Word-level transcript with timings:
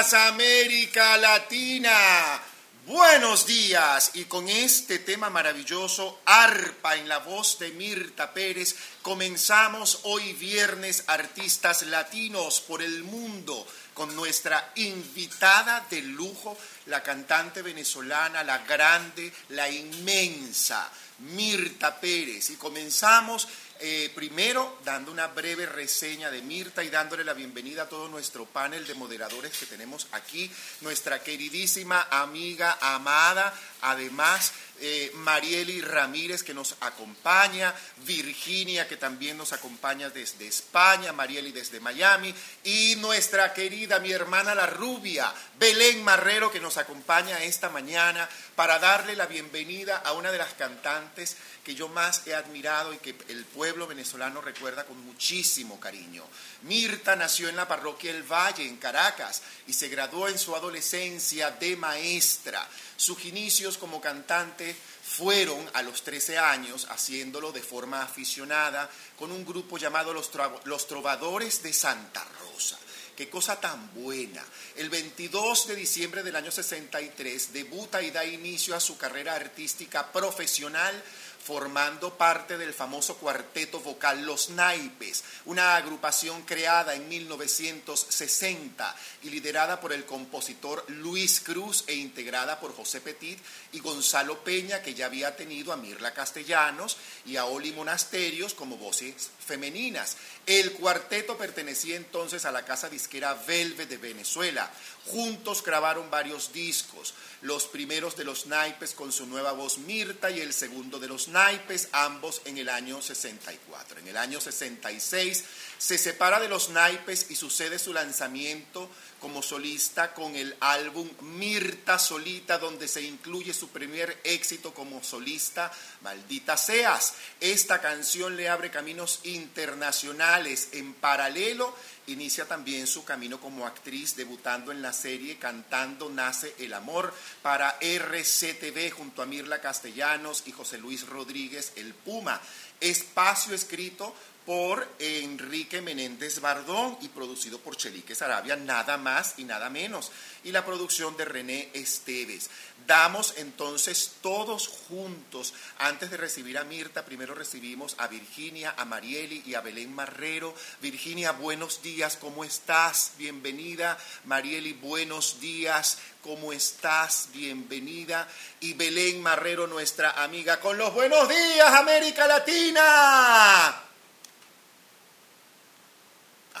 América 0.00 1.18
Latina. 1.18 2.40
Buenos 2.86 3.44
días. 3.44 4.12
Y 4.14 4.24
con 4.24 4.48
este 4.48 5.00
tema 5.00 5.28
maravilloso, 5.28 6.20
arpa 6.24 6.96
en 6.96 7.06
la 7.06 7.18
voz 7.18 7.58
de 7.58 7.70
Mirta 7.72 8.32
Pérez, 8.32 8.76
comenzamos 9.02 10.00
hoy 10.04 10.32
viernes 10.32 11.04
Artistas 11.06 11.82
Latinos 11.82 12.62
por 12.62 12.80
el 12.80 13.04
Mundo 13.04 13.66
con 13.92 14.16
nuestra 14.16 14.72
invitada 14.76 15.86
de 15.90 16.00
lujo, 16.00 16.56
la 16.86 17.02
cantante 17.02 17.60
venezolana, 17.60 18.42
la 18.42 18.58
grande, 18.60 19.30
la 19.50 19.68
inmensa, 19.68 20.90
Mirta 21.18 22.00
Pérez. 22.00 22.48
Y 22.48 22.56
comenzamos 22.56 23.46
eh, 23.80 24.10
primero 24.14 24.78
dando 24.84 25.10
una 25.10 25.28
breve 25.28 25.66
reseña 25.66 26.30
de 26.30 26.42
Mirta 26.42 26.84
y 26.84 26.90
dándole 26.90 27.24
la 27.24 27.34
bienvenida 27.34 27.82
a 27.82 27.88
todo 27.88 28.08
nuestro 28.08 28.46
panel 28.46 28.86
de 28.86 28.94
moderadores 28.94 29.56
que 29.58 29.66
tenemos 29.66 30.06
aquí, 30.12 30.50
nuestra 30.80 31.22
queridísima 31.22 32.06
amiga 32.10 32.78
amada, 32.80 33.54
además 33.82 34.52
eh, 34.82 35.12
Marieli 35.16 35.82
Ramírez 35.82 36.42
que 36.42 36.54
nos 36.54 36.74
acompaña, 36.80 37.74
Virginia 38.06 38.88
que 38.88 38.96
también 38.96 39.36
nos 39.36 39.52
acompaña 39.52 40.08
desde 40.08 40.46
España, 40.46 41.12
Marieli 41.12 41.52
desde 41.52 41.80
Miami. 41.80 42.34
Y 42.64 42.96
nuestra 42.96 43.52
querida, 43.52 43.98
mi 43.98 44.10
hermana 44.10 44.54
la 44.54 44.66
rubia, 44.66 45.32
Belén 45.58 46.02
Marrero 46.02 46.50
que 46.50 46.60
nos 46.60 46.78
acompaña 46.78 47.42
esta 47.42 47.68
mañana 47.68 48.26
para 48.60 48.78
darle 48.78 49.16
la 49.16 49.24
bienvenida 49.24 50.02
a 50.04 50.12
una 50.12 50.30
de 50.30 50.36
las 50.36 50.52
cantantes 50.52 51.34
que 51.64 51.74
yo 51.74 51.88
más 51.88 52.26
he 52.26 52.34
admirado 52.34 52.92
y 52.92 52.98
que 52.98 53.16
el 53.28 53.46
pueblo 53.46 53.86
venezolano 53.86 54.42
recuerda 54.42 54.84
con 54.84 55.02
muchísimo 55.02 55.80
cariño. 55.80 56.22
Mirta 56.64 57.16
nació 57.16 57.48
en 57.48 57.56
la 57.56 57.66
parroquia 57.66 58.10
El 58.10 58.22
Valle, 58.22 58.66
en 58.66 58.76
Caracas, 58.76 59.40
y 59.66 59.72
se 59.72 59.88
graduó 59.88 60.28
en 60.28 60.38
su 60.38 60.54
adolescencia 60.54 61.52
de 61.52 61.74
maestra. 61.74 62.68
Sus 62.98 63.24
inicios 63.24 63.78
como 63.78 63.98
cantante 63.98 64.76
fueron 65.04 65.66
a 65.72 65.80
los 65.80 66.02
13 66.02 66.36
años 66.36 66.86
haciéndolo 66.90 67.52
de 67.52 67.62
forma 67.62 68.02
aficionada 68.02 68.90
con 69.18 69.32
un 69.32 69.42
grupo 69.46 69.78
llamado 69.78 70.12
Los, 70.12 70.86
Trovadores 70.86 71.62
de 71.62 71.72
Santa 71.72 72.22
Rosa. 72.42 72.78
Qué 73.20 73.28
cosa 73.28 73.60
tan 73.60 73.92
buena. 73.92 74.42
El 74.76 74.88
22 74.88 75.66
de 75.66 75.76
diciembre 75.76 76.22
del 76.22 76.36
año 76.36 76.50
63 76.50 77.52
debuta 77.52 78.00
y 78.00 78.10
da 78.10 78.24
inicio 78.24 78.74
a 78.74 78.80
su 78.80 78.96
carrera 78.96 79.34
artística 79.34 80.10
profesional 80.10 80.94
formando 81.42 82.16
parte 82.16 82.58
del 82.58 82.74
famoso 82.74 83.16
cuarteto 83.16 83.80
vocal 83.80 84.24
Los 84.24 84.50
Naipes, 84.50 85.24
una 85.46 85.76
agrupación 85.76 86.42
creada 86.42 86.94
en 86.94 87.08
1960 87.08 88.96
y 89.22 89.30
liderada 89.30 89.80
por 89.80 89.92
el 89.92 90.04
compositor 90.04 90.84
Luis 90.88 91.40
Cruz 91.40 91.84
e 91.86 91.94
integrada 91.94 92.60
por 92.60 92.74
José 92.74 93.00
Petit 93.00 93.38
y 93.72 93.80
Gonzalo 93.80 94.44
Peña, 94.44 94.82
que 94.82 94.94
ya 94.94 95.06
había 95.06 95.36
tenido 95.36 95.72
a 95.72 95.76
Mirla 95.76 96.12
Castellanos 96.12 96.96
y 97.24 97.36
a 97.36 97.46
Oli 97.46 97.72
Monasterios 97.72 98.54
como 98.54 98.76
voces 98.76 99.30
femeninas. 99.44 100.16
El 100.46 100.72
cuarteto 100.72 101.38
pertenecía 101.38 101.96
entonces 101.96 102.44
a 102.44 102.52
la 102.52 102.64
casa 102.64 102.88
disquera 102.88 103.34
Velvet 103.34 103.88
de 103.88 103.96
Venezuela. 103.96 104.70
Juntos 105.10 105.64
grabaron 105.64 106.08
varios 106.08 106.52
discos, 106.52 107.14
los 107.42 107.66
primeros 107.66 108.16
de 108.16 108.24
los 108.24 108.46
naipes 108.46 108.92
con 108.92 109.10
su 109.10 109.26
nueva 109.26 109.50
voz 109.50 109.78
Mirta 109.78 110.30
y 110.30 110.40
el 110.40 110.52
segundo 110.52 111.00
de 111.00 111.08
los 111.08 111.26
naipes, 111.26 111.88
ambos 111.90 112.40
en 112.44 112.58
el 112.58 112.68
año 112.68 113.02
64. 113.02 113.98
En 113.98 114.06
el 114.06 114.16
año 114.16 114.40
66 114.40 115.44
se 115.78 115.98
separa 115.98 116.38
de 116.38 116.48
los 116.48 116.70
naipes 116.70 117.26
y 117.28 117.34
sucede 117.34 117.80
su 117.80 117.92
lanzamiento 117.92 118.88
como 119.20 119.42
solista 119.42 120.14
con 120.14 120.36
el 120.36 120.56
álbum 120.60 121.08
Mirta 121.20 121.98
Solita, 121.98 122.58
donde 122.58 122.86
se 122.86 123.02
incluye 123.02 123.52
su 123.52 123.68
primer 123.68 124.20
éxito 124.24 124.72
como 124.72 125.02
solista, 125.02 125.72
Maldita 126.02 126.56
Seas. 126.56 127.14
Esta 127.40 127.80
canción 127.80 128.36
le 128.36 128.48
abre 128.48 128.70
caminos 128.70 129.20
internacionales. 129.24 130.68
En 130.72 130.94
paralelo, 130.94 131.74
inicia 132.12 132.46
también 132.46 132.86
su 132.86 133.04
camino 133.04 133.40
como 133.40 133.66
actriz, 133.66 134.16
debutando 134.16 134.72
en 134.72 134.82
la 134.82 134.92
serie 134.92 135.38
Cantando 135.38 136.10
Nace 136.10 136.54
el 136.58 136.72
Amor 136.74 137.14
para 137.42 137.76
RCTV 137.80 138.90
junto 138.92 139.22
a 139.22 139.26
Mirla 139.26 139.60
Castellanos 139.60 140.44
y 140.46 140.52
José 140.52 140.78
Luis 140.78 141.06
Rodríguez, 141.06 141.72
el 141.76 141.94
Puma. 141.94 142.40
Espacio 142.80 143.54
escrito 143.54 144.14
por 144.46 144.88
Enrique 144.98 145.80
Menéndez 145.80 146.40
Bardón 146.40 146.96
y 147.00 147.08
producido 147.08 147.58
por 147.58 147.76
Chelique 147.76 148.14
Sarabia, 148.14 148.56
nada 148.56 148.96
más 148.96 149.34
y 149.36 149.44
nada 149.44 149.70
menos. 149.70 150.10
Y 150.44 150.52
la 150.52 150.64
producción 150.64 151.16
de 151.16 151.24
René 151.24 151.70
Esteves. 151.74 152.50
Damos 152.86 153.34
entonces 153.36 154.14
todos 154.22 154.66
juntos, 154.66 155.54
antes 155.78 156.10
de 156.10 156.16
recibir 156.16 156.58
a 156.58 156.64
Mirta, 156.64 157.04
primero 157.04 157.34
recibimos 157.34 157.94
a 157.98 158.08
Virginia, 158.08 158.74
a 158.76 158.84
Marieli 158.84 159.42
y 159.46 159.54
a 159.54 159.60
Belén 159.60 159.94
Marrero. 159.94 160.54
Virginia, 160.80 161.32
buenos 161.32 161.82
días, 161.82 162.16
¿cómo 162.16 162.42
estás? 162.42 163.12
Bienvenida. 163.18 163.98
Marieli, 164.24 164.72
buenos 164.72 165.40
días. 165.40 165.98
¿Cómo 166.22 166.52
estás? 166.52 167.28
Bienvenida. 167.32 168.28
Y 168.60 168.74
Belén 168.74 169.22
Marrero, 169.22 169.66
nuestra 169.66 170.22
amiga, 170.22 170.60
con 170.60 170.76
los 170.76 170.92
buenos 170.92 171.28
días, 171.28 171.72
América 171.72 172.26
Latina. 172.26 173.89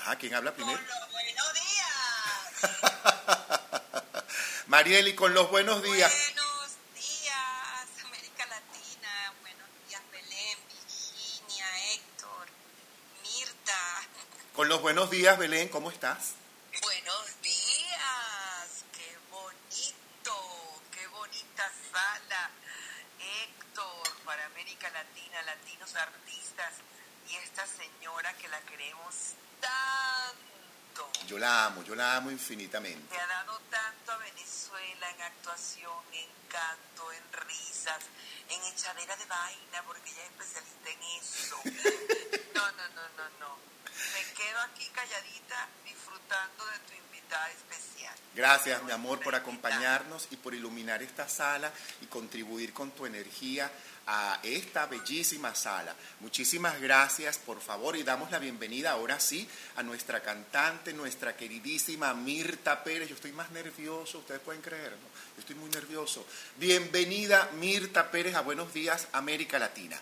Ajá, 0.00 0.16
¿quién 0.16 0.34
habla 0.34 0.54
primero? 0.54 0.80
Buenos 1.12 1.52
días. 1.52 2.62
Marieli, 4.66 5.14
con 5.14 5.34
los 5.34 5.50
buenos 5.50 5.82
días. 5.82 6.10
Buenos 6.10 6.70
días, 6.94 7.86
América 8.06 8.46
Latina. 8.46 9.34
Buenos 9.42 9.68
días, 9.86 10.00
Belén, 10.10 10.58
Virginia, 10.68 11.66
Héctor, 11.92 12.46
Mirta. 13.22 14.08
Con 14.54 14.70
los 14.70 14.80
buenos 14.80 15.10
días, 15.10 15.36
Belén, 15.36 15.68
¿cómo 15.68 15.90
estás? 15.90 16.30
Buenos 16.80 17.42
días, 17.42 18.84
qué 18.96 19.18
bonito, 19.30 20.80
qué 20.92 21.06
bonita 21.08 21.70
sala. 21.92 22.50
Héctor, 23.18 24.08
para 24.24 24.46
América 24.46 24.88
Latina, 24.88 25.42
latinos 25.42 25.94
artistas 25.94 26.72
esta 27.60 27.84
señora 27.84 28.32
que 28.34 28.48
la 28.48 28.60
queremos 28.60 29.34
tanto. 29.60 31.10
Yo 31.26 31.38
la 31.38 31.66
amo, 31.66 31.82
yo 31.82 31.94
la 31.94 32.16
amo 32.16 32.30
infinitamente. 32.30 33.14
Te 33.14 33.20
ha 33.20 33.26
dado 33.26 33.60
tanto 33.70 34.12
a 34.12 34.16
Venezuela 34.18 35.10
en 35.10 35.20
actuación, 35.22 35.92
en 36.12 36.28
canto, 36.48 37.12
en 37.12 37.22
risas, 37.46 37.98
en 38.48 38.62
echadera 38.72 39.16
de 39.16 39.24
vaina, 39.26 39.82
porque 39.86 40.10
ella 40.10 40.22
es 40.22 40.30
especialista 40.30 40.90
en 40.90 41.02
eso. 41.20 41.56
No, 42.54 42.70
no, 42.72 42.88
no, 42.88 43.02
no, 43.16 43.38
no. 43.38 43.56
Me 44.12 44.34
quedo 44.34 44.60
aquí 44.60 44.86
calladita 44.92 45.68
disfrutando 45.84 46.66
de 46.66 46.78
tu 46.80 46.94
invitada 46.94 47.48
especial. 47.50 48.14
Gracias, 48.34 48.82
mi 48.82 48.92
amor, 48.92 49.20
por 49.20 49.34
acompañarnos 49.34 50.28
y 50.30 50.36
por 50.36 50.54
iluminar 50.54 51.02
esta 51.02 51.26
sala 51.28 51.72
y 52.02 52.06
contribuir 52.06 52.74
con 52.74 52.90
tu 52.90 53.06
energía 53.06 53.70
a 54.12 54.40
esta 54.42 54.86
bellísima 54.86 55.54
sala. 55.54 55.94
Muchísimas 56.18 56.80
gracias, 56.80 57.38
por 57.38 57.60
favor, 57.60 57.96
y 57.96 58.02
damos 58.02 58.32
la 58.32 58.40
bienvenida 58.40 58.90
ahora 58.90 59.20
sí 59.20 59.48
a 59.76 59.84
nuestra 59.84 60.20
cantante, 60.20 60.92
nuestra 60.92 61.36
queridísima 61.36 62.12
Mirta 62.12 62.82
Pérez. 62.82 63.08
Yo 63.08 63.14
estoy 63.14 63.30
más 63.30 63.52
nervioso, 63.52 64.18
ustedes 64.18 64.40
pueden 64.40 64.62
creerlo, 64.62 64.98
yo 65.36 65.40
estoy 65.40 65.54
muy 65.54 65.70
nervioso. 65.70 66.26
Bienvenida 66.56 67.50
Mirta 67.54 68.10
Pérez 68.10 68.34
a 68.34 68.40
Buenos 68.40 68.74
Días, 68.74 69.06
América 69.12 69.60
Latina. 69.60 70.00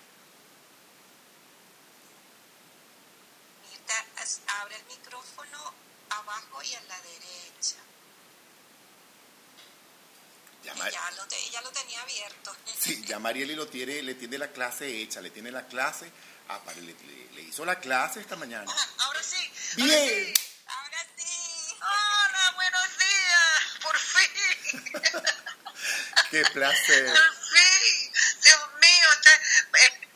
Mirta, 3.70 4.04
abre 4.62 4.76
el 4.76 4.84
micrófono 4.86 5.74
abajo 6.08 6.62
y 6.62 6.74
a 6.74 6.80
la 6.80 6.98
derecha. 7.02 7.37
Ya, 10.74 11.10
lo, 11.16 11.26
te- 11.26 11.50
ya 11.50 11.60
lo 11.62 11.70
tenía 11.72 12.00
abierto. 12.02 12.56
Sí, 12.80 13.02
ya 13.06 13.18
Marieli 13.18 13.54
lo 13.54 13.66
tiene, 13.68 14.02
le 14.02 14.14
tiene 14.14 14.38
la 14.38 14.48
clase 14.52 14.86
hecha, 15.02 15.20
le 15.20 15.30
tiene 15.30 15.50
la 15.50 15.66
clase, 15.66 16.10
ah, 16.48 16.60
para- 16.64 16.76
le, 16.80 16.92
le- 16.94 17.28
le 17.32 17.42
hizo 17.42 17.64
la 17.64 17.78
clase 17.80 18.20
esta 18.20 18.36
mañana. 18.36 18.64
Ah, 18.72 18.86
Ahora 19.04 19.22
sí. 19.22 19.50
Bien. 19.76 20.34
Ahora 20.66 21.06
sí. 21.16 21.74
Hola, 21.80 22.52
buenos 22.54 22.98
días, 22.98 23.62
por 23.82 23.98
fin, 23.98 25.12
Qué 26.30 26.42
placer. 26.52 27.06
por 27.06 27.36
fin, 27.46 28.12
Dios 28.42 28.60
mío, 28.80 29.08
eh, 29.74 30.08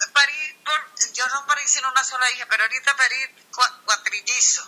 por, 0.65 1.12
yo 1.15 1.27
no 1.29 1.47
parí 1.47 1.67
sin 1.67 1.85
una 1.87 2.05
sola 2.05 2.31
hija, 2.33 2.47
pero 2.49 2.62
ahorita 2.65 2.97
parí 2.97 3.17
cua- 3.53 3.81
cuatrillizo. 3.85 4.62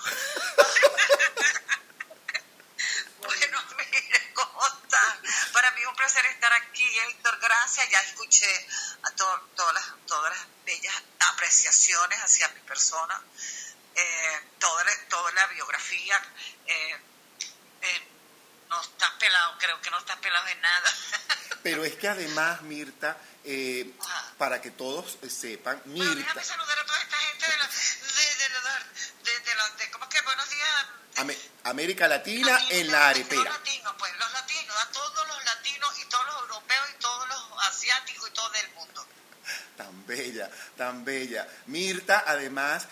bueno, 3.18 3.62
mire, 3.78 4.30
¿cómo 4.34 4.66
están? 4.66 5.18
Para 5.64 5.76
mí 5.76 5.80
es 5.80 5.88
un 5.88 5.96
placer 5.96 6.26
estar 6.26 6.52
aquí, 6.52 6.84
Héctor, 7.08 7.38
gracias, 7.40 7.88
ya 7.88 7.98
escuché 8.02 8.66
a 9.02 9.10
to- 9.12 9.48
todas, 9.56 9.72
las, 9.72 9.84
todas 10.06 10.36
las 10.36 10.46
bellas 10.66 10.94
apreciaciones 11.20 12.18
hacia 12.20 12.48
mi 12.50 12.60
persona, 12.60 13.18
eh, 13.94 14.40
toda, 14.58 14.84
la, 14.84 14.90
toda 15.08 15.32
la 15.32 15.46
biografía, 15.46 16.20
eh, 16.66 17.00
eh, 17.80 18.08
no 18.68 18.78
está 18.78 19.18
pelado, 19.18 19.56
creo 19.58 19.80
que 19.80 19.90
no 19.90 19.98
está 20.00 20.20
pelado 20.20 20.46
en 20.48 20.60
nada. 20.60 20.92
Pero 21.62 21.82
es 21.82 21.94
que 21.94 22.08
además, 22.08 22.60
Mirta, 22.60 23.16
eh, 23.44 23.90
Ajá. 24.00 24.34
para 24.36 24.60
que 24.60 24.70
todos 24.70 25.16
eh, 25.22 25.30
sepan, 25.30 25.80
Bueno, 25.86 26.14
Mirta, 26.14 26.18
déjame 26.34 26.44
saludar 26.44 26.78
a 26.78 26.84
toda 26.84 27.00
esta 27.00 27.16
gente 27.16 27.46
de 27.50 27.56
la, 27.56 27.66
de, 27.68 27.72
de, 27.72 29.32
de, 29.32 29.40
de 29.40 29.84
de- 29.86 29.90
¿cómo 29.92 30.04
es 30.04 30.10
que? 30.10 30.20
Buenos 30.20 30.50
días. 30.50 30.86
América 31.62 32.06
Latina 32.08 32.60
en 32.70 32.90
la 32.90 33.08
arepera. 33.08 33.58
Bella, 40.16 40.50
tan 40.76 41.04
bella. 41.04 41.46
Mirta, 41.66 42.24
además, 42.26 42.86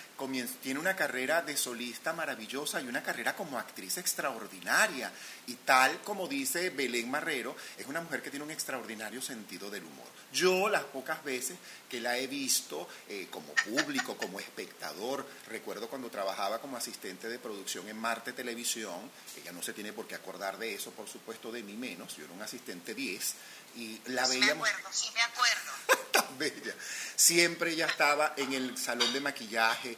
tiene 0.63 0.79
una 0.79 0.95
carrera 0.95 1.43
de 1.43 1.57
solista 1.57 2.13
maravillosa 2.13 2.81
y 2.81 2.87
una 2.87 3.03
carrera 3.03 3.35
como 3.35 3.59
actriz 3.59 3.99
extraordinaria. 3.99 5.11
Y 5.47 5.55
tal 5.55 6.01
como 6.03 6.29
dice 6.29 6.71
Belén 6.71 7.11
Marrero, 7.11 7.57
es 7.77 7.87
una 7.87 8.01
mujer 8.01 8.23
que 8.23 8.31
tiene 8.31 8.45
un 8.45 8.51
extraordinario 8.51 9.21
sentido 9.21 9.71
del 9.71 9.85
humor. 9.85 10.07
Yo 10.33 10.69
las 10.69 10.85
pocas 10.85 11.23
veces 11.25 11.59
que 11.91 12.01
la 12.01 12.17
he 12.17 12.27
visto 12.27 12.89
eh, 13.09 13.27
como 13.31 13.53
público, 13.55 14.17
como 14.17 14.41
espectador, 14.41 15.27
recuerdo 15.49 15.89
cuando 15.89 16.09
trabajaba 16.09 16.61
como 16.61 16.77
asistente 16.77 17.29
de 17.29 17.39
producción 17.39 17.89
en 17.89 17.99
Marte 17.99 18.33
Televisión, 18.33 19.11
ella 19.41 19.53
no 19.53 19.63
se 19.63 19.75
tiene 19.75 19.93
por 19.93 20.07
qué 20.07 20.15
acordar 20.15 20.57
de 20.57 20.75
eso, 20.75 20.93
por 20.93 21.09
supuesto, 21.09 21.53
de 21.53 21.63
mí 21.63 21.75
menos, 21.75 22.17
yo 22.17 22.25
era 22.25 22.33
un 22.33 22.41
asistente 22.41 22.95
10, 22.95 23.35
y 23.77 24.01
la 24.07 24.27
sí 24.27 24.39
me 24.39 24.41
veíamos 24.41 24.69
acuerdo, 24.69 24.89
sí 24.93 25.11
me 25.15 25.23
acuerdo. 25.23 25.73
tan 26.13 26.39
bella. 26.39 26.75
Siempre 27.17 27.73
ella 27.73 27.87
estaba 27.87 28.35
en 28.37 28.53
el 28.53 28.77
salón 28.77 29.13
de 29.13 29.21
maquillaje. 29.21 29.97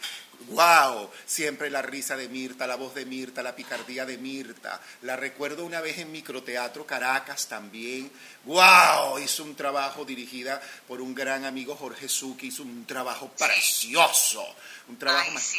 ¡Wow! 0.48 1.10
Siempre 1.24 1.70
la 1.70 1.80
risa 1.80 2.16
de 2.16 2.28
Mirta, 2.28 2.66
la 2.66 2.76
voz 2.76 2.94
de 2.94 3.06
Mirta, 3.06 3.42
la 3.42 3.54
picardía 3.56 4.04
de 4.04 4.18
Mirta. 4.18 4.80
La 5.02 5.16
recuerdo 5.16 5.64
una 5.64 5.80
vez 5.80 5.98
en 5.98 6.12
Microteatro 6.12 6.86
Caracas 6.86 7.48
también. 7.48 8.12
¡Wow! 8.44 9.18
Hizo 9.20 9.42
un 9.44 9.56
trabajo 9.56 10.04
dirigida 10.04 10.60
por 10.86 11.00
un 11.00 11.14
gran 11.14 11.44
amigo 11.44 11.76
Jorge 11.76 12.08
Zucchi. 12.08 12.48
Hizo 12.48 12.62
un 12.62 12.84
trabajo 12.84 13.30
precioso. 13.32 14.44
Un 14.88 14.98
trabajo 14.98 15.24
Ay, 15.28 15.34
más. 15.34 15.42
sí, 15.42 15.58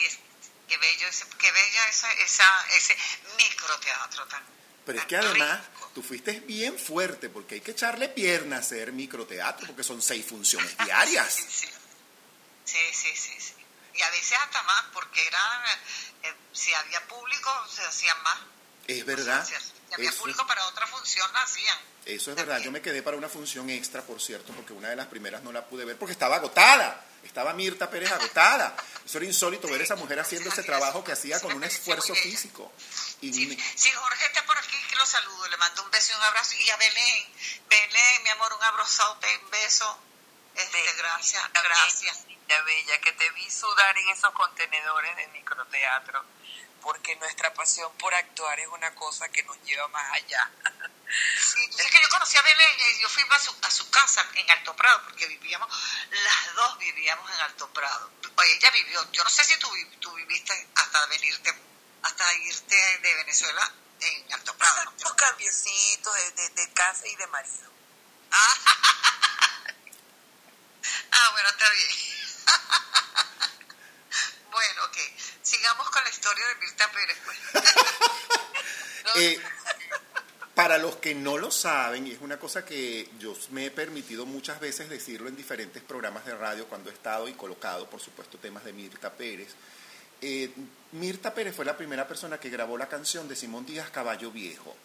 qué 0.68 0.78
bello, 0.78 1.08
qué 1.40 1.52
bella 1.52 1.90
esa, 1.90 2.12
esa, 2.14 2.66
ese 2.78 2.96
microteatro 3.38 4.26
tan 4.28 4.44
Pero 4.86 5.00
es 5.00 5.06
que 5.06 5.18
además. 5.18 5.62
Tú 5.96 6.04
fuiste 6.04 6.42
bien 6.42 6.78
fuerte 6.78 7.30
porque 7.30 7.56
hay 7.56 7.62
que 7.62 7.72
echarle 7.72 8.10
pierna 8.10 8.58
a 8.58 8.60
hacer 8.60 8.92
microteatro 8.92 9.66
porque 9.66 9.84
son 9.84 10.02
seis 10.02 10.24
funciones 10.26 10.78
diarias. 10.78 11.40
Sí, 12.66 12.80
sí. 12.94 13.10
Sí, 13.16 13.36
sí. 13.40 13.54
Y 13.94 14.02
a 14.02 14.10
veces 14.10 14.34
hasta 14.44 14.62
más, 14.64 14.86
porque 14.92 15.26
era, 15.26 15.40
eh, 16.24 16.34
si 16.52 16.74
había 16.74 17.00
público, 17.08 17.50
se 17.74 17.84
hacían 17.84 18.22
más. 18.24 18.40
Es 18.88 19.06
verdad. 19.06 19.44
O 19.44 19.46
sea, 19.46 19.60
si 19.60 19.94
había 19.94 20.10
Eso- 20.10 20.18
público 20.20 20.46
para 20.48 20.66
otra 20.68 20.86
función, 20.88 21.32
la 21.32 21.44
hacían. 21.44 21.78
Eso 22.06 22.32
es 22.32 22.36
verdad, 22.38 22.60
yo 22.60 22.72
me 22.72 22.82
quedé 22.82 23.02
para 23.04 23.18
una 23.18 23.30
función 23.30 23.70
extra, 23.70 24.02
por 24.02 24.20
cierto, 24.20 24.52
porque 24.54 24.74
una 24.74 24.90
de 24.90 24.96
las 24.96 25.06
primeras 25.08 25.44
no 25.44 25.52
la 25.52 25.66
pude 25.66 25.86
ver 25.86 25.98
porque 25.98 26.12
estaba 26.14 26.38
agotada. 26.38 27.06
Estaba 27.24 27.54
Mirta 27.54 27.90
Pérez 27.90 28.12
agotada. 28.12 28.76
Eso 29.06 29.18
era 29.20 29.28
insólito 29.28 29.68
ver 29.68 29.82
a 29.82 29.84
esa 29.84 29.96
mujer 29.96 30.20
haciendo 30.20 30.50
ese 30.50 30.64
trabajo 30.64 31.04
que 31.04 31.12
hacía 31.12 31.40
con 31.40 31.54
un 31.54 31.64
esfuerzo 31.64 32.14
físico. 32.16 32.74
Y 33.22 33.32
sí, 33.32 33.92
Jorge 33.94 34.26
está 34.26 34.44
por 34.46 34.58
aquí, 34.96 34.98
lo 34.98 35.06
saludo, 35.06 35.48
le 35.48 35.58
mando 35.58 35.84
un 35.84 35.92
beso 35.92 36.14
y 36.14 36.16
un 36.16 36.24
abrazo. 36.24 36.56
Y 36.56 36.70
a 36.70 36.78
Belén, 36.78 37.34
Belén, 37.68 38.24
mi 38.24 38.30
amor, 38.30 38.54
un 38.54 38.64
abrazo, 38.64 39.20
un 39.42 39.50
beso. 39.50 40.00
Este, 40.56 40.94
gracias, 40.94 41.44
gracias. 41.54 42.26
Bella, 42.48 43.02
que 43.02 43.12
te 43.14 43.30
vi 43.32 43.50
sudar 43.50 43.98
en 43.98 44.10
esos 44.10 44.32
contenedores 44.32 45.16
de 45.18 45.28
microteatro, 45.30 46.24
porque 46.82 47.16
nuestra 47.16 47.54
pasión 47.54 47.92
por 47.98 48.14
actuar 48.14 48.60
es 48.60 48.68
una 48.68 48.94
cosa 48.96 49.28
que 49.30 49.44
nos 49.44 49.62
lleva 49.64 49.88
más 49.90 50.14
allá. 50.14 50.52
Sí, 51.40 51.68
tú 51.72 51.78
sabes 51.78 51.92
que 51.92 52.02
yo 52.02 52.10
conocí 52.10 52.38
a 52.38 52.44
Belén, 52.44 52.76
y 52.98 53.02
yo 53.02 53.10
fui 53.10 53.24
a 53.30 53.40
su, 53.40 53.56
a 53.62 53.72
su 53.72 53.90
casa 53.90 54.26
en 54.36 54.50
Alto 54.52 54.76
Prado, 54.76 55.04
porque 55.06 55.28
vivíamos, 55.28 55.68
las 56.12 56.56
dos 56.56 56.78
vivíamos 56.78 57.30
en 57.32 57.40
Alto 57.42 57.68
Prado. 57.74 58.12
Oye, 58.38 58.54
ella 58.54 58.72
vivió, 58.72 59.12
yo 59.12 59.24
no 59.24 59.30
sé 59.30 59.44
si 59.44 59.58
tú, 59.58 59.70
tú 60.00 60.14
viviste 60.14 60.68
hasta 60.76 61.06
venirte, 61.08 61.52
hasta 62.04 62.34
irte 62.36 63.00
de 63.00 63.16
Venezuela 63.16 63.74
en 64.06 64.34
Alto 64.34 64.56
Prado. 64.58 64.84
¿no? 64.86 64.92
Unos 64.92 65.14
cambiecitos 65.14 66.14
de, 66.16 66.32
de- 66.32 66.50
de 66.50 66.74
casa 66.74 67.08
y 67.08 67.16
de 67.16 67.28
marido. 67.28 67.72
Ah, 71.12 71.30
bueno, 71.32 71.50
está 71.50 71.70
bien. 71.72 71.90
bueno, 74.52 74.84
ok. 74.86 74.98
Sigamos 75.42 75.90
con 75.90 76.04
la 76.04 76.10
historia 76.10 76.48
de 76.48 76.56
Mirta 76.56 76.92
Pérez. 76.92 77.18
Pues. 77.26 77.38
No, 79.06 79.12
Eh, 79.22 79.40
para 80.56 80.78
los 80.78 80.96
que 80.98 81.14
no 81.16 81.38
lo 81.38 81.52
saben, 81.52 82.08
y 82.08 82.12
es 82.12 82.22
una 82.22 82.38
cosa 82.40 82.66
que 82.66 83.10
yo 83.20 83.36
me 83.52 83.66
he 83.68 83.72
permitido 83.72 84.26
muchas 84.26 84.60
veces 84.60 84.90
decirlo 84.90 85.28
en 85.28 85.36
diferentes 85.36 85.84
programas 85.84 86.26
de 86.26 86.36
radio 86.36 86.68
cuando 86.68 86.90
he 86.90 86.94
estado 86.94 87.28
y 87.28 87.34
colocado, 87.34 87.90
por 87.90 88.02
supuesto, 88.02 88.38
temas 88.38 88.64
de 88.64 88.74
Mirta 88.74 89.12
Pérez. 89.14 89.50
Eh, 90.28 90.50
Mirta 90.94 91.36
Pérez 91.36 91.56
fue 91.56 91.66
la 91.66 91.78
primera 91.78 92.08
persona 92.08 92.40
que 92.40 92.50
grabó 92.50 92.80
la 92.80 92.90
canción 92.90 93.28
de 93.28 93.36
Simón 93.36 93.64
Díaz 93.64 93.92
Caballo 93.92 94.32
Viejo. 94.32 94.76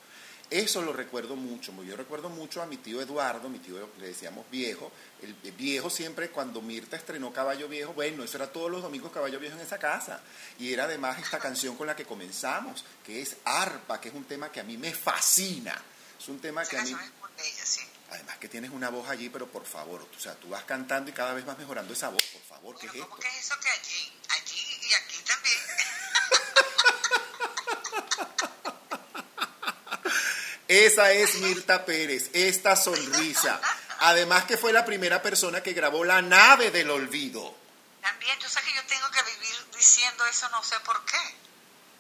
Eso 0.51 0.83
lo 0.83 0.93
recuerdo 0.93 1.35
mucho. 1.35 1.73
Yo 1.83 1.97
recuerdo 1.97 2.29
mucho 2.29 2.61
a 2.61 2.67
mi 2.67 2.77
tío 2.77 3.01
Eduardo, 3.01 3.49
mi 3.49 3.59
tío 3.59 3.89
le 3.99 4.09
decíamos 4.09 4.45
viejo. 4.51 4.93
El, 5.23 5.35
el 5.43 5.53
viejo 5.53 5.89
siempre, 5.89 6.29
cuando 6.29 6.61
Mirta 6.61 6.97
estrenó 6.97 7.33
Caballo 7.33 7.69
Viejo, 7.69 7.95
bueno, 7.95 8.23
eso 8.23 8.37
era 8.37 8.53
todos 8.53 8.71
los 8.71 8.83
domingos 8.83 9.13
Caballo 9.13 9.39
Viejo 9.39 9.57
en 9.57 9.63
esa 9.63 9.79
casa. 9.79 10.21
Y 10.59 10.75
era 10.75 10.85
además 10.85 11.19
esta 11.19 11.39
canción 11.39 11.75
con 11.75 11.87
la 11.87 11.97
que 11.97 12.05
comenzamos, 12.05 12.85
que 13.07 13.23
es 13.23 13.37
Arpa, 13.45 13.99
que 13.99 14.11
es 14.11 14.15
un 14.15 14.25
tema 14.25 14.53
que 14.53 14.61
a 14.61 14.65
mí 14.65 14.77
me 14.77 14.93
fascina. 14.93 15.81
Es 16.19 16.29
un 16.29 16.39
tema 16.39 16.67
que 16.67 16.77
a 16.77 16.83
mí, 16.83 16.95
además 18.11 18.39
que 18.39 18.49
tienes 18.49 18.71
una 18.71 18.91
voz 18.91 19.09
allí, 19.09 19.31
pero 19.31 19.47
por 19.47 19.65
favor, 19.65 20.07
o 20.15 20.21
sea, 20.21 20.35
tú 20.35 20.51
vas 20.51 20.65
cantando 20.65 21.11
y 21.11 21.15
cada 21.15 21.33
vez 21.33 21.47
vas 21.47 21.57
mejorando 21.57 21.95
esa 21.95 22.09
voz, 22.11 22.23
por 22.25 22.43
favor, 22.43 22.79
¿qué 22.79 22.87
es 22.87 22.95
esto? 22.95 23.09
¿Cómo 23.09 23.23
que 23.23 23.29
es 23.29 23.47
eso 23.47 23.55
que 23.61 23.69
allí? 23.69 24.13
Allí 24.29 24.61
y 24.83 24.95
aquí 24.95 25.23
también. 25.25 25.61
Esa 30.71 31.11
es 31.11 31.35
Mirta 31.41 31.85
Pérez, 31.85 32.31
esta 32.33 32.77
sonrisa. 32.77 33.61
Además 33.99 34.45
que 34.45 34.57
fue 34.57 34.73
la 34.73 34.85
primera 34.85 35.21
persona 35.21 35.65
que 35.65 35.73
grabó 35.73 36.05
La 36.05 36.23
nave 36.23 36.71
del 36.71 36.91
olvido. 36.91 37.57
También, 38.01 38.39
yo 38.39 38.49
sé 38.49 38.61
que 38.63 38.73
yo 38.73 38.81
tengo 38.87 39.11
que 39.11 39.21
vivir 39.35 39.67
diciendo 39.77 40.25
eso, 40.27 40.49
no 40.51 40.63
sé 40.63 40.77
por 40.85 41.05
qué. 41.05 41.19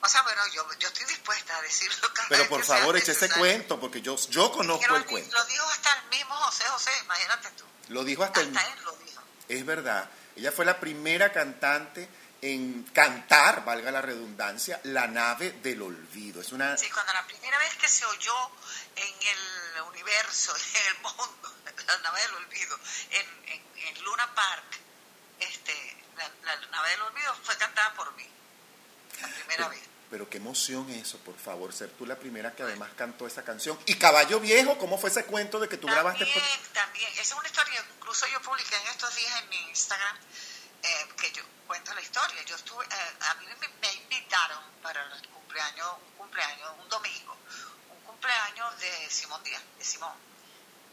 O 0.00 0.08
sea, 0.08 0.22
bueno, 0.22 0.40
yo, 0.54 0.64
yo 0.78 0.86
estoy 0.86 1.04
dispuesta 1.06 1.56
a 1.56 1.62
decirlo 1.62 2.14
cada 2.14 2.28
Pero 2.28 2.42
vez 2.42 2.48
por 2.48 2.60
que 2.60 2.66
favor, 2.68 2.96
eche 2.96 3.10
ese 3.10 3.28
cuento, 3.28 3.80
porque 3.80 4.02
yo, 4.02 4.16
yo 4.28 4.52
conozco 4.52 4.94
el 4.94 5.04
cuento. 5.04 5.36
Lo 5.36 5.44
dijo 5.46 5.64
hasta 5.68 5.92
el 5.92 6.08
mismo 6.16 6.34
José 6.36 6.64
José, 6.68 6.90
imagínate 7.02 7.48
tú. 7.56 7.64
Lo 7.88 8.04
dijo 8.04 8.22
hasta 8.22 8.40
el... 8.40 8.56
Hasta 8.56 8.72
él 8.72 8.84
lo 8.84 8.92
dijo. 9.04 9.20
Es 9.48 9.66
verdad. 9.66 10.08
Ella 10.36 10.52
fue 10.52 10.64
la 10.64 10.78
primera 10.78 11.32
cantante 11.32 12.08
en 12.42 12.84
cantar, 12.84 13.64
valga 13.64 13.90
la 13.90 14.00
redundancia, 14.00 14.80
La 14.84 15.06
nave 15.06 15.52
del 15.62 15.82
olvido. 15.82 16.40
Es 16.40 16.52
una... 16.52 16.76
Sí, 16.76 16.88
cuando 16.90 17.12
la 17.12 17.26
primera 17.26 17.58
vez 17.58 17.74
que 17.76 17.88
se 17.88 18.04
oyó 18.06 18.50
en 18.96 19.14
el 19.28 19.82
universo, 19.82 20.54
en 20.74 20.86
el 20.86 21.02
mundo, 21.02 21.54
la 21.86 21.98
nave 21.98 22.20
del 22.22 22.34
olvido, 22.34 22.78
en, 23.10 23.52
en, 23.52 23.86
en 23.86 24.04
Luna 24.04 24.34
Park, 24.34 24.78
este, 25.38 25.96
la, 26.16 26.56
la 26.56 26.66
nave 26.68 26.90
del 26.90 27.02
olvido 27.02 27.34
fue 27.42 27.56
cantada 27.56 27.92
por 27.94 28.12
mí. 28.14 28.26
La 29.20 29.28
primera 29.28 29.68
vez. 29.68 29.80
Pero 30.10 30.28
qué 30.28 30.38
emoción 30.38 30.90
eso, 30.90 31.18
por 31.18 31.38
favor, 31.38 31.72
ser 31.72 31.90
tú 31.90 32.04
la 32.04 32.16
primera 32.16 32.52
que 32.52 32.64
además 32.64 32.90
cantó 32.96 33.28
esa 33.28 33.44
canción. 33.44 33.78
Y 33.86 33.94
Caballo 33.94 34.40
Viejo, 34.40 34.76
¿cómo 34.76 34.98
fue 34.98 35.08
ese 35.08 35.24
cuento 35.24 35.60
de 35.60 35.68
que 35.68 35.76
tú 35.76 35.86
grabaste? 35.86 36.24
También, 36.24 36.44
también. 36.72 37.12
Esa 37.12 37.22
es 37.22 37.32
una 37.32 37.46
historia, 37.46 37.84
incluso 37.96 38.26
yo 38.26 38.42
publiqué 38.42 38.74
en 38.74 38.88
estos 38.88 39.14
días 39.14 39.42
en 39.42 39.48
mi 39.50 39.56
Instagram, 39.68 40.18
eh, 40.82 41.08
que 41.16 41.30
yo 41.32 41.42
cuento 41.66 41.94
la 41.94 42.00
historia. 42.00 42.42
Yo 42.42 42.56
estuve, 42.56 42.84
eh, 42.84 43.16
a 43.20 43.34
mí 43.34 43.46
me, 43.60 43.92
invitaron 43.92 44.62
para 44.82 45.02
el 45.02 45.28
cumpleaños, 45.28 45.88
un 45.98 46.12
cumpleaños, 46.16 46.72
un 46.78 46.88
domingo, 46.88 47.36
un 47.90 48.00
cumpleaños 48.00 48.78
de 48.80 49.10
Simón 49.10 49.42
Díaz, 49.42 49.62
de 49.78 49.84
Simón, 49.84 50.14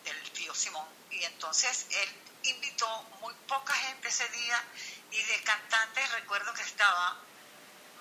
del 0.04 0.32
tío 0.32 0.54
Simón. 0.54 0.88
Y 1.12 1.24
entonces 1.24 1.88
él 1.90 2.22
invitó 2.44 2.88
muy 3.22 3.34
poca 3.48 3.74
gente 3.74 4.08
ese 4.08 4.28
día 4.30 4.64
y 5.12 5.22
de 5.22 5.44
cantantes 5.44 6.12
recuerdo 6.14 6.54
que 6.54 6.62
estaba 6.62 7.18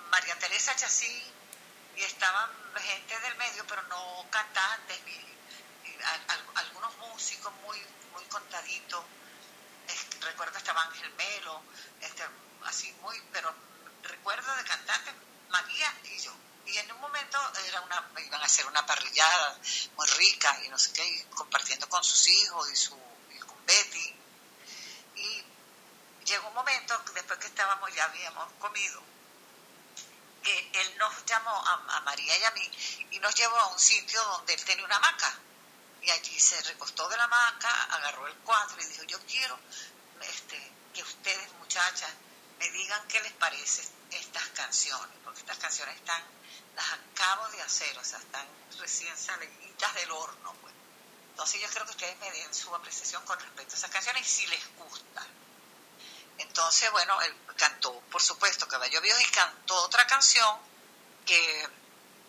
María 0.09 0.37
Teresa 0.39 0.75
Chasí 0.75 1.23
y 1.95 2.03
estaban 2.03 2.49
gente 2.79 3.19
del 3.19 3.35
medio, 3.37 3.65
pero 3.67 3.81
no 3.83 4.25
cantantes, 4.29 5.01
ni, 5.05 5.27
algunos 6.55 6.95
músicos 6.97 7.51
muy, 7.63 7.81
muy 8.13 8.23
contaditos. 8.25 9.03
Recuerdo 10.27 10.57
estaba 10.57 10.83
Ángel 10.83 11.09
Melo, 11.13 11.63
este, 12.01 12.23
así 12.65 12.91
muy, 13.01 13.17
pero 13.31 13.53
recuerdo 14.03 14.53
de 14.57 14.63
cantantes 14.65 15.13
María 15.49 15.93
y 16.03 16.19
yo. 16.19 16.33
Y 16.65 16.77
en 16.77 16.91
un 16.91 16.99
momento 16.99 17.39
era 17.65 17.79
una, 17.79 18.09
iban 18.19 18.41
a 18.41 18.45
hacer 18.45 18.65
una 18.67 18.85
parrillada 18.85 19.57
muy 19.95 20.05
rica 20.05 20.59
y 20.65 20.69
no 20.69 20.77
sé 20.77 20.91
qué, 20.91 21.25
compartiendo 21.33 21.87
con 21.87 22.03
sus 22.03 22.27
hijos 22.27 22.69
y, 22.69 22.75
su, 22.75 22.99
y 23.33 23.39
con 23.39 23.65
Betty. 23.65 24.15
Y 25.15 25.43
llegó 26.25 26.49
un 26.49 26.55
momento, 26.55 27.01
después 27.13 27.39
que 27.39 27.47
estábamos, 27.47 27.93
ya 27.95 28.03
habíamos 28.03 28.51
comido, 28.59 29.01
que 30.43 30.71
él 30.73 30.97
nos 30.97 31.25
llamó 31.25 31.51
a, 31.51 31.97
a 31.97 32.01
María 32.01 32.37
y 32.37 32.43
a 32.43 32.51
mí 32.51 32.69
y 33.11 33.19
nos 33.19 33.33
llevó 33.33 33.55
a 33.55 33.67
un 33.67 33.79
sitio 33.79 34.21
donde 34.25 34.53
él 34.53 34.65
tenía 34.65 34.83
una 34.83 34.97
hamaca. 34.97 35.39
Y 36.01 36.09
allí 36.09 36.39
se 36.39 36.61
recostó 36.63 37.07
de 37.07 37.17
la 37.17 37.23
hamaca, 37.23 37.83
agarró 37.95 38.27
el 38.27 38.35
cuadro 38.39 38.81
y 38.81 38.85
dijo, 38.85 39.03
yo 39.03 39.19
quiero 39.25 39.57
este, 40.21 40.71
que 40.93 41.03
ustedes, 41.03 41.51
muchachas, 41.53 42.11
me 42.59 42.69
digan 42.71 43.07
estas 44.11 44.47
canciones, 44.49 45.17
porque 45.23 45.39
estas 45.41 45.57
canciones 45.57 45.95
están, 45.95 46.23
las 46.75 46.85
acabo 46.93 47.47
de 47.49 47.61
hacer, 47.61 47.97
o 47.97 48.03
sea, 48.03 48.19
están 48.19 48.47
recién 48.79 49.17
salidas 49.17 49.93
del 49.95 50.11
horno. 50.11 50.53
Pues. 50.61 50.73
Entonces 51.31 51.61
yo 51.61 51.67
creo 51.69 51.85
que 51.85 51.91
ustedes 51.91 52.17
me 52.19 52.31
den 52.31 52.53
su 52.53 52.73
apreciación 52.73 53.23
con 53.25 53.39
respecto 53.39 53.75
a 53.75 53.77
esas 53.77 53.91
canciones 53.91 54.27
y 54.27 54.29
si 54.29 54.47
les 54.47 54.75
gusta. 54.75 55.25
Entonces, 56.37 56.91
bueno, 56.91 57.19
él 57.21 57.35
cantó, 57.55 57.99
por 58.11 58.21
supuesto, 58.21 58.67
Caballo 58.67 59.01
Viejo 59.01 59.19
y 59.19 59.25
cantó 59.25 59.75
otra 59.83 60.05
canción 60.05 60.57
que, 61.25 61.69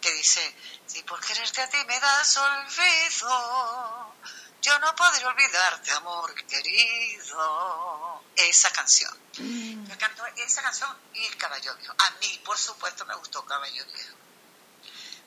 que 0.00 0.12
dice, 0.12 0.54
si 0.86 1.02
por 1.02 1.20
quererte 1.24 1.60
a 1.60 1.68
ti 1.68 1.78
me 1.86 2.00
das 2.00 2.36
olvido, 2.36 4.14
yo 4.62 4.78
no 4.78 4.94
podré 4.96 5.24
olvidarte, 5.26 5.90
amor 5.92 6.34
querido. 6.46 8.22
Esa 8.34 8.70
canción. 8.70 9.27
Él 9.40 9.96
cantó 9.98 10.26
esa 10.36 10.62
canción 10.62 10.96
y 11.14 11.24
el 11.24 11.36
Caballo 11.36 11.74
Viejo. 11.76 11.94
A 11.98 12.10
mí, 12.20 12.40
por 12.44 12.58
supuesto, 12.58 13.04
me 13.06 13.14
gustó 13.14 13.44
Caballo 13.44 13.84
Viejo. 13.86 14.16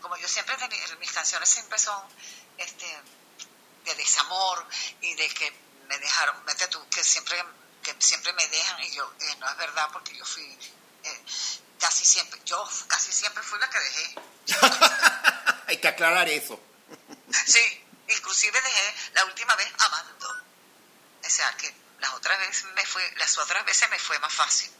Como 0.02 0.18
yo 0.18 0.28
siempre 0.28 0.56
mis 1.00 1.12
canciones 1.12 1.48
siempre 1.48 1.78
son 1.78 2.04
este, 2.58 2.86
de 3.86 3.96
desamor 3.96 4.68
y 5.02 5.14
de 5.16 5.30
que 5.30 5.54
me 5.88 5.98
dejaron, 6.00 6.44
vete 6.46 6.68
tú, 6.68 6.88
que 6.90 7.04
siempre, 7.04 7.44
que 7.84 7.96
siempre 8.00 8.34
me 8.34 8.48
dejan 8.48 8.84
y 8.84 8.92
yo, 8.92 9.14
eh, 9.20 9.36
no 9.40 9.50
es 9.50 9.58
verdad 9.58 9.90
porque 9.94 10.16
yo 10.16 10.26
fui 10.26 10.44
eh, 11.04 11.26
casi 11.80 12.06
siempre, 12.06 12.40
yo 12.46 12.68
casi 12.88 13.12
siempre 13.12 13.44
fui 13.44 13.60
la 13.60 13.70
que 13.70 13.80
dejé. 13.80 14.16
Hay 15.68 15.78
que 15.78 15.88
aclarar 15.88 16.28
eso. 16.30 16.60
Sí, 17.46 17.86
inclusive 18.08 18.60
dejé 18.62 18.96
la 19.14 19.26
última 19.26 19.56
vez 19.56 19.72
amando. 19.78 20.28
O 21.24 21.30
sea 21.30 21.56
que 21.58 21.81
las 22.02 22.14
otras 22.14 22.38
veces 22.40 22.66
me 22.74 22.86
fue, 22.86 23.14
las 23.18 23.38
otras 23.38 23.64
veces 23.66 23.90
me 23.90 24.00
fue 24.00 24.20
más 24.20 24.34
fácil. 24.34 24.72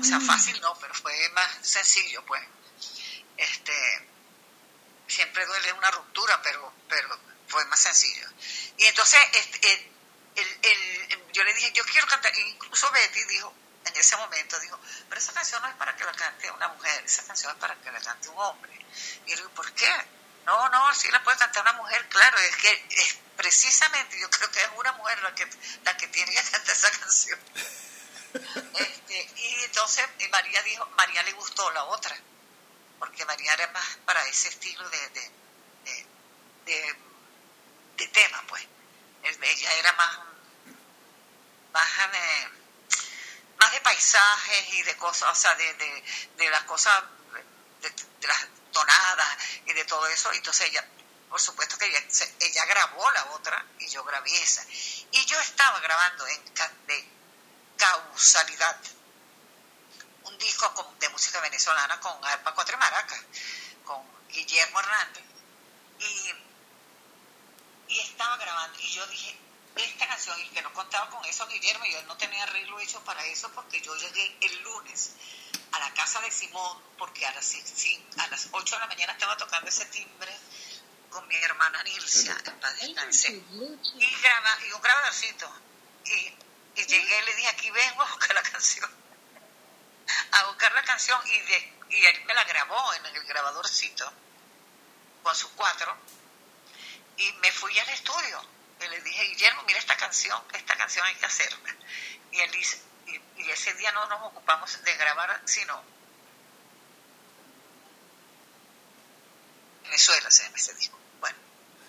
O 0.00 0.04
sea, 0.04 0.18
fácil 0.20 0.58
no, 0.62 0.74
pero 0.78 0.94
fue 0.94 1.28
más 1.30 1.50
sencillo, 1.60 2.24
pues. 2.24 2.42
Este, 3.36 4.08
siempre 5.06 5.44
duele 5.44 5.72
una 5.74 5.90
ruptura, 5.90 6.40
pero, 6.42 6.72
pero 6.88 7.18
fue 7.48 7.64
más 7.66 7.80
sencillo. 7.80 8.26
Y 8.78 8.84
entonces, 8.84 9.20
este, 9.34 9.92
el, 10.36 10.48
el- 10.62 11.12
el- 11.12 11.32
yo 11.32 11.44
le 11.44 11.52
dije, 11.52 11.70
yo 11.72 11.84
quiero 11.84 12.06
cantar, 12.06 12.32
incluso 12.38 12.90
Betty 12.92 13.24
dijo, 13.24 13.52
en 13.84 13.96
ese 13.96 14.16
momento 14.16 14.58
dijo, 14.60 14.80
pero 15.08 15.20
esa 15.20 15.32
canción 15.34 15.60
no 15.60 15.68
es 15.68 15.74
para 15.74 15.94
que 15.96 16.04
la 16.04 16.12
cante 16.12 16.50
una 16.50 16.68
mujer, 16.68 17.04
esa 17.04 17.24
canción 17.26 17.52
es 17.52 17.58
para 17.58 17.74
que 17.76 17.90
la 17.92 18.00
cante 18.00 18.28
un 18.30 18.38
hombre. 18.38 18.72
Y 19.26 19.30
yo 19.30 19.36
le 19.36 19.42
digo, 19.42 19.50
¿por 19.50 19.70
qué? 19.74 19.90
No, 20.46 20.68
no, 20.70 20.94
sí 20.94 21.10
la 21.10 21.22
puede 21.22 21.36
cantar 21.36 21.62
una 21.62 21.72
mujer, 21.74 22.08
claro, 22.08 22.38
es 22.38 22.56
que 22.56 22.86
es 22.90 23.18
precisamente 23.36 24.18
yo 24.20 24.28
creo 24.30 24.50
que 24.50 24.60
es 24.60 24.68
una 24.76 24.92
mujer 24.92 25.22
la 25.22 25.34
que, 25.34 25.48
la 25.84 25.96
que 25.96 26.08
tiene 26.08 26.32
que 26.32 26.42
cantar 26.50 26.74
esa 26.74 26.90
canción. 26.90 27.38
Este, 28.34 29.30
y 29.36 29.54
entonces 29.64 30.04
y 30.18 30.26
María 30.28 30.60
dijo, 30.64 30.84
María 30.96 31.22
le 31.22 31.30
gustó 31.34 31.70
la 31.70 31.84
otra, 31.84 32.16
porque 32.98 33.24
María 33.26 33.52
era 33.52 33.68
más 33.68 33.96
para 34.04 34.26
ese 34.26 34.48
estilo 34.48 34.88
de, 34.88 35.08
de, 35.10 35.30
de, 35.84 36.06
de- 36.64 36.96
de 37.96 38.08
tema, 38.08 38.42
pues. 38.48 38.66
Es- 39.22 39.38
Ella 39.40 39.72
era 39.74 39.92
más, 39.92 40.18
más, 41.72 41.88
eh, 42.12 42.48
más 43.58 43.70
de 43.70 43.80
paisajes 43.82 44.72
y 44.74 44.82
de 44.82 44.96
cosas, 44.96 45.30
o 45.30 45.34
sea, 45.40 45.54
de, 45.54 45.74
de, 45.74 46.04
de 46.36 46.50
las 46.50 46.64
cosas, 46.64 47.04
de, 47.82 47.90
de 47.90 48.26
las 48.26 48.46
tonadas 48.72 49.36
y 49.66 49.72
de 49.74 49.84
todo 49.84 50.06
eso. 50.08 50.32
Entonces 50.32 50.70
ella, 50.70 50.84
por 51.34 51.40
supuesto 51.40 51.76
que 51.76 51.86
ella, 51.86 51.98
ella 52.38 52.64
grabó 52.66 53.10
la 53.10 53.24
otra 53.32 53.66
y 53.80 53.88
yo 53.88 54.04
grabé 54.04 54.40
esa. 54.40 54.64
Y 55.10 55.24
yo 55.24 55.36
estaba 55.40 55.80
grabando 55.80 56.24
en 56.28 56.44
de 56.86 57.08
causalidad 57.76 58.76
un 60.22 60.38
disco 60.38 60.72
con- 60.74 60.96
de 61.00 61.08
música 61.08 61.40
venezolana 61.40 61.98
con 61.98 62.24
arpa 62.24 62.54
cuatro 62.54 62.76
y 62.76 62.78
maracas, 62.78 63.20
con 63.84 64.00
Guillermo 64.28 64.78
Hernández. 64.78 65.24
Y, 65.98 67.94
y 67.94 67.98
estaba 67.98 68.36
grabando 68.36 68.78
y 68.78 68.92
yo 68.92 69.04
dije, 69.08 69.36
esta 69.74 70.06
canción, 70.06 70.38
y 70.38 70.48
que 70.50 70.62
no 70.62 70.72
contaba 70.72 71.10
con 71.10 71.24
eso 71.24 71.48
Guillermo, 71.48 71.84
yo 71.86 72.00
no 72.04 72.16
tenía 72.16 72.44
arreglo 72.44 72.78
hecho 72.78 73.02
para 73.02 73.24
eso 73.26 73.50
porque 73.50 73.80
yo 73.80 73.92
llegué 73.96 74.38
el 74.40 74.62
lunes 74.62 75.10
a 75.72 75.80
la 75.80 75.92
casa 75.94 76.20
de 76.20 76.30
Simón, 76.30 76.80
porque 76.96 77.26
a 77.26 77.32
las, 77.32 77.52
a 78.18 78.26
las 78.28 78.48
8 78.52 78.76
de 78.76 78.80
la 78.82 78.86
mañana 78.86 79.14
estaba 79.14 79.36
tocando 79.36 79.68
ese 79.68 79.84
timbre 79.86 80.32
con 81.14 81.28
mi 81.28 81.36
hermana 81.36 81.80
Nilcia, 81.84 82.36
en 82.44 82.58
paz 82.58 82.74
descanse 82.80 83.28
y, 83.30 84.16
graba, 84.20 84.58
y 84.66 84.72
un 84.72 84.82
grabadorcito. 84.82 85.48
Y, 86.06 86.10
y 86.74 86.86
llegué 86.86 87.18
y 87.20 87.24
le 87.24 87.34
dije, 87.36 87.48
aquí 87.48 87.70
vengo 87.70 88.02
a 88.02 88.10
buscar 88.10 88.34
la 88.34 88.42
canción. 88.42 88.90
A 90.32 90.44
buscar 90.46 90.72
la 90.72 90.82
canción 90.82 91.20
y, 91.24 91.38
de, 91.38 91.72
y 91.90 92.06
él 92.06 92.24
me 92.24 92.34
la 92.34 92.42
grabó 92.42 92.94
en 92.94 93.06
el 93.06 93.24
grabadorcito 93.26 94.12
con 95.22 95.36
sus 95.36 95.50
cuatro. 95.52 95.96
Y 97.16 97.32
me 97.34 97.52
fui 97.52 97.78
al 97.78 97.88
estudio. 97.90 98.44
Y 98.80 98.88
le 98.88 99.00
dije, 99.02 99.22
Guillermo, 99.22 99.62
mira 99.62 99.78
esta 99.78 99.96
canción, 99.96 100.42
esta 100.52 100.76
canción 100.76 101.06
hay 101.06 101.14
que 101.14 101.26
hacerla. 101.26 101.76
Y 102.32 102.40
él 102.40 102.50
dice, 102.50 102.82
y, 103.06 103.42
y 103.42 103.50
ese 103.52 103.72
día 103.74 103.92
no 103.92 104.04
nos 104.06 104.20
ocupamos 104.22 104.82
de 104.82 104.96
grabar, 104.96 105.40
sino 105.44 105.80
Venezuela 109.84 110.28
se 110.28 110.42
llama 110.42 110.56
ese 110.56 110.74
disco. 110.74 111.03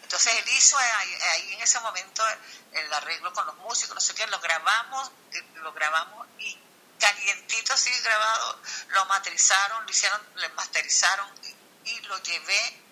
Entonces 0.06 0.36
él 0.36 0.46
hizo 0.56 0.78
ahí, 0.78 1.14
ahí 1.32 1.54
en 1.54 1.62
ese 1.62 1.80
momento 1.80 2.24
el 2.74 2.94
arreglo 2.94 3.34
con 3.34 3.44
los 3.48 3.56
músicos, 3.56 3.96
no 3.96 4.02
sé 4.02 4.14
qué, 4.14 4.28
lo 4.28 4.40
grabamos, 4.40 5.12
eh, 5.32 5.44
lo 5.56 5.74
grabamos 5.74 6.28
y 6.38 6.56
calientito 7.00 7.74
así 7.74 7.90
grabado, 8.04 8.62
lo 8.90 9.04
masterizaron, 9.06 9.84
lo 9.84 9.90
hicieron, 9.90 10.22
lo 10.36 10.50
masterizaron 10.52 11.28
y, 11.42 11.90
y 11.90 12.00
lo 12.02 12.22
llevé 12.22 12.84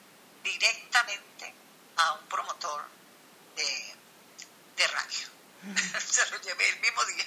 directamente 0.41 1.53
a 1.97 2.13
un 2.13 2.27
promotor 2.27 2.83
de, 3.57 3.95
de 4.75 4.87
radio. 4.87 5.27
Se 6.09 6.31
lo 6.31 6.41
llevé 6.41 6.67
el 6.67 6.79
mismo 6.79 7.05
día. 7.05 7.25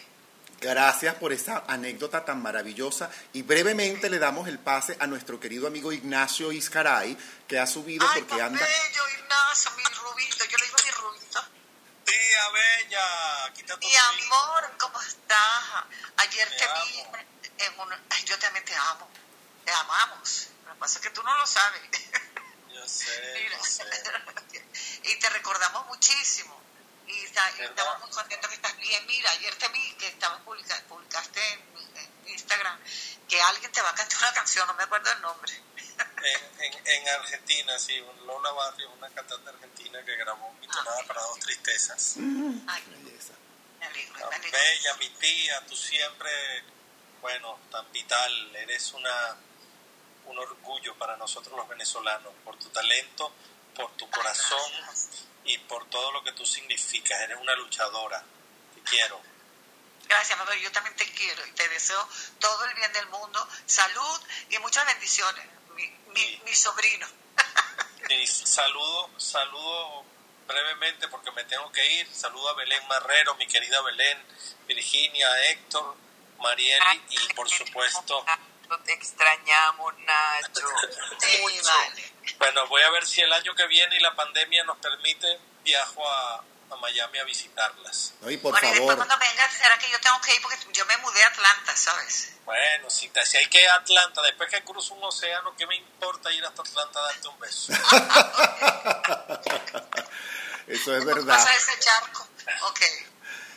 Gracias 0.61 1.14
por 1.16 1.33
esa 1.33 1.64
anécdota 1.69 2.25
tan 2.25 2.40
maravillosa 2.40 3.11
y 3.35 3.42
brevemente 3.42 4.09
le 4.09 4.19
damos 4.19 4.49
el 4.49 4.59
pase 4.59 4.97
a 4.99 5.07
nuestro 5.07 5.38
querido 5.38 5.66
amigo 5.66 5.92
Ignacio 5.92 6.51
Iscaray 6.51 7.16
que 7.47 7.59
ha 7.59 7.66
subido 7.66 8.07
Ay, 8.09 8.23
porque 8.23 8.42
anda... 8.42 8.64
bello, 8.64 9.09
Ignacio, 9.19 9.71
mi 9.73 9.85
rubito. 9.85 10.45
Yo 10.47 10.57
le 10.57 10.64
digo 10.64 10.77
mi 10.83 10.90
rubito. 10.92 11.45
Tía 12.05 12.51
Bella, 12.51 13.53
quítate 13.55 13.87
Mi 13.87 13.97
amor, 13.97 14.73
¿cómo 14.79 15.01
estás? 15.03 15.85
Ayer 16.16 16.49
Te 16.49 16.57
te, 16.57 16.66
vi 16.66 17.64
en 17.64 17.81
un... 17.81 17.92
Ay, 18.11 18.25
yo 18.25 18.38
también 18.38 18.64
te 18.64 18.75
amo. 18.75 19.09
Te 19.64 19.73
amamos. 19.73 20.49
Lo 20.64 20.73
que 20.73 20.79
pasa 20.79 20.99
es 20.99 21.03
que 21.05 21.11
tú 21.11 21.23
no 21.23 21.37
lo 21.37 21.47
sabes. 21.47 21.83
Yo 22.73 22.88
sé, 22.88 23.33
Mira. 23.45 23.59
yo 23.59 23.64
sé. 23.64 23.85
y 25.03 25.19
te 25.19 25.29
recordamos 25.31 25.87
muchísimo. 25.88 26.56
Y, 27.07 27.25
está- 27.25 27.51
y 27.51 27.59
¿Verdad? 27.59 27.71
estamos 27.79 28.01
muy 28.01 28.11
contentos 28.11 28.49
que 28.51 28.57
estás 28.57 28.77
bien. 28.79 29.07
Mira, 29.07 29.31
ayer 29.31 29.55
te 29.57 29.69
vi 29.69 29.95
que 29.95 30.09
estabas 30.09 30.40
publica- 30.42 30.83
publicaste 30.88 31.40
en, 31.53 31.97
en 31.99 32.29
Instagram 32.29 32.79
que 33.29 33.40
alguien 33.42 33.71
te 33.73 33.81
va 33.83 33.90
a 33.90 33.95
cantar 33.95 34.19
una 34.19 34.33
canción, 34.33 34.66
no 34.66 34.75
me 34.75 34.83
acuerdo 34.85 35.11
el 35.12 35.21
nombre. 35.21 35.53
En, 35.55 36.62
en, 36.62 36.87
en 36.87 37.09
Argentina, 37.09 37.79
sí, 37.79 38.01
un 38.01 38.27
Lola 38.27 38.51
Barrio, 38.53 38.90
una 38.92 39.09
cantante 39.11 39.49
argentina 39.51 40.05
que 40.05 40.16
grabó 40.16 40.53
mi 40.55 40.66
tonada 40.69 41.03
para 41.07 41.21
dos 41.23 41.38
tristezas. 41.40 42.16
Ay, 42.69 42.83
Belleza. 42.88 43.33
me 43.81 43.87
alegro, 43.87 44.14
me 44.14 44.21
Tan 44.21 44.33
alegro. 44.35 44.59
bella, 44.59 44.95
mi 44.95 45.09
tía, 45.11 45.64
tú 45.66 45.77
siempre, 45.77 46.64
bueno, 47.21 47.59
tan 47.71 47.90
vital, 47.92 48.57
eres 48.57 48.92
una 48.92 49.37
un 50.27 50.37
orgullo 50.38 50.97
para 50.99 51.16
nosotros 51.16 51.57
los 51.57 51.69
venezolanos, 51.69 52.33
por 52.45 52.59
tu 52.59 52.69
talento, 52.71 53.33
por 53.77 53.92
tu 53.97 54.11
corazón. 54.11 54.73
Y 55.47 55.59
por 55.59 55.89
todo 55.89 56.13
lo 56.13 56.23
que 56.23 56.33
tú 56.33 56.45
significas. 56.45 57.21
Eres 57.21 57.39
una 57.41 57.55
luchadora. 57.55 58.23
Te 58.75 58.83
quiero. 58.83 59.21
Gracias, 60.09 60.39
mamá. 60.39 60.55
Yo 60.57 60.71
también 60.73 60.95
te 60.97 61.11
quiero 61.13 61.47
y 61.47 61.53
te 61.53 61.69
deseo 61.69 62.09
todo 62.39 62.65
el 62.65 62.75
bien 62.75 62.93
del 62.93 63.07
mundo, 63.09 63.49
salud 63.67 64.21
y 64.51 64.59
muchas 64.59 64.87
bendiciones. 64.87 65.45
Mi, 65.75 65.87
mi, 66.13 66.43
mi 66.45 66.55
sobrino. 66.55 67.07
Y 68.09 68.27
saludo, 68.27 69.11
saludo 69.19 70.05
brevemente 70.47 71.09
porque 71.09 71.31
me 71.33 71.45
tengo 71.45 71.71
que 71.73 71.85
ir. 71.95 72.15
Saludo 72.15 72.51
a 72.51 72.55
Belén 72.55 72.87
Marrero, 72.87 73.35
mi 73.35 73.47
querida 73.47 73.81
Belén, 73.83 74.23
Virginia, 74.69 75.29
Héctor, 75.51 75.97
Marieli 76.39 77.03
y 77.11 77.35
por 77.35 77.49
supuesto, 77.49 78.25
No 78.69 78.79
te 78.81 78.93
extrañamos, 78.93 79.95
Nacho. 79.99 80.69
Sí, 81.21 81.61
vale. 81.65 82.13
bueno, 82.39 82.67
voy 82.69 82.83
a 82.83 82.91
ver 82.91 83.07
si 83.07 83.21
el 83.21 83.33
año 83.33 83.55
que 83.55 83.67
viene 83.67 83.97
y 83.97 84.01
la 84.01 84.15
pandemia 84.15 84.65
nos 84.65 84.77
permite, 84.79 85.39
viajo 85.63 86.09
a, 86.09 86.43
a 86.71 86.77
Miami 86.77 87.19
a 87.21 87.25
visitarlas. 87.25 88.15
¿no? 88.21 88.31
Y 88.31 88.37
por 88.39 88.53
bueno, 88.53 88.67
y 88.67 88.71
después 88.71 88.97
favor, 88.97 89.07
cuando 89.07 89.25
venga, 89.25 89.49
será 89.51 89.79
que 89.79 89.89
yo 89.91 90.01
tengo 90.01 90.21
que 90.21 90.35
ir 90.35 90.43
porque 90.43 90.59
yo 90.73 90.85
me 90.87 90.97
mudé 90.99 91.23
a 91.23 91.29
Atlanta, 91.29 91.77
¿sabes? 91.77 92.33
Bueno, 92.45 92.91
si, 92.91 93.09
te- 93.09 93.25
si 93.27 93.37
hay 93.39 93.47
que 93.49 93.61
ir 93.63 93.69
a 93.69 93.75
Atlanta, 93.77 94.23
después 94.23 94.49
que 94.51 94.63
cruzo 94.65 94.95
un 94.95 95.05
océano, 95.05 95.55
¿qué 95.57 95.67
me 95.67 95.77
importa 95.77 96.31
ir 96.33 96.45
hasta 96.45 96.63
Atlanta 96.63 96.99
a 97.01 97.03
darte 97.03 97.29
un 97.29 97.39
beso? 97.41 97.73
eso 100.67 100.97
es 100.97 101.05
¿Cómo 101.05 101.15
verdad. 101.17 101.37
pasa 101.37 101.55
ese 101.55 101.79
charco? 101.81 102.27
Ok. 102.69 102.81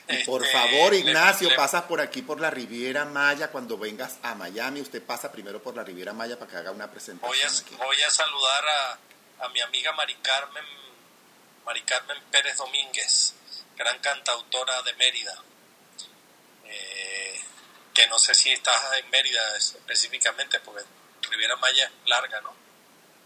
Y 0.09 0.23
por 0.23 0.43
Este, 0.43 0.57
favor, 0.57 0.93
Ignacio, 0.93 1.49
le- 1.49 1.55
pasas 1.55 1.83
por 1.83 2.01
aquí 2.01 2.21
por 2.23 2.39
la 2.41 2.49
Riviera 2.49 3.05
Maya 3.05 3.49
cuando 3.51 3.77
vengas 3.77 4.17
a 4.23 4.33
Miami. 4.35 4.81
Usted 4.81 5.03
pasa 5.03 5.31
primero 5.31 5.61
por 5.61 5.75
la 5.75 5.83
Riviera 5.83 6.13
Maya 6.13 6.37
para 6.39 6.49
que 6.49 6.57
haga 6.57 6.71
una 6.71 6.89
presentación 6.89 7.29
Voy 7.29 7.41
a, 7.41 7.47
aquí. 7.61 7.75
voy 7.75 8.01
a 8.01 8.09
saludar 8.09 8.63
a, 8.67 9.45
a 9.45 9.49
mi 9.49 9.61
amiga 9.61 9.91
Mari 9.93 10.15
Carmen, 10.15 10.63
Mari 11.65 11.81
Carmen 11.83 12.17
Pérez 12.31 12.57
Domínguez, 12.57 13.33
gran 13.77 13.99
cantautora 13.99 14.81
de 14.81 14.93
Mérida, 14.95 15.35
Eh, 16.65 17.39
que 17.93 18.07
no 18.07 18.19
sé 18.19 18.33
si 18.33 18.51
estás 18.51 18.81
en 19.03 19.09
Mérida 19.09 19.57
específicamente, 19.57 20.59
porque 20.59 20.83
Riviera 21.29 21.55
Maya 21.57 21.85
es 21.85 22.09
larga, 22.09 22.41
¿no? 22.41 22.53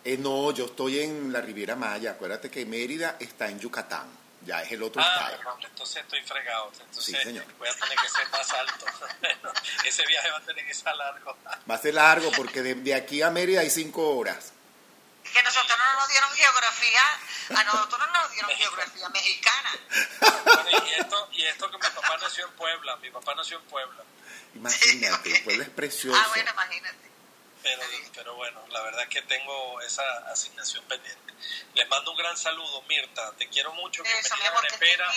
Eh, 0.06 0.18
no, 0.18 0.52
yo 0.52 0.66
estoy 0.66 1.00
en 1.00 1.32
la 1.32 1.42
Riviera 1.42 1.76
Maya. 1.76 2.12
Acuérdate 2.12 2.50
que 2.50 2.66
Mérida 2.66 3.16
está 3.20 3.48
en 3.50 3.60
Yucatán. 3.60 4.08
Ya 4.46 4.62
es 4.62 4.72
el 4.74 4.84
otro 4.84 5.02
Ah, 5.02 5.06
estado. 5.14 5.38
perdón, 5.38 5.60
entonces 5.64 5.98
estoy 6.04 6.22
fregado, 6.24 6.72
entonces 6.74 7.06
Sí, 7.06 7.16
señor. 7.24 7.46
voy 7.58 7.68
a 7.70 7.74
tener 7.76 7.98
que 7.98 8.10
ser 8.10 8.30
más 8.30 8.52
alto. 8.52 8.86
Ese 9.86 10.06
viaje 10.06 10.30
va 10.32 10.38
a 10.38 10.42
tener 10.42 10.66
que 10.68 10.74
ser 10.74 10.96
largo. 10.96 11.38
Va 11.70 11.76
a 11.76 11.78
ser 11.78 11.94
largo 11.94 12.32
porque 12.36 12.62
de, 12.62 12.76
de 12.76 12.94
aquí 12.96 13.22
a 13.22 13.30
Mérida 13.30 13.62
hay 13.62 13.70
cinco 13.70 14.16
horas. 14.18 14.52
Es 15.24 15.32
que 15.32 15.42
nosotros 15.44 15.78
no 15.78 15.94
nos 16.00 16.10
dieron 16.10 16.30
geografía, 16.32 17.02
a 17.58 17.64
nosotros 17.64 18.00
no 18.00 18.22
nos 18.22 18.32
dieron 18.32 18.52
geografía 18.52 19.10
mexicana. 19.10 19.72
Bueno, 20.44 20.70
y, 20.86 20.92
esto, 21.00 21.30
y 21.32 21.44
esto 21.46 21.72
que 21.72 21.78
mi 21.78 21.96
papá 21.96 22.18
nació 22.22 22.46
en 22.48 22.52
Puebla, 22.54 22.96
mi 22.98 23.10
papá 23.12 23.34
nació 23.36 23.58
en 23.60 23.64
Puebla. 23.66 24.04
Imagínate, 24.56 25.36
el 25.38 25.44
pueblo 25.44 25.64
es 25.64 25.70
precioso. 25.70 26.20
Ah, 26.22 26.28
bueno, 26.28 26.52
imagínate. 26.52 27.13
Pero, 27.64 27.82
pero 28.14 28.36
bueno, 28.36 28.62
la 28.72 28.82
verdad 28.82 29.04
es 29.04 29.10
que 29.10 29.22
tengo 29.22 29.80
esa 29.82 30.04
asignación 30.30 30.84
pendiente. 30.86 31.34
Les 31.74 31.88
mando 31.88 32.12
un 32.12 32.18
gran 32.18 32.38
saludo, 32.38 32.82
Mirta. 32.84 33.32
Te 33.38 33.48
quiero 33.48 33.72
mucho. 33.74 34.04
Eso, 34.04 34.12
mi 34.12 34.20
Bienvenida 34.20 34.46
a 34.46 34.52
amor, 34.52 34.66
arepera. 34.66 35.14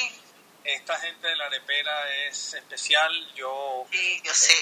Esta 0.65 0.99
gente 1.01 1.27
de 1.29 1.37
la 1.37 1.47
arepera 1.47 2.15
es 2.27 2.55
especial. 2.55 3.35
Yo 3.35 3.87
Sí, 3.91 4.23
yo 4.25 4.33
sé. 4.35 4.55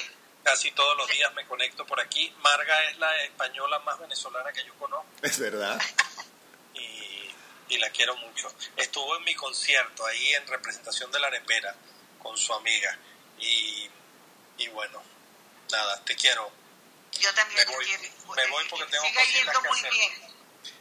casi 0.42 0.70
todos 0.72 0.96
los 0.96 1.08
días 1.08 1.32
me 1.34 1.44
conecto 1.46 1.86
por 1.86 2.00
aquí. 2.00 2.34
Marga 2.38 2.84
es 2.84 2.98
la 2.98 3.22
española 3.24 3.78
más 3.80 3.98
venezolana 3.98 4.52
que 4.52 4.64
yo 4.64 4.74
conozco 4.74 5.06
Es 5.22 5.38
verdad. 5.38 5.80
y, 6.74 7.30
y 7.68 7.78
la 7.78 7.90
quiero 7.90 8.16
mucho. 8.16 8.52
Estuvo 8.76 9.16
en 9.16 9.24
mi 9.24 9.34
concierto 9.34 10.06
ahí 10.06 10.34
en 10.34 10.46
representación 10.46 11.10
de 11.12 11.20
la 11.20 11.26
arepera 11.28 11.74
con 12.22 12.36
su 12.38 12.52
amiga. 12.54 12.98
Y, 13.38 13.88
y 14.58 14.68
bueno, 14.68 15.02
nada, 15.70 16.02
te 16.04 16.16
quiero. 16.16 16.50
Yo 17.20 17.32
también 17.34 17.58
Me 17.60 17.64
te 17.66 17.76
voy. 17.76 17.84
quiero. 17.84 18.02
Me 18.34 18.46
voy 18.50 18.64
porque 18.70 18.86
tengo 18.86 19.04
Sigue 19.04 19.32
yendo 19.38 19.52
que 19.62 19.68
muy 19.68 19.78
hacer. 19.78 19.90
bien. 19.92 20.12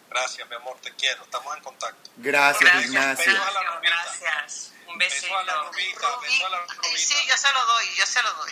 Gracias, 0.09 0.47
mi 0.49 0.55
amor, 0.55 0.77
te 0.81 0.93
quiero. 0.95 1.23
Estamos 1.23 1.57
en 1.57 1.63
contacto. 1.63 2.09
Gracias, 2.17 2.61
Gracias, 2.71 2.85
Ignacio. 2.85 3.33
Gracias. 3.81 4.71
Un 4.87 4.97
Beso 4.97 5.15
besito. 5.15 5.37
a 5.37 5.43
la 5.43 5.53
Rubita, 5.63 6.17
beso 6.21 6.45
a 6.45 6.49
la 6.49 6.57
Rubí, 6.59 6.75
Rubita. 6.75 6.97
sí, 6.97 7.15
yo 7.27 7.37
se 7.37 7.51
lo 7.53 7.65
doy, 7.65 7.85
yo 7.97 8.05
se 8.05 8.21
lo 8.21 8.33
doy. 8.33 8.51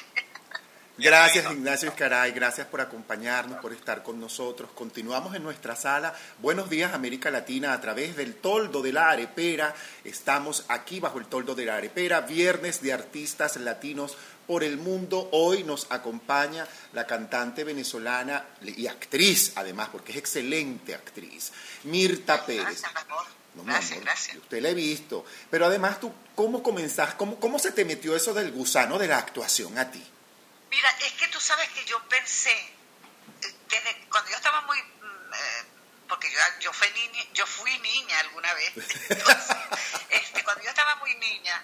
Gracias. 0.97 1.51
Ignacio 1.51 1.89
Escaray. 1.89 2.31
Gracias 2.31 2.67
por 2.67 2.79
acompañarnos, 2.81 3.59
por 3.59 3.73
estar 3.73 4.03
con 4.03 4.19
nosotros. 4.19 4.69
Continuamos 4.75 5.33
en 5.35 5.41
nuestra 5.43 5.75
sala. 5.75 6.13
Buenos 6.39 6.69
días, 6.69 6.93
América 6.93 7.31
Latina, 7.31 7.73
a 7.73 7.81
través 7.81 8.15
del 8.15 8.35
toldo 8.35 8.81
de 8.81 8.93
la 8.93 9.09
arepera. 9.09 9.73
Estamos 10.03 10.65
aquí 10.67 10.99
bajo 10.99 11.17
el 11.17 11.25
toldo 11.27 11.55
de 11.55 11.65
la 11.65 11.75
arepera, 11.77 12.21
viernes 12.21 12.81
de 12.83 12.93
artistas 12.93 13.55
latinos 13.57 14.15
por 14.51 14.65
el 14.65 14.75
mundo. 14.75 15.29
Hoy 15.31 15.63
nos 15.63 15.87
acompaña 15.91 16.67
la 16.91 17.07
cantante 17.07 17.63
venezolana 17.63 18.45
y 18.61 18.85
actriz, 18.85 19.53
además, 19.55 19.87
porque 19.89 20.11
es 20.11 20.17
excelente 20.17 20.93
actriz, 20.93 21.53
Mirta 21.83 22.45
Pérez. 22.45 22.83
No, 23.55 23.63
gracias, 23.63 23.91
amor, 23.93 24.03
gracias. 24.03 24.35
Usted 24.35 24.61
la 24.61 24.67
he 24.67 24.73
visto. 24.73 25.25
Pero 25.49 25.67
además, 25.67 26.01
tú, 26.01 26.13
¿cómo 26.35 26.61
comenzaste? 26.61 27.15
¿Cómo, 27.15 27.39
¿Cómo 27.39 27.59
se 27.59 27.71
te 27.71 27.85
metió 27.85 28.13
eso 28.13 28.33
del 28.33 28.51
gusano 28.51 28.99
de 28.99 29.07
la 29.07 29.19
actuación 29.19 29.77
a 29.79 29.89
ti? 29.89 30.05
Mira, 30.69 30.89
es 31.05 31.13
que 31.13 31.29
tú 31.29 31.39
sabes 31.39 31.69
que 31.69 31.85
yo 31.85 31.97
pensé, 32.09 32.51
eh, 32.51 33.55
desde 33.69 34.05
cuando 34.09 34.31
yo 34.31 34.35
estaba 34.35 34.63
muy, 34.63 34.77
mm, 34.77 35.33
eh, 35.33 35.65
porque 36.09 36.29
yo, 36.29 36.37
yo, 36.59 36.73
fui 36.73 36.89
niña, 36.89 37.23
yo 37.33 37.45
fui 37.45 37.79
niña 37.79 38.19
alguna 38.19 38.53
vez, 38.55 38.73
entonces, 39.09 39.55
este, 40.09 40.43
cuando 40.43 40.61
yo 40.61 40.69
estaba 40.71 40.95
muy 40.95 41.15
niña, 41.15 41.63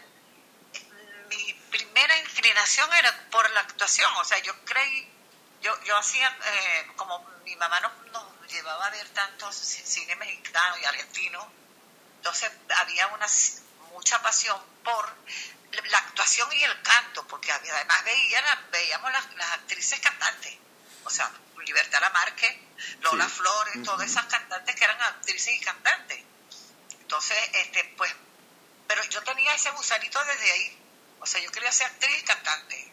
inclinación 2.47 2.93
era 2.93 3.29
por 3.29 3.49
la 3.51 3.60
actuación, 3.62 4.10
o 4.17 4.23
sea, 4.23 4.38
yo 4.39 4.53
creí, 4.63 5.12
yo, 5.62 5.77
yo 5.83 5.97
hacía, 5.97 6.27
eh, 6.45 6.88
como 6.95 7.19
mi 7.43 7.55
mamá 7.57 7.79
nos, 7.81 7.91
nos 8.12 8.47
llevaba 8.51 8.86
a 8.86 8.89
ver 8.89 9.07
tantos 9.10 9.55
ci- 9.55 9.83
cine 9.83 10.15
mexicano 10.15 10.77
y 10.77 10.86
argentino, 10.86 11.51
entonces 12.17 12.49
había 12.77 13.07
una 13.07 13.27
mucha 13.91 14.21
pasión 14.21 14.62
por 14.83 15.13
la 15.89 15.97
actuación 15.97 16.51
y 16.53 16.63
el 16.63 16.81
canto, 16.81 17.27
porque 17.27 17.51
además 17.51 18.03
veía 18.05 18.65
veíamos 18.71 19.12
las, 19.12 19.33
las 19.36 19.51
actrices 19.53 19.99
cantantes, 19.99 20.55
o 21.03 21.10
sea, 21.10 21.29
Libertad 21.65 21.99
Lamarque, 21.99 22.63
Lola 23.01 23.25
Sí. 23.25 23.31
Flores, 23.36 23.83
todas 23.83 24.10
esas 24.10 24.25
cantantes 24.27 24.73
que 24.75 24.83
eran 24.86 25.01
actrices 25.01 25.53
y 25.53 25.60
cantantes. 25.60 26.23
Entonces, 27.01 27.38
este, 27.53 27.83
pues, 27.97 28.13
pero 28.88 29.03
yo 29.05 29.21
tenía 29.23 29.53
ese 29.53 29.69
gusanito 29.71 30.23
desde 30.23 30.51
ahí, 30.51 30.76
o 31.19 31.25
sea, 31.25 31.41
yo 31.41 31.51
quería 31.51 31.71
ser 31.71 31.88
actriz 31.88 32.19
y 32.19 32.23
cantante. 32.23 32.91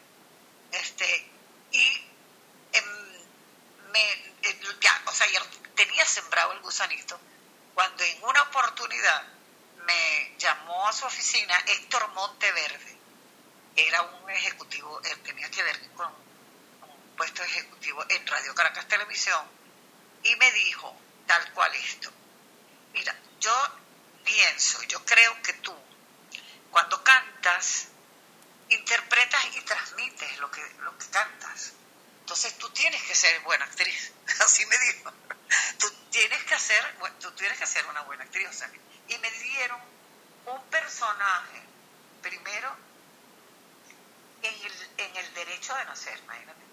Este, 0.71 1.31
y 1.71 2.07
em, 2.73 3.15
me, 3.91 4.11
eh, 4.43 4.59
ya, 4.81 5.01
o 5.05 5.11
sea, 5.11 5.27
ya 5.31 5.41
tenía 5.75 6.05
sembrado 6.05 6.53
el 6.53 6.59
gusanito 6.59 7.19
cuando 7.75 8.03
en 8.03 8.23
una 8.23 8.41
oportunidad 8.43 9.23
me 9.85 10.35
llamó 10.39 10.87
a 10.87 10.93
su 10.93 11.05
oficina 11.05 11.55
Héctor 11.67 12.07
Monteverde. 12.13 12.95
Era 13.75 14.01
un 14.01 14.29
ejecutivo, 14.29 15.01
él 15.03 15.19
tenía 15.21 15.51
que 15.51 15.61
ver 15.61 15.91
con 15.91 16.07
un 16.07 17.15
puesto 17.17 17.43
ejecutivo 17.43 18.03
en 18.09 18.25
Radio 18.25 18.55
Caracas 18.55 18.87
Televisión 18.87 19.45
y 20.23 20.35
me 20.37 20.51
dijo 20.53 20.95
tal 21.27 21.51
cual 21.53 21.73
esto. 21.75 22.09
Mira, 22.93 23.13
yo 23.41 23.53
pienso, 24.23 24.81
yo 24.83 25.03
creo 25.03 25.41
que 25.41 25.53
tú, 25.53 25.75
cuando 26.71 27.03
cantas, 27.03 27.89
interpretas 28.69 29.45
y 29.55 29.61
transmites 29.61 30.37
lo 30.39 30.49
que, 30.51 30.61
lo 30.79 30.97
que 30.97 31.05
cantas. 31.07 31.73
Entonces 32.21 32.57
tú 32.57 32.69
tienes 32.71 33.01
que 33.03 33.15
ser 33.15 33.39
buena 33.41 33.65
actriz, 33.65 34.11
así 34.39 34.65
me 34.65 34.77
dijo. 34.77 35.11
Tú 35.77 35.91
tienes 36.09 36.43
que 36.43 36.55
hacer, 36.55 36.95
tú 37.19 37.31
tienes 37.31 37.57
que 37.57 37.67
ser 37.67 37.85
una 37.87 38.01
buena 38.01 38.23
actriz. 38.23 38.63
Y 39.07 39.17
me 39.19 39.31
dieron 39.31 39.79
un 40.47 40.63
personaje, 40.69 41.61
primero, 42.21 42.75
en 44.41 44.53
el, 44.53 44.89
en 44.97 45.15
el 45.17 45.33
derecho 45.33 45.75
de 45.75 45.85
nacer, 45.85 46.17
imagínate. 46.19 46.65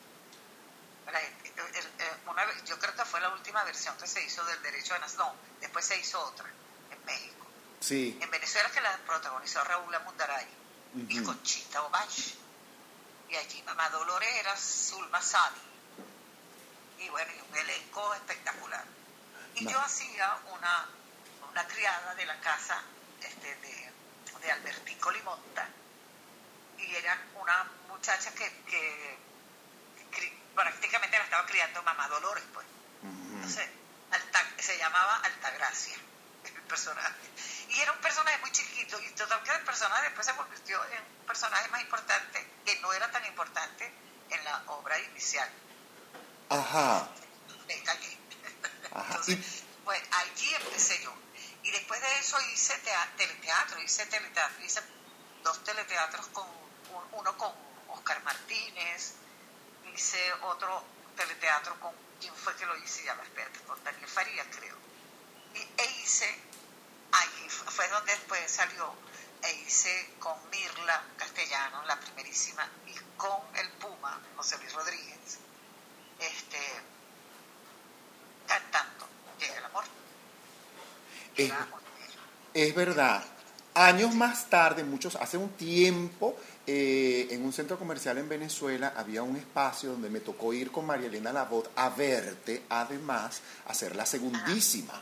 Eh, 1.08 1.32
eh, 1.44 1.90
eh, 1.98 2.16
una, 2.26 2.46
yo 2.64 2.78
creo 2.78 2.94
que 2.94 3.04
fue 3.04 3.20
la 3.20 3.28
última 3.30 3.62
versión 3.64 3.96
que 3.98 4.06
se 4.06 4.24
hizo 4.24 4.42
del 4.44 4.62
derecho 4.62 4.94
de 4.94 5.00
nacer, 5.00 5.18
no, 5.18 5.34
después 5.60 5.84
se 5.84 5.98
hizo 5.98 6.18
otra 6.20 6.48
en 6.90 7.04
México. 7.04 7.46
Sí. 7.80 8.18
En 8.22 8.30
Venezuela 8.30 8.70
que 8.70 8.80
la 8.80 8.96
protagonizó 8.98 9.62
Raúl 9.64 9.94
Amundaray 9.94 10.61
y 10.94 11.18
Ujú. 11.18 11.26
Conchita 11.26 11.82
Obach. 11.82 12.18
Y 13.28 13.36
allí 13.36 13.62
Mamá 13.62 13.88
Dolores 13.90 14.28
era 14.36 14.56
Zulma 14.56 15.20
Sadi. 15.22 15.60
Y 16.98 17.08
bueno, 17.08 17.32
y 17.32 17.50
un 17.50 17.56
elenco 17.58 18.14
espectacular. 18.14 18.84
Y 19.54 19.66
yo 19.66 19.80
hacía 19.80 20.38
una, 20.52 20.86
una 21.50 21.66
criada 21.66 22.14
de 22.14 22.26
la 22.26 22.38
casa 22.40 22.80
este, 23.22 23.54
de, 23.56 23.92
de 24.42 24.52
Albertico 24.52 25.10
Limonta. 25.10 25.68
Y 26.78 26.94
era 26.94 27.18
una 27.34 27.64
muchacha 27.88 28.32
que, 28.34 28.50
que 28.66 29.18
prácticamente 30.54 31.16
la 31.18 31.24
estaba 31.24 31.46
criando 31.46 31.82
Mamá 31.82 32.08
Dolores, 32.08 32.44
pues. 32.52 32.66
Entonces, 33.02 33.68
Alta- 34.10 34.52
se 34.58 34.76
llamaba 34.78 35.16
Altagracia, 35.24 35.96
el 36.44 36.52
personaje. 36.62 37.16
Y 37.74 37.80
era 37.80 37.92
un 37.92 37.98
personaje 37.98 38.38
muy 38.38 38.50
chiquito, 38.52 39.00
y 39.00 39.08
total 39.12 39.42
que 39.42 39.50
el 39.52 39.64
personaje 39.64 40.04
después 40.04 40.26
se 40.26 40.34
convirtió 40.34 40.84
en 40.92 41.02
un 41.20 41.26
personaje 41.26 41.68
más 41.68 41.80
importante, 41.80 42.46
que 42.66 42.78
no 42.80 42.92
era 42.92 43.10
tan 43.10 43.24
importante 43.26 43.90
en 44.30 44.44
la 44.44 44.62
obra 44.66 44.98
inicial. 44.98 45.48
Ajá. 46.50 47.08
Me 47.66 47.82
callé. 47.82 48.18
Ajá. 48.92 49.06
Entonces, 49.10 49.64
pues 49.84 50.02
allí 50.12 50.54
empecé 50.54 51.02
yo. 51.02 51.14
Y 51.62 51.70
después 51.70 52.00
de 52.00 52.18
eso 52.18 52.38
hice 52.52 52.76
tea- 52.78 53.12
teleteatro, 53.16 53.80
hice 53.82 54.04
teleteatro, 54.06 54.64
hice 54.64 54.82
dos 55.42 55.62
teleteatros 55.64 56.26
con 56.28 56.46
un- 56.48 57.08
uno 57.12 57.38
con 57.38 57.52
Oscar 57.88 58.22
Martínez, 58.22 59.14
hice 59.94 60.32
otro 60.42 60.84
teleteatro 61.16 61.78
con 61.80 61.94
quién 62.20 62.34
fue 62.34 62.54
que 62.56 62.66
lo 62.66 62.76
hice, 62.78 63.04
ya 63.04 63.14
me 63.14 63.22
espérate, 63.22 63.60
con 63.60 63.82
Daniel 63.84 64.08
Farías 64.08 64.46
creo. 64.56 64.76
Y, 65.54 65.58
e 65.60 65.90
hice, 66.02 66.38
ahí 67.12 67.48
fu- 67.48 67.64
fue 67.70 67.88
donde 67.88 68.12
después 68.12 68.50
salió, 68.50 68.92
e 69.42 69.52
hice 69.66 70.14
con 70.18 70.34
Mirla 70.50 71.02
Castellano, 71.16 71.82
la 71.84 71.98
primerísima, 72.00 72.68
y 72.86 72.94
con 73.16 73.40
el 73.56 73.68
Puma, 73.72 74.20
José 74.36 74.56
Luis 74.58 74.72
Rodríguez, 74.72 75.38
este, 76.20 76.58
cantando, 78.46 79.06
llega 79.40 79.58
el 79.58 79.64
amor. 79.64 79.84
Es, 81.36 81.48
Llega 81.48 81.68
un- 81.72 81.80
es 82.54 82.74
verdad. 82.74 83.24
Años 83.74 84.14
más 84.14 84.50
tarde, 84.50 84.84
muchos, 84.84 85.16
hace 85.16 85.38
un 85.38 85.48
tiempo, 85.54 86.36
eh, 86.66 87.26
en 87.30 87.42
un 87.42 87.52
centro 87.54 87.78
comercial 87.78 88.18
en 88.18 88.28
Venezuela 88.28 88.92
había 88.94 89.22
un 89.22 89.36
espacio 89.36 89.90
donde 89.92 90.10
me 90.10 90.20
tocó 90.20 90.52
ir 90.52 90.70
con 90.70 90.84
María 90.86 91.06
Elena 91.08 91.32
Lavot 91.32 91.72
a 91.74 91.88
verte, 91.88 92.64
además, 92.68 93.40
a 93.66 93.72
ser 93.72 93.96
la 93.96 94.04
segundísima. 94.04 95.00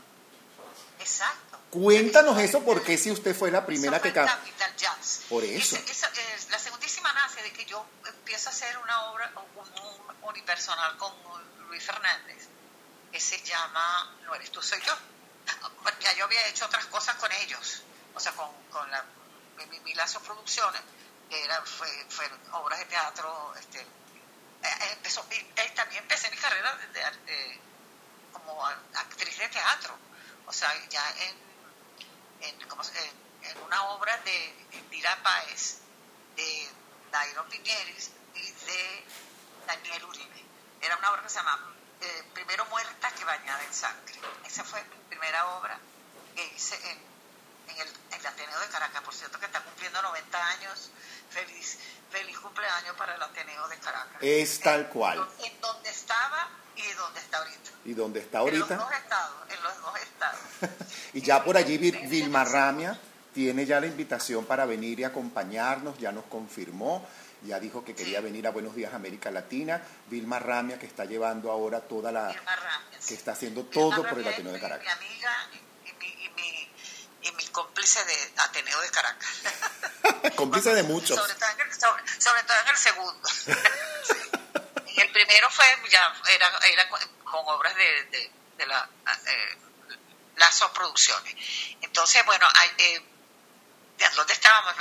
Exacto. 1.01 1.50
Cuéntanos 1.71 2.37
Eso 2.39 2.65
porque 2.65 2.99
si 2.99 3.11
usted 3.13 3.35
fue 3.37 3.51
la 3.51 3.65
primera 3.65 3.97
eso 3.99 4.03
que... 4.03 4.11
fue 4.13 4.25
ca- 4.25 4.27
Capital 4.37 4.77
Jazz. 4.77 5.21
Por 5.29 5.45
eso. 5.45 5.77
Ese- 5.77 5.91
esa, 5.93 6.09
eh, 6.09 6.39
la 6.51 6.59
segundísima 6.59 7.13
nace 7.13 7.43
de 7.43 7.53
que 7.53 7.65
yo 7.65 7.87
empiezo 8.07 8.49
a 8.49 8.53
hacer 8.53 8.77
una 8.79 9.05
obra, 9.13 9.33
un, 9.37 9.69
un 9.69 10.17
unipersonal 10.29 10.97
con 10.97 11.13
Luis 11.69 11.85
Fernández, 11.85 12.49
que 13.13 13.21
se 13.21 13.41
llama 13.43 14.17
No 14.25 14.35
eres 14.35 14.51
tú, 14.51 14.61
soy 14.63 14.81
yo. 14.85 14.95
Porque 15.83 16.05
ya 16.05 16.13
yo 16.15 16.25
había 16.25 16.45
hecho 16.49 16.67
otras 16.67 16.87
cosas 16.87 17.15
con 17.17 17.31
ellos, 17.33 17.83
o 18.15 18.21
sea, 18.21 18.33
con, 18.33 18.49
con 18.71 18.91
la 18.91 19.05
mi, 19.71 19.79
mi 19.81 19.95
Lazo 19.95 20.21
Producciones, 20.23 20.81
que 21.29 21.45
era, 21.45 21.63
fue, 21.65 21.89
fueron 22.09 22.39
obras 22.53 22.79
de 22.81 22.85
teatro, 22.87 23.55
este, 23.59 23.81
eh, 23.81 24.93
empezó, 24.93 25.25
eh, 25.31 25.73
también 25.75 26.03
empecé 26.03 26.31
mi 26.31 26.37
carrera 26.37 26.75
de- 26.77 26.87
de- 26.89 27.33
de- 27.33 27.61
como 28.33 28.65
actriz 28.67 29.39
de 29.39 29.49
teatro, 29.49 29.97
o 30.47 30.53
sea, 30.53 30.73
ya 30.89 31.03
en, 31.23 31.50
en, 32.43 32.69
¿cómo 32.69 32.83
se- 32.85 32.99
en- 32.99 33.21
en 33.51 33.59
una 33.63 33.83
obra 33.91 34.17
de 34.19 34.55
Indira 34.73 35.19
Páez, 35.23 35.79
de 36.37 36.69
Dairo 37.11 37.49
Piñeris 37.49 38.11
y 38.35 38.51
de 38.53 39.05
Daniel 39.67 40.05
Uribe. 40.05 40.45
Era 40.81 40.97
una 40.97 41.11
obra 41.13 41.23
que 41.23 41.29
se 41.29 41.37
llama 41.37 41.75
eh, 42.01 42.25
Primero 42.33 42.65
Muerta 42.67 43.11
que 43.13 43.25
Bañada 43.25 43.63
en 43.65 43.75
Sangre. 43.75 44.15
Esa 44.47 44.65
fue 44.65 44.83
mi 44.85 44.97
primera 45.09 45.47
obra 45.57 45.79
que 46.35 46.47
hice 46.55 46.75
en, 46.91 46.99
en 47.69 47.79
el, 47.81 47.89
en 48.13 48.21
el 48.21 48.27
Ateneo 48.27 48.59
de 48.61 48.69
Caracas, 48.69 49.03
por 49.03 49.15
cierto 49.15 49.39
que 49.39 49.47
está 49.47 49.63
cumpliendo 49.63 50.01
90 50.03 50.47
años. 50.47 50.91
Feliz, 51.31 51.79
feliz 52.11 52.39
cumpleaños 52.41 52.97
para 52.97 53.15
el 53.15 53.23
Ateneo 53.23 53.69
de 53.69 53.79
Caracas. 53.79 54.17
Es 54.21 54.61
tal 54.61 54.81
En- 54.81 54.87
cual. 54.89 55.29
En 55.41 55.61
donde 55.61 55.91
estaba 55.91 56.49
y 56.85 56.91
en 56.91 56.97
donde 56.97 57.21
está 57.21 57.39
ahorita. 57.39 57.71
¿Y 57.85 57.95
dónde 57.95 58.21
está 58.21 58.39
En 58.39 58.43
ahorita? 58.45 58.75
los 58.77 58.79
dos 58.79 58.93
estados, 58.93 59.37
en 59.51 59.63
los 59.63 59.81
dos 59.83 59.95
estados. 60.01 60.41
Y 61.15 61.23
ya 61.23 61.43
por 61.45 61.57
allí 61.57 61.79
Vil- 61.79 62.09
Vilma 62.09 62.45
Ramia 62.45 62.99
tiene 63.35 63.65
ya 63.67 63.81
la 63.81 63.87
invitación 63.87 64.45
para 64.45 64.65
venir 64.67 65.01
y 65.01 65.05
acompañarnos, 65.05 65.99
ya 65.99 66.13
nos 66.13 66.25
confirmó, 66.27 67.07
ya 67.43 67.59
dijo 67.59 67.85
que 67.85 67.95
quería 67.95 68.21
venir 68.21 68.47
a 68.47 68.51
Buenos 68.51 68.75
Días 68.75 68.93
América 68.95 69.31
Latina. 69.31 69.81
Vilma 70.09 70.39
Ramia 70.39 70.79
que 70.79 70.87
está 70.87 71.05
llevando 71.07 71.51
ahora 71.51 71.81
toda 71.81 72.13
la... 72.13 72.31
Irma 72.33 72.57
Ramírez. 72.57 73.07
que 73.07 73.15
está 73.15 73.33
haciendo 73.33 73.65
todo 73.65 74.07
por 74.09 74.19
el 74.19 74.29
Ateneo 74.29 74.53
de 74.53 74.61
Caracas. 74.61 74.85
Mi 74.87 75.07
amiga 75.07 75.33
y, 75.53 75.89
y 75.89 75.93
mi, 75.95 76.07
y, 76.25 76.29
mi, 76.31 77.29
y 77.29 77.33
mi 77.33 77.47
cómplice 77.47 78.05
de 78.05 78.15
Ateneo 78.43 78.81
de 78.83 78.91
Caracas. 78.91 79.29
Cómplice 80.37 80.75
de 80.75 80.83
muchos. 80.83 81.17
Sobre 81.19 81.35
todo 81.35 81.49
en 81.51 81.61
el, 81.67 81.75
sobre, 81.81 82.03
sobre 82.21 82.43
todo 82.45 82.57
en 82.63 82.69
el 82.69 82.77
segundo. 82.77 83.29
en 85.31 85.37
el 85.37 85.41
primero 85.49 85.51
fue, 85.51 85.65
ya 85.91 86.13
era, 86.35 86.51
era 86.73 86.89
con, 86.89 87.01
obras 87.47 87.75
de, 87.77 88.05
de, 88.05 88.31
de 88.59 88.67
la 88.67 88.89
eh, 89.27 89.59
Lazo 90.37 90.73
Producciones. 90.73 91.35
Entonces, 91.81 92.25
bueno, 92.27 92.47
eh, 92.79 93.01
¿de 93.99 94.09
¿dónde 94.11 94.33
estábamos? 94.33 94.75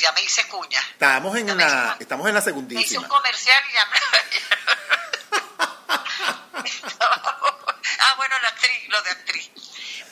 Ya 0.00 0.12
me 0.12 0.22
hice 0.22 0.46
cuña. 0.48 0.80
Estamos 0.80 1.36
en 1.36 1.56
la, 1.56 1.66
hizo- 1.66 1.96
estamos 2.00 2.26
en 2.28 2.34
la 2.34 2.40
Me 2.40 2.44
hice 2.44 2.50
segundísima. 2.50 3.02
un 3.02 3.08
comercial 3.08 3.62
y 3.68 3.72
ya 3.72 3.86
me... 3.86 3.98
ah, 7.00 8.14
bueno, 8.16 8.38
la 8.40 8.48
actriz, 8.48 8.88
lo 8.88 9.02
de 9.02 9.10
actriz. 9.10 9.50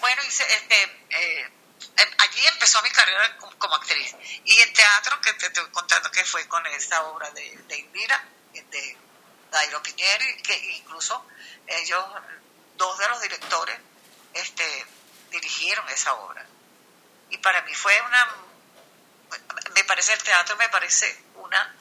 Bueno, 0.01 0.23
hice, 0.25 0.43
este, 0.55 0.83
eh, 1.11 1.51
em, 1.97 2.11
allí 2.19 2.47
empezó 2.47 2.83
mi 2.83 2.91
carrera 2.91 3.37
como, 3.39 3.57
como 3.59 3.75
actriz. 3.77 4.15
Y 4.45 4.61
en 4.61 4.73
teatro, 4.73 5.21
que 5.21 5.33
te 5.35 5.47
estoy 5.47 5.67
contando 5.71 6.11
que 6.11 6.25
fue 6.25 6.47
con 6.49 6.65
esta 6.67 7.03
obra 7.05 7.31
de, 7.31 7.57
de 7.69 7.79
Indira, 7.79 8.23
de 8.53 8.97
Dairo 9.55 9.81
Piñeri, 9.83 10.43
que 10.43 10.57
incluso 10.79 11.27
ellos, 11.67 12.05
dos 12.77 12.99
de 12.99 13.09
los 13.09 13.21
directores, 13.21 13.79
este, 14.33 14.87
dirigieron 15.31 15.89
esa 15.91 16.13
obra. 16.15 16.45
Y 17.31 17.39
para 17.39 17.63
mí 17.63 17.73
fue 17.73 17.99
una, 18.03 18.37
me 19.75 19.85
parece 19.85 20.13
el 20.13 20.23
teatro, 20.23 20.57
me 20.57 20.69
parece 20.69 21.07
una, 21.37 21.75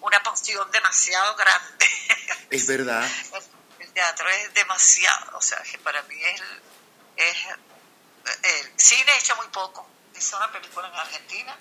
una 0.00 0.22
pasión 0.22 0.70
demasiado 0.70 1.36
grande. 1.36 1.86
Es 2.50 2.66
verdad. 2.66 3.06
El 3.78 3.92
teatro 3.92 4.28
es 4.28 4.54
demasiado, 4.54 5.36
o 5.36 5.42
sea, 5.42 5.60
que 5.62 5.76
para 5.78 6.00
mí 6.02 6.14
es, 6.22 6.40
es 7.16 7.36
el 8.42 8.80
cine 8.80 9.12
he 9.12 9.18
hecho 9.18 9.34
muy 9.36 9.48
poco. 9.48 9.86
Hice 10.14 10.36
una 10.36 10.50
película 10.52 10.88
en 10.88 10.94
Argentina, 10.94 11.58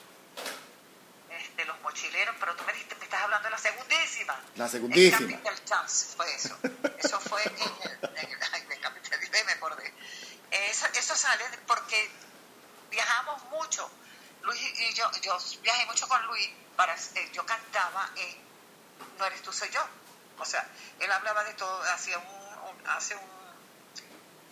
este, 1.52 1.66
Los 1.66 1.80
Mochileros, 1.82 2.36
pero 2.40 2.56
tú 2.56 2.64
me, 2.66 2.74
dijiste, 2.74 2.96
me 2.96 3.04
estás 3.06 3.22
hablando 3.22 3.46
de 3.46 3.52
la 3.52 3.58
segundísima. 3.58 4.40
La 4.56 4.68
segundísima. 4.68 5.20
Capital 5.20 5.66
Chance 5.66 6.16
fue 6.16 6.34
eso. 6.36 6.58
Eso 6.98 7.20
fue 7.20 7.44
en 7.44 7.56
el, 7.62 8.18
en 8.18 8.32
el- 8.32 8.40
ay, 8.54 8.66
me 8.68 8.80
Capital, 8.80 9.20
me 9.46 9.52
acordé. 9.54 9.94
Eso, 10.50 10.86
eso 10.94 11.16
sale 11.16 11.48
de- 11.50 11.58
porque 11.60 12.10
viajamos 12.90 13.44
mucho. 13.46 13.90
Luis 14.42 14.60
y 14.80 14.94
yo, 14.94 15.10
yo 15.22 15.38
viajé 15.62 15.86
mucho 15.86 16.08
con 16.08 16.26
Luis, 16.28 16.50
para, 16.76 16.96
eh, 16.96 17.30
yo 17.34 17.46
cantaba 17.46 18.10
en 18.16 18.38
No 19.18 19.26
eres 19.26 19.42
tú, 19.44 19.54
soy 19.54 19.70
yo. 19.70 19.86
O 20.40 20.46
sea, 20.46 20.68
él 21.00 21.12
hablaba 21.12 21.44
de 21.44 21.54
todo, 21.54 21.82
hacía 21.94 22.18
un, 22.18 22.26
un- 22.26 22.88
hace 22.90 23.16
un, 23.16 23.32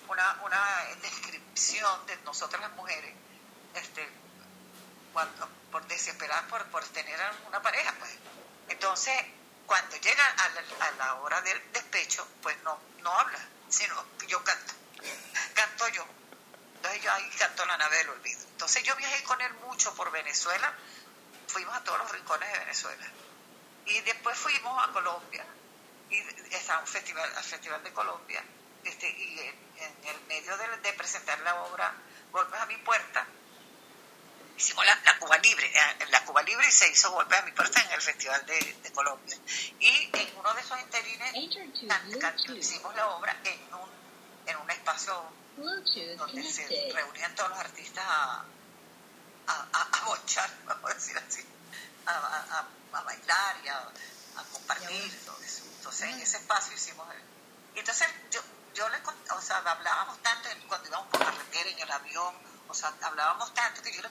una, 0.09 0.39
una 0.43 0.61
descripción 1.01 2.05
de 2.07 2.17
nosotras 2.17 2.61
las 2.61 2.71
mujeres, 2.73 3.13
este, 3.75 4.07
cuando, 5.13 5.47
por 5.71 5.85
desesperar 5.87 6.47
por, 6.47 6.65
por 6.67 6.83
tener 6.89 7.19
una 7.47 7.61
pareja, 7.61 7.93
pues. 7.99 8.11
Entonces, 8.69 9.13
cuando 9.65 9.95
llega 9.97 10.25
a 10.25 10.49
la, 10.49 10.85
a 10.85 10.91
la 10.91 11.15
hora 11.15 11.41
del 11.41 11.71
despecho, 11.71 12.27
pues 12.41 12.57
no, 12.63 12.79
no 13.01 13.11
habla, 13.11 13.39
sino 13.69 14.03
yo 14.27 14.43
canto, 14.43 14.73
canto 15.53 15.87
yo. 15.89 16.05
Entonces 16.75 17.01
yo 17.01 17.11
ahí 17.11 17.29
canto 17.37 17.65
la 17.65 17.77
nave 17.77 17.97
del 17.97 18.09
olvido. 18.09 18.39
Entonces 18.51 18.83
yo 18.83 18.95
viajé 18.95 19.23
con 19.23 19.39
él 19.41 19.53
mucho 19.65 19.93
por 19.95 20.11
Venezuela, 20.11 20.73
fuimos 21.47 21.75
a 21.75 21.83
todos 21.83 21.99
los 21.99 22.11
rincones 22.11 22.51
de 22.51 22.59
Venezuela. 22.59 23.05
Y 23.85 23.99
después 24.01 24.37
fuimos 24.37 24.87
a 24.87 24.91
Colombia, 24.91 25.45
y 26.09 26.19
a 26.19 26.79
un 26.79 26.87
festival, 26.87 27.31
al 27.35 27.43
Festival 27.43 27.83
de 27.83 27.93
Colombia, 27.93 28.43
este, 28.83 29.09
y 29.09 29.39
en, 29.39 30.07
el 30.07 30.21
medio 30.27 30.57
de, 30.57 30.93
presentar 30.93 31.39
la 31.39 31.55
obra 31.63 31.93
Golpes 32.31 32.59
a 32.59 32.65
mi 32.67 32.77
puerta, 32.77 33.25
hicimos 34.59 34.85
la, 34.85 34.95
la 35.05 35.17
Cuba 35.17 35.37
Libre, 35.37 35.65
eh, 35.73 36.05
la 36.09 36.23
Cuba 36.25 36.41
Libre 36.43 36.69
se 36.71 36.87
hizo 36.91 37.11
Golpes 37.11 37.39
a 37.39 37.41
mi 37.43 37.51
puerta 37.53 37.81
en 37.81 37.91
el 37.91 38.01
Festival 38.01 38.45
de, 38.45 38.73
de 38.83 38.91
Colombia. 38.91 39.37
Y 39.79 40.09
en 40.13 40.37
uno 40.37 40.53
de 40.53 40.61
esos 40.61 40.79
interines 40.81 41.33
can- 41.87 42.11
can- 42.19 42.37
hicimos 42.57 42.93
la 42.95 43.07
obra 43.07 43.35
en 43.43 43.73
un, 43.73 43.89
en 44.45 44.57
un 44.57 44.69
espacio 44.69 45.31
Bluetooth 45.57 46.17
donde 46.17 46.43
se 46.43 46.91
reunían 46.93 47.33
todos 47.35 47.49
los 47.49 47.59
artistas 47.59 48.05
a, 48.07 48.43
a, 49.47 49.67
a, 49.73 49.81
a 50.01 50.05
bochar, 50.05 50.49
vamos 50.65 50.91
a 50.91 50.93
decir 50.93 51.17
así, 51.17 51.45
a, 52.05 52.11
a, 52.93 53.01
bailar 53.01 53.55
y 53.63 53.67
a, 53.69 53.87
compartir 54.51 55.25
todo 55.25 55.37
eso. 55.41 55.63
Entonces 55.77 56.09
en 56.09 56.19
ese 56.21 56.37
espacio 56.37 56.73
hicimos 56.73 57.07
el... 57.13 57.21
Y 57.75 57.79
entonces 57.79 58.07
yo, 58.31 58.41
yo 58.73 58.87
le 58.89 58.97
o 59.33 59.41
sea, 59.41 59.57
hablábamos 59.57 60.21
tanto 60.21 60.49
en- 60.49 60.61
cuando 60.67 60.87
íbamos 60.87 61.07
por 61.09 61.23
carretera, 61.23 61.69
en 61.69 61.79
el 61.79 61.91
avión, 61.91 62.35
o 62.67 62.73
sea, 62.73 62.93
hablábamos 63.01 63.53
tanto 63.53 63.81
que 63.81 63.91
yo 63.93 64.01
le- 64.01 64.09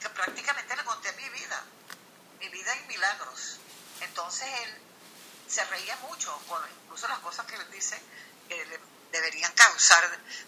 que 0.00 0.08
prácticamente 0.08 0.76
le 0.76 0.84
conté 0.84 1.12
mi 1.12 1.28
vida, 1.28 1.64
mi 2.40 2.48
vida 2.48 2.76
y 2.76 2.88
milagros. 2.88 3.58
Entonces 4.00 4.48
él 4.64 4.82
se 5.48 5.64
reía 5.64 5.96
mucho, 5.96 6.36
con 6.48 6.62
incluso 6.84 7.08
las 7.08 7.18
cosas 7.18 7.46
que 7.46 7.56
él 7.56 7.70
dice 7.70 8.00
que 8.48 8.64
le 8.66 8.80
deberían 9.12 9.52
causar 9.52 10.02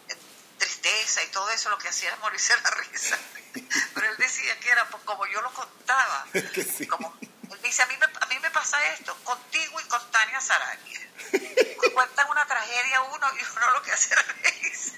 eh, 0.09 0.17
tristeza 0.59 1.23
y 1.25 1.29
todo 1.29 1.51
eso, 1.51 1.71
lo 1.71 1.79
que 1.79 1.89
hacía 1.89 2.09
era 2.09 2.17
morirse 2.19 2.55
la 2.61 2.71
risa. 2.71 3.19
Pero 3.95 4.09
él 4.09 4.17
decía 4.17 4.59
que 4.61 4.71
era 4.71 4.89
pues, 4.89 5.03
como 5.05 5.27
yo 5.27 5.41
lo 5.43 5.53
contaba. 5.53 6.27
Que 6.55 6.65
sí. 6.65 6.87
Como, 6.87 7.17
él 7.21 7.61
dice, 7.63 7.83
a 7.83 7.87
mí, 7.87 7.97
me, 7.97 8.07
a 8.07 8.27
mí 8.27 8.39
me 8.39 8.51
pasa 8.51 8.83
esto, 8.93 9.15
contigo 9.25 9.81
y 9.81 9.85
con 9.85 10.11
Tania 10.11 10.41
Sarabia. 10.41 11.01
Cuentan 11.95 12.31
una 12.31 12.47
tragedia 12.47 13.03
uno 13.03 13.27
y 13.35 13.57
uno 13.57 13.71
lo 13.73 13.83
que 13.83 13.93
hace 13.93 14.15
es 14.15 14.27
reírse. 14.27 14.93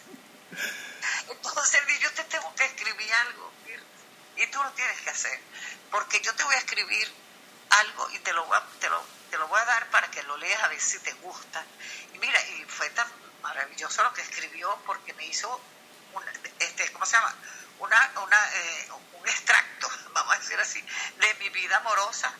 Entonces 1.29 1.81
él 1.81 1.87
dice, 1.87 2.01
yo 2.01 2.13
te 2.13 2.25
tengo 2.25 2.55
que 2.55 2.65
escribir 2.65 3.13
algo. 3.13 3.54
Y 4.37 4.47
tú 4.49 4.63
lo 4.63 4.71
tienes 4.73 5.01
que 5.01 5.11
hacer. 5.11 5.41
Porque 5.91 6.21
yo 6.21 6.35
te 6.35 6.45
voy 6.45 6.55
a 6.55 6.59
escribir 6.59 7.13
algo 7.71 8.11
y 8.11 8.19
te 8.21 8.33
lo 8.33 8.45
voy 8.47 8.57
a, 8.57 8.63
te 8.81 8.89
lo, 8.89 9.05
te 9.31 9.39
lo 9.39 9.49
voy 9.49 9.61
a 9.61 9.65
dar 9.65 9.91
para 9.91 10.11
que 10.11 10.23
lo 10.25 10.37
leas 10.37 10.63
a 10.63 10.69
ver 10.69 10.81
si 10.81 10.99
te 11.01 11.13
gusta. 11.15 11.65
Y 12.13 12.19
mira, 12.19 12.41
y 12.49 12.65
fue 12.65 12.89
tan 12.91 13.07
maravilloso 13.43 14.03
lo 14.03 14.13
que 14.13 14.23
escribió 14.23 14.77
porque 14.87 15.13
me 15.15 15.27
hizo, 15.27 15.61
una, 16.13 16.33
este, 16.59 16.93
¿cómo 16.93 17.07
se 17.07 17.13
llama? 17.13 17.35
Una, 17.79 18.13
una, 18.23 18.51
eh, 18.55 18.89
un 19.21 19.29
extracto, 19.29 19.89
vamos 20.13 20.35
a 20.35 20.39
decir 20.39 20.59
así, 20.59 20.85
de 21.19 21.35
mi 21.35 21.49
vida 21.51 21.77
amorosa, 21.77 22.33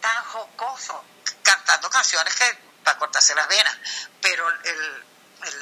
tan 0.00 0.24
jocoso, 0.24 1.04
cantando 1.42 1.88
canciones 1.90 2.34
que 2.34 2.72
para 2.82 2.98
cortarse 2.98 3.34
las 3.34 3.48
venas, 3.48 3.78
pero 4.20 4.48
el, 4.48 5.04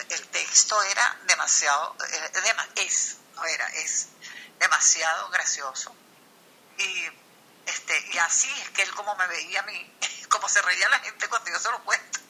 el, 0.09 0.29
texto 0.29 0.83
era 0.83 1.19
demasiado, 1.27 1.97
eh, 2.09 2.31
es, 2.77 3.19
no 3.35 3.45
era, 3.45 3.66
es 3.69 4.09
demasiado 4.61 5.31
gracioso. 5.31 5.92
Y, 6.79 7.07
este, 7.66 7.94
y 8.12 8.18
así 8.18 8.49
es 8.62 8.70
que 8.70 8.83
él 8.83 8.90
como 8.94 9.14
me 9.16 9.27
veía 9.27 9.61
a 9.61 9.64
mí, 9.64 9.92
como 10.29 10.49
se 10.49 10.62
reía 10.62 10.88
la 10.88 11.01
gente 11.01 11.27
cuando 11.29 11.51
yo 11.51 11.59
se 11.59 11.70
lo 11.70 11.83
cuento, 11.83 12.20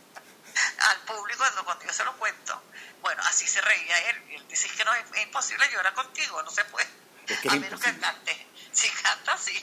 al 0.90 1.00
público 1.02 1.44
cuando, 1.64 1.84
yo 1.84 1.92
se 1.92 2.04
lo 2.04 2.16
cuento, 2.16 2.62
bueno, 3.02 3.22
así 3.26 3.46
se 3.46 3.60
reía 3.60 4.10
él. 4.10 4.22
Y 4.30 4.34
él 4.36 4.48
dice 4.48 4.66
"Es 4.66 4.72
que 4.72 4.84
no, 4.84 4.94
es, 4.94 5.04
es 5.14 5.22
imposible 5.24 5.68
llorar 5.72 5.94
contigo, 5.94 6.42
no 6.42 6.50
se 6.50 6.64
puede. 6.64 6.88
Es 7.26 7.38
que 7.40 7.48
a 7.48 7.54
menos 7.56 7.80
que 7.80 7.96
cante. 7.98 8.46
Si 8.72 8.88
canta, 8.88 9.36
sí. 9.36 9.62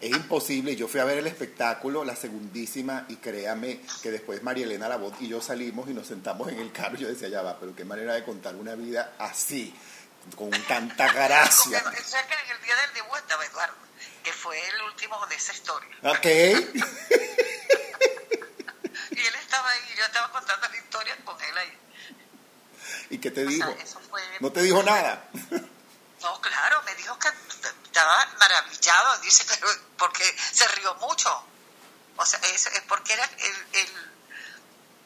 Es 0.00 0.10
imposible. 0.10 0.76
Yo 0.76 0.88
fui 0.88 1.00
a 1.00 1.04
ver 1.04 1.18
el 1.18 1.26
espectáculo, 1.26 2.04
la 2.04 2.16
segundísima, 2.16 3.06
y 3.08 3.16
créame 3.16 3.80
que 4.02 4.10
después 4.10 4.42
María 4.42 4.64
Elena 4.64 4.88
Labot 4.88 5.20
y 5.20 5.28
yo 5.28 5.40
salimos 5.40 5.88
y 5.88 5.94
nos 5.94 6.06
sentamos 6.08 6.48
en 6.48 6.58
el 6.58 6.72
carro. 6.72 6.96
Y 6.96 7.02
yo 7.02 7.08
decía, 7.08 7.28
ya 7.28 7.42
va, 7.42 7.58
pero 7.58 7.74
qué 7.74 7.84
manera 7.84 8.14
de 8.14 8.24
contar 8.24 8.54
una 8.56 8.74
vida 8.74 9.14
así, 9.18 9.74
con 10.36 10.50
tanta 10.64 11.12
gracia. 11.12 11.82
O 11.86 12.04
sea 12.04 12.26
que 12.26 12.34
en 12.34 12.50
el 12.50 12.62
día 12.62 12.76
del 12.76 12.94
debut 12.94 13.16
estaba 13.18 13.44
Eduardo, 13.44 13.74
que 14.22 14.32
fue 14.32 14.60
el 14.68 14.82
último 14.82 15.24
de 15.26 15.34
esa 15.36 15.52
historia. 15.52 15.96
¿Ok? 16.02 16.26
Y 19.10 19.20
él 19.26 19.34
estaba 19.36 19.68
ahí 19.70 19.80
y 19.92 19.96
yo 19.98 20.04
estaba 20.04 20.30
contando 20.32 20.68
la 20.68 20.76
historia 20.76 21.16
con 21.24 21.40
él 21.40 21.58
ahí. 21.58 21.78
¿Y 23.10 23.18
qué 23.18 23.30
te 23.30 23.44
O 23.46 23.48
sea, 23.50 23.66
dijo? 23.68 23.76
eso 23.80 24.00
fue... 24.10 24.22
No 24.40 24.50
te 24.52 24.62
dijo 24.62 24.82
nada. 24.82 25.28
No, 26.20 26.40
claro, 26.40 26.82
me 26.84 26.94
dijo 26.96 27.16
que 27.18 27.28
estaba 27.84 28.26
maravillado, 28.38 29.18
dice, 29.18 29.44
pero 29.48 29.68
porque 29.98 30.24
se 30.52 30.66
rió 30.68 30.94
mucho. 30.96 31.46
O 32.16 32.26
sea, 32.26 32.40
es, 32.40 32.66
es 32.66 32.80
porque 32.88 33.12
era 33.12 33.24
el, 33.24 33.66
el, 33.72 33.88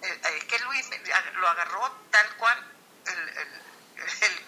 el- 0.02 0.36
es 0.36 0.44
que 0.44 0.58
Luis 0.60 0.88
me- 0.88 0.98
lo 1.34 1.48
agarró 1.48 1.90
tal 2.10 2.36
cual 2.36 2.72
el, 3.06 3.18
el, 3.28 3.48
el, 4.22 4.46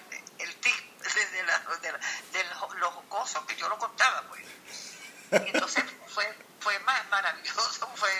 de, 1.15 1.27
de 1.31 1.43
la, 1.45 1.59
de, 1.59 1.93
la- 1.93 1.99
de 2.33 2.45
lo 2.45 2.75
lo 2.75 3.47
que 3.47 3.57
yo 3.57 3.69
lo 3.69 3.79
contaba, 3.79 4.23
pues. 4.29 4.43
Entonces 5.31 5.85
fue, 6.09 6.27
fue 6.61 6.79
ma- 6.81 7.03
maravilloso, 7.11 7.89
fue 7.97 8.11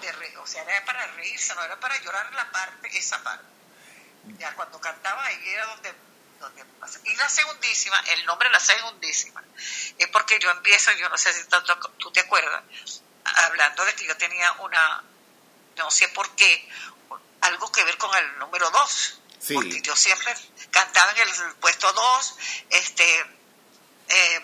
de 0.00 0.12
re- 0.12 0.36
o 0.38 0.46
sea, 0.46 0.62
era 0.62 0.84
para 0.84 1.06
reírse, 1.08 1.54
no 1.54 1.62
era 1.64 1.78
para 1.80 1.98
llorar 2.00 2.32
la 2.34 2.50
parte, 2.50 2.96
esa 2.96 3.22
parte. 3.22 3.44
Ya 4.38 4.54
cuando 4.54 4.80
cantaba 4.80 5.24
ahí 5.24 5.48
era 5.48 5.66
donde, 5.66 5.94
donde. 6.40 6.64
Y 7.04 7.16
la 7.16 7.28
segundísima, 7.28 7.98
el 8.10 8.26
nombre 8.26 8.48
de 8.48 8.52
la 8.52 8.60
segundísima, 8.60 9.42
es 9.96 10.06
porque 10.08 10.38
yo 10.38 10.50
empiezo, 10.50 10.92
yo 10.92 11.08
no 11.08 11.16
sé 11.18 11.32
si 11.32 11.44
tú, 11.48 11.56
tú 11.98 12.10
te 12.12 12.20
acuerdas, 12.20 12.62
hablando 13.24 13.84
de 13.84 13.94
que 13.94 14.06
yo 14.06 14.16
tenía 14.16 14.52
una, 14.52 15.02
no 15.76 15.90
sé 15.90 16.08
por 16.08 16.34
qué, 16.36 16.68
algo 17.40 17.70
que 17.72 17.84
ver 17.84 17.96
con 17.98 18.14
el 18.16 18.38
número 18.38 18.70
dos. 18.70 19.20
Sí. 19.40 19.54
Porque 19.54 19.80
yo 19.82 19.94
siempre 19.96 20.34
cantaba 20.70 21.12
en 21.12 21.28
el 21.28 21.54
puesto 21.56 21.92
dos, 21.92 22.36
este, 22.70 23.20
eh, 24.08 24.40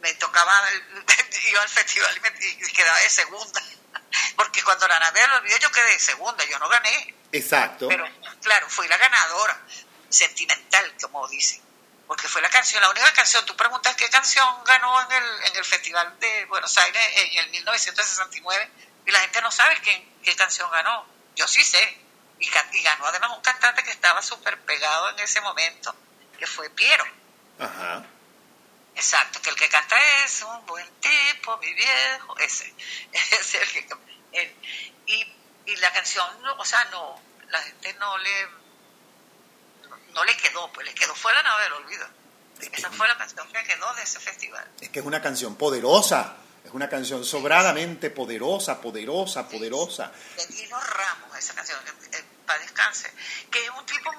me 0.00 0.14
tocaba, 0.14 0.62
iba 1.48 1.60
al 1.60 1.68
festival 1.68 2.16
y, 2.16 2.20
me, 2.20 2.32
y 2.40 2.72
quedaba 2.72 2.98
de 2.98 3.10
segunda. 3.10 3.62
Porque 4.36 4.62
cuando 4.62 4.86
la 4.88 4.98
nave 4.98 5.26
lo 5.28 5.36
olvidó 5.36 5.58
yo 5.58 5.70
quedé 5.70 5.92
de 5.92 6.00
segunda, 6.00 6.44
yo 6.44 6.58
no 6.58 6.68
gané. 6.68 7.14
Exacto. 7.32 7.88
Pero 7.88 8.06
claro, 8.42 8.68
fui 8.70 8.88
la 8.88 8.96
ganadora, 8.96 9.60
sentimental, 10.08 10.94
como 11.00 11.26
dicen. 11.28 11.60
Porque 12.06 12.26
fue 12.26 12.40
la 12.40 12.48
canción, 12.48 12.80
la 12.80 12.90
única 12.90 13.12
canción. 13.12 13.44
Tú 13.44 13.54
preguntas 13.54 13.94
qué 13.96 14.08
canción 14.08 14.46
ganó 14.64 15.00
en 15.02 15.12
el, 15.12 15.42
en 15.44 15.56
el 15.56 15.64
Festival 15.64 16.18
de 16.18 16.46
Buenos 16.46 16.76
Aires 16.78 17.02
en 17.16 17.38
el 17.44 17.50
1969 17.50 18.70
y 19.06 19.10
la 19.10 19.20
gente 19.20 19.42
no 19.42 19.50
sabe 19.50 19.78
qué, 19.82 20.08
qué 20.22 20.34
canción 20.34 20.70
ganó. 20.70 21.06
Yo 21.36 21.46
sí 21.46 21.62
sé. 21.62 22.07
Y, 22.40 22.82
ganó 22.82 23.06
además 23.06 23.30
un 23.36 23.42
cantante 23.42 23.82
que 23.82 23.90
estaba 23.90 24.22
súper 24.22 24.60
pegado 24.60 25.10
en 25.10 25.18
ese 25.18 25.40
momento, 25.40 25.94
que 26.38 26.46
fue 26.46 26.70
Piero. 26.70 27.04
Ajá. 27.58 28.04
Exacto, 28.94 29.40
que 29.42 29.50
el 29.50 29.56
que 29.56 29.68
canta 29.68 29.96
es 30.24 30.42
un 30.42 30.66
buen 30.66 30.88
tipo, 31.00 31.56
mi 31.58 31.72
viejo, 31.74 32.36
ese. 32.38 32.72
es 33.12 33.54
el 33.54 33.68
que, 33.72 33.88
él. 34.32 34.54
Y, 35.06 35.34
y 35.66 35.76
la 35.76 35.92
canción, 35.92 36.42
no, 36.42 36.54
o 36.54 36.64
sea, 36.64 36.84
no, 36.86 37.20
la 37.48 37.60
gente 37.62 37.94
no 37.94 38.16
le 38.18 38.48
no 40.12 40.24
le 40.24 40.36
quedó, 40.36 40.72
pues 40.72 40.86
le 40.86 40.94
quedó 40.94 41.14
fue 41.14 41.32
la 41.32 41.42
nave 41.42 41.64
del 41.64 41.72
olvido. 41.74 42.06
Es 42.60 42.70
que- 42.70 42.76
Esa 42.80 42.90
fue 42.90 43.06
la 43.06 43.16
canción 43.16 43.46
que 43.52 43.64
quedó 43.64 43.94
de 43.94 44.02
ese 44.02 44.18
festival. 44.18 44.68
Es 44.80 44.88
que 44.88 45.00
es 45.00 45.04
una 45.06 45.22
canción 45.22 45.56
poderosa. 45.56 46.36
Es 46.64 46.72
una 46.74 46.88
canción 46.88 47.24
sobradamente 47.24 48.10
poderosa, 48.10 48.80
poderosa, 48.80 49.48
poderosa. 49.48 50.12
Ramos, 50.70 51.38
esa 51.38 51.54
canción, 51.54 51.78
para 52.48 52.58
descanse, 52.60 53.12
que 53.50 53.62
es 53.62 53.70
un 53.70 53.84
tipo 53.84 54.10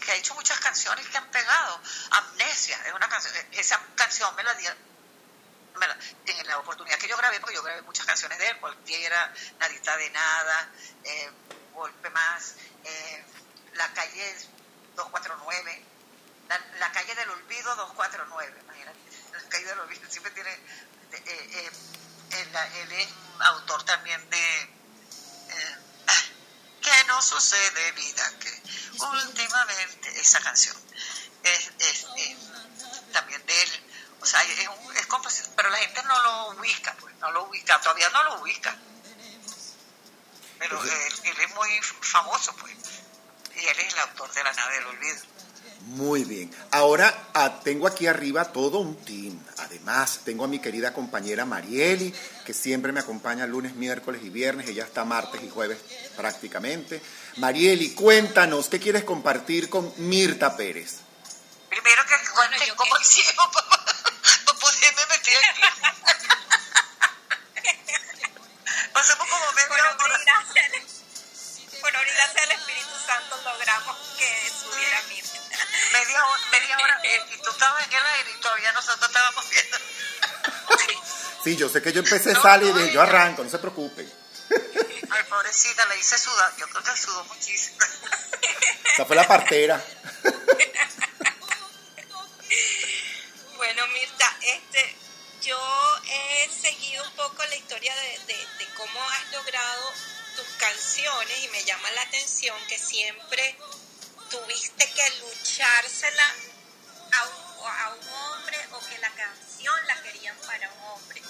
que 0.00 0.12
ha 0.12 0.14
hecho 0.14 0.34
muchas 0.34 0.58
canciones 0.60 1.04
que 1.08 1.18
han 1.18 1.28
pegado. 1.30 1.80
Amnesia, 2.12 2.80
es 2.86 2.92
una 2.94 3.08
canción, 3.08 3.34
esa 3.50 3.78
canción 3.96 4.34
me 4.36 4.44
la 4.44 4.54
dio 4.54 4.70
en 6.24 6.46
la 6.46 6.58
oportunidad 6.58 6.96
que 6.96 7.08
yo 7.08 7.16
grabé, 7.16 7.40
porque 7.40 7.56
yo 7.56 7.62
grabé 7.62 7.82
muchas 7.82 8.06
canciones 8.06 8.38
de 8.38 8.46
él, 8.46 8.60
cualquiera, 8.60 9.34
Nadita 9.58 9.96
de 9.96 10.10
Nada, 10.10 10.70
eh, 11.02 11.30
Golpe 11.74 12.08
Más, 12.10 12.54
eh, 12.84 13.24
La 13.74 13.92
Calle 13.92 14.36
249, 14.94 15.84
la, 16.48 16.60
la 16.78 16.92
Calle 16.92 17.14
del 17.16 17.30
Olvido 17.30 17.74
249, 17.74 18.60
imagínate, 18.62 18.98
La 19.32 19.48
Calle 19.48 19.64
del 19.64 19.80
Olvido 19.80 20.08
siempre 20.08 20.30
tiene, 20.32 20.52
eh, 20.52 21.22
eh, 21.26 21.70
él, 22.30 22.48
él 22.76 22.92
es 22.92 23.08
autor 23.40 23.82
también 23.84 24.30
de 24.30 24.62
eh, 24.62 24.81
que 26.92 27.04
no 27.04 27.22
sucede 27.22 27.92
vida, 27.92 28.38
que 28.38 28.62
últimamente 29.00 30.20
esa 30.20 30.40
canción 30.40 30.76
es, 31.42 31.70
es, 31.78 32.06
también 33.12 33.44
de 33.46 33.62
él, 33.62 33.70
o 34.20 34.26
sea, 34.26 34.42
es, 34.44 34.68
un, 34.68 34.96
es 34.96 35.06
compositor, 35.06 35.52
pero 35.56 35.70
la 35.70 35.78
gente 35.78 36.02
no 36.02 36.22
lo 36.22 36.50
ubica, 36.50 36.94
pues, 37.00 37.14
no 37.16 37.30
lo 37.32 37.44
ubica, 37.44 37.80
todavía 37.80 38.10
no 38.10 38.22
lo 38.24 38.42
ubica. 38.42 38.76
Pero 40.58 40.82
él, 40.82 41.20
él 41.24 41.40
es 41.40 41.54
muy 41.54 41.80
famoso, 41.82 42.54
pues, 42.56 42.74
y 43.56 43.66
él 43.66 43.80
es 43.80 43.92
el 43.92 43.98
autor 44.00 44.32
de 44.32 44.44
La 44.44 44.52
nave 44.52 44.74
del 44.74 44.86
olvido. 44.86 45.22
Muy 45.86 46.24
bien. 46.24 46.50
Ahora 46.70 47.28
ah, 47.34 47.60
tengo 47.62 47.86
aquí 47.86 48.06
arriba 48.06 48.50
todo 48.52 48.78
un 48.78 48.96
team. 49.04 49.38
Además, 49.58 50.20
tengo 50.24 50.44
a 50.44 50.48
mi 50.48 50.58
querida 50.60 50.94
compañera 50.94 51.44
Marieli, 51.44 52.14
que 52.46 52.54
siempre 52.54 52.92
me 52.92 53.00
acompaña 53.00 53.46
lunes, 53.46 53.74
miércoles 53.74 54.22
y 54.24 54.30
viernes. 54.30 54.68
Ella 54.68 54.84
está 54.84 55.04
martes 55.04 55.42
y 55.42 55.50
jueves 55.50 55.78
prácticamente. 56.16 57.02
Marieli, 57.36 57.90
cuéntanos, 57.94 58.68
¿qué 58.68 58.78
quieres 58.78 59.02
compartir 59.04 59.68
con 59.68 59.92
Mirta 59.96 60.56
Pérez? 60.56 60.98
Primero 61.68 62.02
que 62.06 62.30
cuente 62.30 62.64
yo 62.66 62.76
cómo 62.76 62.96
hicimos 63.00 63.46
para, 63.52 63.66
poderme 64.60 65.02
meter 65.10 65.36
aquí. 65.50 65.62
Pasamos 68.92 69.26
como 69.28 69.44
gracia 69.56 70.70
del- 70.70 70.82
por 71.80 71.90
gracia 71.92 72.40
del 72.42 72.50
Espíritu 72.52 72.94
Santo 73.06 73.36
logramos 73.44 73.96
que 74.18 74.50
subiera 74.50 75.02
Mirta. 75.08 75.31
Media 75.92 76.24
hora, 76.26 76.42
media 76.50 76.76
hora 76.78 77.00
y 77.04 77.38
tú 77.42 77.50
estabas 77.50 77.84
en 77.86 77.92
el 77.92 78.06
aire 78.06 78.30
y 78.36 78.40
todavía 78.40 78.72
nosotros 78.72 79.08
estábamos 79.08 79.50
viendo. 79.50 79.78
Sí, 81.44 81.56
yo 81.56 81.68
sé 81.68 81.82
que 81.82 81.92
yo 81.92 82.00
empecé 82.00 82.32
No, 82.34 82.42
sale 82.42 82.66
y 82.66 82.72
no, 82.72 82.78
dije, 82.78 82.92
yo 82.92 83.02
arranco, 83.02 83.42
no 83.42 83.50
se 83.50 83.58
preocupen. 83.58 84.10
Ay, 85.10 85.22
pobrecita, 85.28 85.84
le 85.86 85.98
hice 85.98 86.16
sudar. 86.18 86.52
Yo 86.56 86.66
creo 86.68 86.82
que 86.82 86.96
sudó 87.00 87.24
muchísimo. 87.24 87.78
Esa 88.94 89.04
fue 89.06 89.16
la 89.16 89.26
partera. 89.26 89.82
Bueno, 93.56 93.86
Mirta, 93.88 94.36
este, 94.42 94.96
yo 95.42 95.58
he 96.06 96.48
seguido 96.50 97.04
un 97.04 97.12
poco 97.16 97.42
la 97.44 97.56
historia 97.56 97.94
de, 97.94 98.18
de- 98.26 98.46
de 98.58 98.66
cómo 98.76 99.00
has 99.10 99.32
logrado 99.32 99.92
tus 100.36 100.46
canciones 100.58 101.38
y 101.44 101.48
me 101.48 101.64
llama 101.64 101.90
la 101.92 102.02
atención 102.02 102.56
que 102.68 102.78
siempre 102.78 103.56
tuviste 104.32 104.90
que 104.94 105.10
luchársela 105.20 106.34
a 107.12 107.24
un, 107.26 107.68
a 107.68 107.88
un 107.90 108.08
hombre 108.08 108.58
o 108.72 108.80
que 108.80 108.98
la 108.98 109.10
canción 109.10 109.74
la 109.86 110.02
querían 110.02 110.36
para 110.46 110.72
un 110.72 110.84
hombre. 110.84 111.20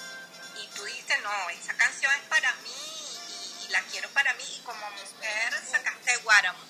Y 0.55 0.67
tú 0.67 0.85
dijiste, 0.85 1.17
no, 1.19 1.49
esa 1.49 1.73
canción 1.73 2.13
es 2.15 2.21
para 2.29 2.53
mí 2.63 2.69
y, 2.71 3.65
y 3.65 3.67
la 3.71 3.81
quiero 3.91 4.09
para 4.11 4.33
mí 4.35 4.43
y 4.47 4.61
como 4.61 4.89
mujer 4.91 5.53
sacaste 5.69 6.15
Guáramo. 6.17 6.63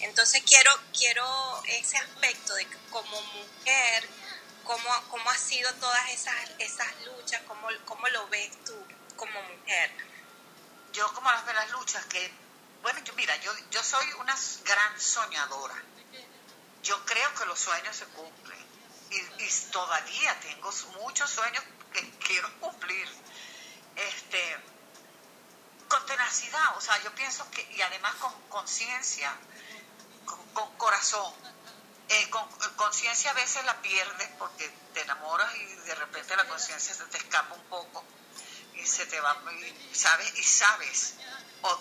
Entonces 0.00 0.42
quiero, 0.44 0.72
quiero 0.92 1.62
ese 1.68 1.98
aspecto 1.98 2.54
de 2.56 2.66
que 2.66 2.76
como 2.90 3.22
mujer, 3.22 4.08
cómo, 4.64 4.90
cómo 5.08 5.30
ha 5.30 5.38
sido 5.38 5.72
todas 5.74 6.10
esas, 6.10 6.34
esas 6.58 6.88
luchas, 7.04 7.42
cómo, 7.46 7.68
cómo 7.84 8.08
lo 8.08 8.26
ves 8.26 8.50
tú 8.64 8.76
como 9.14 9.40
mujer. 9.40 9.92
Yo 10.92 11.06
como 11.14 11.30
las 11.30 11.46
de 11.46 11.54
las 11.54 11.70
luchas 11.70 12.04
que, 12.06 12.28
bueno, 12.86 13.00
yo 13.00 13.14
mira, 13.14 13.34
yo, 13.38 13.52
yo 13.72 13.82
soy 13.82 14.06
una 14.20 14.36
gran 14.64 15.00
soñadora. 15.00 15.74
Yo 16.84 17.04
creo 17.04 17.34
que 17.34 17.44
los 17.46 17.58
sueños 17.58 17.96
se 17.96 18.04
cumplen. 18.04 18.64
Y, 19.10 19.50
todavía 19.72 20.38
tengo 20.38 20.70
muchos 21.02 21.28
sueños 21.28 21.64
que 21.92 22.08
quiero 22.24 22.48
cumplir. 22.60 23.08
Este, 23.96 24.56
con 25.88 26.06
tenacidad, 26.06 26.76
o 26.76 26.80
sea, 26.80 27.02
yo 27.02 27.12
pienso 27.16 27.50
que, 27.50 27.68
y 27.72 27.82
además 27.82 28.14
con 28.20 28.32
conciencia, 28.48 29.36
con, 30.24 30.38
con 30.50 30.76
corazón. 30.76 31.34
Eh, 32.08 32.30
con 32.30 32.44
eh, 32.44 32.76
conciencia 32.76 33.32
a 33.32 33.34
veces 33.34 33.64
la 33.64 33.82
pierdes 33.82 34.28
porque 34.38 34.72
te 34.94 35.00
enamoras 35.00 35.52
y 35.56 35.64
de 35.64 35.94
repente 35.96 36.36
la 36.36 36.46
conciencia 36.46 36.94
se 36.94 37.04
te 37.06 37.18
escapa 37.18 37.52
un 37.52 37.64
poco 37.64 38.04
se 38.86 39.06
te 39.06 39.20
va, 39.20 39.36
sabes, 39.92 40.38
y 40.38 40.42
sabes, 40.42 41.14
o, 41.62 41.80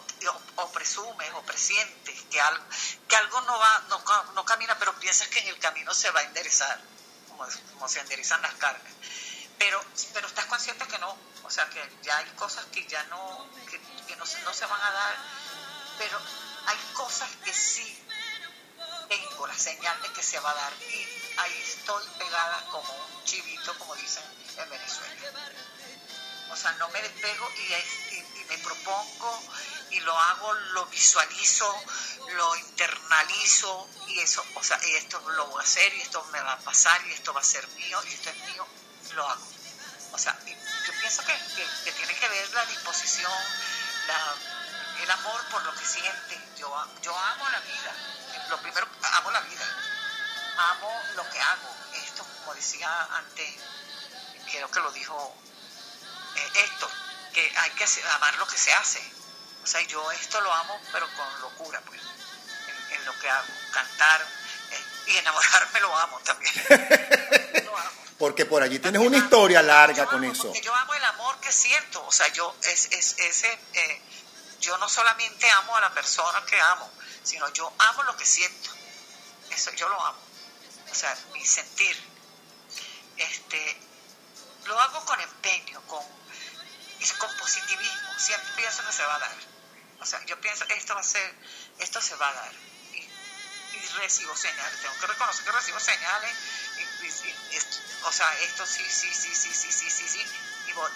o, 0.55 0.71
presumes 0.71 1.29
o 1.33 1.41
presientes 1.43 2.21
que 2.31 2.41
algo, 2.41 2.63
que 3.07 3.15
algo 3.15 3.41
no 3.41 3.59
va, 3.59 3.83
no, 3.89 4.03
no 4.33 4.45
camina, 4.45 4.77
pero 4.77 4.97
piensas 4.99 5.27
que 5.27 5.39
en 5.39 5.47
el 5.47 5.59
camino 5.59 5.93
se 5.93 6.09
va 6.11 6.21
a 6.21 6.23
enderezar, 6.23 6.79
como, 7.29 7.87
se 7.87 7.99
enderezan 7.99 8.41
las 8.41 8.53
cargas. 8.55 8.93
Pero, 9.57 9.83
pero 10.13 10.27
estás 10.27 10.45
consciente 10.45 10.85
que 10.87 10.97
no, 10.99 11.17
o 11.43 11.49
sea 11.49 11.69
que 11.69 11.81
ya 12.01 12.17
hay 12.17 12.29
cosas 12.31 12.65
que 12.65 12.85
ya 12.87 13.03
no, 13.03 13.47
que, 13.69 13.79
que 14.07 14.15
no, 14.15 14.25
no 14.25 14.53
se 14.53 14.65
van 14.65 14.81
a 14.81 14.91
dar, 14.91 15.15
pero 15.97 16.19
hay 16.67 16.77
cosas 16.93 17.29
que 17.43 17.53
sí 17.53 18.05
tengo 19.07 19.47
la 19.47 19.57
señal 19.57 20.01
de 20.01 20.11
que 20.11 20.23
se 20.23 20.39
va 20.39 20.51
a 20.51 20.55
dar 20.55 20.73
y 20.81 21.07
ahí 21.37 21.63
estoy 21.63 22.03
pegada 22.17 22.65
como 22.71 22.91
un 22.91 23.23
chivito, 23.23 23.77
como 23.77 23.95
dicen 23.95 24.23
en 24.57 24.69
Venezuela. 24.69 25.13
O 26.55 26.57
sea, 26.57 26.71
no 26.79 26.87
me 26.89 27.01
despego 27.01 27.51
y, 27.57 27.73
y- 28.15 28.45
me 28.47 28.57
propongo 28.59 29.43
y 29.89 29.99
lo 30.01 30.17
hago, 30.17 30.53
lo 30.53 30.85
visualizo, 30.85 31.67
lo 32.35 32.55
internalizo 32.55 33.89
y 34.07 34.19
eso, 34.19 34.41
o 34.55 34.63
sea, 34.63 34.79
y 34.87 34.93
esto 34.95 35.19
lo 35.31 35.47
voy 35.47 35.59
a 35.59 35.63
hacer 35.65 35.93
y 35.95 36.01
esto 36.01 36.23
me 36.31 36.39
va 36.39 36.53
a 36.53 36.59
pasar 36.59 37.05
y 37.07 37.11
esto 37.11 37.33
va 37.33 37.41
a 37.41 37.43
ser 37.43 37.67
mío 37.69 37.99
y 38.07 38.13
esto 38.13 38.29
es 38.29 38.37
mío, 38.51 38.65
lo 39.15 39.27
hago. 39.29 39.47
O 40.13 40.17
sea, 40.17 40.39
yo 40.45 40.93
pienso 41.01 41.25
que, 41.25 41.33
que- 41.55 41.67
que 41.83 41.91
tiene 41.91 42.13
que 42.15 42.27
ver 42.29 42.49
la 42.53 42.65
disposición, 42.67 43.31
la- 44.07 44.35
el 45.03 45.11
amor 45.11 45.43
por 45.49 45.61
lo 45.63 45.75
que 45.75 45.85
siente. 45.85 46.39
Yo, 46.57 46.71
yo 47.01 47.17
amo 47.17 47.49
la 47.49 47.59
vida. 47.59 47.93
Lo 48.49 48.57
primero, 48.61 48.87
amo 49.13 49.31
la 49.31 49.41
vida. 49.41 49.65
Amo 50.57 51.01
lo 51.15 51.29
que 51.31 51.41
hago. 51.41 51.75
Esto, 51.95 52.23
como 52.39 52.53
decía 52.55 52.89
antes, 53.11 53.55
creo 54.51 54.71
que 54.71 54.79
lo 54.79 54.91
dijo 54.91 55.35
Héctor, 56.41 56.89
que 57.33 57.53
hay 57.57 57.71
que 57.71 57.85
amar 58.13 58.35
lo 58.35 58.47
que 58.47 58.57
se 58.57 58.73
hace. 58.73 59.01
O 59.63 59.67
sea, 59.67 59.81
yo 59.81 60.11
esto 60.11 60.39
lo 60.41 60.53
amo, 60.53 60.79
pero 60.91 61.07
con 61.15 61.41
locura, 61.41 61.81
pues, 61.81 61.99
en, 61.99 62.93
en 62.97 63.05
lo 63.05 63.19
que 63.19 63.29
hago. 63.29 63.47
Cantar 63.71 64.21
eh, 64.71 65.11
y 65.11 65.17
enamorarme 65.17 65.79
lo 65.81 65.97
amo 65.97 66.19
también. 66.19 66.53
lo 67.65 67.77
amo. 67.77 68.05
Porque 68.17 68.45
por 68.45 68.63
allí 68.63 68.79
tienes 68.79 69.01
una 69.01 69.17
historia 69.17 69.61
larga 69.61 70.05
con 70.05 70.23
amo, 70.23 70.31
eso. 70.31 70.53
Yo 70.61 70.73
amo 70.73 70.93
el 70.93 71.03
amor 71.03 71.39
que 71.39 71.51
siento. 71.51 72.05
O 72.05 72.11
sea, 72.11 72.27
yo 72.29 72.55
es, 72.63 72.89
es, 72.91 73.15
ese, 73.19 73.59
eh, 73.73 74.01
yo 74.61 74.77
no 74.77 74.87
solamente 74.87 75.49
amo 75.49 75.75
a 75.75 75.81
la 75.81 75.93
persona 75.93 76.45
que 76.45 76.59
amo, 76.59 76.89
sino 77.23 77.49
yo 77.49 77.71
amo 77.77 78.03
lo 78.03 78.15
que 78.15 78.25
siento. 78.25 78.69
Eso 79.49 79.71
yo 79.71 79.89
lo 79.89 79.99
amo. 80.05 80.19
O 80.91 80.95
sea, 80.95 81.17
mi 81.33 81.45
sentir. 81.45 81.95
Este, 83.17 83.77
lo 84.65 84.79
hago 84.79 85.03
con 85.05 85.19
empeño, 85.21 85.81
con, 85.87 86.03
y 86.99 87.09
con 87.17 87.35
positivismo. 87.37 88.19
Siempre 88.19 88.51
pienso 88.55 88.85
que 88.85 88.91
se 88.93 89.05
va 89.05 89.15
a 89.15 89.19
dar. 89.19 89.37
O 89.99 90.05
sea, 90.05 90.23
yo 90.25 90.39
pienso 90.41 90.65
esto 90.69 90.93
va 90.95 91.01
a 91.01 91.03
ser, 91.03 91.35
esto 91.79 92.01
se 92.01 92.15
va 92.15 92.29
a 92.29 92.33
dar. 92.33 92.53
Y, 92.93 93.09
recibo 93.97 94.35
señales. 94.35 94.81
Tengo 94.81 94.97
que 94.99 95.07
reconocer 95.07 95.45
que 95.45 95.51
recibo 95.51 95.79
señales. 95.79 96.31
O 98.03 98.11
sea, 98.11 98.39
esto 98.41 98.65
sí, 98.65 98.83
sí, 98.89 99.13
sí, 99.13 99.33
sí, 99.35 99.53
sí, 99.53 99.71
sí, 99.71 99.89
sí, 99.91 100.07
sí. 100.09 100.25
Y, 100.67 100.71
voy- 100.73 100.91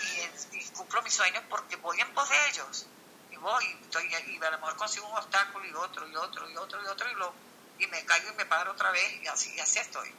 y 0.52 0.70
cumplo 0.72 1.02
mis 1.02 1.14
sueños 1.14 1.44
porque 1.50 1.76
voy 1.78 2.00
en 2.00 2.14
pos 2.14 2.30
de 2.30 2.50
ellos. 2.50 2.88
Y 3.32 3.38
voy, 3.38 3.66
estoy, 3.84 4.06
y 4.12 4.44
a 4.44 4.50
lo 4.52 4.58
mejor 4.60 4.76
consigo 4.78 5.08
un 5.08 5.18
obstáculo 5.18 5.66
y 5.66 5.74
otro, 5.74 6.08
y 6.08 6.16
otro, 6.16 6.50
y 6.50 6.58
otro, 6.58 6.84
y 6.84 6.88
otro, 6.88 7.10
y, 7.12 7.16
lo, 7.16 7.34
y 7.78 7.88
me 7.88 8.04
caigo 8.06 8.32
y 8.32 8.36
me 8.36 8.46
paro 8.46 8.72
otra 8.72 8.92
vez. 8.92 9.22
Y 9.22 9.28
así, 9.28 9.54
y 9.56 9.60
así 9.60 9.80
estoy. 9.80 10.10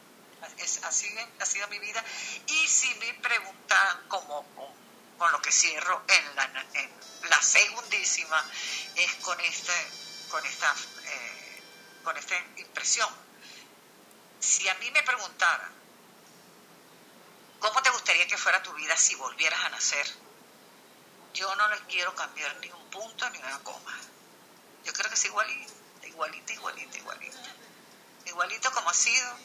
Es, 0.59 0.83
así 0.85 1.07
ha 1.39 1.47
sido 1.47 1.68
mi 1.68 1.78
vida. 1.78 2.03
Y 2.47 2.66
si 2.68 2.95
me 2.97 3.14
preguntan 3.14 4.09
como 4.09 4.49
con, 5.21 5.31
lo 5.33 5.43
que 5.43 5.53
cierro 5.53 6.03
en 6.09 6.35
la, 6.35 6.45
en 6.73 6.91
la 7.29 7.43
segundísima, 7.43 8.43
es 8.97 9.14
con, 9.16 9.39
este, 9.41 9.73
con, 10.31 10.45
esta, 10.47 10.75
eh, 11.05 11.62
con 12.03 12.16
esta 12.16 12.35
impresión. 12.57 13.09
Si 14.39 14.66
a 14.66 14.75
mí 14.77 14.91
me 14.91 15.03
preguntaran, 15.03 15.71
¿cómo 17.59 17.83
te 17.83 17.91
gustaría 17.91 18.27
que 18.27 18.39
fuera 18.39 18.62
tu 18.62 18.73
vida 18.73 18.97
si 18.97 19.14
volvieras 19.16 19.62
a 19.62 19.68
nacer? 19.68 20.07
Yo 21.35 21.55
no 21.55 21.68
les 21.68 21.81
quiero 21.83 22.14
cambiar 22.14 22.57
ni 22.57 22.71
un 22.71 22.89
punto 22.89 23.29
ni 23.29 23.39
una 23.41 23.59
coma. 23.59 23.95
Yo 24.85 24.95
creo 24.95 25.11
que 25.11 25.16
es 25.16 25.25
igualito, 25.27 25.73
igualito, 26.05 26.53
igualito, 26.55 26.97
igualito. 26.97 27.39
Igualito 28.25 28.73
como 28.73 28.89
ha 28.89 28.95
sido 28.95 29.37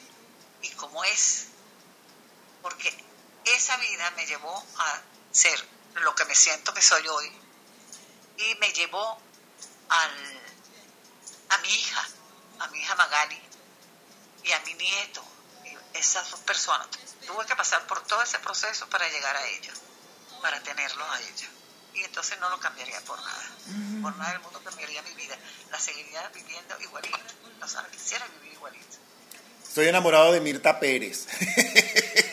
y 0.62 0.70
como 0.70 1.04
es. 1.04 1.48
Porque 2.62 3.04
esa 3.44 3.76
vida 3.76 4.10
me 4.12 4.24
llevó 4.24 4.66
a 4.78 5.02
ser 5.36 5.62
lo 6.02 6.14
que 6.14 6.24
me 6.24 6.34
siento 6.34 6.72
que 6.72 6.82
soy 6.82 7.06
hoy 7.06 7.30
y 8.38 8.54
me 8.56 8.72
llevó 8.72 9.18
al, 9.88 10.10
a 11.50 11.58
mi 11.58 11.68
hija, 11.68 12.08
a 12.60 12.66
mi 12.68 12.78
hija 12.80 12.94
Magali 12.94 13.40
y 14.44 14.52
a 14.52 14.60
mi 14.60 14.74
nieto. 14.74 15.22
Esas 15.92 16.30
dos 16.30 16.40
personas. 16.40 16.88
Tuve 17.26 17.46
que 17.46 17.56
pasar 17.56 17.86
por 17.86 18.02
todo 18.06 18.22
ese 18.22 18.38
proceso 18.40 18.86
para 18.90 19.08
llegar 19.08 19.34
a 19.34 19.46
ellos, 19.48 19.74
para 20.42 20.62
tenerlos 20.62 21.08
a 21.10 21.20
ellos. 21.20 21.48
Y 21.94 22.04
entonces 22.04 22.38
no 22.38 22.50
lo 22.50 22.60
cambiaría 22.60 23.00
por 23.00 23.18
nada. 23.18 23.50
Por 24.02 24.14
nada 24.16 24.32
del 24.32 24.40
mundo 24.40 24.60
cambiaría 24.62 25.00
mi 25.02 25.14
vida. 25.14 25.38
La 25.70 25.80
seguiría 25.80 26.28
viviendo 26.28 26.78
igualito. 26.82 27.18
O 27.62 27.68
sea, 27.68 27.86
quisiera 27.90 28.26
vivir 28.28 28.52
igualito. 28.52 28.98
Estoy 29.66 29.88
enamorado 29.88 30.32
de 30.32 30.40
Mirta 30.40 30.78
Pérez. 30.78 31.26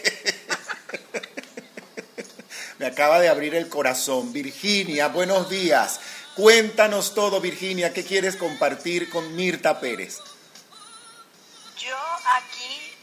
Acaba 2.85 3.19
de 3.19 3.29
abrir 3.29 3.55
el 3.55 3.69
corazón. 3.69 4.33
Virginia, 4.33 5.07
buenos 5.07 5.49
días. 5.49 5.99
Cuéntanos 6.35 7.13
todo, 7.13 7.39
Virginia. 7.39 7.93
¿Qué 7.93 8.03
quieres 8.03 8.35
compartir 8.35 9.09
con 9.09 9.35
Mirta 9.35 9.79
Pérez? 9.79 10.19
Yo 11.77 11.95
aquí 12.35 12.93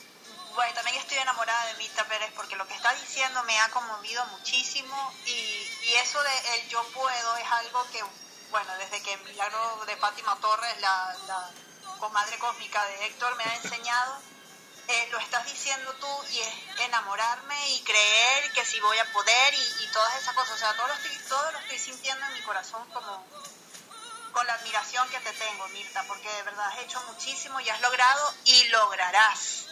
también 0.74 0.96
estoy 0.96 1.18
enamorada 1.18 1.66
de 1.66 1.74
Mirta 1.74 2.04
Pérez 2.04 2.30
porque 2.34 2.56
lo 2.56 2.66
que 2.66 2.74
está 2.74 2.92
diciendo 2.94 3.42
me 3.44 3.58
ha 3.58 3.68
conmovido 3.70 4.24
muchísimo 4.26 5.12
y, 5.26 5.30
y 5.30 5.94
eso 6.02 6.22
de 6.22 6.60
el 6.60 6.68
yo 6.68 6.82
puedo 6.92 7.36
es 7.36 7.46
algo 7.50 7.86
que, 7.92 8.02
bueno, 8.50 8.72
desde 8.78 9.02
que 9.02 9.16
Milagro 9.18 9.84
de 9.86 9.96
Fátima 9.96 10.36
Torres, 10.40 10.80
la, 10.80 11.14
la 11.26 11.50
comadre 11.98 12.38
cósmica 12.38 12.84
de 12.86 13.06
Héctor, 13.06 13.36
me 13.36 13.44
ha 13.44 13.56
enseñado, 13.56 14.18
eh, 14.90 15.08
lo 15.12 15.18
estás 15.18 15.46
diciendo 15.46 15.92
tú 16.00 16.24
y 16.32 16.40
es 16.40 16.54
enamorarme 16.80 17.70
y 17.70 17.80
creer 17.84 18.52
que 18.52 18.64
sí 18.64 18.80
voy 18.80 18.98
a 18.98 19.12
poder 19.12 19.54
y, 19.54 19.86
todas 19.92 20.16
esas 20.20 20.34
cosas. 20.34 20.54
O 20.54 20.58
sea, 20.58 20.74
todo 20.76 20.88
lo, 20.88 20.94
estoy, 20.94 21.18
todo 21.28 21.52
lo 21.52 21.58
estoy 21.58 21.78
sintiendo 21.78 22.26
en 22.26 22.34
mi 22.34 22.42
corazón 22.42 22.88
como 22.92 23.26
con 24.32 24.46
la 24.46 24.54
admiración 24.54 25.08
que 25.10 25.20
te 25.20 25.32
tengo, 25.32 25.68
Mirta, 25.68 26.04
porque 26.06 26.28
de 26.28 26.42
verdad 26.42 26.66
has 26.68 26.78
hecho 26.78 27.00
muchísimo 27.02 27.60
y 27.60 27.68
has 27.68 27.80
logrado 27.80 28.34
y 28.44 28.64
lograrás 28.68 29.66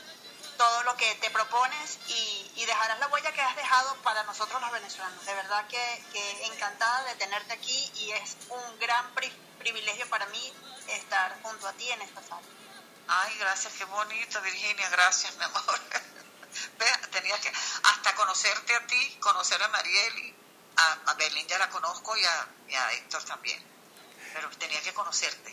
todo 0.57 0.83
lo 0.83 0.97
que 0.97 1.15
te 1.17 1.31
propones 1.31 1.99
y, 2.09 2.53
y 2.57 2.67
dejarás 2.67 2.99
la 2.99 3.07
huella 3.09 3.33
que 3.33 3.41
has 3.41 3.55
dejado 3.57 3.95
para 4.03 4.25
nosotros 4.25 4.61
los 4.61 4.73
venezolanos. 4.73 5.25
De 5.25 5.35
verdad 5.35 5.67
que, 5.69 6.05
que 6.13 6.47
encantada 6.47 7.05
de 7.05 7.15
tenerte 7.15 7.53
aquí 7.55 7.93
y 7.95 8.11
es 8.11 8.37
un 8.49 8.79
gran 8.79 9.15
pri- 9.15 9.33
privilegio 9.59 10.09
para 10.11 10.27
mí 10.27 10.53
estar 10.89 11.41
junto 11.43 11.69
a 11.69 11.73
ti 11.75 11.91
en 11.91 12.03
esta 12.03 12.23
sala. 12.23 12.58
Ay, 13.09 13.35
gracias, 13.39 13.73
qué 13.75 13.85
bonito, 13.85 14.41
Virginia, 14.43 14.89
gracias, 14.91 15.37
mi 15.37 15.45
amor. 15.45 15.63
Vea, 16.79 17.01
tenía 17.11 17.39
que 17.41 17.49
hasta 17.85 18.15
conocerte 18.15 18.75
a 18.75 18.87
ti, 18.87 19.17
conocer 19.21 19.63
a 19.63 19.69
Marieli, 19.69 20.35
a, 20.77 21.11
a 21.11 21.15
Berlín 21.15 21.47
ya 21.47 21.59
la 21.59 21.69
conozco 21.71 22.17
y 22.17 22.25
a, 22.25 22.47
y 22.69 22.75
a 22.75 22.93
Héctor 22.95 23.23
también, 23.25 23.63
pero 24.35 24.49
tenía 24.59 24.81
que 24.83 24.93
conocerte. 24.93 25.53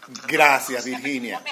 No 0.00 0.14
creo 0.14 0.26
que- 0.26 0.32
Gracias, 0.32 0.84
Virginia. 0.84 1.42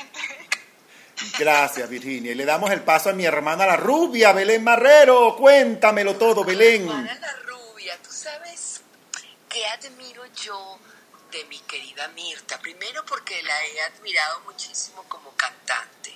Gracias, 1.38 1.88
Virginia. 1.88 2.32
Y 2.32 2.34
le 2.34 2.44
damos 2.44 2.70
el 2.70 2.82
paso 2.82 3.10
a 3.10 3.12
mi 3.14 3.24
hermana 3.24 3.66
la 3.66 3.76
rubia, 3.76 4.32
Belén 4.32 4.62
Marrero. 4.62 5.34
Cuéntamelo 5.36 6.16
todo, 6.16 6.44
Belén. 6.44 6.84
Juana 6.86 7.14
la 7.14 7.32
rubia, 7.44 7.96
tú 8.02 8.12
sabes 8.12 8.82
que 9.48 9.66
admiro 9.66 10.26
yo 10.26 10.78
de 11.36 11.44
mi 11.44 11.58
querida 11.60 12.08
Mirta. 12.08 12.58
Primero 12.60 13.04
porque 13.04 13.42
la 13.42 13.66
he 13.66 13.80
admirado 13.82 14.40
muchísimo 14.40 15.04
como 15.08 15.34
cantante. 15.36 16.14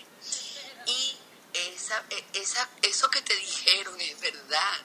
Y 0.86 1.16
esa, 1.52 2.02
e- 2.10 2.24
esa, 2.34 2.68
eso 2.82 3.10
que 3.10 3.22
te 3.22 3.36
dijeron 3.36 4.00
es 4.00 4.18
verdad. 4.20 4.78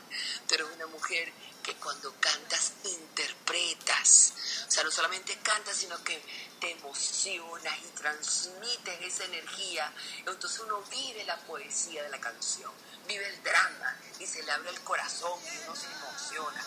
Tú 0.47 0.55
eres 0.55 0.67
una 0.75 0.87
mujer 0.87 1.31
que 1.63 1.73
cuando 1.75 2.13
cantas 2.19 2.73
interpretas. 2.83 4.33
O 4.67 4.71
sea, 4.71 4.83
no 4.83 4.91
solamente 4.91 5.37
cantas, 5.39 5.77
sino 5.77 6.03
que 6.03 6.21
te 6.59 6.71
emocionas 6.71 7.73
y 7.79 7.87
transmites 7.97 9.01
esa 9.01 9.25
energía. 9.25 9.91
Entonces 10.19 10.59
uno 10.59 10.81
vive 10.91 11.23
la 11.23 11.37
poesía 11.37 12.03
de 12.03 12.09
la 12.09 12.19
canción, 12.19 12.71
vive 13.07 13.27
el 13.27 13.41
drama 13.43 13.97
y 14.19 14.27
se 14.27 14.43
le 14.43 14.51
abre 14.51 14.69
el 14.69 14.81
corazón 14.81 15.39
y 15.43 15.57
uno 15.63 15.75
se 15.75 15.87
emociona. 15.87 16.63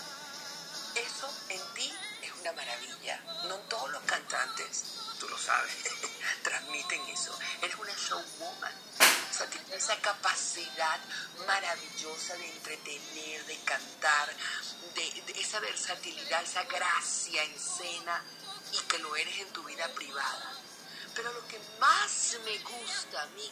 Eso 0.94 1.32
en 1.48 1.74
ti 1.74 1.92
una 2.40 2.52
maravilla. 2.52 3.20
No 3.48 3.56
todos 3.68 3.90
los 3.90 4.02
cantantes, 4.02 4.84
tú 5.18 5.28
lo 5.28 5.38
sabes, 5.38 5.72
transmiten 6.42 7.00
eso. 7.08 7.36
Eres 7.62 7.76
una 7.76 7.92
showwoman. 7.94 8.72
O 9.30 9.34
sea, 9.34 9.46
tienes 9.50 9.84
esa 9.84 9.96
capacidad 10.00 10.98
maravillosa 11.46 12.34
de 12.34 12.50
entretener, 12.50 13.44
de 13.46 13.56
cantar, 13.58 14.34
de, 14.94 15.40
esa 15.40 15.60
versatilidad, 15.60 16.42
esa 16.42 16.64
gracia 16.64 17.42
en 17.42 17.52
escena 17.52 18.22
y 18.72 18.78
que 18.86 18.98
lo 18.98 19.14
eres 19.16 19.38
en 19.38 19.52
tu 19.52 19.62
vida 19.64 19.86
privada. 19.94 20.52
Pero 21.14 21.32
lo 21.32 21.46
que 21.46 21.60
más 21.78 22.36
me 22.44 22.58
gusta 22.58 23.22
a 23.22 23.26
mí, 23.26 23.50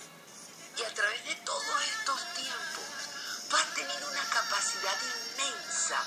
y 0.78 0.82
a 0.82 0.95
través 0.95 1.24
de 1.24 1.34
todos 1.37 1.82
estos 1.99 2.34
tiempos, 2.34 3.49
tú 3.49 3.57
has 3.57 3.74
tenido 3.74 4.11
una 4.11 4.24
capacidad 4.28 4.97
inmensa 5.03 6.03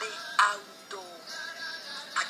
de 0.00 0.08
auto 0.38 0.77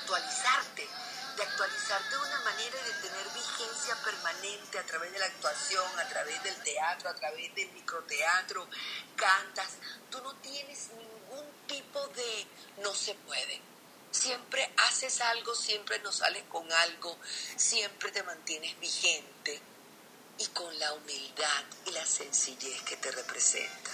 actualizarte, 0.09 0.89
de 1.37 1.43
actualizarte 1.43 2.09
de 2.09 2.17
una 2.17 2.41
manera 2.41 2.77
y 2.81 2.89
de 2.89 3.09
tener 3.09 3.29
vigencia 3.35 3.95
permanente 4.03 4.79
a 4.79 4.87
través 4.87 5.13
de 5.13 5.19
la 5.19 5.27
actuación, 5.27 5.99
a 5.99 6.09
través 6.09 6.43
del 6.43 6.57
teatro, 6.63 7.11
a 7.11 7.15
través 7.15 7.55
del 7.55 7.71
microteatro, 7.73 8.67
cantas. 9.17 9.75
Tú 10.11 10.23
no 10.23 10.35
tienes 10.37 10.89
ningún 10.97 11.45
tipo 11.67 12.07
de 12.09 12.47
no 12.79 12.95
se 12.95 13.15
puede. 13.15 13.61
Siempre 14.11 14.73
haces 14.79 15.21
algo, 15.21 15.55
siempre 15.55 15.99
nos 15.99 16.17
sales 16.17 16.45
con 16.49 16.73
algo, 16.73 17.19
siempre 17.57 18.11
te 18.11 18.23
mantienes 18.23 18.81
vigente 18.81 19.61
y 20.39 20.47
con 20.47 20.79
la 20.79 20.95
humildad 20.95 21.65
y 21.85 21.91
la 21.91 22.07
sencillez 22.07 22.81
que 22.83 22.97
te 22.97 23.11
representa. 23.11 23.91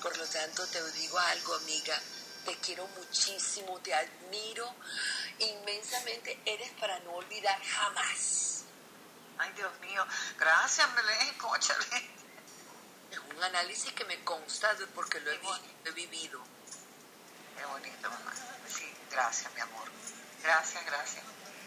Por 0.00 0.16
lo 0.16 0.24
tanto, 0.26 0.64
te 0.68 0.92
digo 0.92 1.18
algo, 1.18 1.54
amiga, 1.56 2.00
te 2.44 2.56
quiero 2.58 2.86
muchísimo, 2.88 3.78
te 3.80 3.92
admiro 3.92 4.74
inmensamente, 5.40 6.38
eres 6.44 6.70
para 6.80 6.98
no 7.00 7.12
olvidar 7.12 7.58
jamás. 7.62 8.64
Ay, 9.38 9.50
Dios 9.56 9.70
mío, 9.80 10.04
gracias, 10.38 10.86
Belén, 10.94 11.34
cóchale. 11.38 11.84
Es 13.10 13.18
un 13.34 13.42
análisis 13.42 13.92
que 13.92 14.04
me 14.04 14.22
consta 14.22 14.76
porque 14.94 15.18
lo 15.20 15.30
he, 15.32 15.38
vi- 15.38 15.46
lo 15.84 15.90
he 15.90 15.94
vivido. 15.94 16.40
Qué 17.56 17.64
bonito, 17.64 18.10
mamá. 18.10 18.32
Sí, 18.68 18.84
gracias, 19.10 19.52
mi 19.54 19.60
amor. 19.60 19.88
Gracias, 20.42 20.84
gracias. 20.86 21.24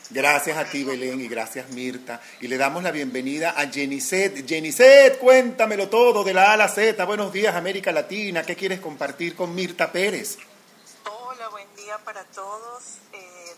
Gracias 0.09 0.57
a 0.57 0.65
ti, 0.65 0.84
Belén, 0.84 1.21
y 1.21 1.28
gracias, 1.28 1.69
Mirta. 1.69 2.21
Y 2.41 2.47
le 2.47 2.57
damos 2.57 2.84
la 2.84 2.91
bienvenida 2.91 3.55
a 3.57 3.67
Jenicet. 3.71 4.47
Jenicet, 4.47 5.17
cuéntamelo 5.17 5.89
todo 5.89 6.24
de 6.24 6.34
la 6.34 6.51
A 6.51 6.53
a 6.53 6.57
la 6.57 6.67
Z. 6.69 7.03
Buenos 7.05 7.34
días, 7.34 7.55
América 7.55 7.91
Latina. 7.91 8.43
¿Qué 8.43 8.55
quieres 8.55 8.80
compartir 8.80 9.36
con 9.36 9.55
Mirta 9.55 9.91
Pérez? 9.91 10.38
Hola, 11.09 11.47
buen 11.49 11.74
día 11.76 11.97
para 11.99 12.24
todos. 12.26 12.84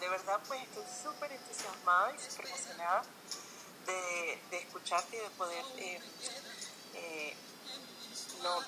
De 0.06 0.12
verdad, 0.12 0.39
pues 0.47 0.62
estoy 0.62 0.84
súper 1.03 1.32
entusiasmada 1.32 2.14
y 2.14 2.20
súper 2.20 2.45
emocionada 2.45 3.01
de, 3.88 4.39
de 4.51 4.58
escucharte 4.60 5.18
y 5.18 5.20
de 5.20 5.30
poder 5.32 5.66
eh, 5.78 5.99
eh, 6.93 7.34
no, 8.43 8.62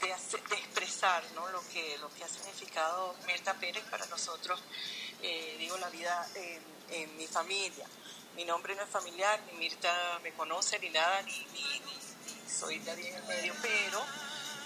de, 0.00 0.12
expresar 0.56 1.24
¿no? 1.34 1.48
lo, 1.48 1.60
que, 1.70 1.98
lo 1.98 2.08
que 2.14 2.22
ha 2.22 2.28
significado 2.28 3.16
Mirta 3.26 3.54
Pérez 3.54 3.82
para 3.90 4.06
nosotros, 4.06 4.62
eh, 5.22 5.56
digo, 5.58 5.76
la 5.78 5.90
vida 5.90 6.24
en, 6.36 7.16
mi 7.16 7.26
familia. 7.26 7.88
Mi 8.36 8.44
nombre 8.44 8.76
no 8.76 8.82
es 8.82 8.88
familiar, 8.88 9.40
ni 9.50 9.58
Mirta 9.58 10.20
me 10.22 10.32
conoce, 10.34 10.78
ni 10.78 10.90
nada, 10.90 11.20
ni- 11.22 11.46
ni 11.52 11.82
soy 12.48 12.78
nadie 12.78 13.08
en 13.08 13.16
el 13.16 13.24
medio, 13.24 13.54
pero 13.60 14.00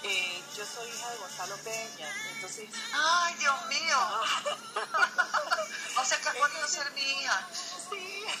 eh, 0.03 0.43
yo 0.55 0.65
soy 0.65 0.89
hija 0.89 1.09
de 1.11 1.17
Gonzalo 1.17 1.55
Peña, 1.57 2.15
entonces 2.33 2.69
Ay, 2.93 3.35
Dios 3.35 3.65
mío. 3.67 3.97
o 5.97 6.05
sea 6.05 6.17
que 6.19 6.29
has 6.29 6.35
podido 6.35 6.67
ser 6.67 6.91
mi 6.91 7.01
hija. 7.01 7.47
Sí. 7.89 8.25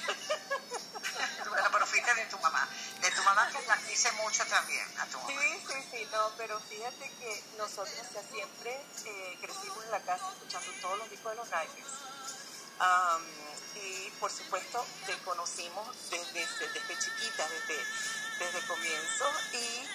Bueno, 1.49 1.67
pero 1.73 1.85
fuiste 1.85 2.13
de 2.15 2.25
tu 2.27 2.37
mamá. 2.39 2.65
De 3.01 3.11
tu 3.11 3.21
mamá 3.23 3.49
que 3.49 3.61
la 3.67 3.75
quise 3.77 4.09
mucho 4.13 4.45
también, 4.45 4.85
a 4.97 5.05
tu 5.07 5.17
mamá. 5.17 5.29
Sí, 5.29 5.63
sí, 5.67 5.87
sí, 5.91 6.07
no, 6.09 6.31
pero 6.37 6.57
fíjate 6.61 7.09
que 7.19 7.43
nosotros 7.57 7.93
ya 8.13 8.23
siempre 8.31 8.81
eh, 9.05 9.37
crecimos 9.41 9.83
en 9.83 9.91
la 9.91 9.99
casa 10.01 10.29
escuchando 10.31 10.71
todos 10.81 10.97
los 10.99 11.09
discos 11.09 11.31
de 11.31 11.37
los 11.37 11.49
Reyes. 11.49 11.85
Am, 12.79 13.21
y 13.75 14.09
por 14.11 14.31
supuesto 14.31 14.85
te 15.05 15.17
conocimos 15.19 15.87
desde, 16.09 16.31
desde, 16.33 16.67
desde 16.69 16.97
chiquita, 16.99 17.47
desde, 17.49 17.85
desde 18.39 18.57
el 18.57 18.67
comienzo 18.67 19.25
y 19.53 19.89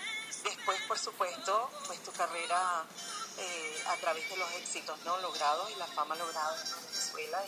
después 0.51 0.81
por 0.83 0.99
supuesto 0.99 1.71
pues 1.87 2.03
tu 2.03 2.13
carrera 2.13 2.85
eh, 3.39 3.85
a 3.89 3.97
través 3.97 4.29
de 4.31 4.37
los 4.37 4.51
éxitos 4.53 4.99
no 5.05 5.17
logrados 5.19 5.71
y 5.71 5.75
la 5.77 5.87
fama 5.87 6.15
lograda 6.17 6.57
en 6.63 6.71
Venezuela 6.87 7.45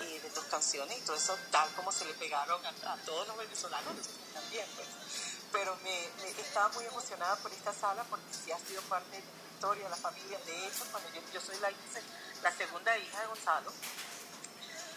y, 0.00 0.04
y 0.04 0.18
de 0.18 0.30
tus 0.30 0.44
canciones 0.44 0.98
y 0.98 1.00
todo 1.02 1.16
eso 1.16 1.36
tal 1.50 1.68
como 1.74 1.90
se 1.92 2.04
le 2.04 2.14
pegaron 2.14 2.60
a, 2.66 2.92
a 2.92 2.96
todos 3.04 3.26
los 3.28 3.36
venezolanos 3.36 3.94
también 4.34 4.66
pues. 4.76 4.88
Pero 5.52 5.74
me, 5.82 6.08
me- 6.22 6.30
estaba 6.40 6.68
muy 6.70 6.84
emocionada 6.84 7.36
por 7.36 7.50
esta 7.52 7.72
sala 7.72 8.04
porque 8.10 8.26
sí 8.34 8.52
ha 8.52 8.58
sido 8.58 8.82
parte 8.82 9.10
de 9.10 9.18
mi 9.22 9.54
historia, 9.54 9.84
de 9.84 9.90
la 9.90 9.96
familia. 9.96 10.38
De 10.44 10.66
hecho, 10.66 10.84
cuando 10.90 11.08
yo, 11.14 11.20
yo 11.32 11.40
soy 11.40 11.56
la, 11.60 11.70
la 12.42 12.52
segunda 12.56 12.98
hija 12.98 13.20
de 13.20 13.26
Gonzalo, 13.28 13.72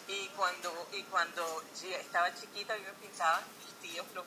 y 0.07 0.27
cuando, 0.29 0.87
y 0.91 1.03
cuando 1.03 1.63
estaba 1.83 2.33
chiquita, 2.35 2.75
yo 2.77 2.83
me 2.83 2.93
pintaban 2.93 3.43
mis 3.63 3.91
tíos, 3.91 4.05
los, 4.15 4.25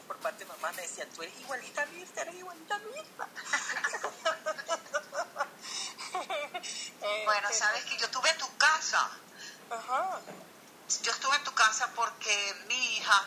por 0.00 0.16
parte 0.18 0.44
de 0.44 0.50
mamá 0.50 0.72
me 0.72 0.82
decían, 0.82 1.08
tú 1.10 1.22
eres 1.22 1.38
igualita 1.40 1.82
a 1.82 1.86
Mirta, 1.86 2.22
eres 2.22 2.34
igualita 2.34 2.74
a 2.74 2.78
Mirta. 2.78 3.28
Bueno, 7.24 7.48
pero- 7.48 7.58
sabes 7.58 7.84
que 7.84 7.96
yo 7.96 8.06
estuve 8.06 8.30
en 8.30 8.38
tu 8.38 8.56
casa. 8.56 9.10
Ajá. 9.70 10.20
Yo 11.02 11.10
estuve 11.12 11.36
en 11.36 11.44
tu 11.44 11.52
casa 11.54 11.88
porque 11.94 12.54
mi 12.68 12.96
hija 12.96 13.24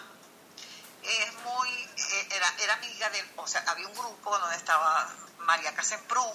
es 1.03 1.34
muy, 1.43 1.70
eh, 1.70 2.28
era, 2.32 2.53
era 2.59 2.74
amiga 2.76 3.09
del, 3.09 3.26
o 3.38 3.47
sea, 3.47 3.63
había 3.68 3.88
un 3.88 3.93
grupo 3.95 4.38
donde 4.38 4.55
estaba 4.55 5.09
María 5.39 5.74
Casemprún, 5.76 6.32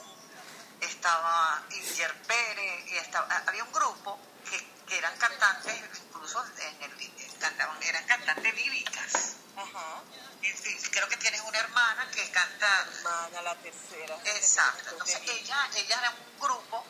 estaba 0.80 1.62
Inger 1.70 2.14
Pérez, 2.22 2.86
y 2.88 2.96
estaba, 2.96 3.26
había 3.46 3.64
un 3.64 3.72
grupo 3.72 4.18
que, 4.48 4.66
que 4.86 4.98
eran 4.98 5.16
cantantes, 5.18 5.80
incluso 6.06 6.44
en 6.58 6.82
el, 6.82 7.36
cantaban, 7.38 7.82
eran 7.82 8.04
cantantes 8.06 8.54
líricas. 8.54 9.36
Ajá. 9.62 10.02
Y 10.42 10.88
creo 10.90 11.08
que 11.08 11.16
tienes 11.18 11.40
una 11.42 11.58
hermana 11.58 12.10
que 12.10 12.30
canta. 12.30 12.86
Hermana, 12.96 13.42
la 13.42 13.54
tercera. 13.56 14.16
Exacto. 14.24 14.90
Entonces 14.92 15.20
ella, 15.26 15.68
ella 15.76 15.98
era 15.98 16.10
un 16.10 16.40
grupo 16.40 16.84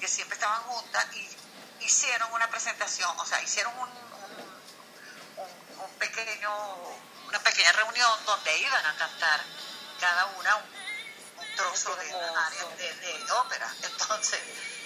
que 0.00 0.08
siempre 0.08 0.34
estaban 0.34 0.62
juntas 0.64 1.06
y 1.14 1.28
hicieron 1.84 2.32
una 2.32 2.48
presentación, 2.50 3.10
o 3.18 3.24
sea, 3.26 3.40
hicieron 3.42 3.72
un, 3.78 3.88
un, 3.88 5.78
un- 5.78 5.94
pequeño, 5.98 6.50
una 7.28 7.38
pequeña 7.40 7.72
reunión 7.72 8.24
donde 8.24 8.58
iban 8.58 8.86
a 8.86 8.96
cantar 8.96 9.40
cada 10.00 10.26
una 10.26 10.56
un, 10.56 10.64
un 11.38 11.56
trozo 11.56 11.94
de 11.96 12.12
área 12.14 12.64
de, 12.76 12.94
de 12.94 13.32
ópera. 13.32 13.72
Entonces, 13.82 14.40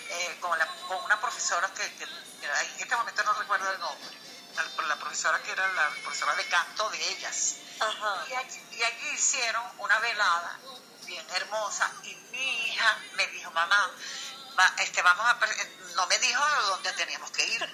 eh, 0.09 0.37
con, 0.41 0.59
la, 0.59 0.67
con 0.89 1.03
una 1.05 1.21
profesora 1.21 1.69
que, 1.75 1.83
que- 1.97 2.07
que 2.07 2.47
en 2.47 2.81
este 2.81 2.97
momento 2.97 3.23
no 3.25 3.33
recuerdo 3.35 3.71
el 3.73 3.79
nombre, 3.79 4.19
la, 4.57 4.87
la 4.87 4.97
profesora 4.99 5.43
que 5.43 5.53
era 5.53 5.67
la 5.73 5.89
profesora 6.03 6.35
de 6.35 6.47
canto 6.49 6.89
de 6.91 7.09
ellas. 7.13 7.57
Ajá. 7.81 8.25
Y 8.29 8.35
allí, 8.35 8.67
y 8.73 8.83
allí 8.83 9.09
hicieron 9.15 9.65
una 9.79 9.99
velada 10.01 10.59
bien 11.05 11.27
hermosa 11.31 11.91
y 12.05 12.15
mi 12.31 12.67
hija 12.69 12.99
me 13.15 13.27
dijo, 13.29 13.51
mamá, 13.51 13.91
va- 14.59 14.75
este, 14.79 15.03
vamos 15.03 15.27
a, 15.27 15.39
no 15.95 16.07
me 16.07 16.19
dijo 16.19 16.43
dónde 16.69 16.93
teníamos 16.93 17.31
que 17.33 17.45
ir, 17.47 17.73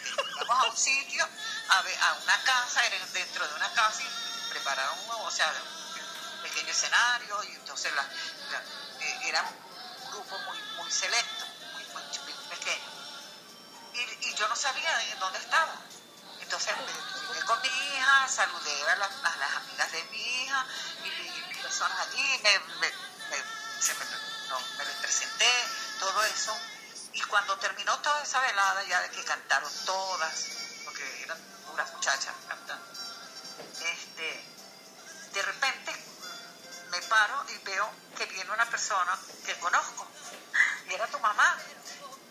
vamos 0.49 0.65
a 0.67 0.71
un 0.71 0.77
sitio, 0.77 1.29
a, 1.69 1.83
ver- 1.83 1.99
a 2.01 2.13
una 2.15 2.43
casa, 2.45 2.83
dentro 3.13 3.47
de 3.47 3.55
una 3.55 3.73
casa 3.75 4.03
y 4.03 4.51
prepararon, 4.51 4.99
o 5.11 5.31
sea, 5.31 5.53
un 6.37 6.43
pequeño 6.43 6.71
escenario 6.71 7.45
y 7.45 7.53
entonces 7.53 7.93
la, 7.95 8.03
la- 8.03 9.05
eh, 9.05 9.19
era 9.25 9.43
un 9.43 10.11
grupo 10.11 10.39
muy, 10.39 10.59
muy 10.77 10.91
selecto, 10.91 11.45
muy, 11.73 11.85
muy 11.85 12.03
pequeño. 12.49 12.91
Y, 13.95 14.29
y 14.29 14.35
yo 14.35 14.49
no 14.49 14.57
sabía 14.57 14.91
dónde 15.19 15.39
estaba. 15.39 15.75
Entonces 16.49 16.75
me 17.35 17.41
con 17.45 17.61
mi 17.61 17.69
hija, 17.69 18.27
saludé 18.27 18.91
a 18.91 18.97
las, 18.97 19.11
a 19.23 19.37
las 19.37 19.57
amigas 19.57 19.93
de 19.93 20.03
mi 20.05 20.17
hija 20.17 20.67
y, 21.05 21.55
personas 21.63 21.99
allí, 22.09 22.41
me, 22.43 22.59
me, 22.59 22.89
me- 22.89 23.45
me, 24.79 24.85
les 24.87 24.97
presenté, 24.97 25.51
todo 26.01 26.25
eso. 26.25 26.57
Y 27.13 27.21
cuando 27.21 27.55
terminó 27.59 27.99
toda 27.99 28.23
esa 28.23 28.41
velada, 28.41 28.83
ya 28.85 28.99
de 29.03 29.11
que 29.11 29.23
cantaron 29.25 29.71
todas, 29.85 30.47
porque 30.87 31.23
eran 31.23 31.37
puras 31.67 31.93
muchachas 31.93 32.35
cantando, 32.49 32.87
este, 33.85 34.45
de 35.35 35.43
repente 35.43 35.93
me 36.89 37.03
paro 37.03 37.45
y 37.51 37.59
veo 37.59 37.91
que 38.17 38.25
viene 38.25 38.51
una 38.53 38.65
persona 38.65 39.19
que 39.45 39.55
conozco. 39.61 40.07
Y 40.89 40.95
era 40.95 41.07
tu 41.09 41.19
mamá. 41.19 41.59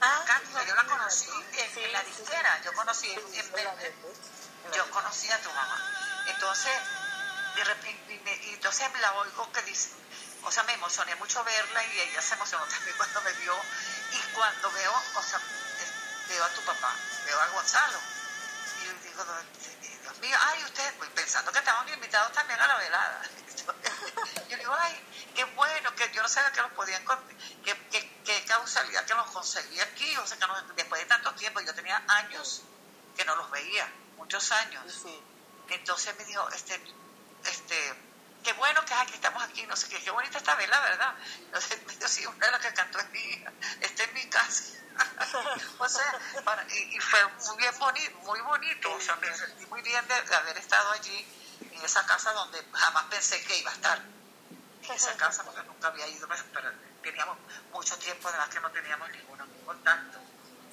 Ah, 0.02 0.42
yo 0.68 0.76
la 0.76 0.84
conocí 0.86 1.30
en, 1.58 1.94
la 1.94 2.04
disquera, 2.04 2.62
yo 2.64 2.74
conocí 2.74 3.10
en, 3.12 3.20
en 3.20 4.74
yo 4.74 4.90
conocí 4.92 5.30
a 5.32 5.42
tu 5.42 5.50
mamá. 5.50 5.82
Entonces, 6.28 6.74
de 7.56 7.64
repente, 7.64 8.42
y 8.44 8.54
entonces 8.54 8.88
la 9.02 9.14
oigo 9.14 9.52
que 9.52 9.62
dice, 9.64 9.90
o 10.44 10.52
sea, 10.52 10.64
me 10.64 10.74
emocioné 10.74 11.16
mucho 11.16 11.44
verla 11.44 11.84
y 11.84 12.00
ella 12.00 12.22
se 12.22 12.36
emocionó 12.36 12.66
también 12.66 12.96
cuando 12.98 13.22
me 13.22 13.34
vio. 13.34 13.56
Y 14.12 14.20
cuando 14.34 14.72
veo, 14.72 14.94
o 15.16 15.24
sea, 15.24 15.42
veo 16.28 16.44
a 16.44 16.50
tu 16.50 16.62
papá, 16.62 16.94
veo 17.26 17.42
a 17.42 17.48
Gonzalo. 17.48 18.00
Y 18.82 18.86
yo 18.86 18.94
digo, 19.04 19.26
Dios 20.02 20.20
mío, 20.20 20.38
ay, 20.40 20.64
ustedes, 20.64 20.94
pues, 20.98 21.10
pensando 21.12 21.52
que 21.52 21.60
estaban 21.60 21.90
invitados 21.90 22.32
también 22.34 22.60
a 22.60 22.68
la 22.68 22.78
velada. 22.78 23.22
Yo 24.50 24.58
digo, 24.58 24.74
ay, 24.80 24.96
qué 25.36 25.44
bueno, 25.44 25.94
que 25.96 26.10
yo 26.14 26.22
no 26.22 26.30
sabía 26.30 26.52
que 26.54 26.62
los 26.62 26.72
podían, 26.72 27.04
que, 27.66 27.76
que, 27.90 28.07
que 28.28 28.44
causalidad 28.44 29.06
que 29.06 29.14
los 29.16 29.32
conseguí 29.32 29.80
aquí, 29.80 30.18
o 30.18 30.28
sea, 30.28 30.38
que 30.38 30.46
no- 30.48 30.62
después 30.76 31.00
de 31.02 31.08
tanto 31.08 31.34
tiempo, 31.36 31.62
yo 31.62 31.74
tenía 31.74 32.04
años 32.10 32.62
que 33.16 33.24
no 33.24 33.36
los 33.38 33.50
veía, 33.52 33.88
muchos 34.18 34.52
años. 34.52 34.84
Sí. 35.02 35.24
Entonces 35.70 36.14
me 36.18 36.26
dijo, 36.26 36.48
este, 36.50 36.76
este, 37.46 37.94
qué 38.44 38.52
bueno 38.54 38.84
que 38.86 38.94
aquí 38.94 39.14
estamos 39.14 39.42
aquí, 39.44 39.66
no 39.66 39.78
sé 39.78 39.88
qué, 39.88 40.02
qué 40.04 40.12
bonita 40.12 40.38
esta 40.40 40.56
vela, 40.56 40.78
¿verdad? 40.82 41.16
Entonces 41.40 41.82
me 41.88 41.94
dijo, 41.96 42.08
sí, 42.10 42.26
una 42.26 42.46
de 42.48 42.52
las 42.52 42.62
que 42.62 42.74
cantó 42.74 43.00
es 43.00 43.10
mi 43.12 43.46
está 43.80 44.04
en 44.04 44.14
mi 44.14 44.26
casa. 44.30 44.64
o 45.80 45.88
sea, 45.88 46.20
para- 46.44 46.66
y, 46.70 46.98
y 46.98 47.00
fue 47.00 47.20
muy 47.48 47.58
bien 47.58 47.80
bonito, 47.80 48.18
muy 48.20 48.42
bonito, 48.42 48.94
o 48.94 49.00
sea, 49.00 49.16
me 49.18 49.34
sentí 49.38 49.66
muy 49.68 49.82
bien 49.84 50.06
de, 50.06 50.22
de 50.22 50.36
haber 50.36 50.58
estado 50.58 50.92
allí, 50.92 51.26
en 51.62 51.82
esa 51.86 52.06
casa 52.06 52.34
donde 52.34 52.62
jamás 52.74 53.06
pensé 53.06 53.42
que 53.46 53.58
iba 53.58 53.72
a 53.72 53.74
estar. 53.74 54.02
En 54.84 54.92
esa 54.92 55.16
casa, 55.18 55.44
porque 55.44 55.64
nunca 55.64 55.88
había 55.88 56.08
ido, 56.08 56.28
pero 56.54 56.72
teníamos 57.12 57.38
mucho 57.72 57.98
tiempo, 57.98 58.28
además 58.28 58.50
que 58.50 58.60
no 58.60 58.72
teníamos 58.72 59.10
ningún 59.12 59.38
contacto. 59.66 60.20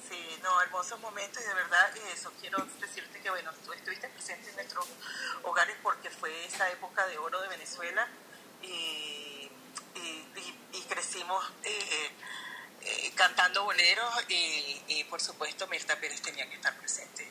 Sí, 0.09 0.39
no, 0.43 0.61
hermosos 0.61 0.99
momentos 0.99 1.41
y 1.41 1.47
de 1.47 1.53
verdad 1.55 1.97
eso, 2.13 2.31
quiero 2.39 2.63
decirte 2.79 3.19
que 3.21 3.29
bueno, 3.31 3.51
tú 3.65 3.73
estuviste 3.73 4.07
presente 4.09 4.49
en 4.49 4.55
nuestros 4.55 4.85
hogares 5.43 5.75
porque 5.81 6.11
fue 6.11 6.45
esa 6.45 6.69
época 6.69 7.07
de 7.07 7.17
oro 7.17 7.41
de 7.41 7.47
Venezuela 7.47 8.07
y, 8.61 8.67
y, 9.95 9.99
y- 9.99 10.59
y 10.73 10.81
crecimos 10.83 11.43
eh, 11.63 12.11
eh, 12.81 13.11
cantando 13.15 13.63
boleros 13.63 14.13
y, 14.29 15.03
por 15.09 15.19
supuesto 15.21 15.65
Mirta 15.67 15.99
Pérez 15.99 16.21
tenía 16.21 16.47
que 16.49 16.55
estar 16.55 16.77
presente 16.77 17.27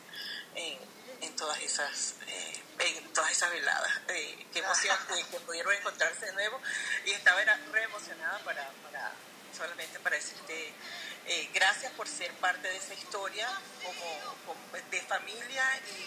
en, 0.56 0.78
en 1.20 1.36
todas 1.36 1.60
esas 1.60 2.14
eh, 2.26 2.62
en 2.78 3.12
todas 3.12 3.30
esas 3.30 3.50
veladas. 3.50 3.90
Eh, 4.08 4.46
qué 4.52 4.58
emoción 4.60 4.96
de 5.08 5.22
que 5.24 5.40
pudieron 5.40 5.72
encontrarse 5.74 6.26
de 6.26 6.32
nuevo 6.32 6.60
y 7.04 7.12
estaba 7.12 7.40
era 7.42 7.56
re 7.72 7.82
emocionada 7.84 8.38
para, 8.40 8.68
para 8.84 9.12
solamente 9.56 10.00
para 10.00 10.16
decirte 10.16 10.74
eh, 11.26 11.50
gracias 11.54 11.92
por 11.92 12.08
ser 12.08 12.32
parte 12.34 12.66
de 12.68 12.76
esa 12.76 12.94
historia 12.94 13.48
como, 13.82 14.34
como 14.46 14.76
de 14.90 15.00
familia 15.02 15.64
y, 15.96 16.00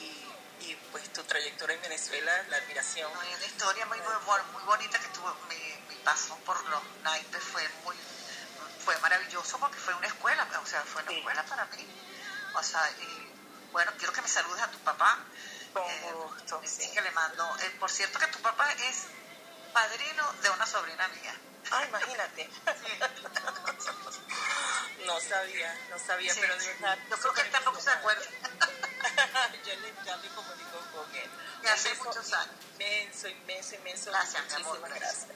y- 0.00 0.20
y, 0.60 0.76
pues 0.92 1.12
tu 1.12 1.22
trayectoria 1.24 1.76
en 1.76 1.82
Venezuela, 1.82 2.42
la 2.48 2.56
admiración. 2.56 3.12
No, 3.12 3.20
una 3.20 3.44
historia 3.44 3.84
muy, 3.86 3.98
muy, 4.00 4.14
bon- 4.24 4.52
muy 4.52 4.62
bonita 4.62 4.98
que 4.98 5.08
tuvo 5.08 5.34
mi, 5.48 5.56
mi 5.88 5.96
paso 6.02 6.36
por 6.46 6.58
los 6.70 6.82
naipes 7.02 7.42
fue 7.42 7.68
muy 7.84 7.96
fue 8.82 8.96
maravilloso 8.98 9.58
porque 9.58 9.78
fue 9.78 9.94
una 9.94 10.06
escuela, 10.06 10.46
o 10.62 10.66
sea, 10.66 10.82
fue 10.82 11.02
una 11.02 11.10
Sí. 11.10 11.18
escuela 11.18 11.42
para 11.44 11.64
mí. 11.66 11.86
O 12.54 12.62
sea, 12.62 12.90
y 13.00 13.32
bueno, 13.72 13.92
quiero 13.98 14.12
que 14.12 14.20
me 14.22 14.28
saludes 14.28 14.62
a 14.62 14.70
tu 14.70 14.78
papá. 14.80 15.18
Con 15.74 15.84
gusto, 16.22 16.60
sí, 16.64 16.84
sí. 16.84 16.90
que 16.92 17.00
le 17.02 17.10
mando. 17.10 17.44
eh, 17.60 17.70
por 17.80 17.90
cierto 17.90 18.18
que 18.18 18.26
tu 18.28 18.38
papá 18.40 18.72
es 18.88 19.04
padrino 19.72 20.32
de 20.42 20.50
una 20.50 20.66
sobrina 20.66 21.08
mía. 21.08 21.34
Ah, 21.70 21.84
imagínate. 21.88 22.48
no 25.06 25.20
sabía, 25.20 25.78
no 25.90 25.98
sabía, 25.98 26.32
Sí, 26.32 26.40
pero 26.40 26.56
de 26.56 26.66
verdad. 26.66 26.98
Yo 27.10 27.16
creo 27.18 27.34
que 27.34 27.40
él 27.42 27.50
tampoco 27.50 27.80
se 27.80 27.90
acuerda. 27.90 28.22
Yo 29.66 29.74
le, 29.80 29.92
ya 30.04 30.16
me 30.18 30.28
comunico 30.28 30.78
con 30.94 31.14
él. 31.16 31.30
De 31.62 31.68
hace 31.70 31.88
beso 31.90 32.04
muchos 32.04 32.32
años. 32.32 32.54
Inmenso, 32.74 33.28
inmenso, 33.28 33.74
inmenso. 33.76 34.10
Gracias, 34.10 34.42
mi 34.48 34.54
amor, 34.54 34.80
gracias. 34.80 35.26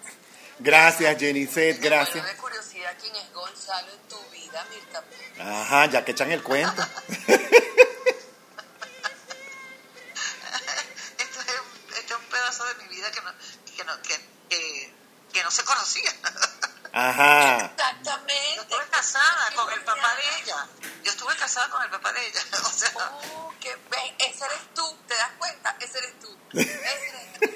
gracias. 0.59 1.19
Jenicet, 1.19 1.79
Me 1.81 1.89
gracias. 1.89 2.25
de 2.27 2.37
curiosidad 2.37 2.95
quién 3.01 3.15
es 3.17 3.33
Gonzalo 3.33 3.93
en 3.93 4.09
tu 4.09 4.21
vida, 4.31 4.65
Mirta. 4.71 5.03
Ajá, 5.41 5.87
ya 5.87 6.05
que 6.05 6.13
echan 6.13 6.31
el 6.31 6.43
cuento. 6.43 6.87
Ajá. 16.99 17.59
Yo 17.59 17.65
Exactamente. 17.67 18.55
estuve 18.61 18.89
casada 18.91 19.51
con 19.55 19.73
el 19.73 19.81
papá 19.83 20.15
de 20.17 20.43
ella. 20.43 20.67
Yo 21.05 21.11
estuve 21.13 21.37
casada 21.37 21.69
con 21.71 21.83
el 21.83 21.91
papá 21.91 22.13
de 22.13 22.27
ella. 22.27 22.41
O 22.65 22.71
sea, 22.71 22.91
Oh, 22.97 23.55
que 23.61 23.71
ese 24.19 24.45
eres 24.45 24.75
tú, 24.75 24.99
¿te 25.07 25.15
das 25.15 25.31
cuenta? 25.39 25.77
Ese 25.81 25.99
eres 25.99 26.19
tú. 26.21 26.37
Ese 26.53 26.73
eres 26.73 27.41
tú. 27.41 27.49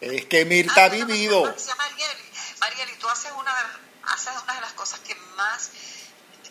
Es 0.00 0.26
que 0.26 0.44
Mirta 0.44 0.82
ha 0.82 0.84
Ah, 0.86 0.88
vivido. 0.88 1.38
acuerdo 1.38 1.54
que 1.56 1.60
Se 1.62 1.68
llama 1.68 1.84
Marieli. 1.88 2.22
Marieli, 2.60 2.92
tú 2.96 3.08
haces 3.08 3.32
una, 3.38 3.54
de, 3.54 3.62
haces 4.12 4.32
una 4.42 4.54
de 4.54 4.60
las 4.60 4.72
cosas 4.72 4.98
que 5.00 5.14
más, 5.36 5.70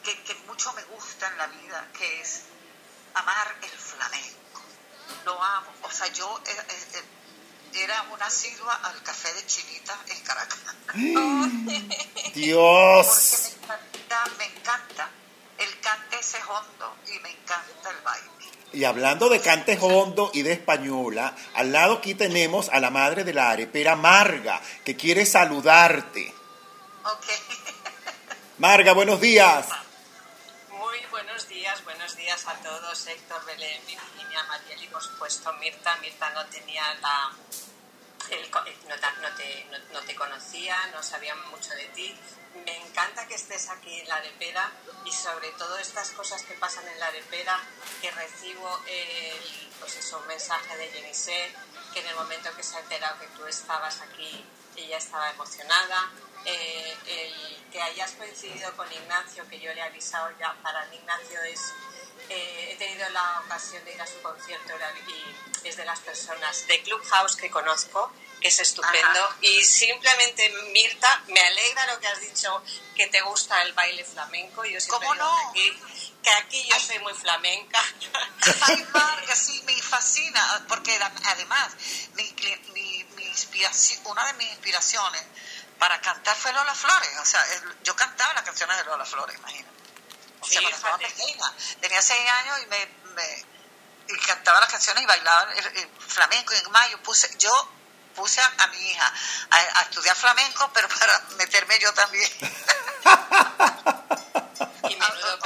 que, 0.04 0.24
que 0.24 0.36
mucho 0.47 0.72
me 0.74 0.84
gusta 0.86 1.28
en 1.28 1.38
la 1.38 1.47
vida, 1.47 1.88
que 1.97 2.22
es 2.22 2.41
amar 3.14 3.56
el 3.62 3.70
flamenco. 3.70 4.62
Lo 5.26 5.41
amo. 5.43 5.70
O 5.84 5.91
sea, 5.91 6.08
yo 6.08 6.41
eh, 6.45 6.52
eh, 6.70 6.88
eh, 6.93 7.84
era 7.84 8.02
una 8.14 8.26
asidua 8.26 8.74
al 8.84 9.04
café 9.04 9.34
de 9.34 9.45
Chinita 9.45 9.97
en 10.08 10.20
Caracas. 10.22 10.60
Porque 10.86 12.32
Dios. 12.34 13.52
me 13.68 13.74
encanta, 13.76 14.26
me 14.38 14.45
encanta 14.45 15.10
el 15.58 15.80
cante 15.82 16.20
ese 16.20 16.38
hondo 16.43 16.95
y 17.14 17.20
me 17.20 17.32
encanta 17.32 17.89
el 17.89 17.97
baile. 18.02 18.32
Y 18.74 18.86
hablando 19.12 19.28
de 19.28 19.41
cantes 19.41 19.78
hondo 19.82 20.32
y 20.34 20.41
de 20.41 20.53
española, 20.53 21.36
al 21.55 21.74
lado 21.74 21.95
aquí 21.95 22.16
tenemos 22.16 22.70
a 22.70 22.80
la 22.80 22.91
madre 22.91 23.26
de 23.26 23.34
la 23.34 23.49
arepera 23.49 23.97
Marga, 23.97 24.62
que 24.86 24.95
quiere 24.95 25.26
saludarte. 25.26 26.34
Ok. 27.03 27.26
Marga, 28.59 28.93
buenos 28.93 29.20
días. 29.20 29.68
Muy 30.70 30.97
buenos 31.12 31.45
días, 31.49 31.84
buenos 31.84 32.16
días 32.16 32.47
a 32.47 32.53
todos, 32.64 33.05
Héctor, 33.05 33.45
Belén, 33.47 33.82
Virginia, 33.86 34.43
Mariel 34.47 34.82
y 34.82 34.88
por 34.88 35.03
supuesto 35.03 35.51
Mirta. 35.59 35.97
Mirta 35.97 36.30
no 36.30 36.45
tenía 36.45 36.86
la, 37.01 37.32
el 38.30 38.45
eh, 38.45 38.78
no, 38.88 39.36
te, 39.36 39.66
no, 39.72 39.78
no 39.91 40.05
te 40.05 40.16
conocía, 40.16 40.78
no 40.93 41.03
sabía 41.03 41.36
mucho 41.36 41.72
de 41.76 41.86
ti. 41.88 42.16
Me 42.66 42.78
encanta 42.78 43.28
que 43.28 43.36
estés 43.36 43.70
aquí 43.70 43.99
en 43.99 44.07
la 44.07 44.16
arepera 44.16 44.72
y 45.05 45.12
sobre 45.12 45.49
todo 45.57 45.78
estas 45.80 46.12
cosas 46.12 46.43
que 46.43 46.53
pasan 46.53 46.88
en 46.88 46.99
la 46.99 47.07
arepera, 47.07 47.59
el, 48.88 49.70
pues 49.80 49.95
eso, 49.97 50.20
mensaje 50.28 50.78
de 50.78 50.88
Jenny 50.89 51.12
que 51.93 51.99
en 51.99 52.07
el 52.07 52.16
momento 52.16 52.49
que 52.55 52.64
se 52.64 52.78
ha 52.78 52.80
enterado 52.80 53.20
que 53.20 53.28
tú 53.28 53.45
estabas 53.45 53.99
aquí, 54.01 54.45
ella 54.76 54.97
estaba 54.97 55.30
emocionada. 55.32 56.12
Eh, 56.45 56.97
el 57.05 57.70
que 57.72 57.82
hayas 57.82 58.12
coincidido 58.14 58.76
con 58.76 58.91
Ignacio, 58.91 59.47
que 59.47 59.59
yo 59.59 59.74
le 59.74 59.80
he 59.80 59.84
avisado 59.84 60.32
ya, 60.39 60.55
para 60.64 60.88
Ignacio 60.93 61.41
es 61.43 61.74
eh, 62.30 62.72
he 62.72 62.76
tenido 62.78 63.09
la 63.09 63.41
ocasión 63.45 63.84
de 63.84 63.93
ir 63.93 64.01
a 64.01 64.07
su 64.07 64.22
concierto 64.22 64.74
y 65.07 65.68
es 65.68 65.76
de 65.76 65.84
las 65.84 65.99
personas 65.99 66.66
de 66.68 66.82
Clubhouse 66.82 67.36
que 67.36 67.49
conozco, 67.49 68.12
que 68.39 68.47
es 68.47 68.59
estupendo. 68.59 69.36
Y 69.41 69.64
simplemente, 69.64 70.49
Mirta, 70.72 71.24
me 71.28 71.39
alegra 71.39 71.93
lo 71.93 71.99
que 71.99 72.07
has 72.07 72.22
dicho, 72.22 72.64
que 72.95 73.07
te 73.07 73.22
gusta 73.22 73.62
el 73.64 73.74
baile 73.74 74.05
flamenco. 74.05 74.64
Yo 74.64 74.80
siempre 74.80 75.07
¿Cómo 75.07 75.16
no? 75.16 75.49
aquí, 75.49 75.78
que 76.24 76.30
aquí 76.32 76.67
yo 76.69 76.80
soy 76.80 76.99
muy 76.99 77.13
flamenca. 77.13 77.82
Ay, 78.61 78.86
Marga, 78.93 79.36
sí, 79.36 79.61
me 79.65 79.82
fascina, 79.82 80.63
porque 80.67 80.99
además, 81.26 81.72
mi, 82.13 82.36
mi, 82.74 83.03
mi 83.15 83.24
inspiración, 83.26 84.01
una 84.05 84.26
de 84.28 84.34
mis 84.34 84.49
inspiraciones 84.49 85.24
para 85.80 85.99
cantar 86.01 86.36
fue 86.36 86.53
Lola 86.53 86.76
Flores. 86.76 87.09
O 87.22 87.26
sea, 87.26 87.43
yo 87.84 87.95
cantaba 87.95 88.34
las 88.34 88.43
canciones 88.43 88.78
de 88.78 88.84
Lola 88.84 89.05
Flores, 89.05 89.36
imagínate. 89.38 89.72
O 90.41 90.45
sea, 90.45 90.61
cuando 90.61 90.78
estaba 90.78 90.97
pequeña. 90.97 91.53
Tenía 91.82 92.01
seis 92.01 92.30
años 92.30 92.59
y 92.63 92.65
me, 92.67 92.86
me- 93.15 93.45
y 94.09 94.17
cantaba 94.26 94.59
las 94.59 94.69
canciones 94.69 95.03
y 95.03 95.05
bailaba 95.05 95.51
el, 95.53 95.65
el 95.78 95.89
flamenco. 96.07 96.53
Y 96.53 96.57
en 96.57 96.72
mayo 96.72 97.01
puse, 97.03 97.30
yo 97.38 97.51
puse 98.15 98.41
a, 98.41 98.53
a 98.57 98.67
mi 98.67 98.78
hija 98.78 99.13
a, 99.51 99.57
a 99.80 99.82
estudiar 99.84 100.15
flamenco, 100.15 100.69
pero 100.74 100.88
para 100.89 101.19
meterme 101.38 101.80
yo 101.80 101.93
también. 101.93 102.32
Y 104.84 104.95
menudo 104.95 105.39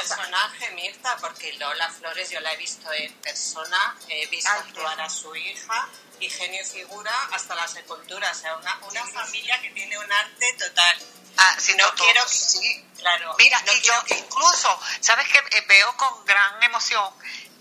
porque 1.22 1.54
Lola 1.54 1.90
Flores 1.92 2.30
yo 2.30 2.40
la 2.40 2.54
he 2.54 2.58
visto 2.58 2.92
en 2.94 3.14
persona, 3.16 3.96
he 4.10 4.26
visto 4.28 4.50
Ay, 4.52 4.60
actuar 4.68 5.00
a 5.02 5.10
su 5.10 5.36
hija 5.36 5.88
y 6.20 6.30
genio 6.30 6.62
y 6.62 6.66
figura 6.66 7.12
hasta 7.32 7.56
la 7.56 7.68
sepultura. 7.68 8.32
O 8.32 8.36
sea, 8.36 8.56
una, 8.56 8.78
una 8.90 9.06
familia 9.08 9.60
que 9.62 9.70
tiene 9.72 9.98
un 9.98 10.12
arte 10.12 10.54
total. 10.58 10.98
Ah, 11.38 11.56
sí, 11.60 11.74
No 11.76 11.94
quiero 11.96 12.24
que- 12.26 12.32
sí. 12.34 12.86
Claro. 12.98 13.36
Mira, 13.38 13.62
no 13.62 13.74
y 13.74 13.82
yo 13.82 13.94
que- 14.06 14.18
incluso, 14.18 14.80
¿sabes 15.02 15.28
qué? 15.28 15.38
Eh, 15.58 15.66
Veo 15.68 15.96
con 15.98 16.26
gran 16.26 16.62
emoción 16.64 17.14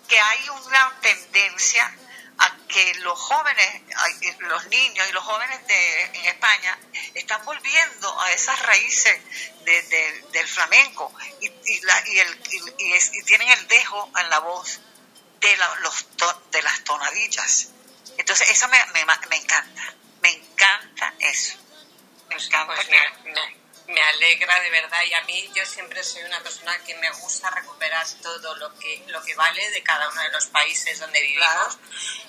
que 0.09 0.18
hay 0.18 0.49
una 0.49 0.92
tendencia 1.01 1.97
a 2.39 2.57
que 2.68 2.95
los 2.97 3.18
jóvenes, 3.18 3.82
los 4.41 4.66
niños 4.66 5.09
y 5.09 5.12
los 5.12 5.22
jóvenes 5.24 5.66
de, 5.66 6.03
en 6.03 6.24
España 6.26 6.78
están 7.14 7.45
volviendo 7.45 8.20
a 8.20 8.32
esas 8.32 8.61
raíces 8.62 9.20
de- 9.64 9.82
de- 9.82 10.24
del 10.32 10.47
flamenco 10.49 11.12
y, 11.41 11.47
y 11.47 11.80
la- 11.82 12.09
y 12.09 12.18
el- 12.18 12.41
y- 12.78 12.93
es- 12.95 13.14
y 13.14 13.22
tienen 13.22 13.49
el 13.49 13.68
dejo 13.68 14.11
en 14.18 14.30
la 14.30 14.39
voz 14.41 14.80
de, 15.41 15.57
la- 15.57 15.74
los 15.80 16.07
de 16.51 16.62
las 16.62 16.82
tonadillas. 16.85 17.68
Entonces, 18.18 18.51
eso 18.51 18.68
me, 18.68 18.78
me, 18.93 19.05
me 19.05 19.37
encanta, 19.37 19.95
me 20.22 20.30
encanta 20.30 21.14
eso. 21.20 21.57
Me 22.28 22.37
encanta 22.37 22.74
Pues 22.74 22.89
me- 23.87 24.01
alegra 24.03 24.61
de 24.61 24.70
verdad 24.70 25.03
y 25.05 25.14
a 25.14 25.20
mí 25.22 25.51
yo 25.55 25.64
siempre 25.66 26.03
soy 26.05 26.22
una 26.22 26.41
persona 26.41 26.76
que 26.85 26.95
me 26.97 27.11
gusta 27.12 27.51
recuperar 27.51 28.07
todo 28.22 28.55
lo 28.57 28.78
que 28.78 29.03
lo 29.09 29.22
que 29.22 29.35
vale 29.35 29.70
de 29.70 29.82
cada 29.82 30.09
uno 30.09 30.22
de 30.22 30.30
los 30.30 30.47
países 30.47 30.99
donde 31.01 31.20
vivimos. 31.20 31.45
Claro. 31.45 31.78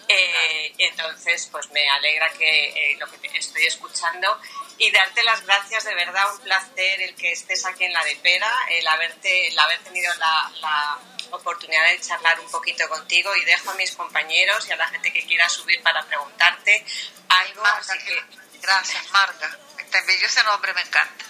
Eh, 0.08 0.74
entonces, 0.78 1.48
pues 1.52 1.70
me 1.72 1.88
alegra 1.90 2.30
que 2.34 2.92
eh, 2.92 2.98
lo 3.00 3.08
que 3.10 3.38
estoy 3.38 3.66
escuchando 3.66 4.40
y 4.78 4.92
darte 4.92 5.24
las 5.24 5.42
gracias 5.46 5.84
de 5.86 5.96
verdad, 5.96 6.32
un 6.34 6.40
placer 6.42 7.02
el 7.02 7.16
que 7.16 7.32
estés 7.32 7.66
aquí 7.66 7.86
en 7.86 7.94
la 7.94 8.04
de 8.04 8.16
Pera, 8.18 8.52
el 8.70 8.86
haberte, 8.88 9.48
el 9.48 9.58
haber 9.58 9.80
tenido 9.80 10.14
la, 10.16 10.52
la 10.62 11.00
oportunidad 11.32 11.86
de 11.88 12.00
charlar 12.02 12.40
un 12.40 12.52
poquito 12.52 12.88
contigo 12.90 13.36
y 13.36 13.46
dejo 13.46 13.72
a 13.72 13.76
mis 13.76 13.92
compañeros 13.94 14.68
y 14.68 14.74
a 14.74 14.76
la 14.76 14.88
gente 14.90 15.12
que 15.12 15.26
quiera 15.26 15.50
subir 15.50 15.82
para 15.82 16.04
preguntarte 16.04 16.86
algo, 17.30 17.62
Marga, 17.62 17.78
así 17.80 17.98
que 18.06 18.24
Gracias, 18.62 19.10
Marga. 19.12 19.58
Tan 19.92 20.06
bello 20.06 20.26
ese 20.28 20.44
nombre, 20.44 20.74
me 20.74 20.82
encanta. 20.82 21.26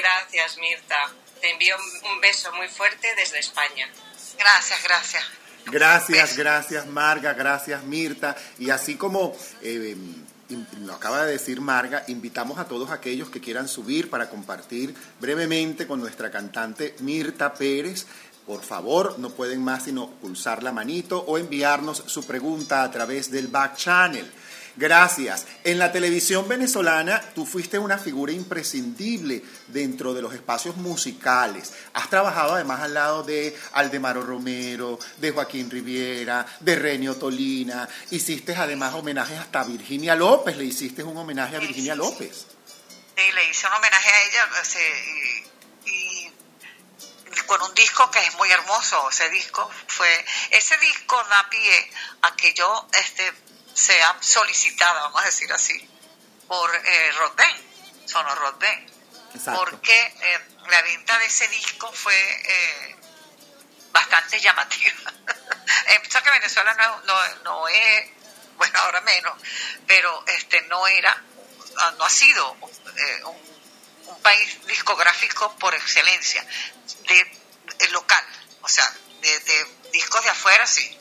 Gracias, 0.00 0.58
Mirta. 0.58 0.96
Te 1.40 1.50
envío 1.50 1.76
un- 1.76 2.20
beso 2.20 2.52
muy 2.52 2.68
fuerte 2.68 3.14
desde 3.16 3.38
España. 3.38 3.88
Gracias, 4.38 4.82
gracias. 4.82 5.24
Gracias, 5.66 6.36
gracias 6.36 6.86
Marga, 6.86 7.34
gracias 7.34 7.82
Mirta. 7.84 8.36
Y 8.58 8.70
así 8.70 8.96
como 8.96 9.36
eh, 9.62 9.94
im- 10.48 10.66
lo 10.80 10.94
acaba 10.94 11.24
de 11.26 11.32
decir 11.32 11.60
Marga, 11.60 12.04
invitamos 12.08 12.58
a 12.58 12.64
todos 12.66 12.90
aquellos 12.90 13.28
que 13.30 13.40
quieran 13.40 13.68
subir 13.68 14.08
para 14.10 14.30
compartir 14.30 14.94
brevemente 15.20 15.86
con 15.86 16.00
nuestra 16.00 16.30
cantante 16.30 16.94
Mirta 17.00 17.52
Pérez. 17.54 18.06
Por 18.46 18.64
favor, 18.64 19.18
no 19.18 19.28
pueden 19.30 19.62
más 19.62 19.84
sino 19.84 20.08
pulsar 20.10 20.62
la 20.62 20.72
manito 20.72 21.18
o 21.20 21.36
enviarnos 21.38 22.02
su 22.06 22.26
pregunta 22.26 22.82
a 22.82 22.90
través 22.90 23.30
del 23.30 23.48
back 23.48 23.76
channel. 23.76 24.28
Gracias. 24.78 25.44
En 25.64 25.76
la 25.76 25.90
televisión 25.90 26.46
venezolana 26.46 27.20
tú 27.34 27.44
fuiste 27.44 27.80
una 27.80 27.98
figura 27.98 28.30
imprescindible 28.30 29.42
dentro 29.66 30.14
de 30.14 30.22
los 30.22 30.32
espacios 30.32 30.76
musicales. 30.76 31.72
Has 31.94 32.08
trabajado 32.08 32.54
además 32.54 32.82
al 32.82 32.94
lado 32.94 33.24
de 33.24 33.58
Aldemaro 33.72 34.22
Romero, 34.22 34.96
de 35.16 35.32
Joaquín 35.32 35.68
Riviera, 35.68 36.46
de 36.60 36.76
Renio 36.76 37.16
Tolina. 37.16 37.88
Hiciste 38.12 38.54
además 38.54 38.94
homenajes 38.94 39.36
hasta 39.40 39.62
a 39.62 39.64
Virginia 39.64 40.14
López. 40.14 40.56
Le 40.56 40.66
hiciste 40.66 41.02
un 41.02 41.16
homenaje 41.16 41.56
a 41.56 41.58
Virginia 41.58 41.96
López. 41.96 42.46
Sí, 43.16 43.32
le 43.34 43.50
hice 43.50 43.66
un 43.66 43.72
homenaje 43.72 44.08
a 44.08 44.22
ella 44.22 44.48
ese, 44.62 45.42
y, 45.86 46.32
y 47.36 47.40
con 47.48 47.60
un 47.62 47.74
disco 47.74 48.08
que 48.12 48.20
es 48.20 48.36
muy 48.36 48.48
hermoso. 48.48 49.10
Ese 49.10 49.28
disco 49.30 49.68
fue, 49.88 50.24
ese 50.50 50.78
disco 50.78 51.20
da 51.28 51.50
pie 51.50 51.90
a 52.22 52.36
que 52.36 52.54
yo 52.54 52.88
este, 52.92 53.32
sea 53.78 54.16
solicitada, 54.20 55.02
vamos 55.02 55.22
a 55.22 55.26
decir 55.26 55.52
así, 55.52 55.88
por 56.48 56.74
eh, 56.74 57.12
Rodben, 57.12 57.56
Sono 58.06 58.34
Rodben. 58.34 58.98
Porque 59.54 60.00
eh, 60.20 60.40
la 60.68 60.82
venta 60.82 61.16
de 61.18 61.26
ese 61.26 61.46
disco 61.48 61.92
fue 61.92 62.14
eh, 62.16 62.96
bastante 63.92 64.40
llamativa. 64.40 65.12
Empezó 65.86 66.22
que 66.22 66.30
Venezuela 66.30 66.74
no, 66.74 67.00
no, 67.02 67.34
no 67.44 67.68
es, 67.68 68.10
bueno, 68.56 68.78
ahora 68.80 69.00
menos, 69.02 69.34
pero 69.86 70.24
este 70.26 70.62
no 70.62 70.86
era, 70.88 71.22
no 71.98 72.04
ha 72.04 72.10
sido 72.10 72.56
eh, 72.96 73.24
un, 73.24 74.06
un 74.06 74.22
país 74.22 74.66
discográfico 74.66 75.54
por 75.56 75.74
excelencia, 75.74 76.44
de, 77.06 77.38
de 77.78 77.88
local, 77.88 78.24
o 78.62 78.68
sea, 78.68 78.90
de, 79.20 79.38
de 79.40 79.66
discos 79.92 80.24
de 80.24 80.30
afuera 80.30 80.66
sí, 80.66 80.98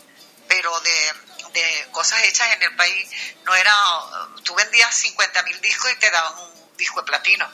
pero 0.47 0.79
de, 0.81 1.13
de 1.53 1.87
cosas 1.91 2.23
hechas 2.23 2.51
en 2.53 2.63
el 2.63 2.75
país 2.75 3.09
no 3.43 3.55
era, 3.55 3.73
tú 4.43 4.55
vendías 4.55 4.95
50 4.95 5.43
mil 5.43 5.61
discos 5.61 5.91
y 5.91 5.95
te 5.95 6.09
daban 6.11 6.37
un 6.39 6.77
disco 6.77 7.01
de 7.01 7.07
platino 7.07 7.49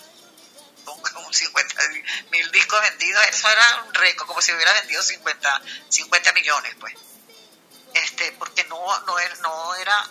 con, 0.83 0.99
con 1.01 1.33
50 1.33 1.75
mil 2.31 2.51
discos 2.51 2.81
vendidos, 2.81 3.23
eso 3.27 3.49
era 3.49 3.83
un 3.83 3.93
récord, 3.93 4.27
como 4.27 4.41
si 4.41 4.51
hubiera 4.53 4.73
vendido 4.73 5.01
50, 5.01 5.61
50 5.89 6.33
millones, 6.33 6.75
pues. 6.79 6.93
Este, 7.93 8.31
porque 8.33 8.63
no, 8.65 8.99
no 9.01 9.15
no 9.41 9.75
era 9.75 10.09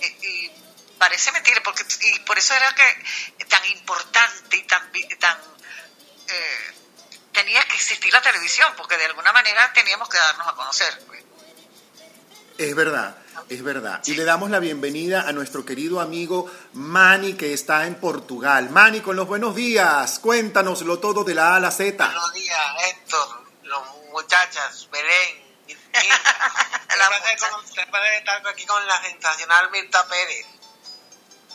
y, 0.00 0.50
parece 0.98 1.32
mentira, 1.32 1.60
porque 1.62 1.84
y 2.00 2.18
por 2.20 2.38
eso 2.38 2.54
era 2.54 2.74
que 2.74 3.44
tan 3.44 3.64
importante 3.66 4.56
y 4.56 4.62
tan, 4.64 4.90
tan 5.18 5.38
eh, 6.28 6.74
tenía 7.32 7.62
que 7.64 7.74
existir 7.74 8.12
la 8.12 8.22
televisión, 8.22 8.72
porque 8.76 8.96
de 8.96 9.06
alguna 9.06 9.32
manera 9.32 9.72
teníamos 9.72 10.08
que 10.08 10.18
darnos 10.18 10.48
a 10.48 10.52
conocer. 10.54 11.02
Es 12.62 12.76
verdad, 12.76 13.16
es 13.48 13.62
verdad. 13.62 14.00
Y 14.06 14.14
le 14.14 14.24
damos 14.24 14.48
la 14.50 14.60
bienvenida 14.60 15.22
a 15.22 15.32
nuestro 15.32 15.64
querido 15.64 16.00
amigo 16.00 16.50
Manny, 16.74 17.34
que 17.34 17.52
está 17.52 17.86
en 17.86 17.96
Portugal. 17.96 18.70
Manny, 18.70 19.00
con 19.00 19.16
los 19.16 19.26
buenos 19.26 19.54
días. 19.56 20.18
Cuéntanoslo 20.20 20.98
todo 21.00 21.24
de 21.24 21.34
la 21.34 21.54
A 21.54 21.56
a 21.56 21.60
la 21.60 21.70
Z. 21.72 22.04
Buenos 22.04 22.32
días, 22.34 22.60
Héctor, 22.86 23.42
los 23.64 23.82
muchachas, 24.12 24.88
Belén. 24.92 25.42
Mirta. 25.66 26.00
La 26.96 27.08
Un 27.08 27.08
placer 27.08 27.34
muchacha. 27.34 27.50
con- 27.50 27.64
un 27.64 27.90
placer 27.90 28.12
estar 28.14 28.46
aquí 28.46 28.66
con 28.66 28.86
la 28.86 29.02
sensacional 29.02 29.70
Mirta 29.72 30.06
Pérez. 30.06 30.46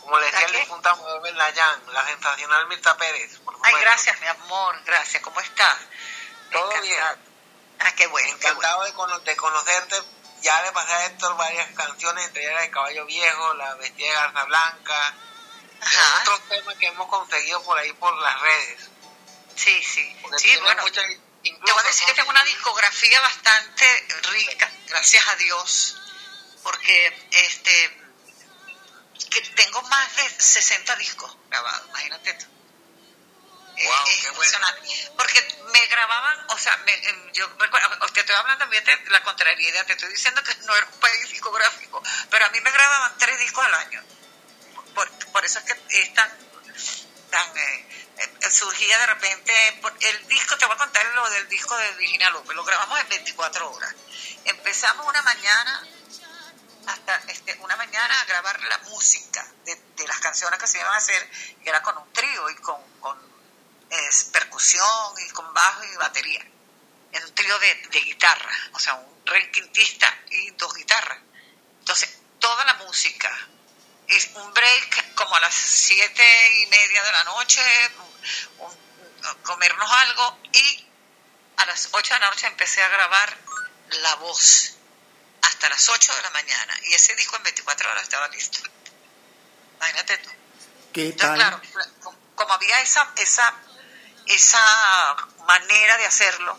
Como 0.01 0.19
le 0.19 0.25
decía 0.25 0.45
el 0.45 0.53
¿La 0.53 0.59
difunta 0.59 0.95
Manuel 0.95 1.37
Layan, 1.37 1.79
la 1.93 2.05
sensacional 2.05 2.67
Mirta 2.67 2.97
Pérez. 2.97 3.37
Por 3.39 3.55
Ay, 3.63 3.75
gracias, 3.81 4.19
mi 4.21 4.27
amor, 4.27 4.75
gracias. 4.85 5.21
¿Cómo 5.23 5.39
estás? 5.39 5.77
Todo 6.51 6.63
Encantado. 6.71 6.81
bien. 6.83 7.27
Ah, 7.79 7.91
qué 7.95 8.07
bueno, 8.07 8.27
qué 8.39 8.51
bueno. 8.53 8.57
Encantado 8.59 8.83
de, 8.85 8.93
cono- 8.93 9.19
de 9.19 9.35
conocerte. 9.35 9.95
Ya 10.41 10.61
le 10.61 10.71
pasé 10.71 10.93
a 10.93 11.05
Héctor 11.07 11.35
varias 11.37 11.71
canciones, 11.71 12.25
entre 12.27 12.43
ellas 12.43 12.61
de 12.61 12.69
Caballo 12.71 13.05
Viejo, 13.05 13.53
La 13.55 13.73
Bestia 13.75 14.05
de 14.07 14.13
Garza 14.13 14.43
Blanca, 14.45 15.15
Ajá. 15.81 16.21
otros 16.21 16.41
temas 16.49 16.75
que 16.75 16.87
hemos 16.87 17.07
conseguido 17.09 17.61
por 17.63 17.77
ahí 17.77 17.91
por 17.93 18.15
las 18.17 18.39
redes. 18.41 18.89
Sí, 19.55 19.83
sí. 19.83 20.15
Porque 20.21 20.39
Sí, 20.39 20.55
bueno, 20.61 20.83
mucha- 20.83 21.01
te 21.01 21.21
incluso 21.43 21.73
voy 21.73 21.83
a 21.83 21.87
decir 21.87 22.05
que 22.07 22.13
tengo 22.13 22.29
una 22.29 22.43
discografía 22.43 23.19
bastante 23.21 24.07
rica, 24.31 24.71
gracias 24.87 25.27
a 25.27 25.35
Dios, 25.35 25.97
porque 26.63 27.27
este 27.31 28.03
que 29.31 29.41
tengo 29.41 29.81
más 29.83 30.15
de 30.15 30.29
60 30.29 30.95
discos 30.97 31.35
grabados, 31.49 31.87
imagínate 31.89 32.33
tú. 32.35 32.45
Wow, 33.83 34.07
es 34.07 34.21
qué 34.21 34.27
impresionante. 34.27 35.11
Porque 35.15 35.47
me 35.71 35.85
grababan, 35.87 36.45
o 36.49 36.57
sea, 36.57 36.75
me, 36.77 36.93
em, 36.93 37.31
yo 37.33 37.47
recuerdo, 37.59 37.89
te 38.13 38.19
estoy 38.21 38.35
hablando 38.35 38.59
también 38.59 38.83
de 38.83 38.97
la 39.09 39.21
contrariedad, 39.23 39.85
te 39.85 39.93
estoy 39.93 40.09
diciendo 40.09 40.43
que 40.43 40.55
no 40.65 40.75
era 40.75 40.85
un 40.87 40.99
país 40.99 41.29
discográfico, 41.29 42.01
pero 42.29 42.45
a 42.45 42.49
mí 42.49 42.59
me 42.61 42.71
grababan 42.71 43.17
tres 43.17 43.39
discos 43.39 43.65
al 43.65 43.73
año. 43.75 44.03
Por, 44.95 45.09
por 45.31 45.45
eso 45.45 45.59
es 45.59 45.65
que 45.65 46.01
es 46.01 46.13
tan, 46.15 46.29
tan 47.29 47.57
eh, 47.57 47.85
eh, 48.17 48.49
surgía 48.51 48.97
de 48.97 49.05
repente, 49.07 49.79
por- 49.81 49.95
el 49.99 50.27
disco, 50.27 50.57
te 50.57 50.65
voy 50.65 50.73
a 50.75 50.77
contar 50.79 51.05
lo 51.13 51.29
del 51.29 51.47
disco 51.47 51.77
de 51.77 51.91
Virginia 51.93 52.31
López, 52.31 52.55
lo 52.55 52.63
grabamos 52.63 52.99
en 52.99 53.09
24 53.09 53.71
horas. 53.71 53.93
Empezamos 54.45 55.05
una 55.07 55.21
mañana 55.21 55.87
hasta 56.87 57.15
este, 57.27 57.53
una 57.59 57.75
mañana 57.75 58.21
a 58.21 58.25
grabar 58.25 58.59
la 58.63 58.77
música 58.79 59.45
de, 59.65 59.75
de 59.97 60.07
las 60.07 60.19
canciones 60.19 60.57
que 60.57 60.67
se 60.67 60.79
iban 60.79 60.93
a 60.93 60.97
hacer, 60.97 61.29
que 61.61 61.69
era 61.69 61.83
con 61.83 61.97
un 61.97 62.11
trío 62.13 62.49
y 62.49 62.55
con, 62.55 62.81
con 62.99 63.36
es, 63.89 64.25
percusión 64.25 64.85
y 65.25 65.29
con 65.31 65.53
bajo 65.53 65.83
y 65.83 65.95
batería. 65.97 66.45
En 67.11 67.23
un 67.23 67.33
trío 67.35 67.57
de, 67.59 67.75
de 67.91 67.99
guitarra, 68.01 68.51
o 68.73 68.79
sea, 68.79 68.95
un 68.95 69.25
requintista 69.25 70.13
y 70.29 70.51
dos 70.51 70.73
guitarras. 70.75 71.19
Entonces, 71.79 72.17
toda 72.39 72.65
la 72.65 72.73
música. 72.75 73.31
Y 74.09 74.37
un 74.37 74.53
break 74.53 75.13
como 75.15 75.35
a 75.35 75.39
las 75.39 75.53
siete 75.53 76.61
y 76.61 76.67
media 76.67 77.03
de 77.03 77.11
la 77.11 77.23
noche, 77.25 77.61
un- 78.59 78.65
un- 78.67 79.41
comernos 79.43 79.91
algo 79.91 80.39
y 80.53 80.85
a 81.57 81.65
las 81.65 81.89
ocho 81.91 82.13
de 82.13 82.19
la 82.19 82.29
noche 82.29 82.47
empecé 82.47 82.81
a 82.83 82.87
grabar 82.89 83.37
la 83.89 84.15
voz 84.15 84.73
hasta 85.41 85.69
las 85.69 85.87
8 85.89 86.13
de 86.15 86.21
la 86.21 86.29
mañana 86.31 86.77
y 86.83 86.93
ese 86.93 87.15
disco 87.15 87.35
en 87.37 87.43
24 87.43 87.89
horas 87.89 88.03
estaba 88.03 88.27
listo. 88.27 88.59
Imagínate 89.77 90.17
tú. 90.19 90.29
¿Qué 90.93 91.07
Entonces, 91.09 91.17
tal? 91.17 91.35
claro, 91.35 91.61
como 92.35 92.53
había 92.53 92.79
esa, 92.81 93.11
esa, 93.17 93.53
esa 94.29 95.15
manera 95.45 95.97
de 95.97 96.05
hacerlo, 96.05 96.57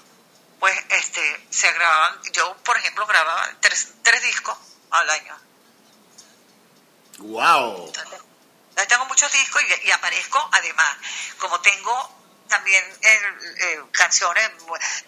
pues 0.60 0.76
este, 0.90 1.46
se 1.50 1.72
grababan, 1.72 2.20
yo 2.32 2.56
por 2.58 2.76
ejemplo 2.76 3.06
grababa 3.06 3.48
tres, 3.60 3.88
tres 4.02 4.22
discos 4.22 4.56
al 4.90 5.10
año. 5.10 5.38
¡Wow! 7.18 7.86
Entonces, 7.86 8.20
tengo 8.88 9.04
muchos 9.06 9.30
discos 9.32 9.62
y, 9.62 9.88
y 9.88 9.90
aparezco 9.90 10.48
además, 10.52 10.96
como 11.38 11.60
tengo 11.60 12.18
también 12.48 12.84
eh, 13.02 13.20
eh, 13.60 13.82
canciones 13.92 14.50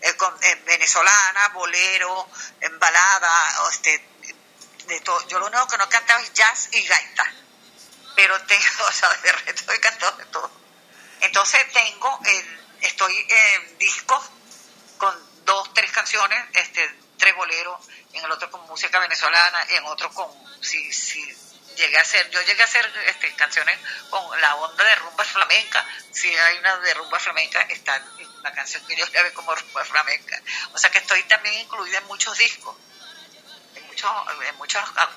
eh, 0.02 0.14
con, 0.16 0.32
eh, 0.42 0.62
venezolanas, 0.66 1.52
bolero, 1.52 2.28
en 2.60 2.78
balada, 2.78 3.62
o 3.62 3.70
este, 3.70 4.04
de 4.86 5.00
todo. 5.00 5.26
Yo 5.28 5.38
lo 5.38 5.46
único 5.46 5.66
que 5.68 5.78
no 5.78 5.88
cantaba 5.88 6.20
es 6.20 6.32
jazz 6.34 6.68
y 6.72 6.82
gaita, 6.86 7.32
pero 8.14 8.40
tengo, 8.42 8.84
o 8.88 8.92
sea, 8.92 9.08
de 9.08 9.32
resto 9.32 9.72
he 9.72 9.80
cantado 9.80 10.16
de 10.18 10.24
todo. 10.26 10.50
Entonces 11.20 11.72
tengo, 11.72 12.18
el, 12.24 12.60
estoy 12.82 13.26
en 13.28 13.78
discos 13.78 14.30
con 14.98 15.14
dos, 15.44 15.72
tres 15.74 15.90
canciones, 15.92 16.44
este, 16.54 16.94
tres 17.18 17.34
boleros, 17.36 17.78
en 18.12 18.24
el 18.24 18.30
otro 18.30 18.50
con 18.50 18.66
música 18.66 18.98
venezolana, 18.98 19.66
en 19.70 19.84
otro 19.84 20.12
con, 20.12 20.30
si, 20.62 20.92
si 20.92 21.22
llegué 21.76 21.98
a 21.98 22.02
hacer, 22.02 22.28
yo 22.30 22.40
llegué 22.42 22.62
a 22.62 22.64
hacer 22.64 22.86
este, 23.06 23.34
canciones 23.34 23.78
con 24.10 24.40
la 24.40 24.56
onda 24.56 24.84
de 24.84 24.94
rumba 24.96 25.24
flamenca, 25.24 25.86
si 26.12 26.28
hay 26.28 26.58
una 26.58 26.76
de 26.78 26.94
rumba 26.94 27.18
flamenca, 27.18 27.60
está 27.62 28.02
la 28.42 28.52
canción 28.52 28.84
que 28.86 28.96
yo 28.96 29.06
grabé 29.10 29.32
como 29.32 29.54
rumba 29.54 29.84
flamenca. 29.84 30.40
O 30.72 30.78
sea 30.78 30.90
que 30.90 30.98
estoy 30.98 31.22
también 31.24 31.54
incluida 31.60 31.98
en 31.98 32.06
muchos 32.06 32.36
discos, 32.38 32.76
en, 33.74 33.86
muchos, 33.86 34.10
en 34.46 34.56
muchas 34.56 34.88
ah, 34.96 35.10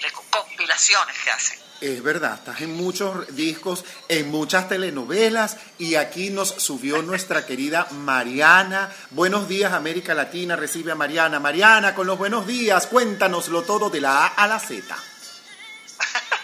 recopilaciones 0.00 1.18
que 1.18 1.30
hacen. 1.30 1.62
Es 1.84 2.02
verdad, 2.02 2.36
estás 2.36 2.62
en 2.62 2.72
muchos 2.72 3.36
discos, 3.36 3.84
en 4.08 4.30
muchas 4.30 4.70
telenovelas 4.70 5.58
y 5.78 5.96
aquí 5.96 6.30
nos 6.30 6.48
subió 6.48 7.02
nuestra 7.02 7.44
querida 7.44 7.86
Mariana. 7.90 8.90
Buenos 9.10 9.48
días 9.48 9.74
América 9.74 10.14
Latina, 10.14 10.56
recibe 10.56 10.92
a 10.92 10.94
Mariana. 10.94 11.40
Mariana, 11.40 11.94
con 11.94 12.06
los 12.06 12.16
buenos 12.16 12.46
días, 12.46 12.86
cuéntanoslo 12.86 13.64
todo 13.64 13.90
de 13.90 14.00
la 14.00 14.24
A 14.24 14.28
a 14.28 14.46
la 14.46 14.58
Z. 14.60 14.96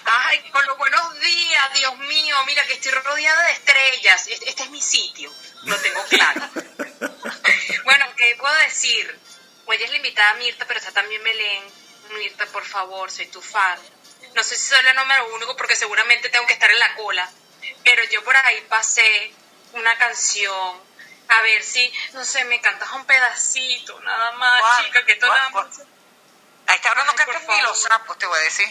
Ay, 0.04 0.40
con 0.50 0.66
los 0.66 0.76
buenos 0.76 1.18
días, 1.20 1.72
Dios 1.74 1.96
mío, 2.00 2.36
mira 2.46 2.62
que 2.66 2.74
estoy 2.74 2.92
rodeada 2.92 3.42
de 3.46 3.52
estrellas. 3.52 4.28
Este, 4.28 4.46
este 4.46 4.64
es 4.64 4.70
mi 4.70 4.82
sitio, 4.82 5.32
lo 5.62 5.76
tengo 5.78 6.04
claro. 6.10 6.50
bueno, 7.84 8.04
¿qué 8.14 8.36
puedo 8.38 8.54
decir? 8.56 9.18
Pues 9.64 9.78
ella 9.78 9.86
es 9.86 9.90
la 9.92 9.96
invitada 9.96 10.34
Mirta, 10.34 10.66
pero 10.66 10.80
está 10.80 10.92
también 10.92 11.24
Belén. 11.24 11.62
Mirta, 12.18 12.44
por 12.52 12.66
favor, 12.66 13.10
soy 13.10 13.28
tu 13.28 13.40
fan. 13.40 13.78
No 14.34 14.42
sé 14.44 14.56
si 14.56 14.66
soy 14.66 14.82
la 14.82 14.92
número 14.94 15.34
uno 15.34 15.56
porque 15.56 15.76
seguramente 15.76 16.28
tengo 16.28 16.46
que 16.46 16.52
estar 16.54 16.70
en 16.70 16.78
la 16.78 16.94
cola, 16.94 17.28
pero 17.84 18.02
yo 18.04 18.22
por 18.24 18.36
ahí 18.36 18.60
pasé 18.68 19.32
una 19.72 19.96
canción. 19.98 20.88
A 21.28 21.42
ver 21.42 21.62
si, 21.62 21.92
no 22.12 22.24
sé, 22.24 22.44
me 22.46 22.60
cantas 22.60 22.90
un 22.92 23.04
pedacito, 23.06 24.00
nada 24.00 24.32
más, 24.32 24.60
¿Cuál? 24.60 24.84
chica, 24.84 25.04
que 25.04 25.12
esto 25.12 25.26
¿Cuál? 25.28 25.38
nada 25.38 25.50
más. 25.50 25.76
¿Cuál? 25.76 25.88
A 26.66 26.74
esta 26.74 26.90
hora 26.90 27.04
no 27.04 27.10
Ay, 27.12 27.16
cantas 27.18 27.42
por 27.44 27.54
ni 27.56 27.62
los 27.62 27.82
sapos, 27.82 28.18
te 28.18 28.26
voy 28.26 28.38
a 28.38 28.42
decir. 28.42 28.66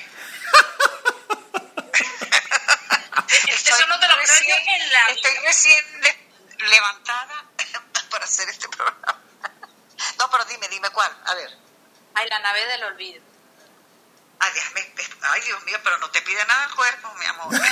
Eso 3.55 3.87
no 3.87 3.99
te 3.99 4.07
lo 4.07 4.15
creo 4.15 4.41
yo 4.47 4.55
en 4.73 4.93
la 4.93 5.07
Estoy 5.09 5.31
vida. 5.31 5.41
recién 5.43 6.01
de- 6.01 6.27
levantada 6.69 7.45
para 8.09 8.25
hacer 8.25 8.49
este 8.49 8.67
programa. 8.69 9.21
No, 10.17 10.29
pero 10.31 10.45
dime, 10.45 10.67
dime 10.69 10.89
cuál. 10.89 11.15
A 11.25 11.33
ver. 11.35 11.49
Ay, 12.15 12.27
la 12.29 12.39
nave 12.39 12.65
del 12.65 12.83
olvido. 12.83 13.21
Ay, 14.39 14.51
déjame, 14.53 14.93
ay, 15.21 15.41
Dios 15.41 15.63
mío, 15.63 15.77
pero 15.83 15.97
no 15.97 16.09
te 16.11 16.21
pide 16.21 16.45
nada 16.45 16.65
el 16.65 16.75
cuerpo, 16.75 17.13
mi 17.15 17.25
amor. 17.25 17.47
Mira, 17.51 17.67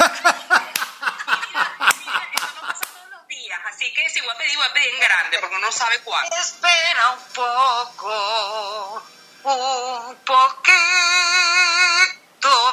eso 2.36 2.48
no 2.56 2.62
pasa 2.62 2.86
todos 2.86 3.10
los 3.10 3.28
días, 3.28 3.60
así 3.68 3.94
que 3.94 4.10
si 4.10 4.20
voy 4.22 4.32
a 4.32 4.38
pedir, 4.38 4.58
voy 4.58 4.66
a 4.66 4.74
pedir 4.74 4.94
en 4.94 5.00
grande, 5.00 5.40
porque 5.40 5.56
uno 5.56 5.66
no 5.68 5.72
sabe 5.72 6.00
cuándo. 6.02 6.36
Espera 6.36 7.12
un 7.12 7.24
poco, 7.34 9.04
un 9.44 10.16
poquito 10.26 10.74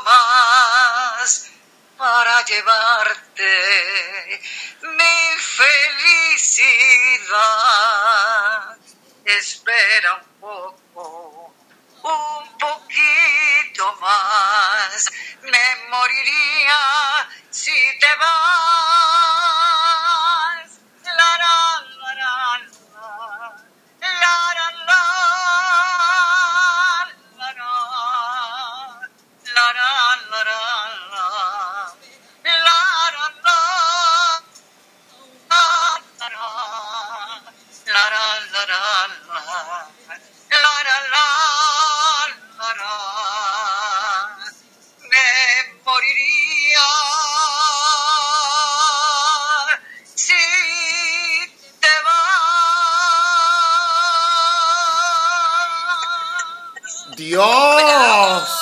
más 0.04 1.50
para 1.96 2.44
llevarte 2.44 4.42
mi 4.82 5.40
felicidad. 6.36 6.76
Espera 9.24 10.14
un 10.14 10.24
poco, 10.40 11.33
un 12.04 12.58
poquito 12.58 13.96
más. 14.00 15.10
Me 15.42 15.76
moriría 15.90 17.28
si 17.50 17.98
te 17.98 18.14
vas. 18.16 18.30
La, 21.04 21.38
Dios. 57.34 58.60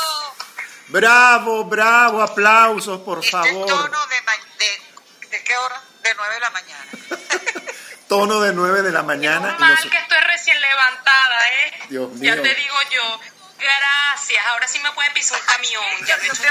Bravo, 0.88 1.64
bravo, 1.64 2.22
aplausos, 2.22 3.00
por 3.00 3.18
Este 3.18 3.30
favor. 3.30 3.66
tono 3.66 4.06
de, 4.08 4.16
de, 4.58 5.28
¿de 5.28 5.44
qué 5.44 5.56
hora? 5.56 5.80
De 6.02 6.14
9 6.14 6.34
de 6.34 6.40
la 6.40 6.50
mañana. 6.50 6.90
Tono 8.08 8.40
de 8.42 8.52
9 8.52 8.82
de 8.82 8.92
la 8.92 9.02
mañana. 9.02 9.54
Y 9.56 9.60
mal 9.60 9.70
nos- 9.74 9.86
que 9.90 9.96
estoy 9.96 10.18
recién 10.20 10.60
levantada, 10.60 11.48
¿eh? 11.48 11.80
Dios 11.88 12.10
Ya 12.16 12.34
mío. 12.34 12.42
te 12.42 12.54
digo 12.54 12.76
yo, 12.90 13.20
gracias, 13.58 14.46
ahora 14.48 14.68
sí 14.68 14.78
me 14.80 14.90
puede 14.92 15.10
pisar 15.12 15.40
un 15.40 15.46
camión, 15.46 15.84
ya 16.06 16.16
lo 16.18 16.22
he 16.24 16.26
hecho 16.26 16.42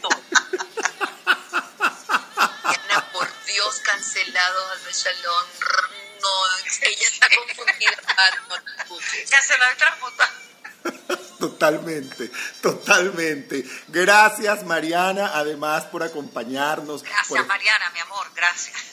todo 0.00 0.22
y 2.72 3.12
por 3.12 3.44
Dios, 3.46 3.80
cancelados 3.80 4.70
al 4.86 4.92
Shalom. 4.92 5.46
No, 6.22 6.28
ella 6.82 7.06
está 7.08 7.28
confundida. 7.34 7.96
Ah. 8.16 8.30
Cancelado 9.30 9.72
y 9.72 9.76
transmutado. 9.76 10.32
Totalmente, 11.38 12.30
totalmente. 12.62 13.64
Gracias 13.88 14.64
Mariana, 14.64 15.32
además 15.34 15.84
por 15.84 16.02
acompañarnos. 16.02 17.02
Gracias, 17.02 17.28
por- 17.28 17.46
Mariana, 17.46 17.90
mi 17.92 18.00
amor, 18.00 18.26
gracias. 18.34 18.85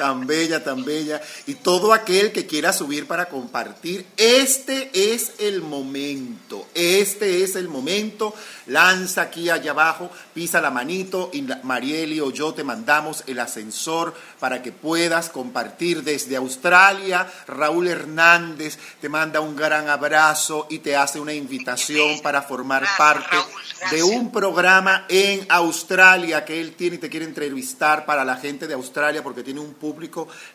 Tan 0.00 0.26
bella, 0.26 0.64
tan 0.64 0.82
bella. 0.82 1.20
Y 1.46 1.56
todo 1.56 1.92
aquel 1.92 2.32
que 2.32 2.46
quiera 2.46 2.72
subir 2.72 3.06
para 3.06 3.28
compartir, 3.28 4.06
este 4.16 4.90
es 4.94 5.32
el 5.38 5.60
momento, 5.60 6.66
este 6.72 7.44
es 7.44 7.54
el 7.54 7.68
momento. 7.68 8.34
Lanza 8.66 9.22
aquí 9.22 9.50
allá 9.50 9.72
abajo, 9.72 10.10
pisa 10.32 10.62
la 10.62 10.70
manito 10.70 11.28
y 11.34 11.44
Marieli 11.64 12.20
o 12.20 12.30
yo 12.30 12.54
te 12.54 12.64
mandamos 12.64 13.24
el 13.26 13.40
ascensor 13.40 14.14
para 14.38 14.62
que 14.62 14.72
puedas 14.72 15.28
compartir 15.28 16.02
desde 16.02 16.36
Australia. 16.36 17.30
Raúl 17.46 17.88
Hernández 17.88 18.78
te 19.02 19.10
manda 19.10 19.40
un 19.40 19.54
gran 19.54 19.90
abrazo 19.90 20.66
y 20.70 20.78
te 20.78 20.96
hace 20.96 21.20
una 21.20 21.34
invitación 21.34 22.20
para 22.22 22.40
formar 22.40 22.86
parte 22.96 23.36
de 23.90 24.02
un 24.02 24.32
programa 24.32 25.04
en 25.08 25.44
Australia 25.50 26.44
que 26.44 26.58
él 26.58 26.72
tiene 26.74 26.96
y 26.96 27.00
te 27.00 27.10
quiere 27.10 27.26
entrevistar 27.26 28.06
para 28.06 28.24
la 28.24 28.36
gente 28.36 28.66
de 28.66 28.74
Australia 28.74 29.22
porque 29.22 29.42
tiene 29.42 29.60
un 29.60 29.74
público 29.74 29.89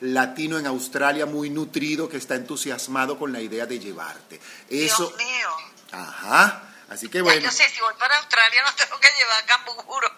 latino 0.01 0.57
en 0.57 0.67
Australia 0.67 1.25
muy 1.25 1.49
nutrido 1.49 2.07
que 2.09 2.17
está 2.17 2.35
entusiasmado 2.35 3.17
con 3.17 3.31
la 3.33 3.39
idea 3.41 3.65
de 3.65 3.79
llevarte. 3.79 4.39
Eso, 4.69 5.07
Dios 5.07 5.17
mío. 5.17 5.49
Ajá. 5.91 6.61
Así 6.89 7.09
que 7.09 7.17
Ya 7.19 7.23
bueno. 7.23 7.41
yo 7.41 7.51
sé, 7.51 7.67
si 7.69 7.79
voy 7.81 7.93
para 7.99 8.15
Australia 8.17 8.61
no 8.63 8.73
tengo 8.75 8.99
que 8.99 9.07
llevar 9.17 9.45
camburo. 9.45 10.11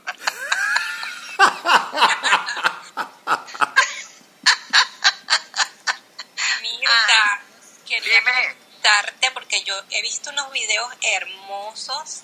Mirta, 6.61 7.41
quería 7.86 8.20
dime. 8.20 8.32
preguntarte 8.32 9.32
porque 9.34 9.63
yo 9.63 9.74
he 9.91 10.01
visto 10.01 10.30
unos 10.32 10.51
videos 10.51 10.89
hermosos. 11.01 12.22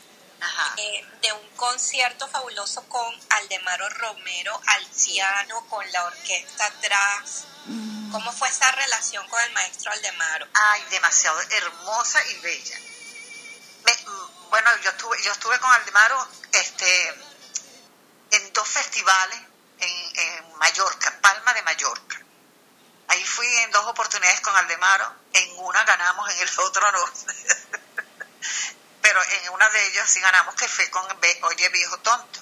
Eh, 0.77 1.05
de 1.21 1.31
un 1.33 1.47
concierto 1.55 2.27
fabuloso 2.27 2.83
con 2.87 3.13
Aldemaro 3.29 3.89
Romero 3.89 4.59
al 4.67 4.85
piano, 4.87 5.65
con 5.69 5.89
la 5.91 6.05
orquesta 6.05 6.65
atrás. 6.65 7.45
¿Cómo 8.11 8.31
fue 8.31 8.47
esa 8.49 8.71
relación 8.71 9.27
con 9.29 9.41
el 9.41 9.51
maestro 9.53 9.91
Aldemaro? 9.91 10.47
Ay, 10.53 10.83
demasiado 10.91 11.39
hermosa 11.49 12.19
y 12.27 12.35
bella. 12.39 12.77
Me- 13.85 13.93
mm, 14.11 14.49
bueno, 14.49 14.69
yo 14.83 14.89
estuve, 14.91 15.23
yo 15.23 15.31
estuve 15.31 15.59
con 15.59 15.71
Aldemaro 15.71 16.27
este, 16.51 17.07
en 18.31 18.53
dos 18.53 18.67
festivales 18.67 19.39
en, 19.79 20.19
en 20.19 20.57
Mallorca, 20.57 21.17
Palma 21.21 21.53
de 21.53 21.61
Mallorca. 21.63 22.19
Ahí 23.07 23.23
fui 23.25 23.47
en 23.47 23.71
dos 23.71 23.85
oportunidades 23.85 24.41
con 24.41 24.55
Aldemaro, 24.55 25.11
en 25.33 25.57
una 25.59 25.83
ganamos, 25.83 26.29
en 26.31 26.39
el 26.39 26.59
otro 26.59 26.91
no. 26.91 27.05
Pero 29.03 29.21
en 29.23 29.49
una 29.51 29.69
de 29.69 29.85
ellas 29.87 30.09
sí 30.09 30.19
ganamos, 30.21 30.55
que 30.55 30.67
fue 30.67 30.89
con 30.89 31.05
Oye 31.43 31.69
Viejo 31.69 31.97
Tonto. 31.99 32.39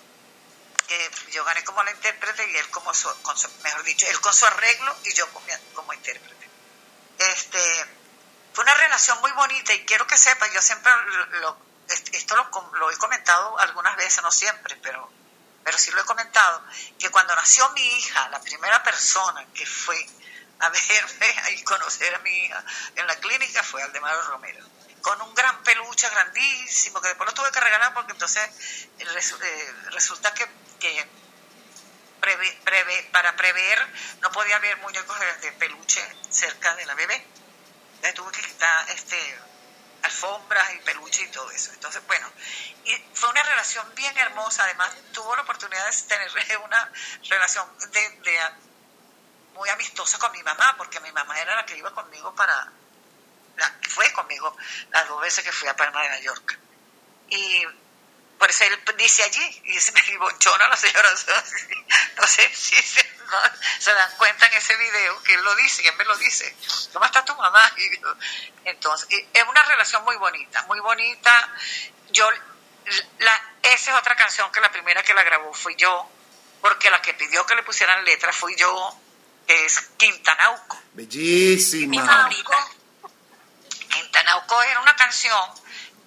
Que 0.88 1.12
yo 1.32 1.44
gané 1.44 1.64
como 1.64 1.84
la 1.84 1.92
intérprete 1.92 2.50
y 2.50 2.56
él 2.58 2.70
como 2.70 2.94
su, 2.94 3.10
con 3.24 3.38
su- 3.38 3.50
mejor 3.64 3.84
dicho, 3.84 4.06
él 4.08 4.20
con 4.22 4.34
su 4.34 4.46
arreglo 4.46 4.96
y 5.04 5.14
yo 5.14 5.28
como, 5.34 5.46
como 5.74 5.92
intérprete. 5.94 6.50
Este, 7.18 7.86
fue 8.54 8.64
una 8.64 8.74
relación 8.76 9.20
muy 9.22 9.32
bonita 9.32 9.74
y 9.74 9.86
quiero 9.86 10.06
que 10.08 10.18
sepas, 10.18 10.52
yo 10.54 10.62
siempre 10.62 10.92
lo, 10.92 11.26
lo- 11.40 11.58
est- 11.90 12.14
esto 12.14 12.36
lo, 12.36 12.50
lo 12.78 12.92
he 12.92 12.98
comentado 12.98 13.58
algunas 13.60 13.96
veces, 13.96 14.22
no 14.22 14.32
siempre, 14.32 14.76
pero, 14.84 15.10
pero 15.64 15.78
sí 15.78 15.92
lo 15.92 16.02
he 16.02 16.06
comentado, 16.06 16.64
que 17.00 17.10
cuando 17.10 17.36
nació 17.36 17.70
mi 17.72 17.86
hija, 17.98 18.30
la 18.30 18.42
primera 18.42 18.84
persona 18.84 19.46
que 19.54 19.66
fue 19.66 19.98
a 20.60 20.70
verme 20.90 21.52
y 21.52 21.64
conocer 21.64 22.14
a 22.16 22.20
mi 22.20 22.38
hija 22.46 22.64
en 22.96 23.08
la 23.08 23.16
clínica 23.18 23.64
fue 23.64 23.82
Aldemaro 23.82 24.22
Romero, 24.24 24.66
con 25.02 25.22
un 25.22 25.34
gran 25.34 25.64
peluche 25.64 26.10
grandísimo, 26.10 27.02
que 27.02 27.10
después 27.10 27.28
lo 27.30 27.34
tuve 27.34 27.52
que 27.52 27.60
regalar 27.60 27.94
porque 27.94 28.14
entonces 28.14 28.44
eh, 29.00 29.06
eh, 29.06 29.74
resulta 29.92 30.34
que, 30.34 30.48
que 30.80 31.08
preve- 32.20 33.10
para 33.12 33.36
prever 33.36 33.88
no 34.22 34.32
podía 34.32 34.58
haber 34.58 34.78
muñecos 34.78 35.20
de, 35.20 35.34
de 35.38 35.52
peluche 35.54 36.02
cerca 36.30 36.76
de 36.76 36.86
la 36.86 36.94
bebé. 36.96 37.16
Entonces 37.96 38.14
tuve 38.16 38.32
que 38.32 38.42
quitar 38.42 38.90
este 38.90 39.40
alfombras 40.04 40.74
y 40.74 40.78
peluche 40.80 41.22
y 41.24 41.28
todo 41.32 41.50
eso. 41.52 41.72
Entonces, 41.74 42.02
bueno, 42.08 42.28
y 42.86 42.96
fue 43.14 43.30
una 43.30 43.44
relación 43.44 43.94
bien 43.96 44.18
hermosa. 44.18 44.64
Además, 44.64 44.92
tuvo 45.14 45.36
la 45.36 45.44
oportunidad 45.44 45.86
de 45.86 46.02
tener 46.08 46.58
una 46.64 46.92
relación 47.30 47.78
de, 47.92 48.10
de- 48.22 48.40
muy 49.54 49.70
amistosa 49.70 50.18
con 50.18 50.32
mi 50.32 50.42
mamá, 50.44 50.76
porque 50.78 51.00
mi 51.02 51.12
mamá 51.12 51.40
era 51.40 51.56
la 51.56 51.66
que 51.66 51.78
iba 51.78 51.94
conmigo 51.94 52.34
para, 52.34 52.72
la, 53.62 53.76
fue 53.88 54.12
conmigo 54.14 54.56
las 54.90 55.08
dos 55.08 55.22
veces 55.22 55.44
que 55.44 55.52
fui 55.52 55.68
a 55.68 55.76
Palma 55.76 56.02
de 56.04 56.10
Mallorca. 56.10 56.58
Y 57.30 57.66
por 58.42 58.50
eso 58.50 58.64
él 58.64 58.80
dice 58.98 59.22
allí, 59.22 59.62
y 59.66 59.80
se 59.80 59.92
me 59.92 60.02
ribonchona 60.02 60.68
la 60.68 60.76
señora, 60.76 61.10
no 62.18 62.28
sé 62.28 62.50
si 62.56 62.76
se, 62.76 63.04
no, 63.30 63.38
se 63.78 63.94
dan 63.94 64.12
cuenta 64.18 64.48
en 64.48 64.54
ese 64.54 64.76
video 64.78 65.22
que 65.22 65.36
él 65.36 65.44
lo 65.44 65.54
dice, 65.58 65.84
que 65.84 65.90
él 65.90 65.96
me 65.96 66.06
lo 66.06 66.18
dice, 66.18 66.56
¿cómo 66.92 67.06
está 67.06 67.24
tu 67.24 67.36
mamá? 67.36 67.72
Y 67.78 68.02
yo, 68.02 68.16
entonces, 68.66 69.08
y 69.12 69.28
es 69.32 69.44
una 69.48 69.64
relación 69.64 70.04
muy 70.06 70.16
bonita, 70.16 70.64
muy 70.64 70.80
bonita. 70.80 71.54
Yo, 72.10 72.28
la, 73.20 73.54
esa 73.62 73.92
es 73.92 73.98
otra 73.98 74.16
canción 74.16 74.52
que 74.52 74.60
la 74.60 74.72
primera 74.72 75.04
que 75.04 75.14
la 75.14 75.22
grabó 75.22 75.54
fui 75.54 75.76
yo, 75.76 76.10
porque 76.62 76.90
la 76.90 77.00
que 77.00 77.14
pidió 77.14 77.46
que 77.46 77.54
le 77.54 77.62
pusieran 77.62 78.04
letra 78.06 78.34
fui 78.34 78.56
yo, 78.56 79.00
que 79.46 79.66
es 79.66 79.82
Quintanauco. 79.98 80.82
Bellísima. 80.94 82.04
favorita. 82.04 82.81
Quintanauco 84.22 84.62
era 84.64 84.80
una 84.82 84.96
canción 84.96 85.42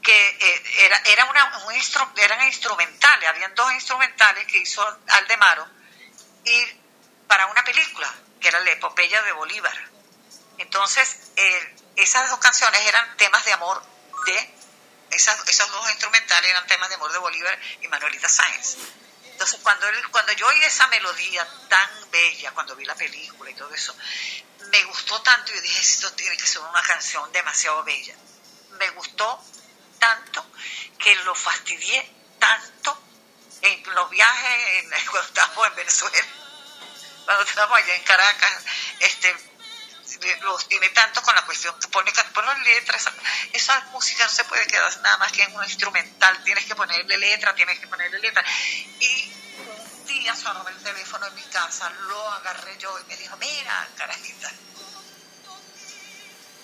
que 0.03 0.29
eh, 0.29 0.63
era, 0.87 0.99
era 1.07 1.25
una, 1.25 1.59
un 1.67 1.75
instru- 1.75 2.13
eran 2.19 2.43
instrumentales, 2.47 3.29
habían 3.29 3.55
dos 3.55 3.73
instrumentales 3.73 4.47
que 4.47 4.59
hizo 4.59 4.87
Aldemaro 5.09 5.67
y 6.45 6.65
para 7.27 7.47
una 7.47 7.65
película, 7.65 8.13
que 8.41 8.49
era 8.49 8.61
la 8.61 8.71
epopeya 8.71 9.23
de 9.23 9.33
Bolívar. 9.33 9.77
Entonces, 10.59 11.33
eh, 11.37 11.77
esas 11.97 12.31
dos 12.31 12.39
canciones 12.39 12.81
eran 12.83 13.17
temas 13.17 13.45
de 13.45 13.53
amor 13.55 13.83
de, 14.27 14.55
esas, 15.11 15.49
esos 15.49 15.71
dos 15.73 15.91
instrumentales 15.91 16.51
eran 16.51 16.67
temas 16.67 16.89
de 16.91 16.95
amor 16.95 17.13
de 17.13 17.19
Bolívar 17.19 17.59
y 17.81 17.89
Manuelita 17.89 18.29
Sáenz. 18.29 18.77
Entonces, 19.35 19.59
cuando, 19.65 19.89
él, 19.89 20.11
cuando 20.13 20.33
yo 20.35 20.47
oí 20.47 20.63
esa 20.63 20.87
melodía 20.87 21.45
tan 21.69 22.11
bella, 22.13 22.53
cuando 22.53 22.77
vi 22.77 22.85
la 22.85 22.95
película 22.95 23.51
y 23.51 23.55
todo 23.55 23.75
eso, 23.75 23.93
me 24.71 24.85
gustó 24.85 25.21
tanto 25.23 25.53
yo 25.53 25.61
dije, 25.61 25.81
esto 25.81 26.13
tiene 26.13 26.37
que 26.37 26.47
ser 26.47 26.63
una 26.63 26.81
canción 26.83 27.31
demasiado 27.33 27.83
bella. 27.83 28.15
Me 28.79 28.91
gustó 28.91 29.45
tanto 29.99 30.47
que 30.97 31.17
lo 31.17 31.35
fastidié 31.35 32.09
tanto 32.39 32.97
en 33.61 33.95
los 33.95 34.09
viajes, 34.09 34.85
cuando 35.11 35.29
estábamos 35.29 35.67
en 35.67 35.75
Venezuela, 35.75 36.27
cuando 37.25 37.43
estábamos 37.43 37.79
allá 37.79 37.97
en 37.97 38.05
Caracas, 38.05 38.65
este 39.01 39.54
los 40.43 40.69
tiene 40.69 40.89
tanto 40.91 41.23
con 41.23 41.35
la 41.35 41.43
cuestión 41.43 41.79
que 41.79 41.89
pone, 41.89 42.13
pone 42.33 42.65
letras, 42.65 43.09
esa, 43.53 43.81
música 43.93 44.25
no 44.25 44.31
se 44.31 44.45
puede 44.45 44.67
quedar 44.67 44.97
nada 45.03 45.17
más 45.19 45.33
que 45.33 45.43
en 45.43 45.55
un 45.55 45.65
instrumental, 45.65 46.43
tienes 46.45 46.65
que 46.65 46.75
ponerle 46.75 47.17
letra, 47.17 47.55
tienes 47.55 47.79
que 47.79 47.87
ponerle 47.87 48.19
letra. 48.19 48.45
Y 49.01 49.33
un 49.59 50.07
día 50.07 50.35
sonó 50.35 50.67
el 50.69 50.83
teléfono 50.83 51.27
en 51.27 51.35
mi 51.35 51.43
casa, 51.43 51.91
lo 52.09 52.33
agarré 52.33 52.77
yo 52.79 52.99
y 53.01 53.05
me 53.05 53.17
dijo, 53.17 53.37
mira, 53.37 53.89
carajita, 53.97 54.53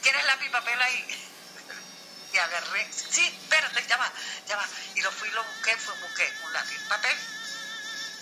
¿tienes 0.03 0.25
lápiz 0.27 0.51
papel 0.51 0.81
ahí? 0.81 1.27
Y 2.33 2.39
agarré, 2.39 2.89
sí, 2.93 3.27
espérate, 3.27 3.85
ya 3.89 3.97
va, 3.97 4.13
ya 4.47 4.57
va. 4.57 4.67
Y 4.95 5.01
lo 5.01 5.11
fui, 5.11 5.29
lo 5.31 5.43
busqué, 5.43 5.77
fue, 5.77 5.95
busqué 6.01 6.33
un 6.45 6.53
lápiz 6.53 6.79
papel 6.89 7.17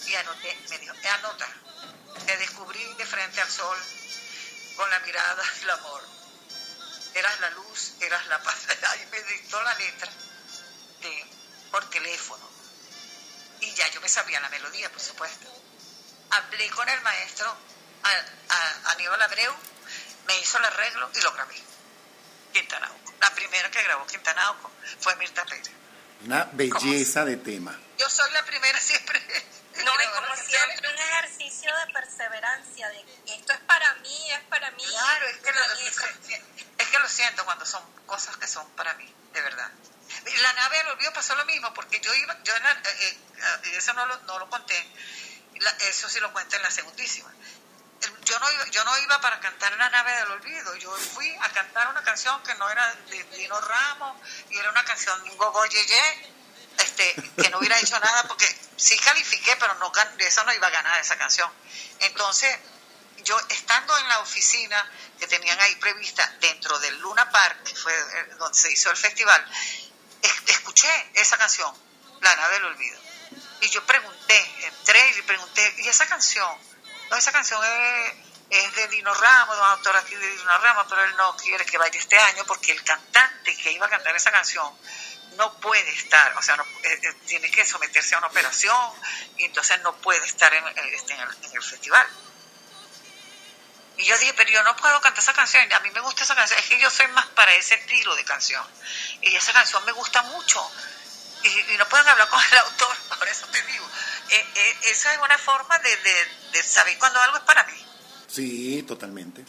y 0.06 0.14
anoté, 0.14 0.58
me 0.70 0.78
dijo, 0.78 0.94
anota, 1.18 1.46
te 2.24 2.36
descubrí 2.38 2.82
de 2.94 3.04
frente 3.04 3.40
al 3.40 3.50
sol 3.50 3.78
con 4.78 4.88
la 4.90 5.00
mirada 5.00 5.42
del 5.60 5.70
amor. 5.70 6.02
Eras 7.14 7.40
la 7.40 7.50
luz, 7.50 7.94
eras 8.00 8.26
la 8.28 8.40
paz. 8.40 8.68
Ahí 8.90 9.06
me 9.10 9.20
dictó 9.24 9.60
la 9.60 9.74
letra 9.74 10.10
de, 11.02 11.26
por 11.72 11.84
teléfono. 11.90 12.48
Y 13.60 13.74
ya 13.74 13.88
yo 13.88 14.00
me 14.00 14.08
sabía 14.08 14.38
la 14.38 14.48
melodía, 14.48 14.88
por 14.90 15.00
supuesto. 15.00 15.46
Hablé 16.30 16.70
con 16.70 16.88
el 16.88 17.00
maestro 17.00 17.48
a, 18.04 18.10
a, 18.54 18.92
Aníbal 18.92 19.20
Abreu, 19.20 19.52
me 20.28 20.38
hizo 20.38 20.58
el 20.58 20.64
arreglo 20.64 21.10
y 21.12 21.20
lo 21.22 21.32
grabé. 21.32 21.60
Quintanauco. 22.52 23.14
La 23.20 23.34
primera 23.34 23.68
que 23.70 23.82
grabó 23.82 24.06
Quintanauco 24.06 24.70
fue 25.00 25.16
Mirta 25.16 25.44
Pérez. 25.44 25.70
Una 26.24 26.44
belleza 26.52 27.24
de 27.24 27.36
tema. 27.38 27.76
Yo 27.98 28.08
soy 28.08 28.30
la 28.30 28.44
primera 28.44 28.78
siempre. 28.78 29.20
No, 29.84 29.92
y 29.94 30.06
como 30.08 30.36
siempre, 30.36 30.88
un 30.88 30.98
ejercicio 30.98 31.74
de 31.76 31.92
perseverancia, 31.92 32.88
de 32.88 33.04
que 33.26 33.34
esto 33.34 33.52
es 33.52 33.60
para 33.60 33.94
mí, 33.94 34.30
es 34.32 34.40
para 34.44 34.70
mí. 34.72 34.84
Claro, 34.84 35.26
es 35.28 35.36
que, 35.38 35.52
lo, 35.52 35.62
es 36.78 36.88
que 36.88 36.98
lo 36.98 37.08
siento 37.08 37.44
cuando 37.44 37.64
son 37.66 37.82
cosas 38.06 38.36
que 38.36 38.46
son 38.46 38.68
para 38.72 38.94
mí, 38.94 39.14
de 39.32 39.40
verdad. 39.42 39.70
La 40.42 40.52
nave 40.54 40.78
del 40.78 40.88
olvido 40.88 41.12
pasó 41.12 41.34
lo 41.36 41.44
mismo, 41.44 41.72
porque 41.74 42.00
yo 42.00 42.12
iba, 42.14 42.36
yo 42.42 42.54
en 42.56 42.62
la- 42.62 42.72
eh, 42.72 43.18
eh, 43.36 43.76
eso 43.76 43.92
no 43.94 44.06
lo, 44.06 44.16
no 44.22 44.38
lo 44.38 44.48
conté, 44.50 44.76
La- 45.60 45.70
eso 45.88 46.08
sí 46.08 46.18
lo 46.20 46.32
cuento 46.32 46.56
en 46.56 46.62
la 46.62 46.70
segundísima. 46.70 47.32
Yo 48.24 48.38
no, 48.38 48.50
iba, 48.52 48.64
yo 48.66 48.84
no 48.84 48.96
iba 48.98 49.20
para 49.20 49.40
cantar 49.40 49.72
en 49.72 49.78
la 49.78 49.90
nave 49.90 50.12
del 50.12 50.30
olvido, 50.30 50.74
yo 50.76 50.94
fui 51.14 51.34
a 51.40 51.48
cantar 51.52 51.88
una 51.88 52.02
canción 52.04 52.40
que 52.44 52.54
no 52.54 52.70
era 52.70 52.94
de 52.94 53.24
Dino 53.36 53.60
Ramos, 53.60 54.16
y 54.50 54.58
era 54.58 54.70
una 54.70 54.84
canción 54.84 55.22
de 55.24 55.30
un 55.30 55.36
gogo 55.36 55.64
yeye, 55.66 56.32
este, 56.78 57.14
que 57.40 57.50
no 57.50 57.58
hubiera 57.58 57.78
hecho 57.78 57.98
nada, 58.00 58.24
porque 58.28 58.46
sí 58.76 58.96
califiqué, 58.98 59.56
pero 59.56 59.74
no 59.74 59.92
eso 60.18 60.44
no 60.44 60.52
iba 60.52 60.66
a 60.66 60.70
ganar 60.70 61.00
esa 61.00 61.16
canción. 61.16 61.50
Entonces, 62.00 62.56
yo 63.24 63.38
estando 63.48 63.96
en 63.98 64.08
la 64.08 64.20
oficina 64.20 64.90
que 65.18 65.26
tenían 65.26 65.58
ahí 65.60 65.74
prevista 65.76 66.26
dentro 66.40 66.78
del 66.78 66.98
Luna 67.00 67.28
Park, 67.30 67.62
que 67.64 67.74
fue 67.74 67.92
eh, 67.92 68.24
donde 68.38 68.58
se 68.58 68.70
hizo 68.72 68.90
el 68.90 68.96
festival, 68.96 69.44
es- 70.22 70.42
escuché 70.46 70.88
esa 71.14 71.36
canción, 71.36 71.72
La 72.20 72.34
nave 72.34 72.54
del 72.54 72.64
olvido. 72.66 72.98
Y 73.60 73.68
yo 73.70 73.84
pregunté, 73.86 74.50
entré 74.64 75.10
y 75.18 75.22
pregunté, 75.22 75.74
¿y 75.78 75.88
esa 75.88 76.06
canción? 76.06 76.48
No, 77.10 77.16
esa 77.16 77.30
canción 77.32 77.62
es, 77.64 78.12
es 78.50 78.74
de 78.74 78.88
Dino 78.88 79.12
Ramos, 79.14 79.56
de 79.56 79.62
un 79.62 79.68
autor 79.68 79.96
aquí 79.96 80.14
de 80.14 80.28
Dino 80.30 80.58
Ramos, 80.58 80.86
pero 80.88 81.04
él 81.04 81.16
no 81.16 81.36
quiere 81.36 81.64
que 81.64 81.78
vaya 81.78 81.98
este 81.98 82.18
año 82.18 82.44
porque 82.46 82.72
el 82.72 82.82
cantante 82.84 83.56
que 83.56 83.72
iba 83.72 83.86
a 83.86 83.88
cantar 83.90 84.14
esa 84.16 84.30
canción 84.32 84.76
no 85.36 85.52
puede 85.60 85.88
estar, 85.90 86.34
o 86.36 86.42
sea, 86.42 86.56
no, 86.56 86.62
eh, 86.64 87.00
eh, 87.02 87.12
tiene 87.26 87.50
que 87.50 87.64
someterse 87.64 88.14
a 88.14 88.18
una 88.18 88.26
operación 88.28 88.76
y 89.36 89.44
entonces 89.44 89.80
no 89.82 89.94
puede 89.96 90.24
estar 90.26 90.52
en, 90.52 90.66
en- 90.66 90.94
este, 90.94 91.14
en 91.14 91.20
el, 91.20 91.28
en 91.44 91.56
el 91.56 91.62
festival. 91.62 92.06
Y 93.96 94.04
yo 94.04 94.16
dije, 94.18 94.32
pero 94.34 94.50
yo 94.50 94.62
no 94.62 94.76
puedo 94.76 95.00
cantar 95.00 95.22
esa 95.22 95.32
canción, 95.32 95.72
a 95.72 95.80
mí 95.80 95.90
me 95.90 96.00
gusta 96.00 96.22
esa 96.22 96.34
canción, 96.36 96.58
es 96.60 96.66
que 96.66 96.78
yo 96.78 96.88
soy 96.90 97.08
más 97.08 97.26
para 97.28 97.52
ese 97.54 97.74
estilo 97.74 98.14
de 98.14 98.24
canción. 98.24 98.64
Y 99.22 99.34
esa 99.34 99.52
canción 99.52 99.84
me 99.84 99.92
gusta 99.92 100.22
mucho. 100.22 100.60
Y, 101.42 101.76
no 101.76 101.88
pueden 101.88 102.06
hablar 102.08 102.28
con 102.28 102.40
el 102.52 102.58
autor, 102.58 102.96
por 103.18 103.26
eso 103.28 103.46
te 103.48 103.60
digo. 103.62 103.88
Eh, 104.30 104.46
eh, 104.54 104.76
esa 104.84 105.12
es 105.12 105.18
una 105.20 105.36
forma 105.38 105.78
de, 105.80 105.96
de, 105.96 106.26
de 106.52 106.62
saber 106.62 106.96
cuando 106.98 107.20
algo 107.20 107.38
es 107.38 107.42
para 107.44 107.64
mí. 107.64 107.86
Sí, 108.28 108.84
totalmente. 108.84 109.44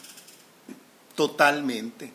Totalmente. 1.16 2.12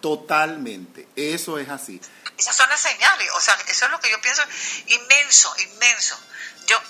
Totalmente. 0.00 1.08
Eso 1.16 1.58
es 1.58 1.68
así. 1.68 2.00
Esas 2.38 2.54
son 2.54 2.68
las 2.68 2.80
señales, 2.80 3.30
o 3.32 3.40
sea, 3.40 3.54
eso 3.66 3.86
es 3.86 3.90
lo 3.90 4.00
que 4.00 4.10
yo 4.10 4.20
pienso, 4.20 4.42
inmenso, 4.86 5.54
inmenso. 5.58 6.18
Yo, 6.66 6.80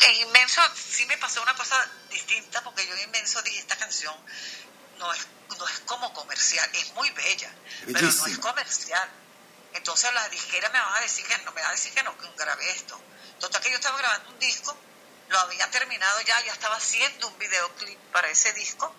en 0.00 0.14
inmenso 0.26 0.60
sí 0.74 1.06
me 1.06 1.16
pasó 1.18 1.42
una 1.42 1.54
cosa 1.54 1.88
distinta, 2.10 2.62
porque 2.62 2.86
yo 2.86 2.94
en 2.94 3.02
inmenso 3.02 3.40
dije, 3.42 3.60
esta 3.60 3.76
canción 3.76 4.14
no 4.98 5.12
es, 5.12 5.26
no 5.58 5.68
es 5.68 5.78
como 5.80 6.12
comercial, 6.12 6.68
es 6.74 6.92
muy 6.94 7.10
bella, 7.10 7.52
pero 7.86 8.10
no 8.10 8.26
es 8.26 8.38
comercial. 8.38 9.08
Entonces 9.74 10.12
las 10.12 10.30
disqueras 10.30 10.72
me 10.72 10.80
van 10.80 10.94
a 10.94 11.00
decir 11.00 11.24
que 11.26 11.38
no, 11.38 11.52
me 11.52 11.60
van 11.60 11.70
a 11.70 11.74
decir 11.74 11.92
que 11.94 12.02
no, 12.02 12.16
que 12.18 12.28
grabé 12.36 12.70
esto. 12.70 13.00
Total 13.38 13.62
que 13.62 13.70
yo 13.70 13.76
estaba 13.76 13.96
grabando 13.98 14.30
un 14.30 14.38
disco, 14.38 14.76
lo 15.28 15.38
había 15.38 15.70
terminado 15.70 16.20
ya, 16.22 16.40
ya 16.44 16.52
estaba 16.52 16.76
haciendo 16.76 17.28
un 17.28 17.38
videoclip 17.38 17.98
para 18.12 18.28
ese 18.28 18.52
disco, 18.52 18.94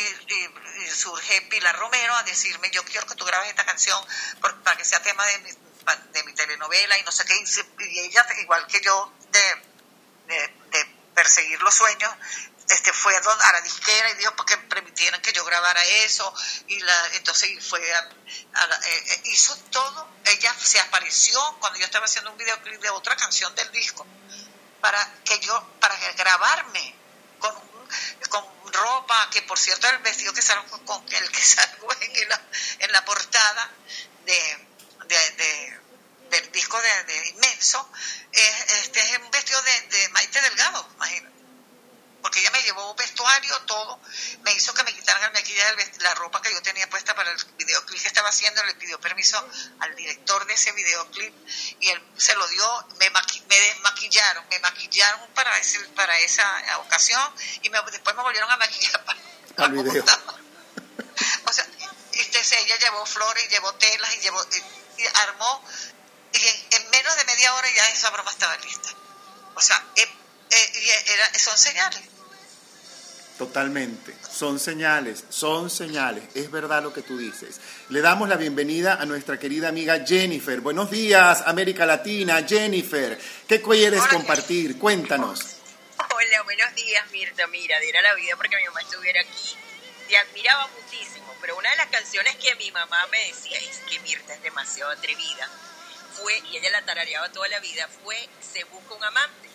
y, 0.00 0.90
surge 0.90 1.42
Pilar 1.42 1.78
Romero 1.78 2.14
a 2.16 2.22
decirme, 2.24 2.70
yo 2.70 2.84
quiero 2.84 3.06
que 3.06 3.14
tú 3.14 3.24
grabes 3.24 3.50
esta 3.50 3.64
canción 3.64 4.02
para 4.64 4.76
que 4.76 4.84
sea 4.84 5.02
tema 5.02 5.24
de 5.26 5.38
mi, 5.38 5.50
de 6.12 6.24
mi 6.24 6.32
telenovela 6.34 6.98
y 6.98 7.02
no 7.02 7.12
sé 7.12 7.24
qué. 7.24 7.34
Y, 7.84 7.98
ella, 8.00 8.26
igual 8.40 8.66
que 8.66 8.80
yo, 8.80 9.12
de, 9.30 9.70
perseguir 11.14 11.60
los 11.60 11.74
sueños, 11.74 12.10
este 12.68 12.92
fue 12.92 13.14
a, 13.16 13.52
la 13.52 13.60
disquera 13.62 14.10
y 14.10 14.14
dijo 14.14 14.34
porque 14.36 14.56
permitieran 14.56 15.20
que 15.20 15.32
yo 15.32 15.44
grabara 15.44 15.82
eso 16.04 16.32
y 16.68 16.78
la, 16.78 17.06
entonces 17.14 17.50
fue 17.66 17.80
a, 17.92 18.66
la- 18.66 18.76
eh, 18.76 19.04
eh, 19.08 19.20
hizo 19.24 19.56
todo 19.70 20.08
ella 20.24 20.54
se 20.62 20.78
apareció 20.78 21.40
cuando 21.58 21.78
yo 21.78 21.84
estaba 21.84 22.06
haciendo 22.06 22.30
un 22.30 22.38
videoclip 22.38 22.80
de 22.80 22.90
otra 22.90 23.16
canción 23.16 23.54
del 23.54 23.70
disco 23.72 24.06
para 24.80 24.98
que 25.24 25.38
yo 25.40 25.62
para 25.80 25.96
grabarme 26.12 26.94
ropa 28.80 29.28
que 29.30 29.42
por 29.42 29.58
cierto 29.58 29.88
el 29.88 29.98
vestido 29.98 30.32
que 30.32 30.42
salgo 30.42 30.84
con 30.84 31.04
el 31.12 31.30
que 31.30 31.42
salgo 31.54 31.88
en 32.00 32.28
la, 32.28 32.40
en 32.80 32.92
la 32.92 33.04
portada 33.04 33.70
de, 34.24 34.40
de- 35.06 35.30
de- 35.32 35.80
del 36.30 36.52
disco 36.52 36.80
de, 36.80 37.28
inmenso 37.30 37.90
es, 38.32 38.72
este 38.84 39.00
es 39.00 39.18
un 39.18 39.30
vestido 39.32 39.60
de, 39.62 39.80
de 39.96 40.08
Maite 40.10 40.40
Delgado 40.42 40.88
imagínate 40.94 41.29
porque 42.30 42.42
ella 42.42 42.52
me 42.52 42.62
llevó 42.62 42.94
vestuario, 42.94 43.58
todo, 43.62 43.98
me 44.42 44.52
hizo 44.52 44.72
que 44.72 44.84
me 44.84 44.94
quitaran 44.94 45.24
el 45.24 45.32
maquillaje, 45.32 45.82
el 45.82 46.02
la 46.04 46.14
ropa 46.14 46.40
que 46.40 46.52
yo 46.52 46.62
tenía 46.62 46.88
puesta 46.88 47.12
para 47.12 47.28
el 47.28 47.44
videoclip 47.58 48.00
que 48.00 48.06
estaba 48.06 48.28
haciendo, 48.28 48.62
le 48.62 48.76
pidió 48.76 49.00
permiso 49.00 49.44
al 49.80 49.96
director 49.96 50.46
de 50.46 50.54
ese 50.54 50.70
videoclip 50.70 51.34
y 51.80 51.88
él 51.88 52.00
se 52.16 52.32
lo 52.36 52.46
dio, 52.46 52.86
me, 53.00 53.10
maqui- 53.10 53.42
me 53.48 53.58
desmaquillaron, 53.58 54.46
me 54.48 54.60
maquillaron 54.60 55.28
para, 55.34 55.58
ese, 55.58 55.80
para 55.96 56.16
esa 56.20 56.78
ocasión 56.78 57.34
y 57.62 57.70
me- 57.70 57.82
después 57.90 58.14
me 58.14 58.22
volvieron 58.22 58.48
a 58.48 58.56
maquillar 58.58 59.04
para, 59.04 59.20
Al 59.56 59.72
video. 59.72 60.04
o 61.46 61.52
sea, 61.52 61.66
este, 62.12 62.60
ella 62.60 62.76
llevó 62.78 63.04
flores, 63.06 63.48
llevó 63.48 63.74
telas 63.74 64.14
y 64.14 64.20
llevó 64.20 64.40
y, 64.52 65.02
y 65.02 65.06
armó 65.14 65.64
y 66.32 66.46
en, 66.46 66.66
en 66.74 66.90
menos 66.90 67.16
de 67.16 67.24
media 67.24 67.52
hora 67.56 67.68
ya 67.74 67.88
esa 67.88 68.08
broma 68.10 68.30
estaba 68.30 68.56
lista. 68.58 68.88
O 69.56 69.60
sea, 69.60 69.84
eh, 69.96 70.08
eh, 70.50 70.72
y 70.74 71.10
era, 71.12 71.38
son 71.40 71.58
señales. 71.58 72.00
Totalmente. 73.40 74.14
Son 74.30 74.60
señales, 74.60 75.24
son 75.30 75.70
señales. 75.70 76.24
Es 76.34 76.50
verdad 76.50 76.82
lo 76.82 76.92
que 76.92 77.00
tú 77.00 77.16
dices. 77.16 77.58
Le 77.88 78.02
damos 78.02 78.28
la 78.28 78.36
bienvenida 78.36 78.96
a 79.00 79.06
nuestra 79.06 79.38
querida 79.38 79.68
amiga 79.68 80.04
Jennifer. 80.06 80.60
Buenos 80.60 80.90
días, 80.90 81.44
América 81.46 81.86
Latina. 81.86 82.44
Jennifer, 82.46 83.18
¿qué 83.48 83.62
quieres 83.62 84.02
Hola, 84.02 84.10
compartir? 84.10 84.78
Cuéntanos. 84.78 85.56
Hola, 85.96 86.42
buenos 86.42 86.74
días, 86.74 87.10
Mirta. 87.12 87.46
Mira, 87.46 87.80
diera 87.80 88.02
la 88.02 88.14
vida 88.14 88.36
porque 88.36 88.58
mi 88.58 88.64
mamá 88.66 88.82
estuviera 88.82 89.22
aquí. 89.22 89.56
Te 90.06 90.18
admiraba 90.18 90.68
muchísimo, 90.78 91.34
pero 91.40 91.56
una 91.56 91.70
de 91.70 91.76
las 91.78 91.86
canciones 91.86 92.36
que 92.36 92.54
mi 92.56 92.70
mamá 92.72 93.06
me 93.10 93.26
decía 93.26 93.56
es 93.58 93.78
que 93.88 94.00
Mirta 94.00 94.34
es 94.34 94.42
demasiado 94.42 94.90
atrevida. 94.90 95.48
Fue, 96.12 96.34
y 96.52 96.58
ella 96.58 96.68
la 96.72 96.84
tarareaba 96.84 97.32
toda 97.32 97.48
la 97.48 97.60
vida, 97.60 97.88
fue 98.04 98.16
Se 98.38 98.64
busca 98.64 98.92
un 98.96 99.02
amante. 99.04 99.49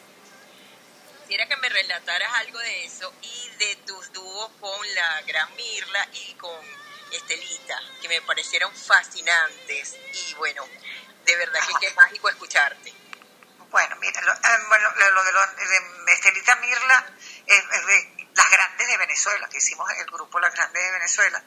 Quisiera 1.26 1.47
que 1.47 1.57
me 1.57 1.69
relataras 1.69 2.32
algo 2.36 2.59
de 2.59 2.86
eso 2.86 3.11
y 3.21 3.49
de 3.57 3.76
tus 3.88 4.13
dúos 4.13 4.51
con 4.59 4.95
la 4.95 5.21
gran 5.23 5.55
Mirla 5.55 6.07
y 6.13 6.34
con 6.36 6.59
Estelita, 7.11 7.82
que 7.99 8.07
me 8.07 8.21
parecieron 8.21 8.71
fascinantes. 8.76 9.95
Y 10.13 10.34
bueno, 10.36 10.63
de 11.26 11.36
verdad 11.36 11.59
que 11.67 11.88
qué 11.88 11.93
mágico 11.95 12.30
escucharte. 12.30 12.93
Bueno, 13.71 13.95
mira, 13.95 14.21
lo, 14.21 14.34
eh, 14.34 14.38
bueno, 14.67 14.89
lo- 14.97 15.11
lo 15.11 15.23
de, 15.23 15.32
los- 15.34 15.55
de 16.05 16.13
Estelita 16.13 16.55
Mirla 16.57 17.05
es, 17.47 17.57
es 17.71 17.86
de 17.88 18.28
las 18.36 18.51
grandes 18.51 18.88
de 18.88 18.97
Venezuela, 18.97 19.49
que 19.49 19.57
hicimos 19.57 19.89
el 19.97 20.05
grupo 20.05 20.39
Las 20.39 20.53
Grandes 20.53 20.84
de 20.84 20.91
Venezuela. 20.91 21.43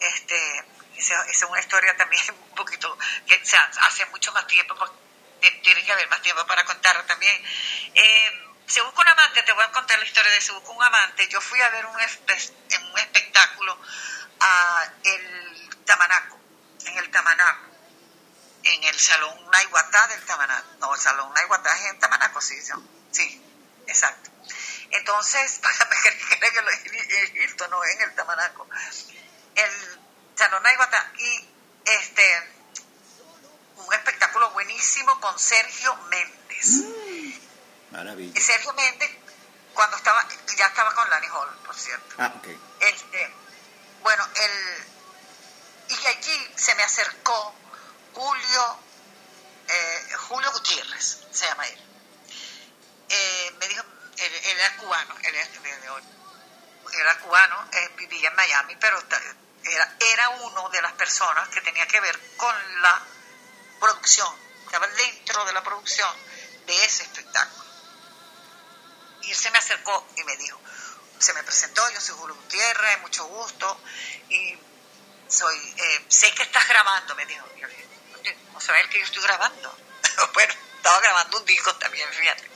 Este, 0.00 0.64
esa, 0.96 1.24
es 1.28 1.42
una 1.44 1.60
historia 1.60 1.96
también 1.96 2.22
un 2.50 2.54
poquito, 2.56 2.98
que 3.28 3.36
o 3.36 3.46
sea, 3.46 3.62
hace 3.82 4.04
mucho 4.06 4.32
más 4.32 4.46
tiempo, 4.48 4.74
porque 4.74 4.96
te- 5.40 5.50
tiene 5.62 5.84
que 5.84 5.92
haber 5.92 6.08
más 6.08 6.20
tiempo 6.20 6.44
para 6.46 6.64
contarla 6.64 7.06
también. 7.06 7.40
Eh, 7.94 8.40
se 8.66 8.80
busca 8.82 9.02
un 9.02 9.08
amante, 9.08 9.42
te 9.42 9.52
voy 9.52 9.64
a 9.64 9.72
contar 9.72 9.98
la 9.98 10.04
historia 10.04 10.32
de 10.32 10.40
Se 10.40 10.52
busca 10.52 10.70
un 10.70 10.82
amante. 10.82 11.28
Yo 11.28 11.40
fui 11.40 11.60
a 11.60 11.68
ver 11.70 11.86
un, 11.86 11.96
en 12.00 12.84
un 12.84 12.98
espectáculo 12.98 13.78
a 14.40 14.84
el 15.02 15.84
Tamanaco, 15.84 16.38
en 16.86 16.98
el 16.98 17.10
Tamanaco 17.10 17.74
en 18.64 18.84
el 18.84 18.98
Salón 18.98 19.50
Naiguatá 19.50 20.06
del 20.08 20.24
Tamanaco. 20.24 20.66
No, 20.80 20.94
el 20.94 21.00
Salón 21.00 21.32
Naiguatá 21.34 21.74
es 21.76 21.84
en 21.90 21.98
Tamanaco, 22.00 22.40
sí, 22.40 22.58
sí, 23.10 23.42
exacto. 23.86 24.30
Entonces, 24.90 25.58
para 25.62 25.88
me 25.90 26.52
que 26.52 26.62
lo 26.62 27.42
Hilton, 27.42 27.70
no 27.70 27.84
en 27.84 28.00
el 28.00 28.14
Tamanaco. 28.14 28.66
El 29.54 30.00
Salón 30.34 30.62
Naiguatá 30.62 31.12
y 31.18 31.48
este 31.84 32.54
un 33.76 33.92
espectáculo 33.92 34.50
buenísimo 34.50 35.20
con 35.20 35.38
Sergio 35.38 35.94
Méndez. 36.08 36.84
Maravilla. 37.94 38.38
Y 38.38 38.42
Sergio 38.42 38.72
Méndez, 38.74 39.10
cuando 39.72 39.96
estaba, 39.96 40.26
ya 40.56 40.66
estaba 40.66 40.94
con 40.94 41.08
Lani 41.08 41.28
Hall, 41.28 41.48
por 41.64 41.76
cierto. 41.76 42.14
Ah, 42.18 42.32
ok. 42.36 42.48
Este, 42.80 43.34
bueno, 44.02 44.28
el, 44.34 44.86
y 45.88 46.06
allí 46.06 46.52
se 46.56 46.74
me 46.74 46.82
acercó 46.82 47.54
Julio, 48.12 48.78
eh, 49.68 50.14
Julio 50.28 50.50
Gutiérrez, 50.52 51.20
se 51.30 51.46
llama 51.46 51.66
él. 51.66 51.80
Eh, 53.08 53.54
me 53.58 53.68
dijo, 53.68 53.82
él, 54.16 54.32
él 54.34 54.58
era 54.58 54.76
cubano, 54.76 55.14
él 55.22 55.34
era, 55.34 55.48
era 56.98 57.18
cubano, 57.18 57.68
eh, 57.72 57.90
vivía 57.96 58.28
en 58.28 58.36
Miami, 58.36 58.76
pero 58.76 58.98
era, 59.64 59.96
era 60.00 60.28
uno 60.30 60.68
de 60.70 60.82
las 60.82 60.92
personas 60.94 61.48
que 61.48 61.60
tenía 61.60 61.86
que 61.86 62.00
ver 62.00 62.18
con 62.36 62.82
la 62.82 63.02
producción, 63.78 64.34
estaba 64.66 64.86
dentro 64.88 65.44
de 65.44 65.52
la 65.52 65.62
producción 65.62 66.10
de 66.66 66.84
ese 66.84 67.04
espectáculo. 67.04 67.63
Y 69.26 69.30
él 69.30 69.36
se 69.36 69.50
me 69.50 69.58
acercó 69.58 70.06
y 70.16 70.24
me 70.24 70.36
dijo, 70.36 70.60
se 71.18 71.32
me 71.32 71.42
presentó, 71.42 71.88
yo 71.90 72.00
soy 72.00 72.14
Julio 72.16 72.34
Gutiérrez, 72.34 73.00
mucho 73.00 73.24
gusto, 73.24 73.80
y 74.28 74.56
soy, 75.28 75.56
eh, 75.76 76.04
sé 76.08 76.32
que 76.32 76.42
estás 76.42 76.68
grabando, 76.68 77.14
me 77.14 77.26
dijo. 77.26 77.46
Yo 77.56 77.66
dije, 77.66 77.86
"Oye, 78.20 78.36
¿cómo 78.46 78.60
saber 78.60 78.88
que 78.88 78.98
yo 78.98 79.04
estoy 79.04 79.22
grabando? 79.22 79.76
bueno, 80.34 80.54
estaba 80.76 81.00
grabando 81.00 81.38
un 81.38 81.46
disco 81.46 81.74
también, 81.76 82.08
fíjate. 82.12 82.50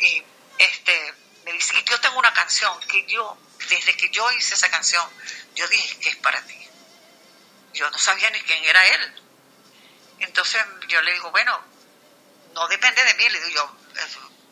Y 0.00 0.24
este, 0.58 1.14
me 1.44 1.52
dice, 1.52 1.74
y 1.78 1.84
yo 1.84 2.00
tengo 2.00 2.18
una 2.18 2.32
canción 2.32 2.78
que 2.80 3.04
yo, 3.06 3.36
desde 3.68 3.96
que 3.96 4.10
yo 4.10 4.30
hice 4.32 4.54
esa 4.54 4.70
canción, 4.70 5.08
yo 5.54 5.66
dije 5.68 5.98
que 5.98 6.10
es 6.10 6.16
para 6.16 6.40
ti. 6.42 6.68
Yo 7.74 7.90
no 7.90 7.98
sabía 7.98 8.30
ni 8.30 8.40
quién 8.42 8.64
era 8.64 8.86
él. 8.86 9.22
Entonces 10.20 10.62
yo 10.88 11.00
le 11.02 11.12
digo, 11.12 11.30
bueno, 11.30 11.60
no 12.54 12.68
depende 12.68 13.04
de 13.04 13.14
mí, 13.14 13.28
le 13.28 13.40
digo 13.44 13.48
yo, 13.50 13.76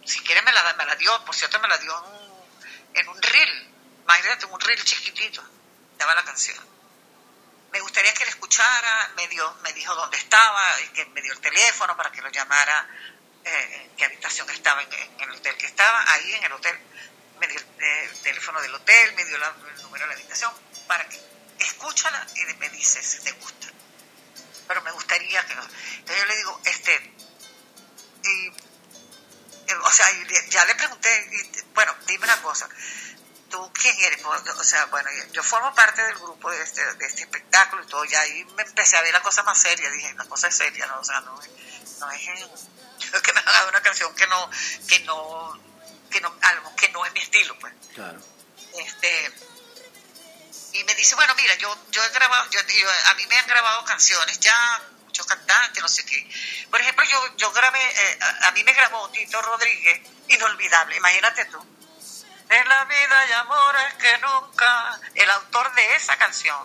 si 0.06 0.20
quiere 0.20 0.42
me 0.42 0.52
la, 0.52 0.72
me 0.74 0.84
la 0.86 0.94
dio, 0.96 1.24
por 1.24 1.34
cierto 1.34 1.58
me 1.60 1.68
la 1.68 1.78
dio 1.78 1.92
en 1.96 2.04
un, 2.12 2.44
en 2.94 3.08
un 3.08 3.22
reel, 3.22 3.74
imagínate, 4.04 4.46
un 4.46 4.60
reel 4.60 4.82
chiquitito, 4.84 5.42
estaba 5.92 6.14
la 6.14 6.24
canción. 6.24 6.64
Me 7.72 7.80
gustaría 7.80 8.14
que 8.14 8.24
la 8.24 8.30
escuchara, 8.30 9.10
me, 9.16 9.28
dio, 9.28 9.52
me 9.62 9.72
dijo 9.72 9.94
dónde 9.94 10.16
estaba, 10.16 10.62
que 10.94 11.04
me 11.06 11.20
dio 11.20 11.32
el 11.32 11.40
teléfono 11.40 11.96
para 11.96 12.10
que 12.10 12.22
lo 12.22 12.30
llamara, 12.30 12.88
eh, 13.44 13.90
qué 13.96 14.04
habitación 14.04 14.48
estaba, 14.50 14.82
en, 14.82 14.88
el 15.20 15.30
hotel 15.32 15.56
que 15.56 15.66
estaba, 15.66 16.02
ahí 16.12 16.32
en 16.34 16.44
el 16.44 16.52
hotel, 16.52 16.78
me 17.38 17.46
dio 17.48 17.58
el, 17.58 17.84
el 17.84 18.20
teléfono 18.20 18.60
del 18.62 18.74
hotel, 18.74 19.14
me 19.14 19.24
dio 19.24 19.36
la- 19.38 19.54
el 19.74 19.82
número 19.82 20.04
de 20.06 20.14
la 20.14 20.20
habitación, 20.20 20.52
para 20.86 21.06
que 21.08 21.20
escúchala 21.58 22.26
y 22.36 22.54
me 22.54 22.70
dices 22.70 23.04
si 23.04 23.20
te 23.24 23.32
gusta. 23.32 23.66
Pero 24.68 24.82
me 24.82 24.90
gustaría 24.92 25.44
que... 25.46 25.52
Entonces 25.52 26.18
yo 26.18 26.24
le 26.26 26.36
digo, 26.36 26.60
este, 26.64 27.12
o 29.74 29.90
sea, 29.90 30.06
ya 30.48 30.64
le 30.64 30.74
pregunté, 30.74 31.28
y, 31.32 31.62
bueno, 31.74 31.94
dime 32.06 32.24
una 32.24 32.40
cosa, 32.42 32.68
¿tú 33.50 33.72
quién 33.72 33.96
eres? 34.00 34.24
O 34.24 34.64
sea, 34.64 34.86
bueno, 34.86 35.08
yo 35.32 35.42
formo 35.42 35.74
parte 35.74 36.02
del 36.02 36.14
grupo 36.18 36.50
de 36.50 36.62
este, 36.62 36.82
de 36.94 37.06
este 37.06 37.22
espectáculo 37.22 37.82
y 37.82 37.86
todo, 37.86 38.04
y 38.04 38.14
ahí 38.14 38.44
me 38.56 38.62
empecé 38.62 38.96
a 38.96 39.02
ver 39.02 39.12
la 39.12 39.22
cosa 39.22 39.42
más 39.42 39.58
seria, 39.60 39.90
dije, 39.90 40.14
la 40.14 40.24
cosa 40.26 40.48
es 40.48 40.56
seria, 40.56 40.86
¿no? 40.86 41.00
O 41.00 41.04
sea, 41.04 41.20
no, 41.20 41.40
es- 41.40 41.50
no 41.98 42.10
es 42.10 42.20
que 43.22 43.32
me 43.32 43.38
han 43.40 43.46
dado 43.46 43.68
una 43.68 43.80
canción 43.82 44.14
que 44.14 44.26
no, 44.26 44.50
que 44.88 45.00
no, 45.00 45.60
que 46.10 46.20
no, 46.20 46.34
algo 46.42 46.74
que 46.76 46.88
no 46.90 47.04
es 47.06 47.12
mi 47.12 47.20
estilo, 47.20 47.58
pues 47.58 47.72
Claro. 47.94 48.20
este 48.78 49.32
y 50.72 50.84
me 50.84 50.94
dice 50.94 51.14
bueno 51.14 51.34
mira 51.36 51.54
yo 51.54 51.74
yo 51.90 52.04
he 52.04 52.08
grabado 52.10 52.50
yo, 52.50 52.60
yo- 52.60 52.90
a 53.10 53.14
mí 53.14 53.26
me 53.26 53.38
han 53.38 53.46
grabado 53.46 53.84
canciones 53.86 54.38
ya 54.40 54.82
muchos 55.16 55.26
cantantes 55.26 55.82
no 55.82 55.88
sé 55.88 56.04
qué 56.04 56.28
por 56.70 56.78
ejemplo 56.78 57.02
yo 57.04 57.36
yo 57.36 57.50
grabé 57.52 57.80
eh, 57.80 58.18
a, 58.20 58.48
a 58.48 58.52
mí 58.52 58.62
me 58.64 58.72
grabó 58.74 59.08
Tito 59.10 59.40
Rodríguez 59.40 60.02
inolvidable 60.28 60.96
imagínate 60.96 61.46
tú 61.46 61.58
en 62.48 62.68
la 62.68 62.84
vida 62.84 63.20
hay 63.20 63.32
amores 63.32 63.94
que 63.94 64.18
nunca 64.18 65.00
el 65.14 65.30
autor 65.30 65.74
de 65.74 65.96
esa 65.96 66.16
canción 66.18 66.58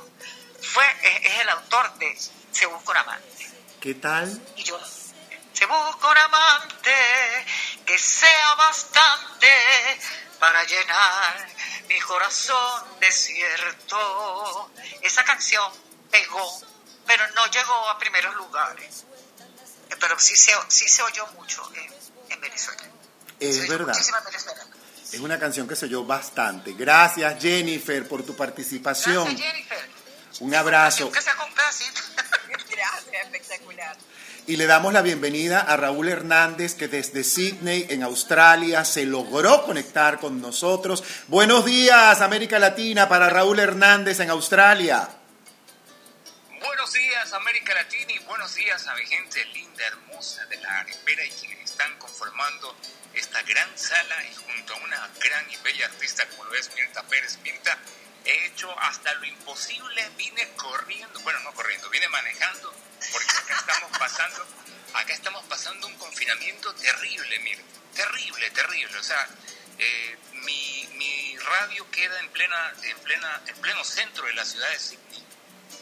fue 0.62 0.86
es, 1.02 1.32
es 1.32 1.40
el 1.40 1.50
autor 1.50 1.94
de 1.96 2.20
Se 2.52 2.66
busca 2.66 2.92
un 2.92 2.98
amante 2.98 3.50
¿Qué 3.80 3.96
tal? 3.96 4.42
y 4.58 4.64
yo 4.64 4.78
se 5.54 5.66
busca 5.66 6.10
un 6.10 6.18
amante 6.18 6.96
que 7.86 7.98
sea 7.98 8.56
bastante 8.56 9.48
para 10.40 10.64
llenar 10.64 11.48
mi 11.88 12.00
corazón 12.00 13.00
desierto. 13.00 14.72
Esa 15.02 15.24
canción 15.24 15.72
pegó, 16.10 16.62
pero 17.06 17.24
no 17.36 17.46
llegó 17.48 17.90
a 17.90 17.98
primeros 18.00 18.36
lugares. 18.36 19.06
Eh, 19.90 19.96
Pero 20.00 20.18
sí 20.20 20.36
se, 20.36 20.52
sí 20.70 20.88
se 20.88 21.02
oyó 21.04 21.28
mucho 21.38 21.62
en, 21.76 21.94
en 22.34 22.42
Venezuela. 22.42 22.84
Es 23.40 23.56
Se 23.58 23.68
verdad. 23.68 23.96
en 23.96 24.26
Venezuela. 24.26 24.66
Es 25.12 25.20
una 25.20 25.38
canción 25.38 25.68
que 25.68 25.76
se 25.76 25.86
oyó 25.86 26.06
bastante. 26.06 26.74
Gracias, 26.74 27.42
Jennifer, 27.42 28.08
por 28.08 28.24
tu 28.24 28.36
participación. 28.36 29.26
Gracias, 29.26 29.52
Jennifer. 29.52 29.90
Un 30.40 30.56
abrazo. 30.56 31.04
Aunque 31.04 31.22
sea 31.22 31.36
con. 31.36 31.52
Gracias, 31.54 31.92
espectacular. 33.24 33.98
Y 34.48 34.56
le 34.58 34.66
damos 34.66 34.92
la 34.94 35.02
bienvenida 35.02 35.60
a 35.60 35.78
Raúl 35.78 36.08
Hernández, 36.10 36.74
que 36.74 36.88
desde 36.88 37.24
Sydney, 37.24 37.86
en 37.90 38.02
Australia, 38.04 38.84
se 38.86 39.06
logró 39.06 39.64
conectar 39.66 40.20
con 40.20 40.42
nosotros. 40.42 41.04
Buenos 41.28 41.66
días, 41.66 42.22
América 42.22 42.58
Latina, 42.60 43.08
para 43.08 43.30
Raúl 43.30 43.60
Hernández 43.60 44.20
en 44.20 44.30
Australia. 44.32 45.08
Buenos 46.92 47.10
días 47.10 47.32
América 47.32 47.74
Latina 47.74 48.12
y 48.12 48.20
buenos 48.20 48.54
días 48.54 48.86
a 48.86 48.96
mi 48.96 49.06
gente 49.06 49.46
linda, 49.46 49.86
hermosa 49.86 50.46
de 50.48 50.58
la 50.58 50.80
arepera 50.80 51.24
y 51.24 51.30
quienes 51.30 51.72
están 51.72 51.98
conformando 51.98 52.76
esta 53.14 53.42
gran 53.44 53.78
sala 53.78 54.26
y 54.26 54.36
junto 54.36 54.74
a 54.74 54.78
una 54.78 55.10
gran 55.24 55.50
y 55.50 55.56
bella 55.64 55.86
artista 55.86 56.28
como 56.28 56.44
lo 56.44 56.54
es 56.54 56.70
Mirta 56.76 57.02
Pérez. 57.04 57.38
Mirta, 57.44 57.78
he 58.26 58.48
hecho 58.48 58.78
hasta 58.78 59.14
lo 59.14 59.26
imposible, 59.26 60.12
vine 60.18 60.50
corriendo, 60.58 61.18
bueno 61.22 61.40
no 61.40 61.54
corriendo, 61.54 61.90
vine 61.90 62.10
manejando 62.10 62.76
porque 63.14 63.38
acá 63.38 63.56
estamos 63.58 63.98
pasando, 63.98 64.48
acá 64.94 65.14
estamos 65.14 65.46
pasando 65.46 65.88
un 65.88 65.96
confinamiento 65.96 66.76
terrible, 66.76 67.40
Mirta, 67.40 67.64
terrible, 67.96 68.52
terrible, 68.52 68.98
o 68.98 69.04
sea, 69.04 69.30
eh, 69.78 70.18
mi, 70.44 70.90
mi 70.96 71.38
radio 71.38 71.90
queda 71.90 72.20
en 72.20 72.28
plena, 72.32 72.74
en 72.84 73.00
plena, 73.00 73.42
en 73.48 73.56
pleno 73.62 73.82
centro 73.86 74.26
de 74.26 74.34
la 74.34 74.44
ciudad 74.44 74.70
de 74.72 74.80
Sydney 74.80 75.21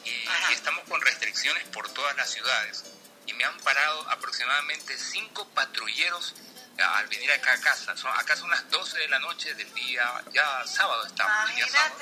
y, 0.05 0.09
y 0.09 0.53
estamos 0.53 0.83
con 0.87 1.01
restricciones 1.01 1.63
por 1.69 1.89
todas 1.93 2.15
las 2.15 2.29
ciudades. 2.29 2.83
Y 3.25 3.33
me 3.33 3.43
han 3.45 3.57
parado 3.59 4.09
aproximadamente 4.09 4.97
cinco 4.97 5.47
patrulleros 5.49 6.35
al 6.77 7.07
venir 7.07 7.31
acá 7.31 7.53
a 7.53 7.59
casa. 7.61 7.95
Son, 7.97 8.11
acá 8.17 8.35
son 8.35 8.49
las 8.49 8.69
12 8.69 8.97
de 8.97 9.07
la 9.09 9.19
noche 9.19 9.53
del 9.53 9.71
día, 9.73 10.23
ya 10.31 10.65
sábado 10.65 11.05
estamos, 11.05 11.55
día 11.55 11.67
sábado. 11.67 11.95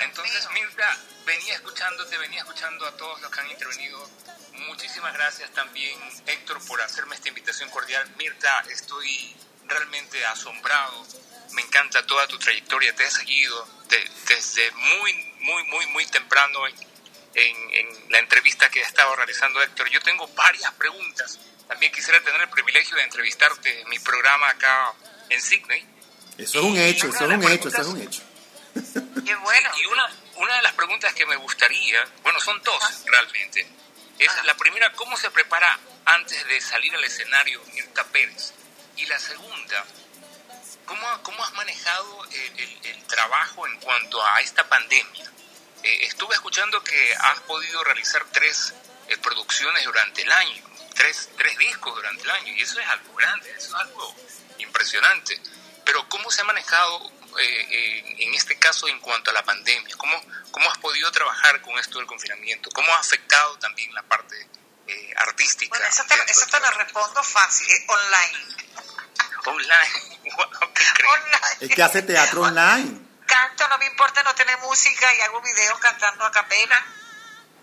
Entonces. 0.00 0.48
Mirta, 0.52 0.96
venía 1.26 1.54
escuchándote, 1.54 2.16
venía 2.18 2.40
escuchando 2.40 2.86
a 2.86 2.96
todos 2.96 3.20
los 3.20 3.30
que 3.30 3.40
han 3.40 3.50
intervenido. 3.50 4.10
Muchísimas 4.52 5.12
gracias 5.12 5.50
también, 5.52 5.98
Héctor, 6.26 6.64
por 6.66 6.80
hacerme 6.80 7.16
esta 7.16 7.28
invitación 7.28 7.68
cordial. 7.70 8.08
Mirta, 8.16 8.64
estoy 8.70 9.36
realmente 9.66 10.24
asombrado. 10.26 11.06
Me 11.52 11.62
encanta 11.62 12.04
toda 12.06 12.26
tu 12.26 12.38
trayectoria, 12.38 12.94
te 12.94 13.04
he 13.04 13.10
seguido 13.10 13.68
de- 13.88 14.10
desde 14.26 14.70
muy, 14.72 15.33
muy, 15.44 15.62
muy, 15.64 15.86
muy 15.88 16.06
temprano 16.06 16.66
en, 16.66 16.74
en- 17.34 17.70
en 17.72 18.10
la 18.10 18.18
entrevista 18.18 18.68
que 18.70 18.80
he 18.80 18.82
estado 18.82 19.14
realizando, 19.16 19.62
Héctor. 19.62 19.88
Yo 19.90 20.00
tengo 20.00 20.26
varias 20.28 20.72
preguntas. 20.74 21.38
También 21.68 21.92
quisiera 21.92 22.20
tener 22.22 22.40
el 22.42 22.48
privilegio 22.48 22.96
de 22.96 23.02
entrevistarte 23.04 23.80
en 23.80 23.88
mi 23.88 23.98
programa 23.98 24.50
acá 24.50 24.92
en 25.30 25.40
Sydney. 25.40 25.86
Eso 26.38 26.58
es 26.58 26.64
un 26.64 26.76
hecho, 26.76 27.08
eso 27.08 27.24
es 27.24 27.30
un 27.30 27.42
hecho, 27.50 27.68
eso 27.68 27.80
es 27.80 27.86
un 27.86 28.00
hecho. 28.02 28.22
Qué 29.24 29.34
bueno. 29.36 29.70
Y 29.80 29.86
una, 29.86 30.10
una 30.36 30.56
de 30.56 30.62
las 30.62 30.72
preguntas 30.74 31.14
que 31.14 31.24
me 31.26 31.36
gustaría, 31.36 32.04
bueno, 32.22 32.40
son 32.40 32.60
dos 32.62 33.02
realmente. 33.06 33.66
Es 34.18 34.30
la 34.44 34.54
primera, 34.56 34.92
¿cómo 34.92 35.16
se 35.16 35.30
prepara 35.30 35.78
antes 36.04 36.44
de 36.46 36.60
salir 36.60 36.94
al 36.94 37.04
escenario 37.04 37.62
Mirta 37.72 38.04
Pérez? 38.04 38.52
Y 38.96 39.06
la 39.06 39.18
segunda, 39.18 39.84
¿cómo, 40.86 41.22
cómo 41.22 41.44
has 41.44 41.52
manejado 41.52 42.24
el, 42.30 42.58
el- 42.60 42.86
el 42.86 43.04
trabajo 43.06 43.66
en 43.66 43.78
cuanto 43.80 44.24
a 44.24 44.40
esta 44.40 44.68
pandemia? 44.68 45.30
Eh, 45.82 46.06
estuve 46.06 46.34
escuchando 46.34 46.82
que 46.82 47.14
has 47.14 47.40
podido 47.40 47.82
realizar 47.84 48.24
tres 48.32 48.72
eh, 49.08 49.16
producciones 49.18 49.84
durante 49.84 50.22
el 50.22 50.32
año, 50.32 50.64
tres, 50.94 51.28
tres 51.36 51.56
discos 51.58 51.94
durante 51.94 52.22
el 52.22 52.30
año, 52.30 52.52
y 52.54 52.62
eso 52.62 52.80
es 52.80 52.86
algo 52.88 53.14
grande, 53.14 53.50
eso 53.56 53.68
es 53.68 53.74
algo 53.74 54.14
impresionante. 54.58 55.40
Pero 55.84 56.08
¿cómo 56.08 56.30
se 56.30 56.40
ha 56.40 56.44
manejado 56.44 57.12
eh, 57.38 58.16
en 58.20 58.32
este 58.34 58.58
caso 58.58 58.88
en 58.88 58.98
cuanto 59.00 59.30
a 59.30 59.34
la 59.34 59.44
pandemia? 59.44 59.94
¿Cómo, 59.98 60.18
¿Cómo 60.50 60.70
has 60.70 60.78
podido 60.78 61.10
trabajar 61.12 61.60
con 61.60 61.78
esto 61.78 61.98
del 61.98 62.06
confinamiento? 62.06 62.70
¿Cómo 62.70 62.90
ha 62.94 62.98
afectado 63.00 63.58
también 63.58 63.92
la 63.94 64.02
parte 64.04 64.48
eh, 64.86 65.12
artística? 65.16 65.68
Bueno, 65.76 65.86
eso 65.86 66.04
te, 66.06 66.14
eso 66.32 66.46
te 66.46 66.60
lo 66.60 66.70
respondo 66.70 67.22
fácil, 67.22 67.68
online. 67.88 68.56
Online. 69.46 70.10
Wow, 70.24 70.72
qué 70.72 70.82
increíble. 70.82 71.12
Online. 71.12 71.56
Es 71.60 71.74
que 71.74 71.82
hace 71.82 72.02
teatro 72.02 72.42
online. 72.42 72.98
Canto, 73.26 73.68
no 73.68 73.78
me 73.78 73.86
importa 73.86 74.22
no 74.22 74.34
tener 74.34 74.58
música 74.58 75.14
y 75.14 75.20
hago 75.20 75.40
videos 75.42 75.78
cantando 75.78 76.24
a 76.24 76.32
capela. 76.32 76.82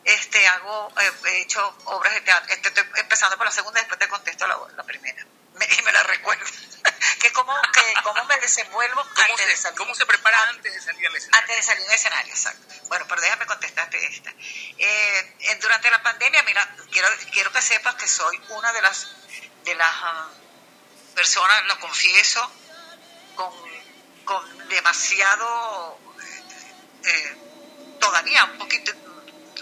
Este, 0.03 0.47
hago, 0.47 0.93
eh, 0.99 1.11
he 1.25 1.41
hecho 1.41 1.75
obras 1.85 2.13
de 2.13 2.21
teatro. 2.21 2.53
Este, 2.53 2.67
estoy 2.69 2.85
empezando 2.97 3.35
por 3.37 3.45
la 3.45 3.51
segunda, 3.51 3.79
después 3.79 3.99
te 3.99 4.07
contesto 4.07 4.47
la, 4.47 4.57
la 4.75 4.83
primera. 4.83 5.25
Me, 5.55 5.65
y 5.65 5.81
me 5.81 5.91
la 5.91 6.03
recuerdo. 6.03 6.45
que 7.19 7.31
cómo, 7.33 7.53
que 7.73 7.93
cómo 8.03 8.23
me 8.25 8.37
desenvuelvo 8.37 9.01
¿Cómo 9.01 9.21
antes 9.29 9.45
de 9.47 9.55
se, 9.55 9.61
salir. 9.61 9.77
¿Cómo 9.77 9.95
se 9.95 10.05
prepara 10.05 10.49
antes 10.49 10.73
de 10.73 10.81
salir 10.81 11.07
al 11.07 11.15
escenario? 11.15 11.41
Antes 11.41 11.55
de 11.55 11.63
salir 11.63 11.83
a 11.83 11.87
un 11.87 11.93
escenario, 11.93 12.33
exacto. 12.33 12.75
Bueno, 12.87 13.05
pero 13.07 13.21
déjame 13.21 13.45
contestarte 13.45 14.05
esta. 14.07 14.31
Eh, 14.31 15.35
eh, 15.39 15.55
durante 15.61 15.89
la 15.91 16.01
pandemia, 16.01 16.43
mira, 16.43 16.75
quiero, 16.91 17.07
quiero 17.31 17.51
que 17.51 17.61
sepas 17.61 17.95
que 17.95 18.07
soy 18.07 18.41
una 18.49 18.73
de 18.73 18.81
las, 18.81 19.07
de 19.63 19.75
las 19.75 19.91
personas, 21.15 21.65
lo 21.67 21.79
confieso, 21.79 22.51
con, 23.35 23.53
con 24.25 24.67
demasiado, 24.69 25.99
eh, 27.03 27.37
todavía 27.99 28.43
un 28.45 28.57
poquito, 28.57 28.91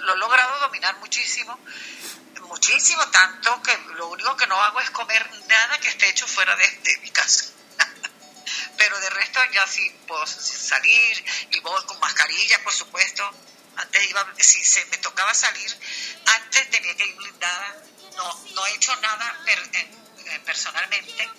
lo 0.02 0.14
he 0.14 0.18
logrado 0.18 0.60
dominar 0.60 0.98
muchísimo, 0.98 1.58
muchísimo, 2.42 3.08
tanto 3.10 3.62
que 3.62 3.78
lo 3.96 4.08
único 4.08 4.36
que 4.38 4.48
no 4.48 4.62
hago 4.62 4.80
es 4.82 4.90
comer 4.92 5.30
nada 5.48 5.80
que 5.80 5.90
esté 5.90 6.10
hecho 6.10 6.28
fuera 6.28 6.56
de, 6.56 6.68
de 6.68 6.98
mi 6.98 7.12
casa 7.12 7.46
pero 8.78 9.00
de 9.00 9.10
resto 9.12 9.40
ya 9.52 9.68
sí 9.68 9.90
puedo 10.08 10.26
salir 10.26 11.26
y 11.52 11.60
voy 11.60 11.86
con 11.86 12.00
mascarilla, 12.00 12.64
por 12.64 12.74
supuesto. 12.74 13.30
Antes 13.76 14.10
iba, 14.10 14.26
si 14.40 14.64
se 14.64 14.84
me 14.88 14.98
tocaba 14.98 15.34
salir, 15.34 15.78
antes 16.26 16.70
tenía 16.70 16.96
que 16.96 17.06
ir 17.06 17.16
blindada. 17.16 17.76
No, 18.18 18.46
no 18.56 18.66
he 18.66 18.74
hecho 18.76 18.94
nada 18.98 19.38
per- 19.46 19.70
eh, 19.74 19.92
eh, 20.30 20.40
personalmente, 20.46 21.30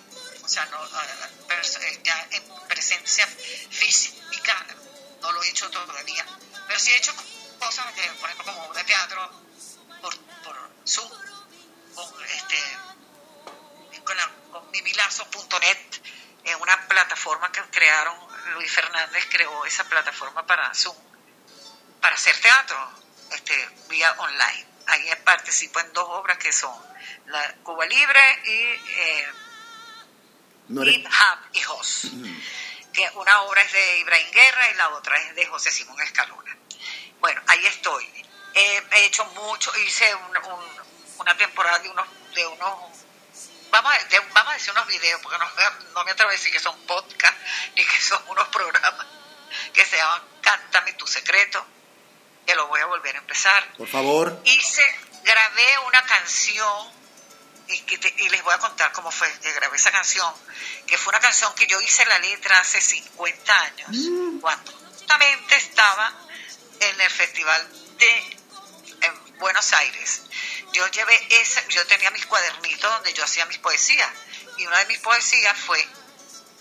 o 0.43 0.47
sea, 0.47 0.65
no, 0.65 0.83
eh, 0.85 2.01
ya 2.03 2.27
en 2.31 2.43
presencia 2.67 3.25
física 3.27 4.65
no 5.21 5.31
lo 5.31 5.43
he 5.43 5.49
hecho 5.49 5.69
todavía. 5.69 6.25
Pero 6.67 6.79
sí 6.79 6.91
he 6.91 6.97
hecho 6.97 7.13
cosas, 7.59 7.85
por 8.19 8.29
ejemplo, 8.29 8.53
como 8.55 8.73
de 8.73 8.83
teatro 8.83 9.31
por, 10.01 10.15
Zoom, 10.87 11.09
con 11.95 12.25
este 12.25 12.57
con, 14.03 14.17
la- 14.17 14.31
con 14.51 14.71
mimilazo.net, 14.71 15.77
en 16.45 16.59
una 16.61 16.87
plataforma 16.87 17.51
que 17.51 17.61
crearon 17.69 18.15
Luis 18.53 18.71
Fernández 18.71 19.27
creó 19.29 19.63
esa 19.65 19.83
plataforma 19.83 20.45
para 20.47 20.73
Zoom, 20.73 20.97
para 22.01 22.15
hacer 22.15 22.35
teatro, 22.41 22.91
este, 23.31 23.69
vía 23.89 24.11
online. 24.17 24.70
Ahí 24.87 25.09
participo 25.23 25.79
en 25.79 25.93
dos 25.93 26.05
obras 26.09 26.37
que 26.37 26.51
son 26.51 26.73
la 27.27 27.53
Cuba 27.63 27.85
Libre 27.85 28.19
y 28.45 28.51
eh, 28.51 29.27
No 30.69 30.83
eres- 30.83 31.05
Hop 31.05 31.39
y 31.53 31.61
Jos. 31.61 32.07
Que 32.93 33.09
una 33.15 33.41
obra 33.43 33.61
es 33.61 33.71
de 33.71 33.99
Ibrahim 33.99 34.31
Guerra 34.31 34.71
y 34.71 34.73
la 34.75 34.89
otra 34.89 35.17
es 35.17 35.35
de 35.35 35.45
José 35.47 35.71
Simón 35.71 35.99
Escalona. 36.01 36.55
Bueno, 37.19 37.41
ahí 37.47 37.65
estoy. 37.65 38.05
Eh, 38.53 38.83
he 38.91 39.05
hecho 39.05 39.23
mucho, 39.25 39.71
hice 39.77 40.13
un- 40.15 40.37
un- 40.37 40.81
una 41.19 41.37
temporada 41.37 41.79
de 41.79 41.89
unos, 41.89 42.05
de 42.35 42.45
unos 42.47 42.73
vamos 43.69 43.93
a, 43.93 44.03
de- 44.05 44.19
vamos 44.19 44.51
a 44.51 44.53
decir 44.55 44.71
unos 44.71 44.87
videos, 44.87 45.21
porque 45.21 45.37
no, 45.37 45.49
no 45.93 46.03
me 46.03 46.11
atrevo 46.11 46.29
a 46.29 46.33
decir 46.33 46.51
que 46.51 46.59
son 46.59 46.77
podcasts 46.85 47.39
ni 47.75 47.85
que 47.85 48.01
son 48.01 48.21
unos 48.27 48.47
programas 48.49 49.05
que 49.73 49.85
se 49.85 49.95
llaman 49.95 50.21
Cántame 50.41 50.91
tu 50.93 51.07
secreto, 51.07 51.65
que 52.45 52.55
lo 52.55 52.67
voy 52.67 52.81
a 52.81 52.85
volver 52.85 53.15
a 53.15 53.19
empezar. 53.19 53.73
Por 53.77 53.87
favor. 53.87 54.41
Hice, 54.45 54.83
grabé 55.23 55.77
una 55.87 56.03
canción 56.05 56.91
y, 57.67 57.79
que 57.81 57.97
te- 57.97 58.13
y 58.17 58.29
les 58.29 58.41
voy 58.43 58.53
a 58.53 58.57
contar 58.59 58.91
cómo 58.91 59.11
fue 59.11 59.31
que 59.39 59.51
grabé 59.53 59.77
esa 59.77 59.91
canción, 59.91 60.33
que 60.87 60.97
fue 60.97 61.11
una 61.11 61.19
canción 61.19 61.53
que 61.55 61.67
yo 61.67 61.79
hice 61.81 62.05
la 62.05 62.19
letra 62.19 62.59
hace 62.59 62.81
50 62.81 63.61
años, 63.61 63.89
cuando 64.41 64.71
justamente 64.73 65.55
estaba 65.55 66.13
en 66.79 66.99
el 67.01 67.09
Festival 67.09 67.69
de 67.97 68.37
en 69.01 69.37
Buenos 69.39 69.71
Aires. 69.73 70.23
Yo 70.73 70.87
llevé 70.87 71.19
esa, 71.41 71.65
yo 71.69 71.85
tenía 71.87 72.11
mis 72.11 72.25
cuadernitos 72.25 72.91
donde 72.91 73.13
yo 73.13 73.23
hacía 73.23 73.45
mis 73.45 73.57
poesías 73.59 74.09
y 74.57 74.65
una 74.65 74.77
de 74.79 74.85
mis 74.87 74.99
poesías 74.99 75.57
fue 75.57 75.85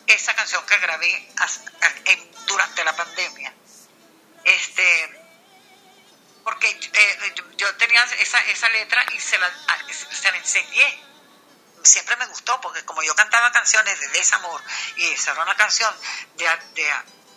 esa 0.07 0.35
canción 0.35 0.65
que 0.67 0.79
grabé 0.79 1.29
as- 1.39 1.61
a- 1.81 2.11
en- 2.11 2.31
durante 2.47 2.83
la 2.85 2.95
pandemia. 2.97 3.53
Este, 4.45 5.20
porque 6.45 6.69
eh, 6.71 7.33
yo, 7.37 7.45
yo 7.57 7.75
tenía 7.77 8.03
esa, 8.19 8.39
esa 8.41 8.69
letra 8.71 9.05
y 9.13 9.21
se 9.21 9.39
la, 9.39 9.47
a- 9.47 9.93
se 9.93 10.31
la 10.31 10.37
enseñé. 10.39 11.05
Siempre 11.83 12.17
me 12.17 12.27
gustó 12.27 12.61
porque 12.61 12.85
como 12.85 13.03
yo 13.03 13.15
cantaba 13.15 13.51
canciones 13.53 13.99
de 14.01 14.09
desamor 14.09 14.63
y 14.97 15.07
esa 15.13 15.33
era 15.33 15.43
una 15.43 15.57
canción 15.57 15.95
de, 16.37 16.45
de 16.75 16.89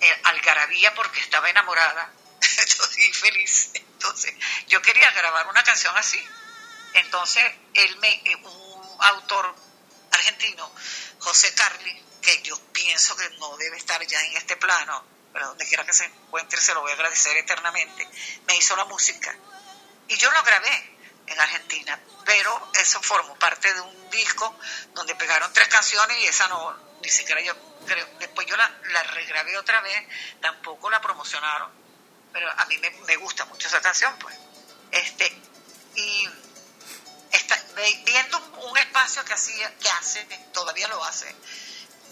eh, 0.02 0.22
algarabía 0.26 0.94
porque 0.96 1.20
estaba 1.22 1.50
enamorada, 1.50 2.12
estoy 2.42 3.14
feliz. 3.14 3.72
Entonces 3.74 4.34
yo 4.68 4.82
quería 4.82 5.10
grabar 5.12 5.48
una 5.48 5.64
canción 5.64 5.96
así. 5.98 6.22
Entonces 6.94 7.44
él 7.74 7.98
me, 7.98 8.10
eh, 8.10 8.36
un 8.36 8.98
autor 9.00 9.56
argentino, 10.12 10.72
José 11.20 11.54
Carli, 11.56 12.04
que 12.22 12.42
yo 12.44 12.60
pienso 12.72 13.16
que 13.16 13.30
no 13.40 13.56
debe 13.58 13.78
estar 13.78 14.06
ya 14.06 14.22
en 14.22 14.38
este 14.38 14.58
plano, 14.58 15.06
pero 15.34 15.48
donde 15.48 15.68
quiera 15.68 15.84
que 15.86 15.94
se 15.94 16.06
encuentre 16.06 16.62
se 16.62 16.74
lo 16.74 16.82
voy 16.82 16.92
a 16.92 16.94
agradecer 16.94 17.36
eternamente, 17.38 18.08
me 18.46 18.56
hizo 18.56 18.76
la 18.76 18.86
música. 18.86 19.36
Y 20.08 20.18
yo 20.18 20.32
lo 20.32 20.44
grabé 20.44 20.98
en 21.26 21.40
Argentina, 21.40 22.00
pero 22.26 22.72
eso 22.76 23.02
formó 23.02 23.36
parte 23.36 23.74
de 23.74 23.82
un 23.82 24.10
disco 24.10 24.58
donde 24.94 25.16
pegaron 25.16 25.52
tres 25.54 25.68
canciones 25.68 26.18
y 26.20 26.26
esa 26.28 26.48
no, 26.48 26.78
ni 27.02 27.10
siquiera 27.10 27.42
yo 27.42 27.56
creo. 27.86 28.08
Después 28.20 28.48
yo 28.48 28.56
la, 28.56 28.70
la 28.92 29.04
regrabé 29.04 29.58
otra 29.58 29.82
vez, 29.82 30.08
tampoco 30.42 30.90
la 30.90 31.02
promocionaron, 31.02 31.72
pero 32.32 32.50
a 32.52 32.66
mí 32.66 32.78
me, 32.78 32.90
me 32.92 33.16
gusta 33.18 33.46
mucho 33.46 33.68
esa 33.68 33.82
canción, 33.82 34.16
pues. 34.20 34.36
Este, 34.92 35.26
y 35.96 36.30
está, 37.32 37.60
viendo 38.06 38.38
un 38.70 38.78
espacio 38.78 39.26
que 39.26 39.34
hacía, 39.34 39.76
que 39.78 39.90
hace, 39.90 40.24
todavía 40.54 40.88
lo 40.88 41.04
hace, 41.04 41.36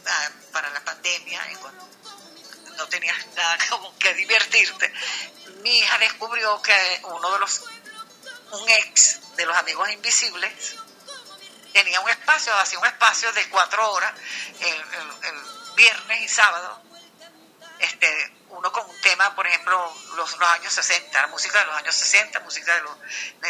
ah, 0.08 0.30
para 0.52 0.70
la 0.72 0.84
pandemia, 0.84 1.52
y 1.52 1.56
cuando 1.56 1.88
no 2.78 2.88
tenías 2.88 3.18
nada 3.36 3.58
como 3.70 3.98
que 3.98 4.14
divertirte, 4.14 4.94
mi 5.62 5.80
hija 5.80 5.98
descubrió 6.00 6.62
que 6.62 7.02
uno 7.04 7.32
de 7.34 7.40
los, 7.40 7.62
un 8.52 8.70
ex 8.70 9.36
de 9.36 9.46
los 9.46 9.56
amigos 9.58 9.90
invisibles, 9.92 10.76
tenía 11.74 12.00
un 12.02 12.10
espacio, 12.10 12.54
hacía 12.58 12.80
un 12.80 12.86
espacio 12.86 13.32
de 13.34 13.48
cuatro 13.50 13.92
horas, 13.92 14.14
el, 14.60 14.68
el- 14.76 15.62
viernes 15.76 16.22
y 16.22 16.28
sábado, 16.28 16.84
este, 17.80 18.34
uno 18.50 18.72
con 18.74 18.88
un 18.88 19.02
tema, 19.02 19.34
por 19.36 19.48
ejemplo, 19.48 19.92
los, 20.16 20.38
los 20.38 20.50
años 20.50 20.74
60, 20.74 21.22
la 21.22 21.28
música 21.28 21.60
de 21.60 21.66
los 21.66 21.76
años 21.76 21.96
60, 21.96 22.40
música 22.42 22.76
de 22.76 22.82
los, 22.82 22.98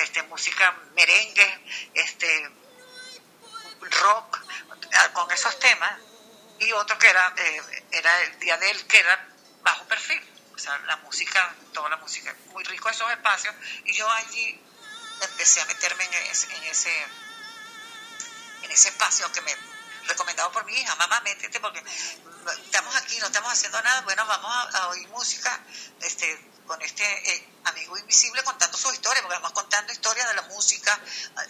este, 0.03 0.21
música 0.23 0.71
merengue, 0.93 1.65
este, 1.95 2.49
rock, 3.81 4.39
ah, 4.93 5.09
con 5.13 5.31
esos 5.31 5.57
temas, 5.59 5.99
y 6.61 6.71
otro 6.73 6.97
que 6.99 7.09
era, 7.09 7.33
eh, 7.37 7.85
era 7.91 8.21
el 8.21 8.39
día 8.39 8.55
de 8.57 8.69
él, 8.69 8.87
que 8.87 8.99
era 8.99 9.27
bajo 9.63 9.83
perfil, 9.85 10.21
o 10.53 10.59
sea, 10.59 10.77
la 10.79 10.95
música, 10.97 11.55
toda 11.73 11.89
la 11.89 11.97
música, 11.97 12.35
muy 12.51 12.63
rico 12.63 12.87
esos 12.89 13.11
espacios, 13.11 13.53
y 13.83 13.93
yo 13.93 14.09
allí 14.09 14.61
empecé 15.21 15.61
a 15.61 15.65
meterme 15.65 16.05
en 16.05 16.13
ese, 16.13 16.55
en 16.55 16.63
ese, 16.65 17.05
en 18.61 18.71
ese 18.71 18.89
espacio 18.89 19.31
que 19.31 19.41
me 19.41 19.55
recomendado 20.07 20.51
por 20.51 20.63
mi 20.65 20.73
hija, 20.73 20.95
mamá, 20.95 21.19
métete 21.21 21.59
porque 21.59 21.83
estamos 22.63 22.95
aquí, 22.95 23.17
no 23.19 23.25
estamos 23.25 23.51
haciendo 23.51 23.81
nada, 23.81 24.01
bueno, 24.01 24.25
vamos 24.27 24.75
a, 24.75 24.87
oír 24.89 25.07
música 25.09 25.59
este, 25.99 26.53
con 26.67 26.79
este 26.83 27.03
eh, 27.03 27.49
amigo 27.65 27.97
invisible 27.97 28.43
contando 28.43 28.77
su 28.77 28.91
historia, 28.93 29.21
porque 29.23 29.35
además 29.35 29.53
contando 29.53 29.91
historias 29.93 30.27
de 30.27 30.35
la 30.35 30.43
música, 30.43 30.99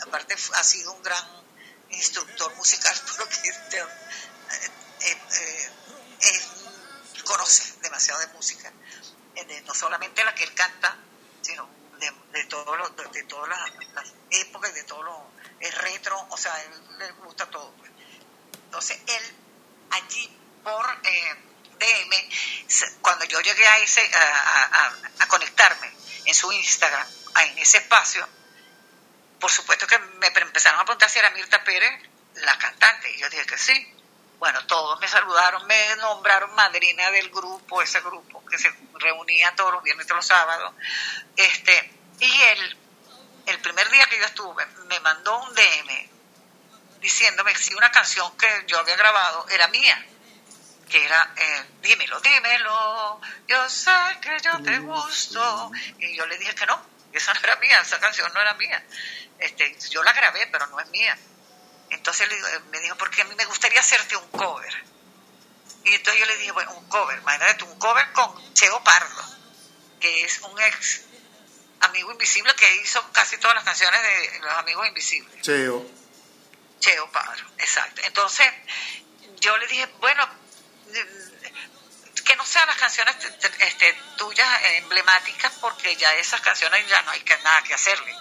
aparte 0.07 0.35
ha 0.53 0.63
sido 0.63 0.93
un 0.93 1.03
gran 1.03 1.23
instructor 1.89 2.55
musical 2.55 2.95
porque 3.17 3.51
este, 5.03 5.63
eh, 5.63 5.71
él 6.21 7.23
conoce 7.23 7.73
demasiado 7.81 8.19
de 8.21 8.27
música, 8.27 8.71
eh, 9.35 9.63
no 9.65 9.73
solamente 9.73 10.23
la 10.23 10.33
que 10.35 10.43
él 10.43 10.53
canta, 10.53 10.97
sino 11.41 11.69
de, 11.99 12.11
de, 12.31 12.45
todo 12.45 12.75
de, 13.11 13.23
todas 13.23 13.49
las, 13.49 13.93
las 13.93 14.13
épocas, 14.31 14.73
de 14.73 14.83
todo 14.83 15.03
lo 15.03 15.31
es 15.59 15.75
retro, 15.77 16.19
o 16.29 16.37
sea, 16.37 16.59
él 16.63 16.97
le 16.97 17.11
gusta 17.23 17.45
todo. 17.49 17.71
pues. 17.75 17.91
Entonces 18.65 18.97
él 19.07 19.35
allí 19.91 20.37
por 20.63 20.99
eh, 21.03 21.35
DM, 21.77 22.99
cuando 23.01 23.25
yo 23.25 23.39
llegué 23.41 23.67
a 23.67 23.77
ese 23.79 24.01
a, 24.15 24.93
a- 25.19 25.27
conectarme 25.27 25.91
en 26.25 26.33
su 26.35 26.51
Instagram, 26.51 27.07
en 27.43 27.57
ese 27.59 27.77
espacio, 27.77 28.27
por 29.39 29.49
supuesto 29.51 29.87
que 29.87 29.97
me 29.97 30.27
empezaron 30.27 30.79
a 30.79 30.85
preguntar 30.85 31.09
si 31.09 31.19
era 31.19 31.29
Mirta 31.31 31.63
Pérez 31.63 32.01
la 32.35 32.57
cantante. 32.57 33.11
Y 33.15 33.19
yo 33.19 33.29
dije 33.29 33.45
que 33.45 33.57
sí. 33.57 33.95
Bueno, 34.41 34.59
todos 34.65 34.99
me 34.99 35.07
saludaron, 35.07 35.68
me 35.68 35.95
nombraron 35.97 36.55
madrina 36.55 37.11
del 37.11 37.30
grupo, 37.30 37.80
ese 37.80 38.01
grupo 38.01 38.43
que 38.47 38.57
se 38.57 38.73
reunía 38.95 39.53
todos 39.55 39.72
los 39.72 39.84
viernes 39.84 40.07
y 40.09 40.13
los 40.13 40.26
sábados. 40.26 40.73
Este, 41.35 41.91
y 42.19 42.41
él, 42.41 42.77
el 43.45 43.59
primer 43.59 43.88
día 43.91 44.07
que 44.07 44.18
yo 44.18 44.26
estuve, 44.26 44.65
me 44.88 44.99
mandó 45.01 45.38
un 45.43 45.53
DM 45.53 46.09
diciéndome 47.01 47.55
si 47.55 47.76
una 47.76 47.91
canción 47.91 48.35
que 48.35 48.47
yo 48.65 48.80
había 48.80 48.95
grabado 48.95 49.47
era 49.47 49.68
mía, 49.68 50.07
que 50.89 51.05
era 51.05 51.35
eh, 51.35 51.65
Dímelo, 51.84 52.19
dímelo, 52.19 53.22
yo 53.47 53.69
sé 53.69 53.91
que 54.23 54.39
yo 54.39 54.59
te 54.63 54.80
gusto. 54.80 55.72
Y 55.99 56.18
yo 56.18 56.26
le 56.26 56.39
dije 56.39 56.55
que 56.55 56.65
no, 56.65 56.84
esa 57.13 57.31
no 57.35 57.41
era 57.43 57.57
mía, 57.57 57.80
esa 57.80 57.99
canción 57.99 58.34
no 58.34 58.41
era 58.41 58.55
mía. 58.55 58.84
Este, 59.38 59.77
yo 59.91 60.01
la 60.01 60.13
grabé, 60.13 60.47
pero 60.47 60.65
no 60.65 60.80
es 60.80 60.89
mía. 60.89 61.15
Entonces 61.91 62.30
eh, 62.31 62.59
me 62.72 62.80
dijo, 62.80 62.95
porque 62.97 63.22
a 63.22 63.26
mí 63.26 63.35
me 63.35 63.45
gustaría 63.45 63.80
hacerte 63.80 64.15
un 64.15 64.27
cover. 64.30 64.73
Y 65.84 65.93
entonces 65.95 66.19
yo 66.19 66.26
le 66.26 66.38
dije, 66.38 66.51
bueno, 66.51 66.73
un 66.73 66.88
cover, 66.88 67.19
imagínate, 67.19 67.63
un 67.63 67.77
cover 67.80 68.11
con 68.13 68.53
Cheo 68.53 68.84
Pardo, 68.84 69.23
que 69.99 70.23
es 70.23 70.39
un 70.39 70.59
ex 70.61 71.01
amigo 71.81 72.11
invisible 72.11 72.53
que 72.55 72.76
hizo 72.77 73.01
casi 73.11 73.38
todas 73.38 73.55
las 73.55 73.63
canciones 73.63 74.01
de 74.01 74.39
los 74.39 74.53
amigos 74.53 74.88
invisibles. 74.88 75.41
Cheo. 75.41 75.85
Cheo 76.80 77.11
Padre, 77.11 77.43
exacto. 77.57 78.01
Entonces, 78.05 78.47
yo 79.39 79.57
le 79.57 79.68
dije, 79.68 79.85
bueno, 79.99 80.27
que 82.23 82.35
no 82.35 82.45
sean 82.45 82.68
las 82.68 82.77
canciones 82.77 83.15
este, 83.59 83.93
tuyas 84.18 84.47
emblemáticas, 84.77 85.51
porque 85.59 85.95
ya 85.97 86.13
esas 86.15 86.41
canciones 86.41 86.88
ya 86.88 87.01
no 87.01 87.11
hay 87.11 87.22
que, 87.22 87.38
nada 87.38 87.61
que 87.63 87.73
hacerle. 87.73 88.15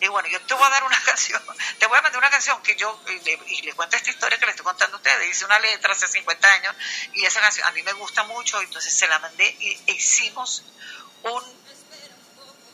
Y 0.00 0.08
bueno, 0.08 0.28
yo 0.28 0.40
te 0.42 0.54
voy 0.54 0.64
a 0.64 0.70
dar 0.70 0.84
una 0.84 1.00
canción, 1.04 1.42
te 1.78 1.86
voy 1.86 1.98
a 1.98 2.02
mandar 2.02 2.18
una 2.18 2.30
canción 2.30 2.62
que 2.62 2.76
yo, 2.76 3.00
y 3.08 3.20
le, 3.20 3.40
y 3.48 3.62
le 3.62 3.72
cuento 3.74 3.96
esta 3.96 4.10
historia 4.10 4.38
que 4.38 4.46
le 4.46 4.52
estoy 4.52 4.64
contando 4.64 4.96
a 4.96 4.98
ustedes, 4.98 5.30
hice 5.30 5.44
una 5.44 5.58
letra 5.58 5.92
hace 5.92 6.06
50 6.06 6.52
años, 6.52 6.74
y 7.14 7.24
esa 7.24 7.40
canción 7.40 7.66
a 7.66 7.72
mí 7.72 7.82
me 7.82 7.92
gusta 7.94 8.24
mucho, 8.24 8.60
entonces 8.60 8.92
se 8.92 9.06
la 9.06 9.18
mandé 9.18 9.56
y 9.60 9.78
e 9.86 9.92
hicimos 9.92 10.64
un 11.22 11.62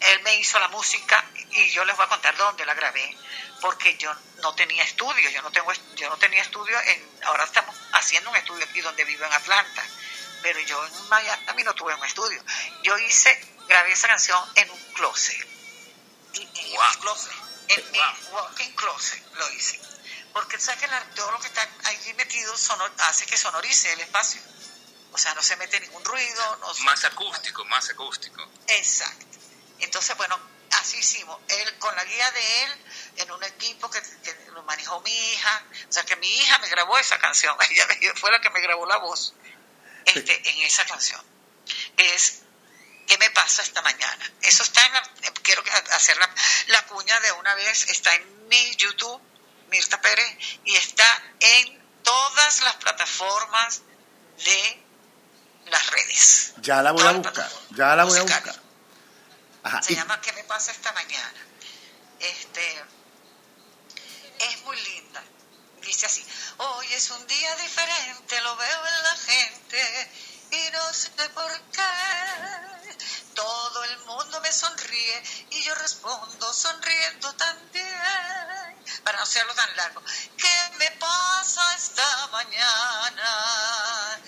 él 0.00 0.22
me 0.22 0.36
hizo 0.36 0.60
la 0.60 0.68
música 0.68 1.24
y 1.50 1.70
yo 1.70 1.84
les 1.84 1.96
voy 1.96 2.06
a 2.06 2.08
contar 2.08 2.36
dónde 2.36 2.64
la 2.64 2.72
grabé 2.72 3.16
porque 3.60 3.96
yo 3.96 4.14
no 4.42 4.54
tenía 4.54 4.84
estudio 4.84 5.28
yo 5.28 5.42
no 5.42 5.50
tengo 5.50 5.72
yo 5.96 6.08
no 6.08 6.16
tenía 6.18 6.40
estudio 6.40 6.78
en 6.80 7.04
ahora 7.24 7.42
estamos 7.42 7.74
haciendo 7.94 8.30
un 8.30 8.36
estudio 8.36 8.64
aquí 8.64 8.80
donde 8.80 9.04
vivo 9.04 9.24
en 9.24 9.32
Atlanta 9.32 9.82
pero 10.42 10.60
yo 10.60 10.84
en 10.86 11.08
Miami 11.08 11.62
no 11.64 11.74
tuve 11.74 11.94
un 11.94 12.04
estudio. 12.04 12.42
Yo 12.82 12.98
hice 12.98 13.38
grabé 13.66 13.92
esa 13.92 14.08
canción 14.08 14.42
en 14.54 14.70
un 14.70 14.78
closet 14.94 15.57
Mi 16.70 17.00
closet 17.00 17.32
en 17.68 17.92
mi 17.92 17.98
walking 18.32 18.72
closet 18.72 19.22
lo 19.34 19.52
hice 19.52 19.80
porque 20.32 20.58
sabes 20.58 20.80
que 20.80 20.88
todo 21.14 21.30
lo 21.32 21.40
que 21.40 21.48
está 21.48 21.66
allí 21.84 22.14
metido 22.14 22.56
sonor- 22.56 22.92
hace 22.98 23.26
que 23.26 23.36
sonorice 23.36 23.92
el 23.92 24.00
espacio 24.00 24.40
o 25.12 25.18
sea, 25.18 25.34
no 25.34 25.42
se 25.42 25.56
mete 25.56 25.80
ningún 25.80 26.04
ruido. 26.04 26.56
No, 26.56 26.74
Más 26.84 27.04
acústico, 27.04 27.64
más 27.64 27.88
acústico. 27.90 28.46
Exacto. 28.68 29.26
Entonces, 29.80 30.16
bueno, 30.16 30.38
así 30.72 30.98
hicimos. 30.98 31.38
Él, 31.48 31.78
con 31.78 31.94
la 31.96 32.04
guía 32.04 32.30
de 32.30 32.62
él, 32.64 32.84
en 33.16 33.30
un 33.32 33.42
equipo 33.44 33.90
que, 33.90 34.00
que 34.00 34.50
lo 34.52 34.62
manejó 34.64 35.00
mi 35.00 35.10
hija. 35.32 35.64
O 35.88 35.92
sea, 35.92 36.04
que 36.04 36.16
mi 36.16 36.28
hija 36.28 36.58
me 36.58 36.68
grabó 36.68 36.98
esa 36.98 37.18
canción. 37.18 37.56
Ella 37.70 37.86
fue 38.16 38.30
la 38.30 38.40
que 38.40 38.50
me 38.50 38.60
grabó 38.60 38.86
la 38.86 38.98
voz 38.98 39.34
este, 40.04 40.50
en 40.50 40.58
esa 40.62 40.84
canción. 40.84 41.22
Es 41.96 42.42
¿Qué 43.08 43.16
me 43.18 43.30
pasa 43.30 43.62
esta 43.62 43.80
mañana? 43.82 44.30
Eso 44.42 44.62
está 44.62 44.84
en 44.86 44.92
la, 44.92 45.02
quiero 45.42 45.62
hacer 45.94 46.16
la, 46.18 46.30
la 46.68 46.86
cuña 46.86 47.18
de 47.20 47.32
una 47.32 47.54
vez, 47.54 47.88
está 47.88 48.14
en 48.14 48.48
mi 48.48 48.76
YouTube, 48.76 49.20
Mirta 49.70 50.00
Pérez, 50.00 50.36
y 50.64 50.76
está 50.76 51.22
en 51.40 51.82
todas 52.02 52.60
las 52.62 52.74
plataformas 52.76 53.80
de 54.44 54.82
las 55.66 55.86
redes. 55.90 56.52
Ya 56.58 56.82
la 56.82 56.92
voy 56.92 57.06
a 57.06 57.12
buscar, 57.12 57.50
ya 57.70 57.96
la 57.96 58.04
voy 58.04 58.18
a 58.18 58.22
buscar. 58.22 58.62
Ajá, 59.62 59.82
Se 59.82 59.92
y- 59.92 59.96
llama 59.96 60.20
¿Qué 60.20 60.32
me 60.34 60.44
pasa 60.44 60.70
esta 60.72 60.92
mañana? 60.92 61.46
Este, 62.20 62.84
es 64.40 64.62
muy 64.62 64.78
linda. 64.82 65.22
Dice 65.82 66.06
así, 66.06 66.24
hoy 66.58 66.92
es 66.92 67.10
un 67.10 67.26
día 67.26 67.56
diferente, 67.56 68.40
lo 68.42 68.56
veo 68.56 68.86
en 68.86 69.02
la 69.02 69.16
gente 69.16 70.10
y 70.50 70.70
no 70.70 70.92
sé 70.92 71.10
por 71.34 71.60
qué. 71.72 72.96
Todo 73.34 73.84
el 73.84 73.98
mundo 74.00 74.40
me 74.40 74.52
sonríe 74.52 75.22
y 75.50 75.62
yo 75.62 75.74
respondo 75.76 76.52
sonriendo 76.52 77.32
también. 77.34 78.84
Para 79.04 79.18
no 79.18 79.24
hacerlo 79.24 79.54
tan 79.54 79.76
largo. 79.76 80.02
¿Qué 80.36 80.70
me 80.78 80.90
pasa 80.92 81.62
esta 81.76 82.26
mañana? 82.28 84.18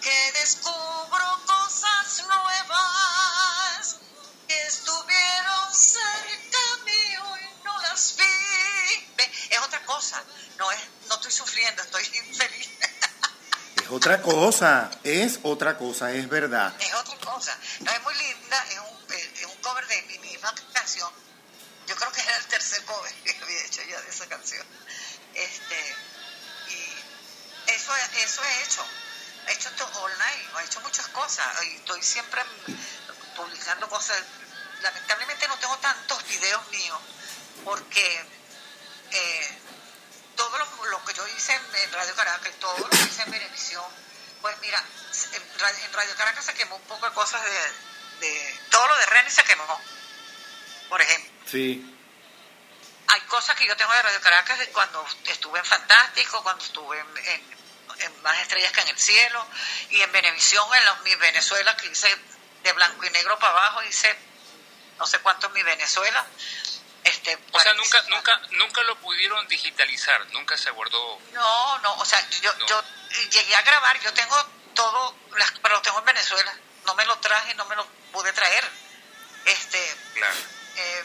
Que 0.00 0.32
descubro 0.40 1.40
cosas 1.46 2.24
nuevas 2.26 3.96
que 4.48 4.66
estuvieron 4.66 5.74
cerca 5.74 6.58
mío 6.84 7.36
y 7.38 7.64
no 7.64 7.82
las 7.82 8.16
vi. 8.16 8.24
Es 9.50 9.58
otra 9.60 9.84
cosa. 9.84 10.22
No 10.58 10.70
es, 10.70 10.80
no 11.08 11.16
estoy 11.16 11.32
sufriendo, 11.32 11.82
estoy 11.82 12.04
infeliz. 12.28 12.53
Otra 13.94 14.20
cosa, 14.20 14.90
es 15.04 15.38
otra 15.44 15.78
cosa, 15.78 16.10
es 16.10 16.28
verdad. 16.28 16.74
Es 16.80 16.92
otra 16.94 17.16
cosa. 17.18 17.56
No 17.78 17.92
es 17.92 18.02
muy 18.02 18.14
linda, 18.16 18.66
es 18.68 19.46
un, 19.46 19.54
cover 19.62 19.86
de 19.86 20.02
mi 20.02 20.18
misma 20.18 20.52
canción. 20.72 21.08
Yo 21.86 21.94
creo 21.94 22.10
que 22.10 22.20
era 22.20 22.36
el 22.36 22.44
tercer 22.46 22.84
cover 22.86 23.14
que 23.22 23.30
había 23.40 23.64
hecho 23.64 23.82
ya 23.88 24.00
de 24.00 24.10
esa 24.10 24.26
canción. 24.26 24.66
Este, 25.32 25.96
y 26.70 27.70
eso, 27.70 27.92
eso 28.24 28.42
he 28.42 28.64
hecho. 28.64 28.84
He 29.46 29.52
hecho 29.52 29.68
esto 29.68 29.88
online, 29.94 30.42
he 30.60 30.64
hecho 30.64 30.80
muchas 30.80 31.06
cosas. 31.08 31.46
Estoy 31.62 32.02
siempre 32.02 32.42
publicando 33.36 33.88
cosas. 33.88 34.20
Lamentablemente 34.82 35.46
no 35.46 35.56
tengo 35.58 35.78
tantos 35.78 36.26
videos 36.26 36.68
míos 36.72 36.98
porque 37.64 38.26
yo 41.14 41.26
hice 41.28 41.54
en, 41.54 41.92
Radio 41.92 42.14
Caracas 42.14 42.48
y 42.54 42.60
todo 42.60 42.76
lo 42.78 42.88
que 42.90 42.96
hice 42.96 43.22
en 43.22 43.30
televisión, 43.30 43.84
pues 44.40 44.56
mira, 44.60 44.82
en 45.32 45.58
Radio, 45.58 46.14
Caracas 46.16 46.44
se 46.44 46.54
quemó 46.54 46.76
un 46.76 46.82
poco 46.82 47.06
de 47.08 47.14
cosas 47.14 47.42
de, 47.44 48.26
de 48.26 48.60
todo 48.70 48.86
lo 48.88 48.96
de 48.96 49.06
René 49.06 49.30
se 49.30 49.42
quemó, 49.44 49.80
por 50.88 51.00
ejemplo. 51.00 51.30
Sí. 51.50 51.90
Hay 53.08 53.20
cosas 53.22 53.54
que 53.56 53.66
yo 53.66 53.76
tengo 53.76 53.92
de 53.92 54.02
Radio 54.02 54.20
Caracas 54.20 54.58
de 54.58 54.68
cuando 54.70 55.06
estuve 55.26 55.58
en 55.58 55.64
Fantástico, 55.64 56.42
cuando 56.42 56.64
estuve 56.64 56.98
en, 56.98 57.16
en- 57.26 57.54
en 58.00 58.22
Más 58.22 58.36
Estrellas 58.40 58.72
que 58.72 58.80
en 58.80 58.88
el 58.88 58.98
Cielo, 58.98 59.46
y 59.90 60.00
en 60.02 60.10
Venevisión, 60.10 60.66
en 60.74 60.84
los 60.84 61.00
Mi 61.02 61.14
Venezuela, 61.14 61.76
que 61.76 61.86
hice 61.86 62.08
de 62.64 62.72
blanco 62.72 63.04
y 63.04 63.10
negro 63.10 63.38
para 63.38 63.52
abajo, 63.52 63.82
hice 63.84 64.14
no 64.98 65.06
sé 65.06 65.18
cuánto 65.20 65.46
en 65.46 65.52
Mi 65.52 65.62
Venezuela. 65.62 66.26
Este, 67.04 67.38
O 67.52 67.60
sea, 67.60 67.74
nunca, 67.74 68.02
nunca, 68.08 68.40
nunca 68.52 68.82
lo 68.82 68.96
pudieron 69.00 69.46
digitalizar, 69.48 70.26
nunca 70.32 70.56
se 70.56 70.70
guardó. 70.70 71.18
No, 71.32 71.78
no, 71.80 71.94
o 71.96 72.04
sea, 72.04 72.26
yo, 72.30 72.50
yo 72.66 72.82
llegué 73.30 73.54
a 73.54 73.62
grabar, 73.62 74.00
yo 74.00 74.12
tengo 74.14 74.36
todo, 74.74 75.14
las, 75.36 75.50
pero 75.62 75.74
lo 75.76 75.82
tengo 75.82 75.98
en 75.98 76.04
Venezuela, 76.06 76.54
no 76.86 76.94
me 76.94 77.04
lo 77.04 77.18
traje, 77.18 77.54
no 77.54 77.64
me 77.66 77.76
lo 77.76 77.86
pude 78.10 78.32
traer. 78.32 78.68
Este, 79.44 79.96
Claro. 80.14 80.34
eh, 80.76 81.04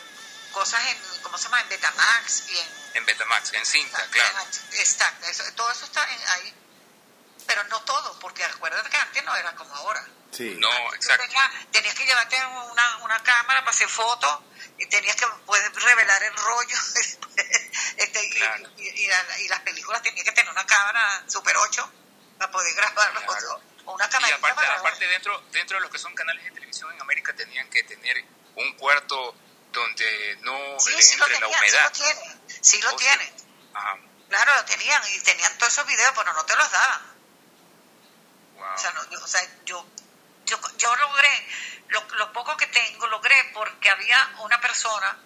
cosas 0.53 0.81
en, 0.87 1.21
¿cómo 1.21 1.37
se 1.37 1.43
llama? 1.45 1.59
En 1.61 1.69
Betamax 1.69 2.49
y 2.49 2.57
en... 2.57 2.79
En 2.95 3.05
Betamax, 3.05 3.53
en 3.53 3.65
cinta, 3.65 4.03
claro. 4.09 4.37
Está, 4.71 5.13
eso- 5.27 5.43
todo 5.55 5.69
eso 5.71 5.83
está 5.85 6.09
en- 6.11 6.29
ahí, 6.29 6.53
pero 7.45 7.63
no 7.65 7.81
todo, 7.81 8.17
porque 8.19 8.43
acuérdate 8.45 8.89
que 8.89 8.97
antes 8.97 9.23
no 9.25 9.35
era 9.35 9.53
como 9.55 9.75
ahora. 9.75 10.05
Sí. 10.31 10.55
No, 10.59 10.69
exacto. 10.93 11.23
tenías, 11.25 11.71
tenías 11.71 11.93
que 11.95 12.05
llevarte 12.05 12.37
una, 12.45 12.97
una 12.97 13.21
cámara 13.23 13.59
para 13.61 13.71
hacer 13.71 13.89
fotos 13.89 14.39
tenías 14.87 15.15
que 15.15 15.25
poder 15.45 15.73
revelar 15.73 16.23
el 16.23 16.33
rollo. 16.35 16.77
este, 17.97 18.25
y- 18.25 18.81
y, 18.81 18.87
y 19.03 19.07
la- 19.07 19.39
y 19.39 19.47
las 19.47 19.59
películas 19.61 20.01
tenías 20.01 20.25
que 20.25 20.31
tener 20.31 20.51
una 20.51 20.65
cámara 20.65 21.23
Super 21.27 21.55
8 21.57 21.91
para 22.37 22.51
poder 22.51 22.73
grabarlo. 22.75 23.21
O 23.85 23.93
una 23.95 24.05
Y 24.05 24.31
aparte, 24.31 24.65
aparte 24.65 25.07
dentro, 25.07 25.41
dentro 25.51 25.77
de 25.77 25.81
los 25.81 25.91
que 25.91 25.97
son 25.97 26.13
canales 26.13 26.43
de 26.43 26.51
televisión 26.51 26.91
en 26.93 27.01
América 27.01 27.33
tenían 27.35 27.67
que 27.69 27.83
tener 27.83 28.23
un 28.55 28.73
cuarto 28.77 29.35
donde 29.71 30.37
no 30.41 30.79
Sí, 30.79 30.91
le 30.95 31.01
sí 31.01 31.13
entre 31.13 31.29
la 31.33 31.39
tenían, 31.39 31.59
humedad. 31.59 31.91
sí 31.93 32.03
lo 32.03 32.13
tienen. 32.13 32.41
Sí 32.61 32.81
lo 32.81 32.87
O 32.95 32.99
sea, 32.99 33.17
tienen. 33.17 33.33
Ajá. 33.73 33.97
Claro, 34.29 34.55
lo 34.57 34.65
tenían 34.65 35.01
y 35.15 35.19
tenían 35.21 35.57
todos 35.57 35.73
esos 35.73 35.87
videos, 35.87 36.11
pero 36.15 36.33
no 36.33 36.45
te 36.45 36.55
los 36.55 36.71
daban. 36.71 37.01
Wow. 38.57 38.73
O 38.73 38.77
sea, 38.77 38.91
no, 38.91 39.09
yo, 39.09 39.23
o 39.23 39.27
sea, 39.27 39.41
yo, 39.65 39.85
yo, 40.45 40.59
yo 40.77 40.95
logré, 40.95 41.47
lo, 41.89 42.07
lo 42.15 42.33
poco 42.33 42.55
que 42.57 42.67
tengo, 42.67 43.07
logré 43.07 43.35
porque 43.53 43.89
había 43.89 44.35
una 44.39 44.59
persona, 44.61 45.17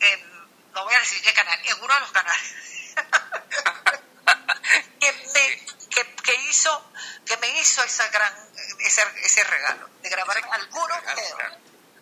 en, 0.00 0.48
no 0.72 0.84
voy 0.84 0.94
a 0.94 1.00
decir 1.00 1.22
qué 1.22 1.32
canal, 1.32 1.58
en 1.64 1.82
uno 1.82 1.94
de 1.94 2.00
los 2.00 2.12
canales, 2.12 2.54
que, 5.00 5.12
me, 5.12 5.66
que, 5.88 6.14
que 6.16 6.34
hizo, 6.48 6.92
que 7.24 7.36
me 7.38 7.48
hizo 7.60 7.82
esa 7.82 8.06
gran, 8.08 8.32
ese, 8.80 9.02
ese 9.22 9.44
regalo, 9.44 9.88
de 10.02 10.08
grabar 10.08 10.42
algunos 10.50 11.02
videos, 11.02 11.52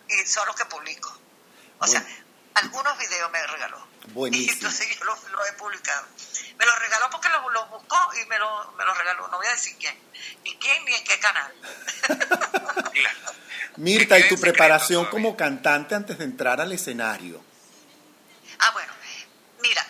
y 0.09 0.25
son 0.25 0.47
los 0.47 0.55
que 0.55 0.65
publico. 0.65 1.17
O 1.79 1.87
sea, 1.87 2.03
algunos 2.55 2.97
videos 2.97 3.31
me 3.31 3.45
regaló. 3.45 3.87
Y 4.11 4.13
Buenísimo. 4.13 4.53
entonces 4.53 4.97
yo 4.97 5.03
lo, 5.05 5.15
lo 5.29 5.45
he 5.45 5.53
publicado. 5.53 6.07
Me 6.57 6.65
lo 6.65 6.75
regaló 6.79 7.09
porque 7.11 7.29
lo, 7.29 7.49
lo 7.51 7.65
buscó 7.67 7.97
y 8.21 8.25
me 8.27 8.39
lo, 8.39 8.71
me 8.73 8.83
lo 8.85 8.93
regaló. 8.93 9.27
No 9.27 9.37
voy 9.37 9.47
a 9.47 9.51
decir 9.51 9.75
quién. 9.79 9.97
Ni 10.43 10.55
quién 10.57 10.83
ni 10.85 10.93
en 10.95 11.03
qué 11.03 11.19
canal. 11.19 11.53
Mirta, 13.77 14.17
¿y 14.17 14.27
tu 14.27 14.39
preparación 14.39 15.05
como 15.05 15.37
cantante 15.37 15.93
antes 15.95 16.17
de 16.17 16.23
entrar 16.23 16.59
al 16.61 16.71
escenario? 16.71 17.43
Ah, 18.59 18.71
bueno. 18.71 18.91
Mira, 19.61 19.85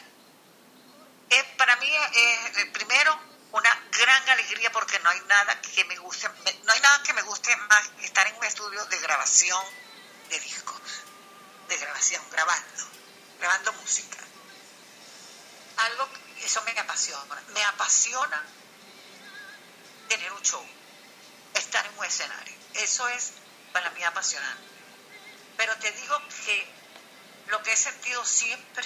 eh, 1.30 1.44
para 1.58 1.76
mí 1.78 1.88
es 1.90 2.58
eh, 2.58 2.66
primero 2.74 3.18
una 3.52 3.70
gran 3.98 4.30
alegría 4.30 4.72
porque 4.72 5.00
no 5.00 5.10
hay 5.10 5.22
nada 5.28 5.60
que 5.62 5.86
me 5.86 5.96
guste, 5.98 6.28
me- 6.44 6.54
no 6.66 6.74
hay 6.74 6.82
nada 6.82 7.02
que 7.04 7.14
me 7.14 7.22
guste 7.22 7.56
más 7.70 7.88
que 8.00 8.06
estar 8.06 8.28
en 8.28 8.36
un 8.36 8.44
estudio 8.44 8.84
de 8.86 9.00
grabación 9.00 9.64
de 10.30 10.40
discos, 10.42 10.82
de 11.70 11.78
grabación, 11.78 12.22
grabando, 12.32 12.84
grabando 13.40 13.74
música. 13.74 14.18
Algo, 15.78 16.10
eso 16.44 16.62
me 16.64 16.72
apasiona, 16.80 17.36
me 17.54 17.64
apasiona 17.64 18.44
tener 20.10 20.32
un 20.32 20.42
show, 20.42 20.66
estar 21.54 21.86
en 21.86 21.98
un 21.98 22.06
escenario. 22.06 22.56
Eso 22.74 23.08
es 23.10 23.32
para 23.74 23.90
mí 23.92 24.04
apasionante. 24.04 24.64
Pero 25.58 25.76
te 25.78 25.92
digo 25.92 26.16
que 26.46 26.68
lo 27.48 27.62
que 27.64 27.74
he 27.74 27.78
sentido 27.78 28.24
siempre, 28.26 28.86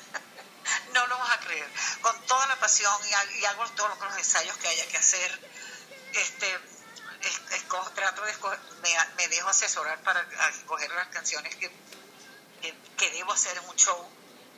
no 0.94 1.06
lo 1.06 1.18
vas 1.18 1.30
a 1.32 1.40
creer, 1.40 1.70
con 2.00 2.26
toda 2.26 2.46
la 2.48 2.56
pasión 2.60 2.92
y, 3.08 3.12
ha- 3.12 3.32
y 3.40 3.44
hago 3.46 3.68
todos 3.72 3.98
los 3.98 4.16
ensayos 4.16 4.56
que 4.58 4.68
haya 4.68 4.86
que 4.88 4.96
hacer, 4.96 5.40
este, 6.14 6.54
es- 7.22 7.40
escojo- 7.62 7.92
trato 7.94 8.22
de 8.22 8.30
escoger, 8.30 8.58
me, 8.82 8.90
me 9.16 9.28
dejo 9.28 9.48
asesorar 9.48 10.02
para 10.02 10.20
escoger 10.50 10.90
las 10.92 11.08
canciones 11.08 11.54
que, 11.56 11.68
que, 12.60 13.10
debo 13.10 13.32
hacer 13.32 13.56
en 13.56 13.68
un 13.68 13.76
show. 13.76 14.08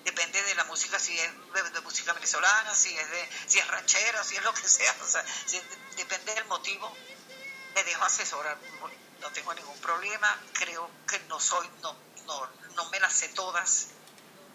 Depende 0.05 0.43
de 0.43 0.55
la 0.57 0.65
música, 0.65 0.99
si 0.99 1.19
es 1.19 1.31
de, 1.73 1.81
música 1.81 2.13
venezolana, 2.13 2.75
si 2.75 2.97
es 2.97 3.11
de, 3.11 3.29
si 3.47 3.59
es 3.59 3.69
ranchera, 3.69 4.25
si 4.25 4.37
es 4.37 4.43
lo 4.43 4.53
que 4.53 4.69
sea, 4.69 4.95
o 5.03 5.07
sea, 5.07 5.25
depende 5.97 6.35
del 6.35 6.45
motivo, 6.47 6.93
me 7.75 7.85
dejo 7.85 8.05
asesorar, 8.05 8.59
no 9.21 9.31
tengo 9.31 9.55
ningún 9.55 9.79
problema, 9.81 10.41
creo 10.53 10.91
que 11.07 11.21
no 11.29 11.39
soy, 11.39 11.69
no, 11.83 11.97
no, 12.27 12.49
no 12.75 12.91
me 12.91 12.99
las 12.99 13.13
sé 13.13 13.29
todas, 13.29 13.89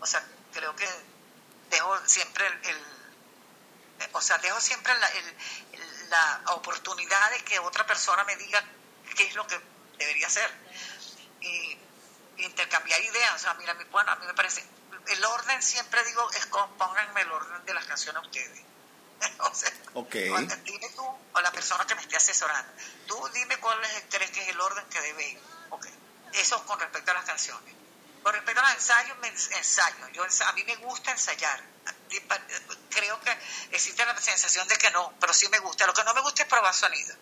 o 0.02 0.06
sea, 0.06 0.22
creo 0.52 0.76
que 0.76 0.88
dejo 1.70 1.98
siempre 2.06 2.46
el, 2.48 2.86
o 4.12 4.22
sea, 4.22 4.38
dejo 4.40 4.60
siempre 4.60 4.94
la, 4.98 5.10
la 6.10 6.54
oportunidad 6.56 7.32
de 7.32 7.44
que 7.46 7.58
otra 7.60 7.88
persona 7.88 8.26
me 8.26 8.36
diga 8.36 8.62
qué 9.16 9.28
es 9.28 9.36
lo 9.36 9.48
que 9.48 9.58
debería 9.98 10.28
hacer 10.28 10.67
intercambiar 12.38 13.02
ideas, 13.02 13.36
o 13.36 13.40
sea, 13.40 13.54
mira, 13.56 13.74
mi- 13.76 13.84
bueno, 13.86 14.12
a 14.12 14.16
mí 14.18 14.26
me 14.26 14.34
parece, 14.34 14.64
el 15.08 15.26
orden 15.26 15.62
siempre 15.62 16.04
digo, 16.06 16.30
es 16.32 16.46
pónganme 16.48 17.22
el 17.22 17.32
orden 17.32 17.66
de 17.66 17.74
las 17.74 17.86
canciones 17.86 18.22
a 18.24 18.26
ustedes, 18.26 18.62
o 19.40 19.54
sea, 19.56 19.72
dime 20.64 20.90
tú 20.96 21.06
o 21.34 21.42
la 21.42 21.52
persona 21.52 21.86
que 21.88 21.96
me 21.96 22.02
esté 22.02 22.18
asesorando, 22.18 22.72
tú 23.08 23.28
dime 23.34 23.58
cuál 23.58 23.84
es, 23.84 24.04
crees 24.10 24.32
que 24.32 24.42
es 24.42 24.50
el 24.50 24.60
orden 24.60 24.86
que 24.90 25.02
debe 25.02 25.30
ir. 25.30 25.42
Ok. 25.70 25.86
Eso 26.34 26.64
con 26.66 26.80
respecto 26.80 27.12
a 27.12 27.14
las 27.16 27.26
canciones. 27.26 27.74
Con 28.24 28.34
respecto 28.34 28.60
a 28.62 28.64
los 28.66 28.74
ensayos, 28.76 29.18
me 29.20 29.30
ens- 29.34 29.50
ensayo. 29.56 30.08
Yo, 30.10 30.26
ensa- 30.26 30.48
a 30.50 30.54
mí 30.54 30.64
me 30.66 30.76
gusta 30.78 31.12
ensayar. 31.12 31.64
Creo 32.90 33.20
que 33.22 33.32
existe 33.72 34.06
la 34.06 34.20
sensación 34.20 34.68
de 34.68 34.76
que 34.78 34.90
no, 34.92 35.14
pero 35.20 35.34
sí 35.34 35.48
me 35.50 35.60
gusta. 35.60 35.86
Lo 35.86 35.94
que 35.94 36.04
no 36.04 36.14
me 36.14 36.22
gusta 36.22 36.44
es 36.44 36.50
probar 36.50 36.74
sonido. 36.74 37.16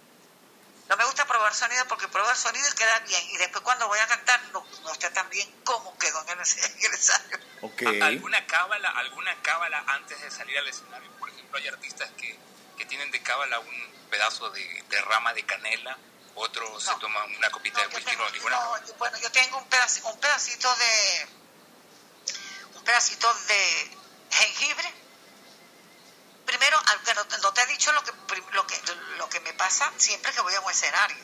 No 0.88 0.95
me 0.98 1.06
gusta 1.06 1.26
probar 1.26 1.53
sonido 1.56 1.84
porque 1.88 2.06
el 2.06 2.12
sonido 2.38 2.68
y 2.70 2.72
queda 2.76 2.99
bien. 2.99 3.24
Y 3.32 3.38
después 3.38 3.64
cuando 3.64 3.88
voy 3.88 3.98
a 3.99 4.07
cantar 4.07 4.40
no, 4.53 4.64
no 4.84 4.91
está 4.91 5.12
tan 5.12 5.28
bien 5.30 5.49
como 5.64 5.98
quedó 5.98 6.22
en 6.22 6.40
el, 6.40 6.40
en 6.64 6.86
el 6.86 6.94
ensayo. 6.94 7.38
Ok. 7.62 7.82
¿A- 8.02 8.06
¿Alguna 8.06 8.45
cábala, 8.45 8.91
alguna 8.91 9.41
cábala 9.41 9.84
antes 9.88 10.22
de 10.22 10.30
salir 10.30 10.57
al 10.60 10.68
escenario? 10.68 11.10
Por 11.18 11.30
ejemplo, 11.30 11.57
hay 11.57 11.68
artistas 11.68 12.10
que, 12.18 12.38
que 12.78 12.86
tienen 12.86 13.10
de 13.12 13.22
cábala 13.24 13.60
un 13.60 14.07
pedazo 14.12 14.49
de, 14.52 14.84
de 14.90 15.02
rama 15.02 15.34
de 15.34 15.44
canela, 15.45 15.98
otros 16.36 16.84
se 16.84 16.94
toman 16.99 17.36
una 17.36 17.49
copita 17.49 17.82
de 17.82 17.88
whisky, 17.88 18.03
tengo- 18.12 18.26
no, 18.26 18.30
ninguna. 18.32 18.56
no, 18.57 18.94
bueno, 18.99 19.18
yo 19.18 19.32
tengo 19.32 19.57
un 19.57 19.68
pedacito, 19.68 20.07
un 20.10 20.20
pedacito 20.20 20.76
de 20.76 21.28
un 22.76 22.84
pedacito 22.84 23.34
de 23.48 23.98
jengibre. 24.32 24.94
Primero, 26.57 26.82
aunque 26.88 27.14
no, 27.15 27.26
no 27.41 27.53
te 27.53 27.64
he 27.64 27.65
dicho 27.65 27.91
lo 27.91 28.02
que, 28.02 28.14
lo 28.53 28.65
que 28.65 28.82
lo 29.18 29.27
que 29.27 29.41
me 29.41 29.52
pasa 29.56 29.91
siempre 29.98 30.32
que 30.32 30.40
voy 30.40 30.53
a 30.53 30.61
un 30.61 30.72
escenario. 30.72 31.18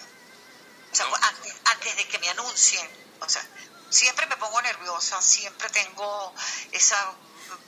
O 0.92 0.96
sea, 0.96 1.06
antes, 1.06 1.56
antes 1.64 1.96
de 1.96 2.06
que 2.10 2.20
me 2.20 2.30
anuncien, 2.32 3.16
o 3.22 3.30
sea, 3.30 3.42
siempre 3.90 4.26
me 4.26 4.36
pongo 4.36 4.62
nerviosa, 4.62 5.22
siempre 5.22 5.70
tengo 5.70 6.36
esas 6.74 7.00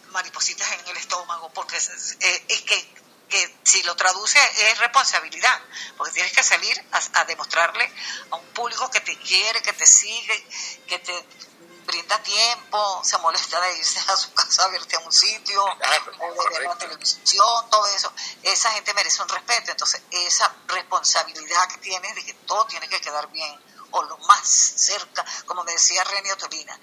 maripositas 0.10 0.74
en 0.74 0.88
el 0.90 0.98
estómago, 0.98 1.54
porque 1.54 1.78
es, 1.78 2.18
eh, 2.20 2.46
es 2.50 2.62
que, 2.64 2.96
que 3.30 3.60
si 3.64 3.82
lo 3.84 3.96
traduce 3.96 4.40
es 4.70 4.78
responsabilidad, 4.80 5.62
porque 5.96 6.12
tienes 6.12 6.34
que 6.34 6.44
salir 6.44 6.86
a, 6.92 7.22
a 7.22 7.24
demostrarle 7.24 7.90
a 8.30 8.36
un 8.36 8.48
público 8.48 8.92
que 8.92 9.00
te 9.00 9.18
quiere, 9.20 9.62
que 9.62 9.72
te 9.72 9.88
sigue, 9.88 10.48
que 10.86 11.00
te 11.00 11.26
brinda 11.86 12.22
tiempo, 12.22 13.02
se 13.04 13.18
molesta 13.20 13.60
de 13.62 13.78
irse 13.78 14.00
a 14.00 14.18
su 14.18 14.34
casa 14.34 14.66
a 14.66 14.68
verte 14.70 14.96
a 14.96 15.00
un 15.00 15.12
sitio, 15.12 15.64
o 15.64 16.44
de 16.44 16.60
ver 16.60 16.68
la 16.68 16.78
televisión, 16.78 17.70
todo 17.70 17.86
eso. 17.88 18.12
Esa 18.42 18.72
gente 18.72 18.94
merece 18.94 19.22
un 19.22 19.30
respeto. 19.30 19.72
Entonces, 19.72 20.02
esa 20.12 20.54
responsabilidad 20.68 21.68
que 21.70 21.78
tienes 21.78 22.16
de 22.16 22.26
que 22.26 22.34
todo 22.34 22.66
tiene 22.66 22.88
que 22.88 23.00
quedar 23.02 23.28
bien, 23.32 23.60
o 23.92 24.04
lo 24.04 24.18
más 24.20 24.48
cerca, 24.48 25.26
como 25.46 25.64
me 25.64 25.72
decía 25.72 26.04
Renio 26.04 26.36
Torina, 26.38 26.80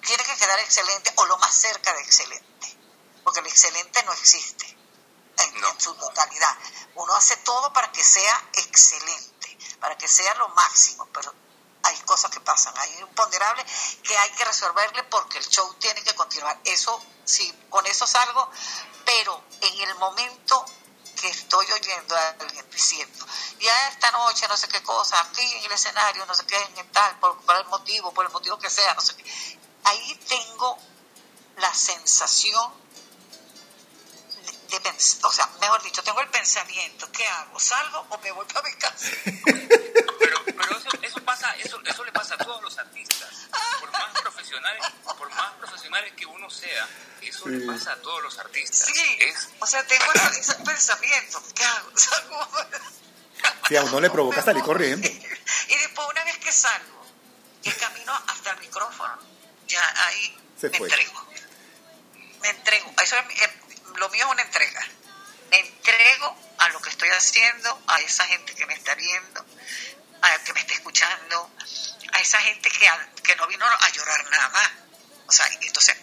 tiene 0.00 0.24
que 0.24 0.36
quedar 0.36 0.58
excelente 0.60 1.12
o 1.16 1.24
lo 1.26 1.36
más 1.38 1.54
cerca 1.54 1.92
de 1.92 2.00
excelente, 2.00 2.78
porque 3.24 3.40
el 3.40 3.46
excelente 3.46 4.02
no 4.04 4.12
existe 4.12 4.66
en, 5.38 5.64
en 5.64 5.80
su 5.80 5.94
totalidad. 5.94 6.56
Uno 6.94 7.14
hace 7.14 7.36
todo 7.38 7.72
para 7.72 7.90
que 7.90 8.04
sea 8.04 8.48
excelente, 8.52 9.58
para 9.80 9.98
que 9.98 10.06
sea 10.06 10.34
lo 10.34 10.48
máximo, 10.50 11.08
pero 11.12 11.34
hay 11.84 11.96
cosas 12.00 12.30
que 12.30 12.40
pasan, 12.40 12.74
hay 12.78 13.02
un 13.02 13.10
ponderable 13.14 13.64
que 14.02 14.16
hay 14.16 14.30
que 14.32 14.44
resolverle 14.44 15.02
porque 15.04 15.38
el 15.38 15.46
show 15.48 15.72
tiene 15.74 16.02
que 16.02 16.14
continuar. 16.14 16.58
Eso 16.64 17.00
sí, 17.24 17.52
con 17.70 17.86
eso 17.86 18.06
salgo, 18.06 18.50
pero 19.04 19.42
en 19.60 19.80
el 19.80 19.94
momento 19.96 20.64
que 21.20 21.28
estoy 21.28 21.70
oyendo 21.70 22.16
a 22.16 22.28
alguien 22.40 22.68
diciendo, 22.70 23.26
ya 23.60 23.88
esta 23.88 24.10
noche 24.10 24.46
no 24.48 24.56
sé 24.56 24.68
qué 24.68 24.82
cosa, 24.82 25.20
aquí 25.20 25.42
en 25.42 25.64
el 25.64 25.72
escenario, 25.72 26.26
no 26.26 26.34
sé 26.34 26.44
qué, 26.46 26.56
en 26.76 26.90
tal, 26.92 27.18
por, 27.20 27.38
el 27.56 27.66
motivo, 27.66 28.12
por 28.12 28.26
el 28.26 28.32
motivo 28.32 28.58
que 28.58 28.68
sea, 28.68 28.94
no 28.94 29.00
sé 29.00 29.14
qué, 29.16 29.24
ahí 29.84 30.14
tengo 30.28 30.76
la 31.58 31.72
sensación 31.72 32.72
de, 34.42 34.76
de 34.78 34.82
pens- 34.82 35.20
o 35.22 35.32
sea, 35.32 35.46
mejor 35.60 35.82
dicho, 35.82 36.02
tengo 36.02 36.20
el 36.20 36.28
pensamiento, 36.30 37.10
¿qué 37.12 37.26
hago? 37.26 37.58
¿Salgo 37.60 38.06
o 38.10 38.18
me 38.18 38.32
voy 38.32 38.44
para 38.46 38.68
mi 38.68 38.74
casa? 38.76 39.06
Pero, 40.18 40.42
pero 40.46 40.78
eso, 40.78 40.88
eso 41.02 41.20
pasa, 41.56 41.66
eso, 41.66 41.80
eso 41.84 42.04
le 42.04 42.12
pasa 42.12 42.34
a 42.34 42.38
todos 42.38 42.62
los 42.62 42.78
artistas. 42.78 43.48
Por 43.80 43.90
más 43.92 44.20
profesionales, 44.20 44.84
por 45.18 45.30
más 45.30 45.52
profesionales 45.54 46.12
que 46.16 46.26
uno 46.26 46.50
sea, 46.50 46.88
eso 47.22 47.48
le 47.48 47.66
pasa 47.66 47.92
a 47.92 47.96
todos 47.96 48.22
los 48.22 48.38
artistas. 48.38 48.88
Sí, 48.92 49.16
Es, 49.20 49.48
o 49.58 49.66
sea, 49.66 49.86
tengo 49.86 50.04
ese, 50.12 50.54
pensamiento, 50.56 51.42
¿qué 51.54 51.64
hago? 51.64 51.90
¿Salgo? 51.96 52.48
Si 53.68 53.76
a 53.76 53.82
uno 53.82 54.00
le 54.00 54.10
provoca 54.10 54.42
salir 54.42 54.62
corriendo. 54.62 55.08
Y 55.68 55.76
después, 55.76 56.06
una 56.10 56.24
vez 56.24 56.38
que 56.38 56.52
salgo, 56.52 57.06
y 57.62 57.70
camino 57.70 58.12
hasta 58.28 58.50
el 58.50 58.58
micrófono, 58.60 59.18
ya 59.66 60.06
ahí 60.06 60.38
Se 60.58 60.68
me 60.68 60.78
fue. 60.78 60.88
entrego. 60.88 61.26
Me 62.42 62.48
entrego. 62.50 62.92
Eso 63.02 63.16
es, 63.16 63.40
eh, 63.42 63.52
lo 63.96 64.08
mío 64.10 64.24
es 64.26 64.30
una 64.30 64.42
entrega. 64.42 64.86
Me 65.50 65.58
entrego 65.60 66.36
a 66.58 66.68
lo 66.68 66.80
que 66.80 66.90
estoy 66.90 67.08
haciendo, 67.10 67.82
a 67.86 68.00
esa 68.00 68.26
gente 68.26 68.54
que 68.54 68.66
me 68.66 68.74
está 68.74 68.94
viendo, 68.94 69.44
a 70.24 70.38
que 70.44 70.52
me 70.52 70.60
está 70.60 70.72
escuchando, 70.74 71.50
a 72.12 72.20
esa 72.20 72.40
gente 72.40 72.70
que, 72.70 72.90
que 73.22 73.36
no 73.36 73.46
vino 73.46 73.64
a 73.66 73.88
llorar 73.90 74.24
nada 74.30 74.48
más. 74.50 74.70
O 75.26 75.32
sea, 75.32 75.46
entonces 75.60 75.96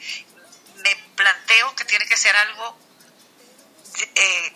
me 0.78 0.96
planteo 1.16 1.76
que 1.76 1.86
tiene 1.86 2.06
que 2.08 2.18
ser 2.18 2.36
algo 2.36 2.78
eh, 4.16 4.54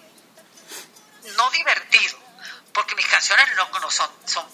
no 1.36 1.50
divertido, 1.52 2.18
porque 2.74 2.96
mis 2.96 3.06
canciones 3.08 3.48
no, 3.56 3.68
no 3.80 3.92
son, 3.92 4.10
son, 4.28 4.48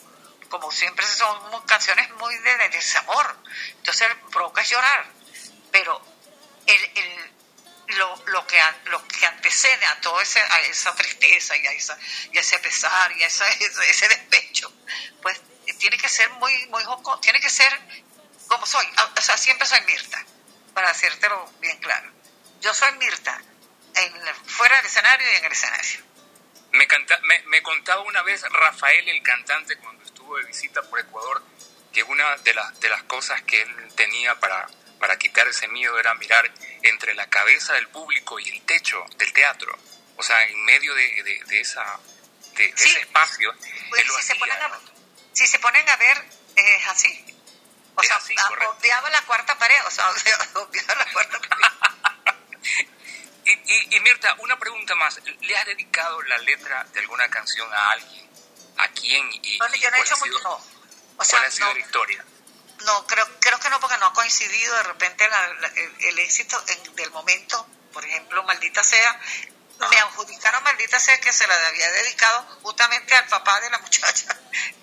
como 0.50 0.72
siempre, 0.72 1.06
son 1.06 1.66
canciones 1.66 2.10
muy 2.16 2.36
de, 2.38 2.58
de 2.58 2.70
desamor, 2.70 3.38
entonces 3.78 4.08
provoca 4.32 4.64
llorar, 4.64 5.06
pero 5.72 6.02
el, 6.68 6.84
el- 6.98 7.32
lo, 7.98 8.16
lo, 8.28 8.48
que, 8.48 8.58
lo 8.86 9.06
que 9.06 9.26
antecede 9.26 9.86
a 9.86 10.00
toda 10.00 10.24
esa, 10.24 10.96
tristeza 10.96 11.58
y 11.58 11.68
a, 11.68 11.72
esa, 11.74 11.98
y 12.32 12.38
ese 12.38 12.58
pesar 12.60 13.12
y 13.18 13.24
a 13.24 13.28
esa- 13.28 13.50
ese, 13.50 13.90
ese 13.90 14.08
despecho, 14.08 14.72
tiene 15.82 15.98
que 15.98 16.08
ser 16.08 16.30
muy, 16.34 16.54
muy 16.68 16.84
joco, 16.84 17.20
tiene 17.20 17.40
que 17.42 17.50
ser 17.50 17.74
como 18.48 18.66
soy, 18.68 18.86
Ah, 18.98 19.10
o 19.18 19.22
sea, 19.22 19.36
siempre 19.36 19.68
soy 19.68 19.82
Mirta, 19.82 20.24
para 20.76 20.92
hacértelo 20.92 21.52
bien 21.60 21.76
claro. 21.80 22.08
Yo 22.62 22.72
soy 22.74 22.92
Mirta, 23.00 23.42
en, 23.96 24.36
fuera 24.46 24.78
del 24.78 24.86
escenario 24.86 25.26
y 25.34 25.36
en 25.38 25.46
el 25.46 25.52
escenario. 25.52 26.02
me, 26.74 26.88
canta, 26.88 27.18
me, 27.24 27.42
me 27.48 27.64
contaba 27.64 28.02
una 28.02 28.22
vez 28.22 28.44
Rafael, 28.44 29.10
el 29.10 29.24
cantante, 29.24 29.76
cuando 29.78 30.04
estuvo 30.06 30.38
de 30.38 30.44
visita 30.44 30.84
por 30.84 31.00
Ecuador, 31.00 31.44
que 31.92 32.04
una 32.04 32.38
de, 32.38 32.54
las 32.54 32.80
de 32.80 32.90
las 32.90 33.02
cosas 33.04 33.42
que 33.42 33.64
él 33.64 33.94
tenía 33.96 34.40
para, 34.40 34.68
para 35.00 35.18
quitar 35.18 35.48
ese 35.48 35.68
miedo 35.68 35.98
era 36.00 36.14
mirar 36.14 36.50
entre 36.84 37.16
la 37.16 37.28
cabeza 37.28 37.74
del 37.74 37.88
público 37.88 38.40
y 38.40 38.50
el 38.50 38.62
techo 38.68 39.04
del 39.18 39.34
teatro. 39.34 39.76
O 40.16 40.22
sea, 40.22 40.46
en 40.46 40.64
medio 40.64 40.94
de, 40.94 41.24
de, 41.24 41.44
de 41.48 41.60
esa, 41.60 42.00
de, 42.56 42.66
ese 42.66 43.00
espacio, 43.00 43.52
Pues 43.90 44.02
él 44.02 44.08
lo 44.08 44.16
si, 44.18 44.28
se 44.28 44.36
ponen 44.36 44.62
a, 44.62 44.68
¿no? 44.68 44.91
Si 45.34 45.48
se 45.48 45.60
ponen 45.60 45.88
a 45.90 45.96
ver, 45.98 46.26
es 46.56 46.88
así. 46.88 47.26
O 47.96 48.04
sea, 48.04 48.16
a- 48.18 48.70
obviaba 48.70 49.10
la 49.10 49.22
cuarta 49.24 49.58
pared, 49.58 49.78
o 49.86 49.92
sea, 49.92 50.10
obviaba 50.56 50.96
la 50.96 51.12
cuarta 51.12 51.40
pared. 51.40 52.36
Y, 53.44 53.52
y, 53.54 53.96
y 53.96 54.00
Mirta, 54.02 54.36
una 54.40 54.58
pregunta 54.60 54.94
más. 54.96 55.20
¿Le 55.42 55.58
has 55.58 55.66
dedicado 55.66 56.22
la 56.24 56.38
letra 56.38 56.84
de 56.94 57.00
alguna 57.00 57.28
canción 57.30 57.68
a 57.74 57.92
alguien? 57.92 58.30
¿A 58.78 58.88
quién? 58.90 59.28
Y, 59.42 59.58
Bueno, 59.58 59.76
yo 59.76 59.90
no 59.90 59.98
he 59.98 60.00
cuál 60.00 60.08
hecho 60.08 60.16
sido- 60.16 60.28
mucho, 60.38 60.44
no. 60.44 60.54
O 60.54 61.16
¿Cuál 61.16 61.28
sea, 61.28 61.42
ha 61.42 61.52
sido 61.52 61.68
no. 61.68 61.74
la 61.74 61.80
historia? 61.80 62.26
No, 62.86 63.08
creo, 63.08 63.28
creo 63.40 63.60
que 63.60 63.70
no, 63.72 63.80
porque 63.80 63.98
no 63.98 64.06
ha 64.08 64.14
coincidido 64.14 64.76
de 64.76 64.84
repente 64.84 65.28
la- 65.28 65.54
la- 65.56 65.68
el, 65.70 65.96
el 66.06 66.20
éxito 66.20 66.64
en- 66.68 66.96
del 66.96 67.10
momento. 67.12 67.68
Por 67.92 68.06
ejemplo, 68.06 68.44
Maldita 68.44 68.84
Sea, 68.84 69.20
me 69.90 69.98
adjudicaron 70.00 70.64
Maldita 70.64 71.00
Sea 71.00 71.20
que 71.20 71.32
se 71.34 71.48
la 71.48 71.68
había 71.68 71.90
dedicado 71.92 72.42
justamente 72.64 73.16
al 73.16 73.28
papá 73.28 73.60
de 73.62 73.70
la 73.70 73.78
muchacha, 73.80 74.28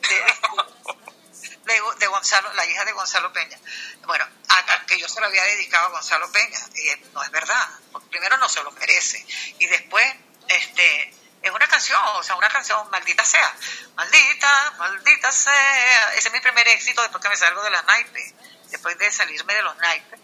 de, 0.09 0.15
de- 1.73 1.83
de 1.99 2.07
Gonzalo, 2.07 2.53
la 2.55 2.65
hija 2.67 2.85
de 2.85 2.93
Gonzalo 2.93 3.33
Peña. 3.33 3.59
Bueno, 4.07 4.27
a, 4.49 4.59
a 4.59 4.87
que 4.87 4.99
yo 4.99 5.09
se 5.09 5.21
lo 5.21 5.27
había 5.27 5.45
dedicado 5.45 5.87
a 5.87 5.91
Gonzalo 5.91 6.31
Peña, 6.33 6.59
y 6.75 6.89
eh, 6.89 7.03
no 7.13 7.23
es 7.23 7.31
verdad. 7.31 7.69
Porque 7.93 8.09
primero 8.09 8.37
no 8.39 8.49
se 8.49 8.63
lo 8.63 8.71
merece, 8.73 9.25
y 9.59 9.67
después, 9.67 10.15
este 10.49 11.15
es 11.43 11.51
una 11.53 11.69
canción, 11.69 12.01
o 12.17 12.23
sea, 12.23 12.35
una 12.37 12.49
canción, 12.49 12.89
maldita 12.91 13.25
sea, 13.25 13.55
maldita, 13.95 14.75
maldita 14.79 15.31
sea. 15.31 16.15
Ese 16.15 16.29
es 16.29 16.33
mi 16.35 16.41
primer 16.41 16.67
éxito 16.69 17.01
después 17.03 17.23
que 17.23 17.29
me 17.29 17.37
salgo 17.37 17.63
de 17.63 17.71
las 17.71 17.85
naipes, 17.85 18.35
después 18.71 18.97
de 18.99 19.13
salirme 19.13 19.55
de 19.55 19.63
los 19.63 19.77
naipes. 19.77 20.19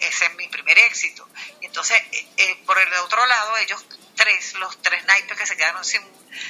Ese 0.00 0.26
es 0.26 0.34
mi 0.34 0.48
primer 0.48 0.76
éxito. 0.78 1.26
Y 1.60 1.66
entonces, 1.66 1.98
eh, 2.12 2.28
eh, 2.36 2.62
por 2.66 2.78
el 2.78 2.92
otro 2.94 3.24
lado, 3.26 3.56
ellos 3.58 3.82
tres, 4.14 4.54
los 4.54 4.80
tres 4.82 5.04
naipes 5.04 5.36
que 5.38 5.46
se 5.46 5.56
quedaron 5.56 5.84
sin, 5.84 6.02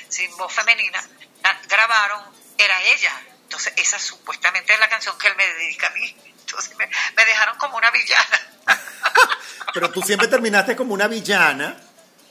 sin 0.08 0.34
voz 0.36 0.52
femenina, 0.52 1.02
ah, 1.44 1.58
grabaron, 1.68 2.22
era 2.58 2.80
ella. 2.82 3.22
Entonces, 3.42 3.72
esa 3.76 3.98
supuestamente 3.98 4.72
es 4.72 4.80
la 4.80 4.88
canción 4.88 5.16
que 5.18 5.28
él 5.28 5.36
me 5.36 5.46
dedica 5.46 5.86
a 5.86 5.90
mí. 5.90 6.16
Entonces, 6.40 6.76
me, 6.76 6.88
me 7.16 7.24
dejaron 7.24 7.56
como 7.58 7.76
una 7.76 7.90
villana. 7.90 8.40
Pero 9.74 9.90
tú 9.90 10.02
siempre 10.02 10.28
terminaste 10.28 10.76
como 10.76 10.94
una 10.94 11.08
villana. 11.08 11.76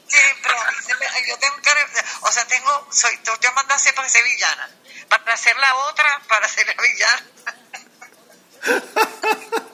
Sí, 0.07 0.17
pero 0.43 0.55
yo 1.27 1.37
tengo 1.39 1.55
que, 1.57 1.69
o 2.21 2.31
sea, 2.31 2.45
tengo, 2.45 2.87
soy, 2.91 3.17
te 3.17 3.51
mandas 3.51 3.71
a 3.71 3.75
hacer 3.75 3.95
para 3.95 4.07
ser 4.07 4.23
villana, 4.23 4.69
para 5.09 5.33
hacer 5.33 5.55
la 5.57 5.75
otra, 5.75 6.21
para 6.27 6.47
ser 6.47 6.67
la 6.67 6.75
villana. 6.83 7.23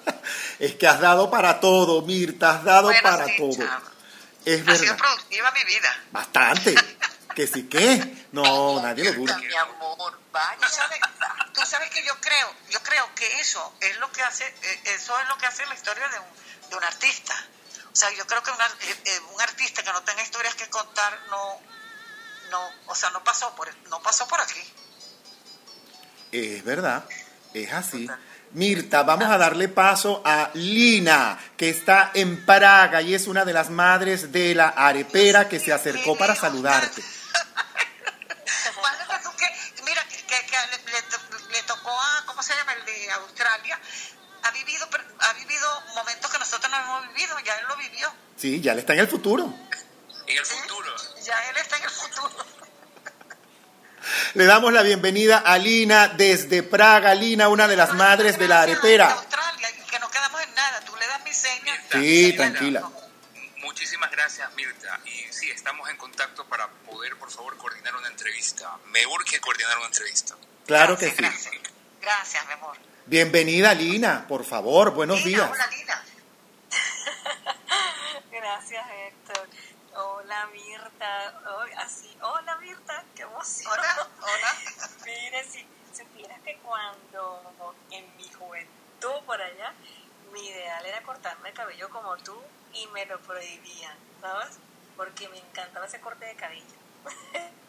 Es 0.59 0.75
que 0.75 0.87
has 0.87 0.99
dado 0.99 1.29
para 1.31 1.59
todo, 1.61 2.01
Mirta, 2.01 2.51
has 2.51 2.63
dado 2.65 2.87
Bueno, 2.87 3.01
para 3.01 3.25
sí, 3.25 3.37
todo. 3.37 3.51
chama. 3.55 3.81
Es 4.53 4.61
Ha 4.67 4.75
sido 4.75 4.93
verdad. 4.93 4.97
productiva 4.97 5.51
mi 5.51 5.63
vida. 5.65 6.03
Bastante. 6.11 6.75
Que 7.35 7.45
sí 7.47 7.69
que. 7.69 8.27
No, 8.33 8.81
nadie 8.81 9.03
lo 9.05 9.13
duda. 9.13 9.37
Mi 9.37 9.55
amor, 9.55 10.19
vaya. 10.31 10.57
Tú 10.59 10.67
sabes, 10.67 10.99
tú 11.53 11.61
sabes 11.65 11.89
que 11.91 12.03
yo 12.03 12.19
creo, 12.19 12.53
yo 12.69 12.81
creo 12.83 13.15
que 13.15 13.39
eso 13.39 13.75
es 13.79 13.97
lo 13.99 14.11
que 14.11 14.21
hace, 14.23 14.45
eh, 14.45 14.81
eso 14.95 15.17
es 15.19 15.27
lo 15.27 15.37
que 15.37 15.45
hace 15.45 15.65
la 15.67 15.73
historia 15.75 16.05
de 16.09 16.19
un, 16.19 16.69
de 16.69 16.75
un 16.75 16.83
artista. 16.83 17.35
O 17.93 17.95
sea, 17.95 18.11
yo 18.13 18.25
creo 18.27 18.43
que 18.43 18.51
una- 18.51 18.65
eh, 18.65 19.01
eh, 19.05 19.19
un 19.33 19.39
artista 19.41 19.83
que 19.83 19.93
no 19.93 20.01
tenga 20.03 20.21
historias 20.23 20.55
que 20.55 20.67
contar 20.69 21.17
no, 21.29 21.61
no, 22.49 22.69
o 22.87 22.95
sea, 22.95 23.11
no 23.11 23.23
pasó 23.23 23.55
por, 23.55 23.73
no 23.87 24.01
pasó 24.01 24.27
por 24.27 24.41
aquí. 24.41 24.61
Es 26.31 26.63
verdad. 26.63 27.05
Es 27.53 27.71
así. 27.71 28.09
Mirta, 28.51 29.03
vamos 29.03 29.29
a 29.29 29.37
darle 29.37 29.67
paso 29.69 30.21
a 30.25 30.49
Lina, 30.55 31.37
que 31.55 31.69
está 31.69 32.09
en 32.15 32.45
Praga 32.45 33.01
y 33.01 33.13
es 33.13 33.27
una 33.27 33.45
de 33.45 33.53
las 33.53 33.69
madres 33.69 34.31
de 34.31 34.55
la 34.55 34.69
arepera 34.69 35.47
que 35.47 35.59
se 35.59 35.71
acercó 35.71 36.17
para 36.17 36.35
saludarte. 36.35 37.03
Mira, 39.85 40.03
que, 40.09 40.17
que- 40.17 40.45
que 40.45 40.57
le, 40.71 40.91
le 40.91 41.01
to- 41.03 41.49
le 41.51 41.63
tocó 41.63 41.89
a, 41.91 42.23
¿cómo 42.25 42.41
se 42.43 42.53
llama? 42.55 42.73
El 42.73 42.85
de 42.85 43.11
Australia. 43.11 43.79
Ha 44.43 44.51
vivido, 44.51 44.87
ha 45.19 45.33
vivido 45.33 45.83
momentos 45.95 46.31
que 46.31 46.39
nosotros 46.39 46.71
no 46.71 46.77
hemos 46.77 47.07
vivido, 47.13 47.37
ya 47.45 47.55
él 47.59 47.65
lo 47.67 47.75
vivió. 47.77 48.11
Sí, 48.37 48.61
ya 48.61 48.73
le 48.73 48.81
está 48.81 48.93
en 48.93 48.99
el 48.99 49.07
futuro. 49.07 49.53
En 50.27 50.37
el 50.37 50.45
futuro. 50.45 50.95
Ya 51.23 51.49
él 51.49 51.57
está 51.57 51.77
en 51.77 51.83
el 51.83 51.89
futuro. 51.89 52.45
Le 54.33 54.45
damos 54.45 54.71
la 54.73 54.81
bienvenida 54.83 55.37
a 55.39 55.57
Lina 55.57 56.07
desde 56.09 56.63
Praga. 56.63 57.13
Lina, 57.15 57.49
una 57.49 57.67
de 57.67 57.75
las 57.75 57.93
madres 57.93 58.37
de 58.37 58.47
la 58.47 58.61
arepera. 58.61 59.11
Australia, 59.11 59.69
y 59.71 59.89
que 59.89 59.99
no 59.99 60.09
quedamos 60.09 60.41
en 60.41 60.53
nada. 60.55 60.79
Tú 60.81 60.95
le 60.95 61.07
das 61.07 61.23
mi 61.23 61.33
seña. 61.33 61.73
Sí, 61.91 62.33
tranquila. 62.33 62.89
Muchísimas 63.57 64.11
gracias, 64.11 64.49
Mirta. 64.55 64.99
Y 65.05 65.31
sí, 65.31 65.49
estamos 65.51 65.89
en 65.89 65.97
contacto 65.97 66.45
para 66.45 66.67
poder, 66.67 67.15
por 67.17 67.31
favor, 67.31 67.57
coordinar 67.57 67.95
una 67.95 68.07
entrevista. 68.07 68.77
Me 68.91 69.05
urge 69.05 69.39
coordinar 69.39 69.77
una 69.77 69.87
entrevista. 69.87 70.35
Claro 70.65 70.97
que 70.97 71.09
sí. 71.09 71.15
Gracias, 71.17 71.53
gracias, 72.01 72.45
mi 72.47 72.53
amor. 72.53 72.77
Bienvenida, 73.05 73.73
Lina, 73.73 74.27
por 74.27 74.45
favor, 74.45 74.91
buenos 74.91 75.23
Lina, 75.25 75.45
días. 75.45 75.51
hola, 75.51 75.67
Lina. 75.67 76.03
Gracias, 78.31 78.85
Héctor. 79.07 79.47
Hola, 80.01 80.47
Mirta. 80.47 81.33
Así, 81.79 82.17
hola, 82.21 82.55
Mirta. 82.61 83.03
Qué 83.13 83.23
emoción. 83.23 83.69
Hola, 83.73 84.07
hola. 84.21 84.57
Mire, 85.05 85.43
si 85.43 85.67
supieras 85.93 86.39
que 86.41 86.57
cuando 86.63 87.75
en 87.91 88.15
mi 88.15 88.31
juventud 88.31 89.25
por 89.25 89.41
allá, 89.41 89.75
mi 90.31 90.47
ideal 90.47 90.85
era 90.85 91.03
cortarme 91.03 91.49
el 91.49 91.55
cabello 91.55 91.89
como 91.89 92.15
tú 92.17 92.41
y 92.71 92.87
me 92.87 93.05
lo 93.07 93.21
prohibían, 93.23 93.97
¿sabes? 94.21 94.57
Porque 94.95 95.27
me 95.27 95.37
encantaba 95.39 95.85
ese 95.85 95.99
corte 95.99 96.25
de 96.25 96.35
cabello. 96.37 96.79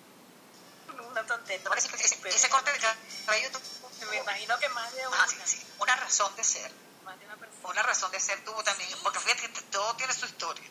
Una 1.11 1.27
tontería. 1.27 1.69
Ese 1.75 2.49
corte 2.49 2.71
de 2.73 2.79
cabello 3.27 3.51
tú- 3.51 3.61
Me 4.11 4.17
imagino 4.19 4.57
que 4.59 4.69
más 4.69 4.95
de 4.95 5.07
una. 5.07 5.23
Ah, 5.23 5.27
sí, 5.29 5.37
sí, 5.45 5.67
una 5.79 5.97
razón 5.97 6.35
de 6.37 6.45
ser. 6.45 6.71
Más 7.05 7.19
de 7.19 7.27
una 7.27 7.37
persona. 7.37 7.69
Una 7.71 7.83
razón 7.83 8.11
de 8.13 8.21
ser 8.21 8.45
tuvo 8.45 8.63
también, 8.63 8.89
porque 9.03 9.19
fíjate 9.19 9.53
que 9.53 9.63
todo 9.63 9.95
tiene 9.97 10.13
su 10.13 10.27
historia. 10.27 10.69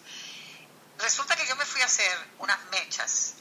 Resulta 0.99 1.35
que 1.35 1.47
yo 1.47 1.55
me 1.55 1.65
fui 1.65 1.81
a 1.81 1.85
hacer 1.85 2.11
unas 2.39 2.59
mechas 2.71 3.33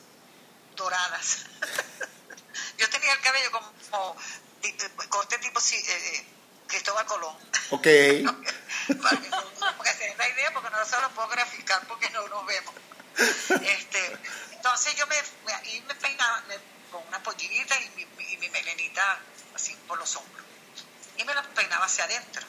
doradas. 0.76 1.38
yo 2.78 2.88
tenía 2.90 3.12
el 3.12 3.20
cabello 3.20 3.50
como 3.50 4.16
ti- 4.60 4.76
corte 5.08 5.38
tipo 5.38 5.60
sí, 5.60 5.76
eh, 5.76 6.26
Cristóbal 6.68 7.06
Colón. 7.06 7.36
Ok. 7.70 7.86
para 9.02 9.20
que, 9.98 10.14
la 10.16 10.28
idea, 10.28 10.52
porque 10.52 10.70
no 10.70 10.84
se 10.84 11.00
lo 11.00 11.10
puedo 11.10 11.28
graficar 11.28 11.86
porque 11.88 12.08
no 12.10 12.26
nos 12.28 12.46
vemos. 12.46 12.74
Este, 13.62 14.18
entonces 14.52 14.94
yo 14.94 15.06
me, 15.08 15.16
me, 15.44 15.80
me 15.82 15.94
peinaba 15.96 16.40
me- 16.42 16.58
con 16.92 17.06
una 17.08 17.20
pollita 17.22 17.78
y 17.80 17.88
mi, 17.90 18.04
mi- 18.06 18.32
y 18.32 18.36
mi 18.36 18.48
melenita 18.50 19.18
así 19.54 19.74
por 19.88 19.98
los 19.98 20.14
hombros. 20.16 20.44
Y 21.16 21.24
me 21.24 21.34
la 21.34 21.42
peinaba 21.42 21.86
hacia 21.86 22.04
adentro. 22.04 22.46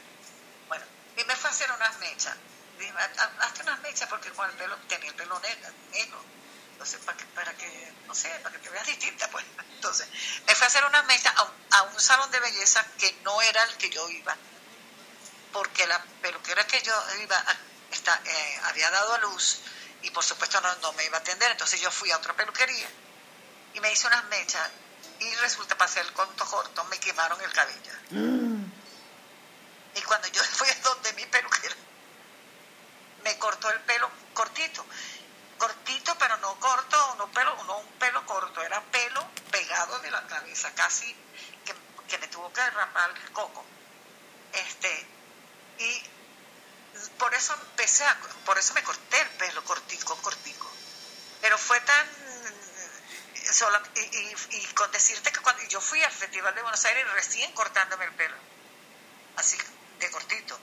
Bueno, 0.68 0.86
y 1.18 1.24
me 1.24 1.36
fue 1.36 1.50
a 1.50 1.54
hacer 1.54 1.72
unas 1.72 1.98
mechas. 1.98 2.36
Dije, 2.80 2.92
"Ha- 2.98 3.24
ha- 3.24 3.46
hazte 3.46 3.62
unas 3.64 3.80
mechas 3.82 4.08
porque 4.10 4.30
con 4.32 4.50
el 4.50 4.56
pelo, 4.56 4.76
tenía 4.88 5.10
el 5.10 5.16
pelo 5.16 5.40
negro. 5.40 5.70
negro. 5.92 6.24
Entonces, 6.72 7.00
para 7.06 7.18
que, 7.18 7.26
para 7.26 7.54
que, 7.58 7.94
no 8.08 8.16
sé, 8.16 8.30
para 8.42 8.56
que 8.56 8.60
te 8.60 8.70
veas 8.70 8.88
distinta, 8.88 9.30
pues. 9.30 9.46
Entonces, 9.76 10.08
me 10.48 10.56
fue 10.56 10.66
a 10.66 10.68
hacer 10.70 10.84
unas 10.86 11.06
mechas 11.06 11.34
a, 11.36 11.44
un- 11.44 11.54
a 11.72 11.82
un 11.84 12.00
salón 12.00 12.32
de 12.32 12.40
belleza 12.40 12.86
que 12.98 13.12
no 13.24 13.42
era 13.42 13.62
el 13.64 13.76
que 13.78 13.90
yo 13.90 14.08
iba 14.10 14.36
porque 15.52 15.88
la 15.88 16.00
peluquera 16.22 16.66
que 16.68 16.80
yo 16.84 16.94
iba 17.22 17.36
a- 17.38 17.58
está, 17.92 18.22
eh, 18.24 18.60
había 18.66 18.90
dado 18.92 19.16
a 19.16 19.18
luz 19.18 19.58
y 20.04 20.12
por 20.12 20.24
supuesto 20.24 20.62
no, 20.62 20.76
no 20.76 20.94
me 20.94 21.04
iba 21.06 21.18
a 21.18 21.22
atender, 21.22 21.50
entonces 21.52 21.82
yo 21.82 21.90
fui 21.92 22.12
a 22.12 22.18
otra 22.18 22.34
peluquería 22.34 22.88
y 23.74 23.80
me 23.80 23.92
hice 23.92 24.06
unas 24.08 24.24
mechas 24.26 24.70
y 25.20 25.34
resulta 25.38 25.76
para 25.76 25.90
hacer 25.90 26.06
el 26.06 26.14
conto 26.14 26.46
corto 26.46 26.84
me 26.86 27.00
quemaron 27.00 27.42
el 27.42 27.52
cabello. 27.52 27.92
Y 29.96 30.02
cuando 30.04 30.28
yo 30.28 30.44
fui 30.54 30.70
a 30.70 30.76
donde 30.76 31.12
mi 31.14 31.26
peluquera, 31.26 31.76
me 33.30 33.38
cortó 33.38 33.70
el 33.70 33.80
pelo 33.82 34.10
cortito. 34.34 34.84
Cortito, 35.60 36.18
pero 36.18 36.36
no 36.38 36.60
corto, 36.60 37.16
no, 37.20 37.32
pelo, 37.32 37.64
no 37.66 37.78
un 37.78 37.92
pelo 38.00 38.26
corto, 38.26 38.64
era 38.64 38.82
pelo 38.86 39.24
pegado 39.52 40.00
de 40.00 40.10
la 40.10 40.26
cabeza, 40.26 40.74
casi 40.74 41.16
que, 42.08 42.18
me 42.18 42.28
tuvo 42.30 42.52
que 42.52 42.68
rapar 42.72 43.12
el 43.12 43.32
coco. 43.32 43.64
Este, 44.54 45.06
y 45.78 46.04
por 47.20 47.32
eso 47.36 47.54
empecé 47.54 48.04
a, 48.06 48.18
por 48.46 48.58
eso 48.58 48.74
me 48.74 48.82
corté 48.84 49.22
el 49.22 49.30
pelo 49.32 49.64
cortico, 49.64 50.16
cortico. 50.24 50.68
Pero 51.42 51.58
fue 51.58 51.80
tan 51.82 52.08
sola- 53.54 53.84
y, 53.96 54.00
y- 54.00 54.36
y 54.58 54.66
con 54.74 54.92
decirte 54.92 55.32
que 55.32 55.40
cuando 55.42 55.62
yo 55.66 55.80
fui 55.82 56.02
al 56.04 56.12
Festival 56.12 56.56
de 56.56 56.62
Buenos 56.64 56.84
Aires 56.86 57.06
recién 57.12 57.52
cortándome 57.54 58.06
el 58.06 58.14
pelo, 58.14 58.38
así 59.36 59.58
de 60.00 60.10
cortito. 60.10 60.60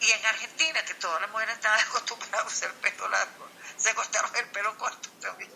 Y 0.00 0.10
en 0.10 0.26
Argentina, 0.26 0.82
que 0.84 0.94
todas 0.94 1.20
las 1.20 1.30
mujeres 1.30 1.54
estaban 1.56 1.80
acostumbradas 1.88 2.44
a 2.44 2.46
usar 2.46 2.70
el 2.70 2.76
pelo 2.76 3.08
largo, 3.08 3.48
se 3.76 3.94
cortaron 3.94 4.36
el 4.36 4.46
pelo 4.48 4.76
corto 4.78 5.08
también. 5.20 5.50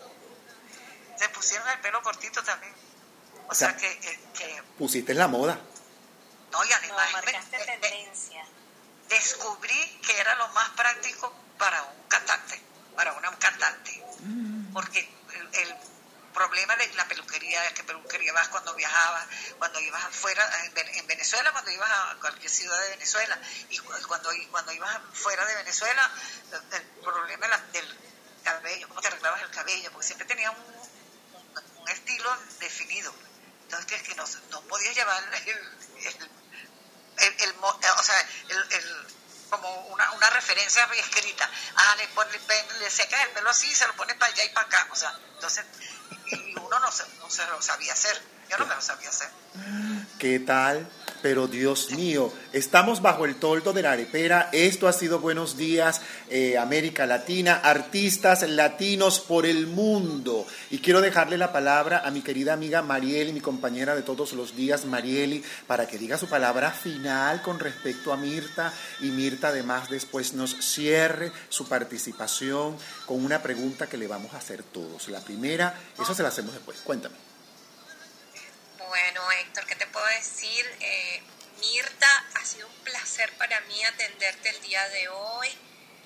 Se 1.17 1.29
pusieron 1.29 1.67
el 1.69 1.79
pelo 1.79 2.01
cortito 2.01 2.43
también. 2.43 2.73
O, 3.47 3.51
O 3.51 3.55
sea, 3.55 3.69
sea, 3.69 3.77
que, 3.77 3.91
eh, 3.91 4.19
que 4.37 4.63
Pusiste 4.77 5.13
la 5.13 5.27
moda. 5.27 5.59
no, 6.51 6.65
y 6.65 6.71
además 6.71 7.11
marcaste 7.13 7.57
descubrí 9.09 9.99
que 10.05 10.19
era 10.19 10.35
lo 10.35 10.47
más 10.49 10.69
práctico 10.69 11.31
para 11.57 11.83
un 11.83 12.03
cantante, 12.07 12.59
para 12.95 13.13
una 13.13 13.31
cantante. 13.37 14.03
Porque 14.73 15.07
el, 15.33 15.55
el 15.61 15.75
problema 16.35 16.75
de 16.75 16.93
la 16.93 17.07
peluquería, 17.07 17.73
¿qué 17.73 17.83
peluquería 17.83 18.31
vas 18.33 18.49
cuando 18.49 18.75
viajabas, 18.75 19.25
cuando 19.57 19.79
ibas 19.79 20.03
afuera, 20.03 20.47
en 20.65 20.73
Ven- 20.75 20.89
en 20.95 21.07
Venezuela, 21.07 21.51
cuando 21.51 21.71
ibas 21.71 21.89
a 21.89 22.15
cualquier 22.19 22.51
ciudad 22.51 22.79
de 22.83 22.89
Venezuela, 22.89 23.39
y 23.69 23.77
cu- 23.79 23.93
cuando, 24.07 24.29
cuando 24.51 24.71
ibas 24.73 24.99
fuera 25.13 25.43
de 25.45 25.55
Venezuela, 25.55 26.11
el, 26.73 26.83
problema 27.03 27.47
del 27.73 27.97
cabello, 28.43 28.87
cómo 28.89 29.01
te 29.01 29.07
arreglabas 29.07 29.41
el 29.41 29.49
cabello, 29.51 29.91
porque 29.91 30.05
siempre 30.05 30.27
tenía 30.27 30.51
un, 30.51 30.57
un- 30.59 31.89
estilo 31.89 32.37
definido. 32.59 33.13
Entonces, 33.63 33.85
que, 33.87 34.03
que 34.03 34.15
no, 34.15 34.25
no 34.51 34.61
podías 34.61 34.93
llevar 34.95 35.23
el, 35.23 35.47
el- 36.05 36.29
el, 37.17 37.41
el 37.41 37.55
o 37.63 38.03
sea, 38.03 38.19
el, 38.49 38.71
el- 38.73 39.07
como 39.49 39.69
una, 39.87 40.11
una 40.13 40.29
referencia 40.31 40.83
escrita. 40.95 41.49
Ah, 41.75 41.95
le, 41.97 42.07
pon- 42.09 42.27
le, 42.31 42.79
le 42.79 42.89
secas 42.89 43.21
el 43.23 43.29
pelo 43.29 43.49
así 43.49 43.73
se 43.73 43.87
lo 43.87 43.95
pone 43.95 44.15
para 44.15 44.31
allá 44.33 44.43
y 44.43 44.49
para 44.49 44.67
acá. 44.67 44.87
O 44.91 44.95
sea, 44.95 45.17
entonces, 45.35 45.63
y, 46.27 46.55
uno 46.57 46.79
no 46.79 46.91
se, 46.91 47.03
no 47.19 47.29
se 47.29 47.45
lo 47.47 47.61
sabía 47.61 47.93
hacer. 47.93 48.21
Yo 48.49 48.57
no 48.57 48.65
me 48.65 48.75
lo 48.75 48.81
sabía 48.81 49.09
hacer. 49.09 49.29
¿Qué 50.19 50.39
tal? 50.39 50.87
Pero 51.21 51.47
Dios 51.47 51.91
mío, 51.91 52.31
estamos 52.53 53.01
bajo 53.01 53.25
el 53.25 53.35
toldo 53.35 53.73
de 53.73 53.81
la 53.81 53.93
arepera. 53.93 54.49
Esto 54.51 54.87
ha 54.87 54.93
sido 54.93 55.19
Buenos 55.19 55.57
Días 55.57 56.01
eh, 56.29 56.57
América 56.57 57.05
Latina, 57.05 57.55
artistas 57.63 58.47
latinos 58.47 59.19
por 59.19 59.45
el 59.45 59.67
mundo. 59.67 60.45
Y 60.71 60.79
quiero 60.79 61.01
dejarle 61.01 61.37
la 61.37 61.51
palabra 61.51 62.01
a 62.05 62.11
mi 62.11 62.21
querida 62.21 62.53
amiga 62.53 62.81
Marieli, 62.81 63.33
mi 63.33 63.41
compañera 63.41 63.95
de 63.95 64.01
todos 64.01 64.33
los 64.33 64.55
días, 64.55 64.85
Marieli, 64.85 65.43
para 65.67 65.87
que 65.87 65.97
diga 65.97 66.17
su 66.17 66.27
palabra 66.27 66.71
final 66.71 67.41
con 67.41 67.59
respecto 67.59 68.13
a 68.13 68.17
Mirta. 68.17 68.73
Y 69.01 69.07
Mirta 69.07 69.49
además 69.49 69.89
después 69.89 70.33
nos 70.33 70.55
cierre 70.59 71.31
su 71.49 71.67
participación 71.67 72.77
con 73.05 73.23
una 73.23 73.41
pregunta 73.41 73.87
que 73.87 73.97
le 73.97 74.07
vamos 74.07 74.33
a 74.33 74.37
hacer 74.37 74.63
todos. 74.63 75.07
La 75.09 75.21
primera, 75.21 75.73
eso 75.99 76.13
se 76.13 76.23
la 76.23 76.29
hacemos 76.29 76.53
después. 76.53 76.79
Cuéntame. 76.83 77.34
Bueno, 78.87 79.31
Héctor, 79.31 79.65
¿qué 79.65 79.75
te 79.75 79.87
puedo 79.87 80.05
decir? 80.07 80.65
Eh, 80.79 81.21
Mirta, 81.59 82.25
ha 82.35 82.45
sido 82.45 82.67
un 82.67 82.75
placer 82.83 83.31
para 83.37 83.59
mí 83.61 83.83
atenderte 83.83 84.49
el 84.49 84.61
día 84.61 84.87
de 84.89 85.07
hoy. 85.09 85.49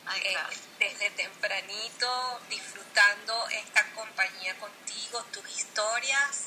Ay, 0.06 0.22
Eh, 0.26 0.38
desde 0.80 1.10
tempranito, 1.12 2.42
disfrutando 2.50 3.48
esta 3.50 3.84
compañía 3.94 4.56
contigo, 4.58 5.24
tus 5.34 5.48
historias, 5.50 6.46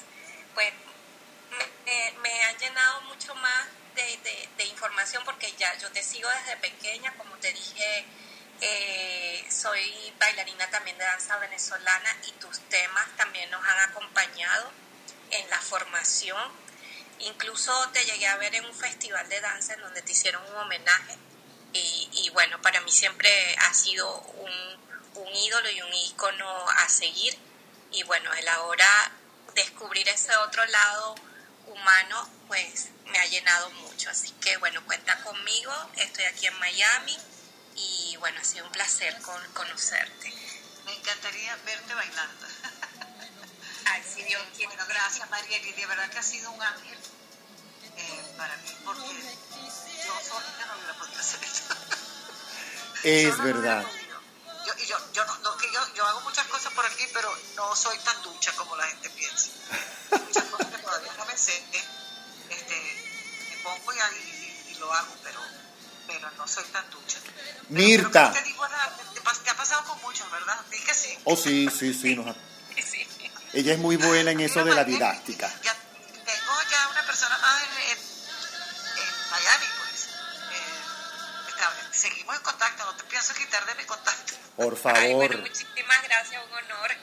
pues 0.55 0.73
me, 1.51 1.93
me- 1.93 2.13
me 2.21 2.43
han 2.45 2.59
llenado 2.59 3.03
mucho 3.03 3.35
más 3.37 3.67
de, 3.95 4.03
de- 4.19 4.49
de 4.57 4.65
información 4.65 5.23
porque 5.25 5.53
ya 5.59 5.75
yo 5.79 5.91
te 5.93 6.03
sigo 6.03 6.29
desde 6.31 6.57
pequeña, 6.59 7.13
como 7.17 7.37
te 7.37 7.53
dije, 7.53 8.05
Eh, 8.65 9.45
soy 9.51 10.15
bailarina 10.21 10.71
también 10.71 10.97
de 10.97 11.05
danza 11.05 11.37
venezolana 11.39 12.17
y 12.29 12.31
tus 12.33 12.61
temas 12.69 13.09
también 13.17 13.51
nos 13.51 13.65
han 13.65 13.91
acompañado 13.91 14.71
en 15.33 15.51
la 15.51 15.61
formación. 15.61 16.51
Incluso 17.21 17.73
te 17.93 18.05
llegué 18.05 18.27
a 18.27 18.37
ver 18.37 18.55
en 18.55 18.65
un 18.65 18.75
festival 18.75 19.29
de 19.29 19.41
danza 19.41 19.75
en 19.75 19.81
donde 19.81 20.03
te 20.03 20.13
hicieron 20.13 20.43
un 20.51 20.57
homenaje 20.57 21.17
y, 21.75 22.31
bueno, 22.35 22.61
para 22.61 22.81
mí 22.83 22.91
siempre 22.91 23.31
ha 23.61 23.73
sido 23.73 24.19
un, 24.19 24.53
un 25.15 25.35
ídolo 25.35 25.71
y 25.71 25.81
un 25.83 25.95
ícono 25.95 26.69
a 26.69 26.89
seguir 26.89 27.37
y 27.91 28.03
bueno, 28.05 28.33
el 28.35 28.49
ahora 28.49 29.13
descubrir 29.55 30.09
ese 30.09 30.35
otro 30.37 30.65
lado 30.67 31.15
humano 31.67 32.29
pues 32.49 32.89
me 33.07 33.19
ha 33.19 33.27
llenado 33.27 33.71
mucho. 33.71 34.11
Así 34.11 34.31
que 34.41 34.57
bueno, 34.59 34.85
cuenta 34.85 35.23
conmigo, 35.23 35.73
estoy 35.97 36.25
aquí 36.25 36.47
en 36.47 36.59
Miami 36.59 37.17
y 37.77 38.17
bueno, 38.19 38.41
ha 38.41 38.45
sido 38.45 38.67
un 38.67 38.73
placer 38.73 39.21
con, 39.23 39.41
conocerte. 39.53 40.33
Me 40.85 40.95
encantaría 40.95 41.57
verte 41.65 41.95
bailando. 41.95 42.47
Ay, 43.93 44.03
si 44.03 44.23
Dios 44.23 44.43
quiere. 44.57 44.69
Bueno, 44.69 44.85
gracias 44.89 45.29
Marieli, 45.29 45.73
de 45.73 45.87
verdad 45.87 46.09
que 46.09 46.19
ha 46.19 46.23
sido 46.23 46.51
un 46.51 46.63
ángel 46.63 46.99
eh, 47.99 48.35
para 48.39 48.57
mí, 48.57 48.71
porque 48.87 49.03
yo 49.03 50.13
solita 50.27 50.67
no 50.67 50.77
hubiera 50.77 50.95
podido 50.99 51.21
hacer 51.21 51.45
esto. 51.45 51.75
Es 53.03 53.37
no 53.37 53.45
verdad. 53.45 53.85
Yo, 54.67 54.73
y 54.79 54.87
yo, 54.87 54.97
yo, 55.13 55.25
no, 55.43 55.57
que 55.59 55.71
yo, 55.71 55.81
yo 55.95 56.07
hago 56.07 56.21
muchas 56.23 56.47
cosas 56.47 56.73
por 56.73 56.87
aquí, 56.87 57.05
pero 57.13 57.37
no 57.57 57.77
soy 57.77 57.99
tan 57.99 58.23
ducha 58.23 58.53
como 58.57 58.77
la 58.77 58.85
gente 58.85 59.11
piensa. 59.11 59.51
Muchas 60.11 60.45
cosas 60.45 60.67
que 60.69 60.79
todavía 60.79 61.13
no 61.19 61.27
me 61.27 61.37
sé, 61.37 61.63
este, 62.49 62.77
me 63.51 63.57
pongo 63.63 63.93
y, 63.93 63.97
y, 63.97 64.73
y 64.73 64.75
lo 64.77 64.91
hago, 64.91 65.15
pero, 65.23 65.41
pero 66.07 66.31
no 66.31 66.49
soy 66.49 66.65
tan 66.65 66.89
ducha. 66.91 67.19
Mirta. 67.69 68.33
Pero 68.33 68.43
te, 68.43 68.49
digo, 68.49 68.67
te, 69.45 69.51
ha 69.51 69.55
pasado 69.55 69.85
con 69.85 70.01
muchos, 70.01 70.31
¿verdad? 70.31 70.59
Dije 70.71 70.95
sí. 70.95 71.19
Oh, 71.25 71.37
sí, 71.37 71.69
sí, 71.69 71.93
sí. 71.93 72.15
nos 72.15 72.29
ha-. 72.29 72.52
Ella 73.53 73.73
es 73.75 73.79
muy 73.79 73.97
buena 73.97 74.31
en 74.31 74.41
eso 74.41 74.65
de 74.65 74.75
la 74.75 74.85
didáctica. 74.85 75.49
Ya 75.63 75.75
tengo 76.25 76.63
ya 76.71 76.89
una 76.89 77.05
persona 77.07 77.37
más 77.39 77.63
en, 77.63 77.69
en, 77.91 77.99
en 77.99 79.31
Miami, 79.31 79.67
pues. 79.79 80.07
Eh, 80.53 81.49
está- 81.49 81.73
seguimos 81.93 82.37
en 82.37 82.43
contacto, 82.43 82.85
no 82.85 82.95
te 82.97 83.05
pienso 83.05 83.35
quitar 83.35 83.65
de 83.67 83.75
mi 83.75 83.85
contacto. 83.85 84.35
Por 84.57 84.79
Ay, 84.95 85.13
bueno, 85.15 85.33
favor. 85.35 85.41
muchísimas 85.49 86.03
gracias, 86.03 86.43
un 86.45 86.53
honor. 86.53 86.91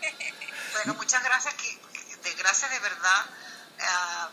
Bueno, 0.71 0.93
muchas 0.93 1.21
gracias, 1.23 1.53
que, 1.55 1.77
de, 2.23 2.33
gracias 2.35 2.69
de 2.71 2.79
verdad 2.79 3.25
a, 3.81 4.29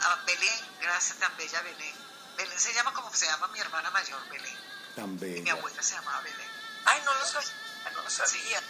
a 0.00 0.16
Belén, 0.24 0.60
gracias 0.80 1.18
tan 1.18 1.36
bella 1.36 1.60
Belén. 1.62 1.94
Belén 2.36 2.58
se 2.58 2.72
llama 2.72 2.92
como 2.94 3.12
se 3.12 3.26
llama 3.26 3.48
mi 3.48 3.58
hermana 3.58 3.90
mayor, 3.90 4.20
Belén. 4.30 4.56
Tan 4.94 5.04
Y 5.04 5.08
mi 5.08 5.16
bella. 5.40 5.52
abuela 5.54 5.82
se 5.82 5.94
llamaba 5.94 6.20
Belén. 6.22 6.48
Ay, 6.86 7.02
no 7.04 7.12
lo 7.12 7.26
sabía, 7.26 7.50
no 7.92 8.02
lo 8.02 8.08
sabía. 8.10 8.60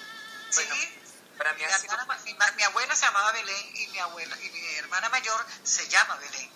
Bueno, 0.54 0.74
sí, 0.74 0.97
para 1.38 1.52
mí 1.54 1.60
mi, 1.60 1.64
ha 1.64 1.78
sido... 1.78 1.92
hermana 1.94 2.04
ma- 2.06 2.22
mi, 2.24 2.34
ma- 2.34 2.50
mi 2.52 2.62
abuela 2.64 2.94
se 2.96 3.06
llamaba 3.06 3.32
Belén 3.32 3.76
y 3.76 3.86
mi 3.88 3.98
abuela 3.98 4.36
y 4.42 4.50
mi 4.50 4.74
hermana 4.76 5.08
mayor 5.08 5.46
se 5.62 5.88
llama 5.88 6.16
Belén. 6.16 6.50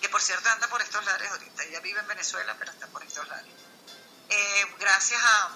Que 0.00 0.08
por 0.08 0.20
cierto 0.20 0.48
anda 0.50 0.68
por 0.68 0.80
estos 0.82 1.04
lares 1.04 1.30
ahorita. 1.30 1.62
Ella 1.64 1.80
vive 1.80 2.00
en 2.00 2.06
Venezuela, 2.06 2.54
pero 2.58 2.70
está 2.72 2.86
por 2.88 3.02
estos 3.02 3.26
lares. 3.28 3.52
Eh, 4.28 4.66
gracias 4.78 5.20
a, 5.22 5.46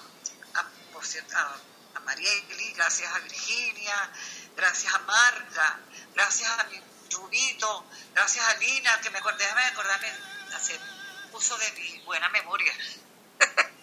a, 0.59 0.63
por 0.93 1.05
cierto, 1.05 1.35
a, 1.37 1.55
a 1.95 1.99
Marieli, 2.01 2.73
gracias 2.73 3.13
a 3.13 3.19
Virginia, 3.19 4.09
gracias 4.55 4.93
a 4.93 4.99
Marga, 4.99 5.79
gracias 6.13 6.49
a 6.59 6.63
mi 6.65 6.81
Rubito, 7.11 7.85
gracias 8.13 8.45
a 8.45 8.53
Lina, 8.55 8.99
que 9.01 9.09
me 9.09 9.19
acordé, 9.19 9.43
déjame 9.43 9.63
acordarme, 9.65 10.11
hacer 10.55 10.79
uso 11.33 11.57
de 11.57 11.71
mi 11.73 11.99
buena 12.01 12.29
memoria. 12.29 12.73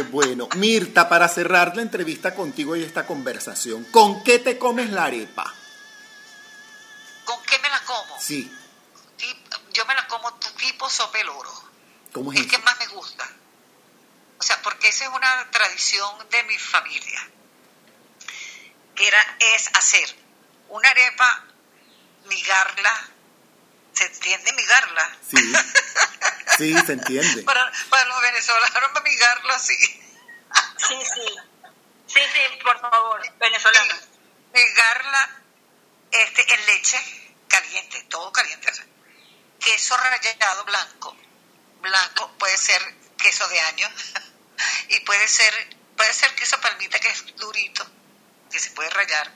Qué 0.00 0.06
bueno. 0.06 0.48
Mirta, 0.56 1.10
para 1.10 1.28
cerrar 1.28 1.76
la 1.76 1.82
entrevista 1.82 2.34
contigo 2.34 2.74
y 2.74 2.82
esta 2.82 3.06
conversación, 3.06 3.84
¿con 3.84 4.24
qué 4.24 4.38
te 4.38 4.58
comes 4.58 4.88
la 4.88 5.04
arepa? 5.04 5.52
¿Con 7.26 7.42
qué 7.42 7.58
me 7.58 7.68
la 7.68 7.84
como? 7.84 8.18
Sí. 8.18 8.50
Yo 9.74 9.84
me 9.84 9.94
la 9.94 10.06
como 10.06 10.32
tipo 10.56 10.88
sopa 10.88 11.20
el 11.20 11.28
oro. 11.28 11.52
¿Cómo 12.14 12.32
es 12.32 12.40
es 12.40 12.46
que 12.46 12.56
más 12.60 12.78
me 12.78 12.86
gusta. 12.86 13.28
O 14.38 14.42
sea, 14.42 14.62
porque 14.62 14.88
esa 14.88 15.04
es 15.04 15.10
una 15.10 15.50
tradición 15.50 16.10
de 16.30 16.44
mi 16.44 16.56
familia. 16.56 17.28
Que 18.94 19.06
era, 19.06 19.36
es 19.54 19.68
hacer 19.74 20.16
una 20.70 20.88
arepa, 20.88 21.44
migarla, 22.26 23.10
¿se 24.00 24.06
entiende 24.06 24.52
migarla? 24.54 25.18
Sí. 25.30 25.52
Sí, 26.56 26.74
se 26.86 26.92
entiende. 26.92 27.42
Para, 27.42 27.70
para 27.90 28.04
los 28.06 28.22
venezolanos, 28.22 29.02
migarla 29.04 29.54
así. 29.54 29.76
Sí, 29.76 30.98
sí. 31.14 31.36
Sí, 32.06 32.20
sí, 32.32 32.62
por 32.62 32.80
favor, 32.80 33.20
venezolana. 33.38 34.00
Migarla 34.54 35.30
este, 36.10 36.54
en 36.54 36.66
leche 36.66 36.98
caliente, 37.48 38.02
todo 38.08 38.32
caliente. 38.32 38.72
Queso 39.58 39.96
rallado 39.96 40.64
blanco. 40.64 41.16
Blanco 41.82 42.32
puede 42.38 42.56
ser 42.56 42.82
queso 43.16 43.46
de 43.48 43.60
año 43.60 43.88
y 44.88 45.00
puede 45.00 45.28
ser 45.28 45.76
puede 45.96 46.14
ser 46.14 46.34
queso 46.34 46.58
palmita 46.60 46.98
que 46.98 47.10
es 47.10 47.36
durito, 47.36 47.86
que 48.50 48.58
se 48.58 48.70
puede 48.70 48.88
rallar. 48.88 49.30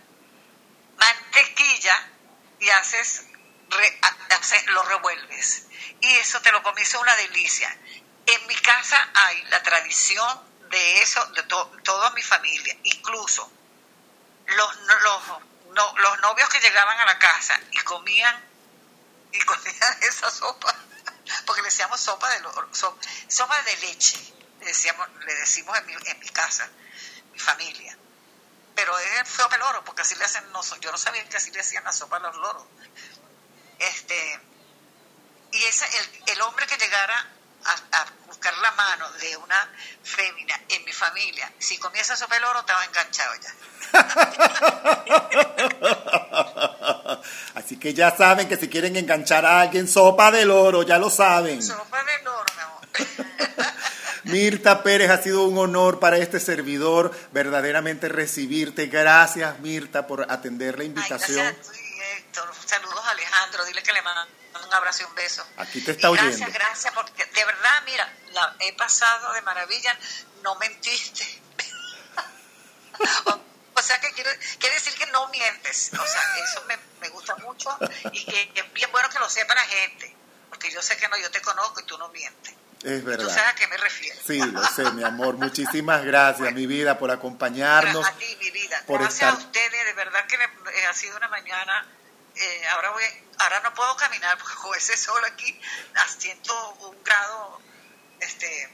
Mantequilla 0.97 2.09
y 2.59 2.71
haces, 2.71 3.25
re- 3.71 4.01
lo 4.67 4.83
revuelves. 4.85 5.67
Y 6.01 6.15
eso 6.17 6.41
te 6.41 6.53
lo 6.53 6.63
comes, 6.63 6.89
es 6.89 6.95
una 6.95 7.17
delicia. 7.17 7.77
En 8.27 8.47
mi 8.47 8.57
casa 8.57 9.11
hay 9.15 9.43
la 9.45 9.63
tradición 9.63 10.41
de 10.71 11.03
eso, 11.03 11.25
de 11.27 11.43
to- 11.45 11.71
toda 11.83 12.11
mi 12.11 12.23
familia, 12.23 12.77
incluso 12.85 13.51
los, 14.47 14.77
los, 14.77 15.23
no- 15.73 15.95
los 15.99 16.21
novios 16.21 16.49
que 16.49 16.61
llegaban 16.61 16.99
a 17.01 17.05
la 17.07 17.19
casa 17.19 17.59
y 17.71 17.79
comían 17.81 18.45
y 19.33 19.41
comían 19.41 19.99
esa 20.03 20.31
sopa, 20.31 20.75
porque 21.47 21.63
le 21.63 21.69
decíamos 21.69 22.01
sopa 22.01 22.29
de 22.31 22.41
so- 22.73 22.99
sopa 23.29 23.63
de 23.63 23.77
leche, 23.79 24.19
le 24.61 24.67
decíamos, 24.67 25.09
le 25.25 25.35
decimos 25.35 25.77
en 25.79 25.87
mi, 25.87 25.93
en 25.95 26.19
mi 26.21 26.29
casa, 26.31 26.69
mi 27.33 27.39
familia. 27.39 27.97
Pero 28.75 28.99
es 28.99 29.29
sopa 29.29 29.57
de 29.57 29.59
loro, 29.59 29.85
porque 29.85 30.03
así 30.03 30.15
le 30.17 30.25
hacen, 30.25 30.51
no, 30.51 30.61
yo 30.81 30.91
no 30.91 30.99
sabía 30.99 31.29
que 31.29 31.37
así 31.37 31.51
le 31.53 31.61
hacían 31.61 31.85
la 31.85 31.93
sopa 31.93 32.17
a 32.17 32.21
los 32.21 32.37
loros. 32.37 32.65
Este, 33.89 34.41
y 35.53 35.65
ese, 35.65 35.85
el, 35.99 36.33
el 36.35 36.41
hombre 36.43 36.67
que 36.67 36.77
llegara 36.77 37.27
a, 37.65 37.73
a 38.01 38.07
buscar 38.27 38.57
la 38.59 38.73
mano 38.73 39.11
de 39.13 39.37
una 39.37 39.69
fémina 40.03 40.61
en 40.69 40.85
mi 40.85 40.93
familia, 40.93 41.51
si 41.59 41.79
comía 41.79 42.03
esa 42.03 42.17
sopa 42.17 42.35
de 42.35 42.41
loro, 42.41 42.61
estaba 42.61 42.85
enganchado 42.85 43.33
ya. 43.41 43.55
Así 47.55 47.77
que 47.79 47.95
ya 47.95 48.15
saben 48.17 48.49
que 48.49 48.57
si 48.57 48.69
quieren 48.69 48.97
enganchar 48.97 49.47
a 49.47 49.61
alguien, 49.61 49.89
sopa 49.89 50.31
del 50.31 50.51
oro, 50.51 50.83
ya 50.83 50.99
lo 50.99 51.11
saben. 51.11 51.63
Sopa 51.63 52.03
de 52.05 52.23
loro, 52.23 52.45
mi 52.57 52.63
amor. 52.63 52.81
Mirta 54.25 54.83
Pérez, 54.83 55.11
ha 55.11 55.23
sido 55.23 55.45
un 55.45 55.59
honor 55.59 56.01
para 56.01 56.17
este 56.17 56.41
servidor 56.41 57.13
verdaderamente 57.33 58.09
recibirte. 58.09 58.87
Gracias, 58.87 59.59
Mirta, 59.61 60.07
por 60.07 60.31
atender 60.31 60.77
la 60.79 60.83
Ay, 60.83 60.87
invitación. 60.89 61.39
gracias 61.39 61.69
a 61.69 61.73
ti, 61.73 61.79
Héctor. 62.19 62.51
Saludos 62.67 63.04
Alejandro. 63.55 63.65
Dile 63.67 63.83
que 63.83 63.93
le 63.93 64.03
mando 64.03 64.27
un 64.67 64.75
abrazo 64.75 65.03
y 65.03 65.07
un 65.07 65.15
beso. 65.15 65.47
Aquí 65.57 65.81
te 65.81 65.93
está 65.93 66.09
Y 66.09 66.11
oyendo. 66.13 66.31
Gracias, 66.31 66.53
gracias, 66.53 66.95
porque 66.95 67.25
de 67.27 67.45
verdad, 67.45 67.83
mira, 67.85 68.13
la 68.33 68.57
he 68.61 68.73
pasado 68.75 69.33
de 69.33 69.43
maravilla. 69.43 69.97
No 70.43 70.55
mentiste. 70.57 71.43
o, 73.75 73.83
sea, 73.83 74.01
que 74.01 74.13
quiere, 74.13 74.39
quiere 74.59 74.75
decir 74.75 74.95
que 74.95 75.07
no 75.07 75.29
mientes. 75.29 75.91
O 75.99 76.07
sea, 76.07 76.23
eso 76.45 76.65
me, 76.67 76.79
me 77.01 77.09
gusta 77.09 77.35
mucho 77.37 77.77
y 78.13 78.25
que 78.25 78.51
es 78.55 78.73
bien 78.73 78.91
bueno 78.93 79.09
que 79.11 79.19
lo 79.19 79.29
sepa 79.29 79.55
la 79.55 79.63
gente. 79.63 80.15
Porque 80.49 80.71
yo 80.71 80.81
sé 80.83 80.97
que 80.97 81.09
no, 81.09 81.17
yo 81.19 81.31
te 81.31 81.41
conozco 81.43 81.81
y 81.81 81.85
tú 81.85 81.99
no 81.99 82.09
mientes. 82.11 82.55
Es 82.85 83.03
Tú 83.03 83.07
sabes 83.11 83.19
verdad. 83.35 83.49
a 83.49 83.55
qué 83.55 83.67
me 83.67 83.77
refiero. 83.79 84.21
Sí, 84.27 84.39
lo 84.39 84.63
sé, 84.67 84.83
mi 84.93 85.03
amor. 85.05 85.37
Muchísimas 85.37 86.05
gracias, 86.05 86.53
mi 86.53 86.67
vida, 86.67 86.99
por 86.99 87.11
acompañarnos. 87.11 88.07
A 88.07 88.13
ti, 88.13 88.37
mi 88.41 88.51
vida. 88.51 88.83
por 88.87 89.01
Gracias 89.01 89.23
estar- 89.33 89.43
a 89.43 89.47
ustedes, 89.47 89.85
de 89.87 89.93
verdad 89.95 90.27
que 90.27 90.37
me- 90.37 90.45
eh, 90.45 90.87
ha 90.87 90.93
sido 90.93 91.17
una 91.17 91.29
mañana. 91.29 91.87
Eh, 92.37 92.67
ahora 92.69 92.91
voy, 92.91 93.05
ahora 93.39 93.61
no 93.61 93.75
puedo 93.75 93.97
caminar 93.97 94.37
porque 94.39 94.55
con 94.57 94.77
ese 94.77 94.97
sol 94.97 95.25
aquí 95.25 95.61
a 95.97 96.09
101 96.09 96.97
grado 97.05 97.61
este, 98.21 98.73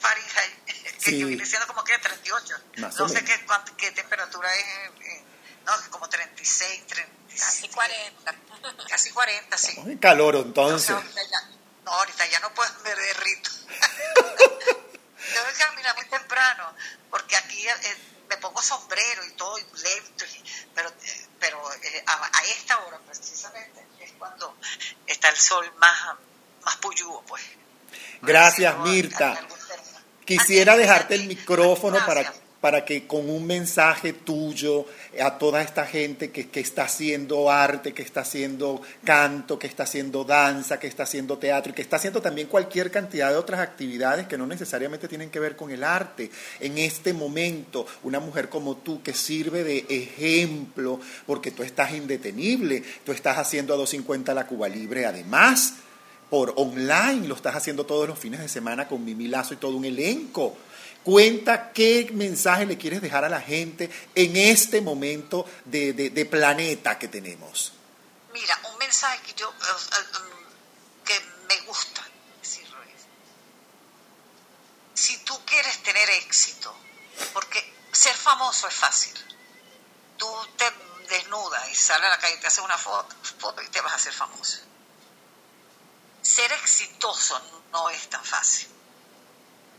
Fahrenheit, 0.00 0.64
que 0.66 1.10
Sí. 1.10 1.24
viene 1.24 1.44
siendo 1.46 1.66
como 1.66 1.84
que 1.84 1.96
38. 1.98 2.54
Más 2.78 2.96
no 2.96 3.08
sé 3.08 3.24
qué, 3.24 3.44
cuánto- 3.46 3.76
qué 3.76 3.90
temperatura 3.92 4.52
es, 4.54 4.64
eh, 5.06 5.24
no, 5.64 5.72
como 5.90 6.08
36, 6.08 6.86
37. 6.86 7.38
Casi 7.38 7.68
40. 7.68 8.34
Casi 8.88 9.10
40, 9.10 9.56
sí. 9.58 9.68
Estamos 9.68 9.90
en 9.90 9.98
calor, 9.98 10.36
Entonces, 10.36 10.90
entonces. 10.90 11.16
ahorita 11.16 11.30
ya, 11.30 11.48
no, 11.84 11.90
ahorita 11.92 12.26
ya 12.26 12.40
no 12.40 12.54
puedo 12.54 12.72
me 12.84 12.94
derrito. 12.94 13.50
Tengo 15.32 15.46
que 15.46 15.54
caminar 15.58 15.96
muy 15.96 16.04
temprano, 16.06 16.74
porque 17.10 17.36
aquí 17.36 17.66
eh, 17.66 17.96
me 18.34 18.40
pongo 18.40 18.62
sombrero 18.62 19.24
y 19.26 19.32
todo, 19.32 19.58
y 19.58 19.62
lento, 19.62 20.24
y- 20.24 20.44
pero, 20.74 20.88
eh, 20.88 21.26
pero 21.38 21.72
eh, 21.74 22.04
a, 22.06 22.38
a 22.38 22.44
esta 22.44 22.78
hora 22.84 22.98
precisamente 23.06 23.86
es 24.00 24.12
cuando 24.18 24.56
está 25.06 25.28
el 25.28 25.36
sol 25.36 25.70
más, 25.78 26.16
más 26.64 26.76
puyúo, 26.76 27.22
pues. 27.26 27.42
Gracias, 28.22 28.76
Mirta. 28.78 29.38
Quisiera 30.24 30.76
dejarte 30.76 31.14
el 31.14 31.26
micrófono 31.26 32.04
para, 32.06 32.32
para 32.62 32.84
que 32.84 33.08
con 33.08 33.28
un 33.28 33.44
mensaje 33.44 34.12
tuyo 34.12 34.86
a 35.20 35.36
toda 35.36 35.62
esta 35.62 35.84
gente 35.84 36.30
que, 36.30 36.48
que, 36.48 36.60
está 36.60 36.84
haciendo 36.84 37.50
arte, 37.50 37.92
que 37.92 38.02
está 38.02 38.20
haciendo 38.20 38.80
canto, 39.02 39.58
que 39.58 39.66
está 39.66 39.82
haciendo 39.82 40.22
danza, 40.22 40.78
que 40.78 40.86
está 40.86 41.02
haciendo 41.02 41.38
teatro 41.38 41.72
y 41.72 41.74
que 41.74 41.82
está 41.82 41.96
haciendo 41.96 42.22
también 42.22 42.46
cualquier 42.46 42.92
cantidad 42.92 43.30
de 43.30 43.36
otras 43.36 43.58
actividades 43.58 44.28
que 44.28 44.38
no 44.38 44.46
necesariamente 44.46 45.08
tienen 45.08 45.28
que 45.28 45.40
ver 45.40 45.56
con 45.56 45.72
el 45.72 45.82
arte. 45.82 46.30
En 46.60 46.78
este 46.78 47.12
momento, 47.12 47.84
una 48.04 48.20
mujer 48.20 48.48
como 48.48 48.76
tú 48.76 49.02
que 49.02 49.12
sirve 49.12 49.64
de 49.64 49.84
ejemplo, 49.88 51.00
porque 51.26 51.50
tú 51.50 51.64
estás 51.64 51.92
indetenible, 51.92 52.84
tú 53.04 53.10
estás 53.10 53.38
haciendo 53.38 53.74
a 53.74 53.76
250 53.76 54.32
la 54.34 54.46
Cuba 54.46 54.68
Libre 54.68 55.04
además. 55.04 55.74
Por 56.30 56.54
online, 56.56 57.26
lo 57.26 57.34
estás 57.34 57.56
haciendo 57.56 57.84
todos 57.84 58.08
los 58.08 58.18
fines 58.18 58.40
de 58.40 58.48
semana 58.48 58.86
con 58.86 59.04
Mimi 59.04 59.26
Lazo 59.26 59.52
y 59.52 59.58
todo 59.58 59.76
un 59.76 59.84
elenco. 59.84 60.56
Cuenta 61.04 61.72
qué 61.72 62.08
mensaje 62.12 62.64
le 62.64 62.78
quieres 62.78 63.02
dejar 63.02 63.24
a 63.24 63.28
la 63.28 63.40
gente 63.40 63.90
en 64.14 64.36
este 64.36 64.80
momento 64.80 65.44
de, 65.64 66.28
planeta 66.30 66.96
que 66.98 67.08
tenemos. 67.08 67.72
Mira, 68.32 68.58
un 68.70 68.78
mensaje 68.78 69.20
que 69.22 69.34
yo 69.34 69.48
uh, 69.48 71.04
que 71.04 71.20
me 71.48 71.60
gusta 71.66 72.02
decirlo 72.40 72.78
es, 72.84 73.02
si 74.94 75.18
tú 75.18 75.38
quieres 75.44 75.82
tener 75.82 76.08
éxito, 76.10 76.72
porque 77.32 77.58
ser 77.90 78.14
famoso 78.14 78.68
es 78.68 78.74
fácil, 78.74 79.12
tú 80.16 80.28
te 80.56 80.64
desnudas 81.08 81.68
y 81.70 81.74
sales 81.74 82.06
a 82.06 82.10
la 82.10 82.18
calle, 82.18 82.36
te 82.38 82.46
haces 82.46 82.64
una 82.64 82.78
foto, 82.78 83.14
y 83.62 83.68
te 83.68 83.80
vas 83.80 83.92
a 83.92 83.96
hacer 83.96 84.12
famoso. 84.12 84.58
Ser 86.22 86.52
exitoso 86.52 87.40
no 87.72 87.90
es 87.90 88.08
tan 88.08 88.24
fácil. 88.24 88.68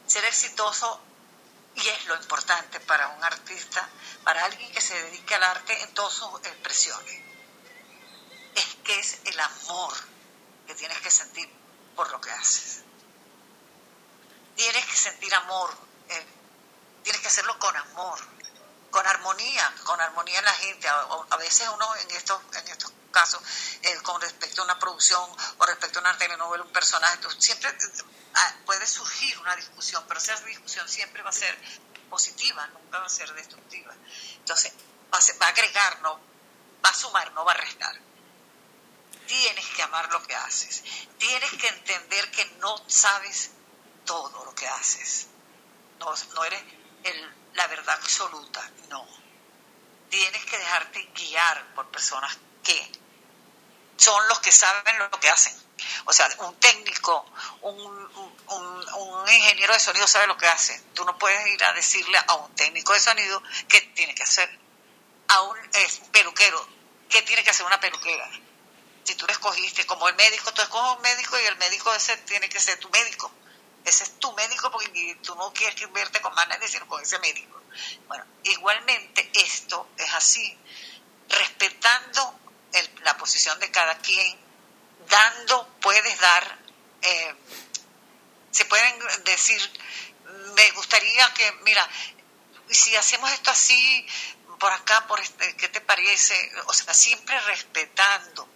Ser 0.06 0.26
exitoso 0.26 1.00
y 1.76 1.88
es 1.88 2.06
lo 2.06 2.16
importante 2.16 2.80
para 2.82 3.10
un 3.10 3.24
artista, 3.24 3.88
para 4.24 4.46
alguien 4.46 4.72
que 4.72 4.82
se 4.82 5.02
dedique 5.04 5.36
al 5.36 5.44
arte 5.44 5.82
en 5.82 5.94
todas 5.94 6.14
sus 6.14 6.40
expresiones. 6.46 7.22
Es 8.56 8.76
que 8.84 9.00
es 9.00 9.20
el 9.26 9.40
amor 9.40 9.94
que 10.68 10.76
tienes 10.76 11.00
que 11.00 11.10
sentir 11.10 11.50
por 11.96 12.10
lo 12.12 12.22
que 12.22 12.32
haces. 12.32 12.84
Tienes 14.56 14.86
que 14.86 14.96
sentir 14.96 15.34
amor, 15.34 15.76
eh, 16.10 16.26
tienes 17.04 17.22
que 17.22 17.28
hacerlo 17.28 17.58
con 17.58 17.76
amor, 17.76 18.20
con 18.92 19.06
armonía, 19.08 19.74
con 19.84 20.00
armonía 20.00 20.40
en 20.40 20.46
la 20.46 20.54
gente. 20.54 20.88
A, 20.88 21.08
a 21.30 21.38
veces 21.38 21.68
uno 21.70 21.96
en 21.96 22.12
estos, 22.12 22.40
en 22.54 22.68
estos 22.68 22.94
casos, 23.14 23.42
eh, 23.82 23.96
con 24.02 24.20
respecto 24.20 24.62
a 24.62 24.66
una 24.66 24.78
producción 24.78 25.24
o 25.58 25.66
respecto 25.66 26.00
a 26.00 26.02
una 26.02 26.18
telenovela, 26.18 26.64
un 26.64 26.74
personaje, 26.74 27.20
siempre 27.40 27.70
Ah, 28.36 28.56
puede 28.66 28.86
surgir 28.88 29.38
una 29.40 29.56
discusión, 29.56 30.04
pero 30.08 30.20
esa 30.20 30.36
discusión 30.42 30.88
siempre 30.90 31.22
va 31.22 31.30
a 31.30 31.34
ser 31.34 31.56
positiva, 32.10 32.66
nunca 32.68 33.00
va 33.00 33.06
a 33.06 33.10
ser 33.10 33.32
destructiva. 33.34 33.94
Entonces, 34.38 34.74
va 35.14 35.20
a, 35.20 35.40
va 35.40 35.46
a 35.46 35.50
agregar, 35.50 36.02
no, 36.02 36.20
va 36.84 36.90
a 36.90 36.94
sumar, 36.94 37.32
no 37.34 37.46
va 37.46 37.52
a 37.52 37.58
restar. 37.58 37.96
Tienes 39.28 39.66
que 39.70 39.84
amar 39.84 40.12
lo 40.12 40.22
que 40.24 40.36
haces. 40.36 40.84
Tienes 41.18 41.52
que 41.52 41.68
entender 41.68 42.32
que 42.32 42.46
no 42.60 42.76
sabes 42.88 43.52
todo 44.06 44.46
lo 44.46 44.56
que 44.56 44.68
haces. 44.68 45.28
No, 46.00 46.14
no 46.34 46.44
eres 46.44 46.64
el, 47.04 47.36
la 47.54 47.68
verdad 47.68 47.96
absoluta, 48.02 48.68
no. 48.90 49.08
Tienes 50.10 50.44
que 50.46 50.58
dejarte 50.58 51.12
guiar 51.16 51.74
por 51.76 51.90
personas 51.90 52.38
que 52.64 53.03
son 54.04 54.28
los 54.28 54.40
que 54.40 54.52
saben 54.52 55.00
lo 55.00 55.10
que 55.20 55.30
hacen 55.30 55.64
o 56.06 56.14
sea, 56.14 56.30
un 56.40 56.56
técnico, 56.60 57.26
un, 57.62 57.94
ingeniero 59.34 59.74
de 59.74 59.80
sonido 59.80 60.06
sabe 60.06 60.28
lo 60.28 60.38
que 60.38 60.48
hace. 60.48 60.80
Tú 60.94 61.04
no 61.06 61.18
puedes 61.18 61.48
ir 61.48 61.64
a 61.64 61.74
decirle 61.74 62.18
a 62.28 62.36
un 62.36 62.54
técnico 62.56 62.94
de 62.94 63.00
sonido 63.00 63.42
qué 63.68 63.82
tiene 63.96 64.14
que 64.14 64.24
hacer. 64.24 64.60
A 65.30 65.42
un 65.42 65.58
peluquero, 66.12 66.68
qué 67.10 67.22
tiene 67.24 67.44
que 67.44 67.50
hacer 67.50 67.66
una 67.66 67.80
peluquera. 67.80 68.30
Si 69.04 69.16
tú 69.16 69.26
le 69.26 69.34
escogiste 69.34 69.86
como 69.86 70.08
el 70.08 70.16
médico, 70.16 70.54
tú 70.54 70.62
escoges 70.62 70.98
un 70.98 71.02
médico 71.02 71.40
y 71.40 71.46
el 71.46 71.58
médico 71.58 71.94
ese 71.94 72.18
tiene 72.18 72.48
que 72.50 72.60
ser 72.60 72.78
tu 72.80 72.90
médico. 72.90 73.32
Ese 73.84 74.04
es 74.04 74.20
tu 74.20 74.32
médico 74.34 74.72
porque 74.72 75.18
tú 75.24 75.36
no 75.36 75.52
quieres 75.52 75.92
verte 75.92 76.22
con 76.22 76.34
más 76.36 76.48
nadie, 76.48 76.68
sino 76.68 76.88
con 76.88 77.02
ese 77.02 77.20
médico. 77.20 77.62
Bueno, 78.08 78.26
igualmente 78.44 79.30
esto 79.34 79.90
es 79.98 80.14
así, 80.14 80.58
respetando 81.28 82.40
la 83.04 83.18
posición 83.18 83.60
de 83.60 83.72
cada 83.72 83.98
quien, 84.00 84.38
dando 85.10 85.68
puedes 85.82 86.20
dar, 86.20 86.60
eh, 87.02 87.36
se 88.52 88.66
pueden 88.66 89.00
decir, 89.26 89.62
me 90.56 90.72
gustaría 90.72 91.34
que, 91.34 91.52
mira, 91.64 91.88
si 92.70 92.96
hacemos 92.96 93.32
esto 93.32 93.52
así, 93.52 94.08
por 94.60 94.72
acá, 94.72 95.06
por 95.08 95.20
este, 95.20 95.56
¿qué 95.58 95.68
te 95.70 95.82
parece? 95.82 96.52
O 96.68 96.74
sea, 96.74 96.94
siempre 96.94 97.40
respetando, 97.42 98.48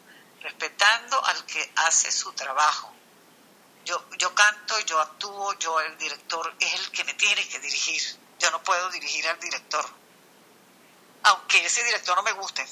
respetando 0.42 1.26
al 1.26 1.46
que 1.46 1.72
hace 1.76 2.12
su 2.12 2.32
trabajo. 2.34 2.94
Yo, 3.84 4.06
yo 4.18 4.34
canto, 4.34 4.80
yo 4.82 5.00
actúo, 5.00 5.54
yo 5.60 5.80
el 5.82 5.98
director 5.98 6.56
es 6.60 6.74
el 6.74 6.92
que 6.92 7.04
me 7.04 7.14
tiene 7.14 7.48
que 7.48 7.60
dirigir. 7.60 8.02
Yo 8.40 8.52
no 8.52 8.62
puedo 8.64 8.90
dirigir 8.92 9.28
al 9.28 9.40
director. 9.40 9.86
Aunque 11.24 11.66
ese 11.66 11.84
director 11.84 12.16
no 12.16 12.24
me 12.24 12.32
guste, 12.34 12.66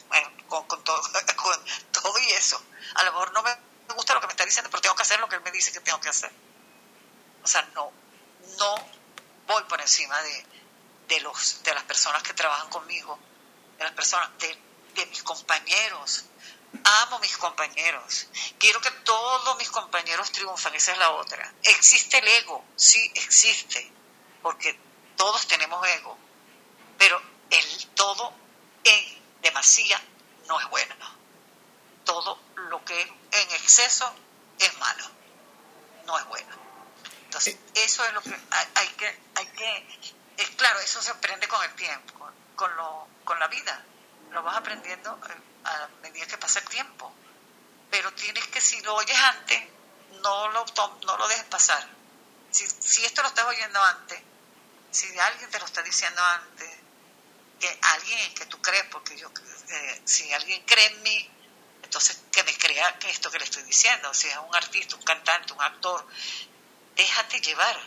con, 0.47 0.67
con, 0.67 0.83
todo, 0.83 1.01
con 1.35 1.65
todo 1.91 2.17
y 2.19 2.31
eso. 2.33 2.61
A 2.95 3.03
lo 3.03 3.11
mejor 3.11 3.33
no 3.33 3.43
me 3.43 3.55
me 3.87 3.93
gusta 3.93 4.13
lo 4.13 4.21
que 4.21 4.27
me 4.27 4.33
está 4.33 4.45
diciendo, 4.45 4.69
pero 4.69 4.81
tengo 4.81 4.95
que 4.95 5.03
hacer 5.03 5.19
lo 5.19 5.29
que 5.29 5.35
él 5.35 5.41
me 5.41 5.51
dice 5.51 5.71
que 5.71 5.79
tengo 5.79 5.99
que 5.99 6.09
hacer. 6.09 6.31
O 7.43 7.47
sea, 7.47 7.61
no, 7.73 7.91
no 8.57 8.75
voy 9.47 9.63
por 9.63 9.79
encima 9.79 10.19
de, 10.21 10.45
de, 11.07 11.19
los, 11.21 11.61
de 11.63 11.73
las 11.73 11.83
personas 11.83 12.23
que 12.23 12.33
trabajan 12.33 12.69
conmigo, 12.69 13.19
de 13.77 13.83
las 13.83 13.93
personas, 13.93 14.29
de, 14.39 14.57
de 14.95 15.05
mis 15.07 15.23
compañeros. 15.23 16.25
Amo 16.83 17.19
mis 17.19 17.37
compañeros. 17.37 18.27
Quiero 18.59 18.81
que 18.81 18.91
todos 18.91 19.57
mis 19.57 19.69
compañeros 19.69 20.31
triunfan. 20.31 20.75
Esa 20.75 20.91
es 20.91 20.97
la 20.97 21.11
otra. 21.11 21.53
¿Existe 21.63 22.17
el 22.17 22.27
ego? 22.27 22.65
Sí, 22.75 23.11
existe. 23.15 23.91
Porque 24.41 24.77
todos 25.15 25.47
tenemos 25.47 25.87
ego. 25.87 26.17
Pero 26.97 27.21
el 27.49 27.87
todo 27.95 28.33
en 28.83 29.41
demasía 29.41 30.01
no 30.47 30.59
es 30.59 30.69
bueno. 30.69 30.95
Todo 32.03 32.39
lo 32.69 32.83
que 32.85 33.01
es 33.01 33.07
en 33.31 33.51
exceso 33.51 34.13
es 34.59 34.77
malo, 34.77 35.05
no 36.05 36.17
es 36.17 36.25
bueno. 36.25 36.55
Entonces, 37.25 37.57
eso 37.73 38.05
es 38.05 38.13
lo 38.13 38.21
que 38.21 38.33
hay, 38.75 38.87
que, 38.89 39.19
hay 39.35 39.47
que, 39.47 40.13
es 40.37 40.49
claro, 40.51 40.79
eso 40.79 41.01
se 41.01 41.11
aprende 41.11 41.47
con 41.47 41.61
el 41.63 41.73
tiempo, 41.75 42.31
con, 42.55 42.75
lo, 42.77 43.07
con 43.23 43.39
la 43.39 43.47
vida, 43.47 43.83
lo 44.31 44.43
vas 44.43 44.55
aprendiendo 44.57 45.19
eh, 45.27 45.65
a 45.65 45.87
medida 46.01 46.25
que 46.27 46.37
pasa 46.37 46.59
el 46.59 46.69
tiempo. 46.69 47.13
Pero 47.89 48.13
tienes 48.13 48.45
que, 48.47 48.61
si 48.61 48.81
lo 48.81 48.95
oyes 48.95 49.17
antes, 49.17 49.63
no 50.21 50.49
lo, 50.49 50.65
no 51.05 51.17
lo 51.17 51.27
dejes 51.27 51.45
pasar. 51.45 51.87
Si, 52.51 52.67
si 52.67 53.05
esto 53.05 53.21
lo 53.21 53.27
estás 53.27 53.45
oyendo 53.45 53.81
antes, 53.83 54.21
si 54.91 55.19
alguien 55.19 55.49
te 55.49 55.59
lo 55.59 55.65
está 55.65 55.81
diciendo 55.81 56.21
antes, 56.23 56.69
que 57.59 57.79
alguien 57.81 58.33
que 58.33 58.45
tú 58.45 58.61
crees, 58.61 58.85
porque 58.91 59.17
yo, 59.17 59.29
eh, 59.69 60.01
si 60.05 60.31
alguien 60.33 60.63
cree 60.65 60.85
en 60.87 61.03
mí, 61.03 61.29
entonces 61.83 62.21
que 62.31 62.43
me 62.43 62.57
crea 62.57 62.97
que 62.99 63.09
esto 63.09 63.31
que 63.31 63.39
le 63.39 63.45
estoy 63.45 63.63
diciendo, 63.63 64.13
si 64.13 64.27
es 64.27 64.37
un 64.37 64.55
artista, 64.55 64.95
un 64.95 65.03
cantante, 65.03 65.53
un 65.53 65.61
actor, 65.61 66.05
déjate 66.95 67.39
llevar, 67.41 67.79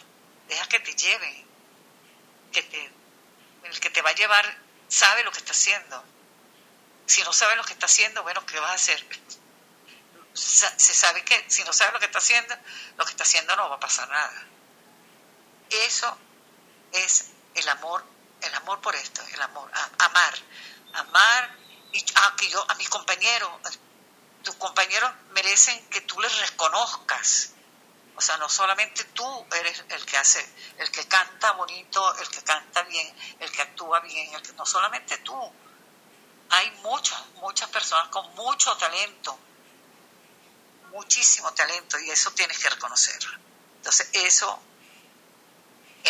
deja 0.48 0.66
que 0.68 0.80
te 0.80 0.94
lleve, 0.94 1.44
que 2.52 2.62
te, 2.62 2.90
el 3.64 3.80
que 3.80 3.90
te 3.90 4.02
va 4.02 4.10
a 4.10 4.14
llevar 4.14 4.58
sabe 4.88 5.22
lo 5.24 5.32
que 5.32 5.38
está 5.38 5.52
haciendo. 5.52 6.02
Si 7.06 7.22
no 7.22 7.32
sabe 7.32 7.56
lo 7.56 7.64
que 7.64 7.72
está 7.72 7.86
haciendo, 7.86 8.22
bueno, 8.22 8.44
¿qué 8.46 8.58
vas 8.60 8.70
a 8.70 8.74
hacer? 8.74 9.04
Se 10.34 10.94
sabe 10.94 11.24
que 11.24 11.44
si 11.48 11.64
no 11.64 11.72
sabe 11.72 11.92
lo 11.92 11.98
que 11.98 12.06
está 12.06 12.18
haciendo, 12.18 12.54
lo 12.96 13.04
que 13.04 13.10
está 13.10 13.24
haciendo 13.24 13.56
no 13.56 13.68
va 13.68 13.76
a 13.76 13.80
pasar 13.80 14.08
nada. 14.08 14.46
Eso 15.70 16.18
es 16.92 17.30
el 17.54 17.68
amor, 17.68 18.04
el 18.40 18.54
amor 18.54 18.80
por 18.80 18.94
esto, 18.94 19.22
el 19.32 19.42
amor, 19.42 19.70
amar, 19.98 20.34
amar 20.94 21.56
y 21.92 22.04
a, 22.14 22.36
que 22.36 22.48
yo, 22.48 22.64
a 22.68 22.74
mis 22.74 22.88
compañeros, 22.88 23.50
tus 24.42 24.54
compañeros 24.56 25.10
merecen 25.30 25.88
que 25.88 26.00
tú 26.02 26.20
les 26.20 26.38
reconozcas. 26.40 27.52
O 28.16 28.20
sea, 28.20 28.36
no 28.38 28.48
solamente 28.48 29.04
tú 29.04 29.46
eres 29.60 29.84
el 29.90 30.04
que 30.04 30.16
hace, 30.16 30.44
el 30.78 30.90
que 30.90 31.06
canta 31.06 31.52
bonito, 31.52 32.16
el 32.16 32.28
que 32.28 32.42
canta 32.42 32.82
bien, 32.82 33.16
el 33.38 33.50
que 33.50 33.62
actúa 33.62 34.00
bien, 34.00 34.34
el 34.34 34.42
que, 34.42 34.52
no 34.54 34.66
solamente 34.66 35.18
tú. 35.18 35.38
Hay 36.50 36.70
muchas, 36.82 37.26
muchas 37.36 37.68
personas 37.68 38.08
con 38.08 38.34
mucho 38.34 38.76
talento, 38.76 39.38
muchísimo 40.90 41.52
talento, 41.52 41.98
y 42.00 42.10
eso 42.10 42.32
tienes 42.32 42.58
que 42.58 42.70
reconocerlo. 42.70 43.38
Entonces, 43.76 44.08
eso 44.12 44.60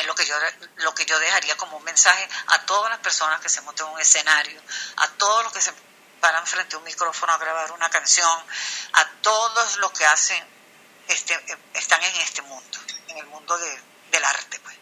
es 0.01 0.07
lo 0.07 0.15
que 0.15 0.27
yo 0.27 0.35
lo 0.77 0.95
que 0.95 1.05
yo 1.05 1.19
dejaría 1.19 1.57
como 1.57 1.77
un 1.77 1.85
mensaje 1.85 2.29
a 2.49 2.65
todas 2.67 2.91
las 2.91 3.01
personas 3.01 3.41
que 3.41 3.49
se 3.49 3.61
monten 3.63 3.87
en 3.87 3.93
un 3.93 4.01
escenario, 4.01 4.61
a 4.97 5.09
todos 5.09 5.45
los 5.45 5.53
que 5.53 5.61
se 5.61 5.73
paran 6.21 6.47
frente 6.47 6.77
a 6.77 6.79
un 6.79 6.85
micrófono 6.85 7.33
a 7.33 7.39
grabar 7.39 7.73
una 7.73 7.91
canción, 7.91 8.43
a 8.93 9.09
todos 9.23 9.77
los 9.79 9.93
que 9.93 10.05
hacen, 10.05 10.45
este, 11.07 11.39
están 11.75 12.03
en 12.03 12.17
este 12.17 12.43
mundo, 12.43 12.79
en 13.09 13.19
el 13.19 13.27
mundo 13.27 13.57
de, 13.59 13.83
del 14.11 14.25
arte. 14.25 14.61
Pues. 14.61 14.78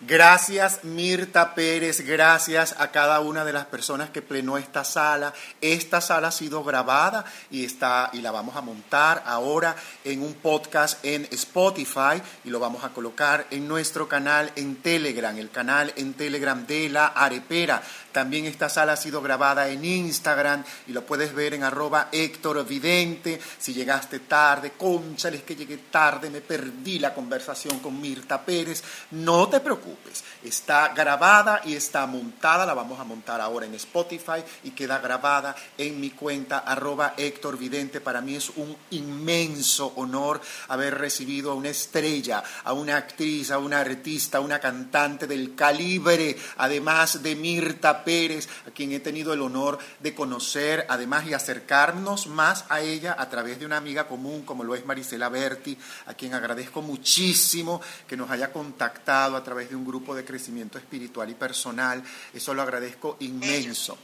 Gracias 0.00 0.82
Mirta 0.82 1.54
Pérez, 1.54 2.00
gracias 2.00 2.74
a 2.78 2.90
cada 2.90 3.20
una 3.20 3.44
de 3.44 3.52
las 3.52 3.66
personas 3.66 4.10
que 4.10 4.22
plenó 4.22 4.58
esta 4.58 4.84
sala. 4.84 5.32
Esta 5.60 6.00
sala 6.00 6.28
ha 6.28 6.32
sido 6.32 6.64
grabada 6.64 7.24
y 7.50 7.64
está 7.64 8.10
y 8.12 8.20
la 8.20 8.32
vamos 8.32 8.56
a 8.56 8.60
montar 8.60 9.22
ahora 9.24 9.76
en 10.02 10.22
un 10.22 10.34
podcast 10.34 11.02
en 11.04 11.28
Spotify 11.30 12.20
y 12.44 12.50
lo 12.50 12.58
vamos 12.58 12.82
a 12.82 12.88
colocar 12.88 13.46
en 13.50 13.68
nuestro 13.68 14.08
canal 14.08 14.50
en 14.56 14.76
Telegram, 14.76 15.36
el 15.38 15.50
canal 15.50 15.92
en 15.96 16.14
Telegram 16.14 16.66
de 16.66 16.88
la 16.88 17.06
Arepera. 17.06 17.80
También 18.14 18.44
esta 18.44 18.68
sala 18.68 18.92
ha 18.92 18.96
sido 18.96 19.20
grabada 19.20 19.68
en 19.68 19.84
Instagram 19.84 20.62
y 20.86 20.92
lo 20.92 21.04
puedes 21.04 21.34
ver 21.34 21.52
en 21.52 21.64
arroba 21.64 22.10
Héctor 22.12 22.64
Vidente. 22.64 23.40
Si 23.58 23.74
llegaste 23.74 24.20
tarde, 24.20 24.74
conchales 24.78 25.42
que 25.42 25.56
llegué 25.56 25.78
tarde, 25.90 26.30
me 26.30 26.40
perdí 26.40 27.00
la 27.00 27.12
conversación 27.12 27.80
con 27.80 28.00
Mirta 28.00 28.40
Pérez. 28.40 28.84
No 29.10 29.48
te 29.48 29.58
preocupes, 29.58 30.22
está 30.44 30.94
grabada 30.94 31.62
y 31.64 31.74
está 31.74 32.06
montada. 32.06 32.64
La 32.64 32.74
vamos 32.74 33.00
a 33.00 33.04
montar 33.04 33.40
ahora 33.40 33.66
en 33.66 33.74
Spotify 33.74 34.44
y 34.62 34.70
queda 34.70 35.00
grabada 35.00 35.56
en 35.76 36.00
mi 36.00 36.10
cuenta 36.10 36.58
arroba 36.58 37.14
Héctor 37.16 37.58
Vidente. 37.58 38.00
Para 38.00 38.20
mí 38.20 38.36
es 38.36 38.50
un 38.50 38.76
inmenso 38.90 39.92
honor 39.96 40.40
haber 40.68 40.98
recibido 40.98 41.50
a 41.50 41.54
una 41.54 41.70
estrella, 41.70 42.44
a 42.62 42.74
una 42.74 42.96
actriz, 42.96 43.50
a 43.50 43.58
una 43.58 43.80
artista, 43.80 44.38
a 44.38 44.40
una 44.40 44.60
cantante 44.60 45.26
del 45.26 45.56
calibre, 45.56 46.36
además 46.58 47.20
de 47.20 47.34
Mirta 47.34 48.03
Pérez, 48.04 48.48
a 48.66 48.70
quien 48.70 48.92
he 48.92 49.00
tenido 49.00 49.32
el 49.32 49.40
honor 49.42 49.78
de 50.00 50.14
conocer, 50.14 50.86
además 50.88 51.26
y 51.26 51.34
acercarnos 51.34 52.26
más 52.26 52.64
a 52.68 52.80
ella 52.80 53.16
a 53.18 53.28
través 53.28 53.58
de 53.58 53.66
una 53.66 53.76
amiga 53.78 54.06
común 54.06 54.44
como 54.44 54.62
lo 54.64 54.74
es 54.74 54.84
Marisela 54.86 55.28
Berti, 55.28 55.78
a 56.06 56.14
quien 56.14 56.34
agradezco 56.34 56.82
muchísimo 56.82 57.80
que 58.06 58.16
nos 58.16 58.30
haya 58.30 58.52
contactado 58.52 59.36
a 59.36 59.42
través 59.44 59.70
de 59.70 59.76
un 59.76 59.84
grupo 59.84 60.14
de 60.14 60.24
crecimiento 60.24 60.78
espiritual 60.78 61.28
y 61.30 61.34
personal. 61.34 62.02
Eso 62.32 62.54
lo 62.54 62.62
agradezco 62.62 63.16
inmenso. 63.20 63.98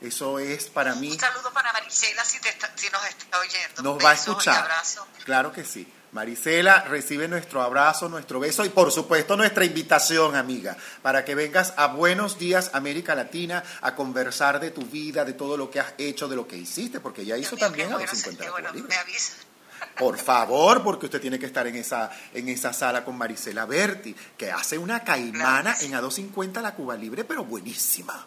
Eso 0.00 0.38
es 0.38 0.66
para 0.66 0.94
mí. 0.96 1.10
Un 1.10 1.18
saludo 1.18 1.50
para 1.52 1.72
Marisela 1.72 2.24
si, 2.24 2.38
te 2.40 2.48
está- 2.50 2.70
si 2.76 2.88
nos 2.90 3.04
está 3.06 3.38
oyendo. 3.40 3.82
Nos 3.82 4.04
va 4.04 4.10
a 4.10 4.14
y 4.14 4.16
escuchar. 4.16 4.62
abrazos. 4.62 5.04
Claro 5.24 5.52
que 5.52 5.64
sí. 5.64 5.90
Marisela 6.14 6.84
recibe 6.84 7.26
nuestro 7.26 7.60
abrazo, 7.60 8.08
nuestro 8.08 8.38
beso 8.38 8.64
y 8.64 8.68
por 8.68 8.92
supuesto 8.92 9.36
nuestra 9.36 9.64
invitación, 9.64 10.36
amiga, 10.36 10.76
para 11.02 11.24
que 11.24 11.34
vengas 11.34 11.74
a 11.76 11.88
Buenos 11.88 12.38
Días 12.38 12.70
América 12.72 13.16
Latina 13.16 13.64
a 13.80 13.96
conversar 13.96 14.60
de 14.60 14.70
tu 14.70 14.82
vida, 14.82 15.24
de 15.24 15.32
todo 15.32 15.56
lo 15.56 15.68
que 15.68 15.80
has 15.80 15.92
hecho, 15.98 16.28
de 16.28 16.36
lo 16.36 16.46
que 16.46 16.56
hiciste, 16.56 17.00
porque 17.00 17.22
ella 17.22 17.36
hizo 17.36 17.56
también 17.56 17.92
a 17.92 17.98
los 17.98 18.08
50 18.08 18.44
de 18.44 18.48
Cuba 18.48 18.70
Libre. 18.70 18.88
Me 18.88 18.94
avisa. 18.94 19.32
Por 19.98 20.16
favor, 20.16 20.84
porque 20.84 21.06
usted 21.06 21.20
tiene 21.20 21.36
que 21.36 21.46
estar 21.46 21.66
en 21.66 21.74
esa, 21.74 22.08
en 22.32 22.48
esa 22.48 22.72
sala 22.72 23.04
con 23.04 23.18
Marisela 23.18 23.66
Berti, 23.66 24.14
que 24.38 24.52
hace 24.52 24.78
una 24.78 25.02
caimana 25.02 25.74
en 25.80 25.94
A250 25.94 26.62
la 26.62 26.76
Cuba 26.76 26.96
Libre, 26.96 27.24
pero 27.24 27.44
buenísima. 27.44 28.24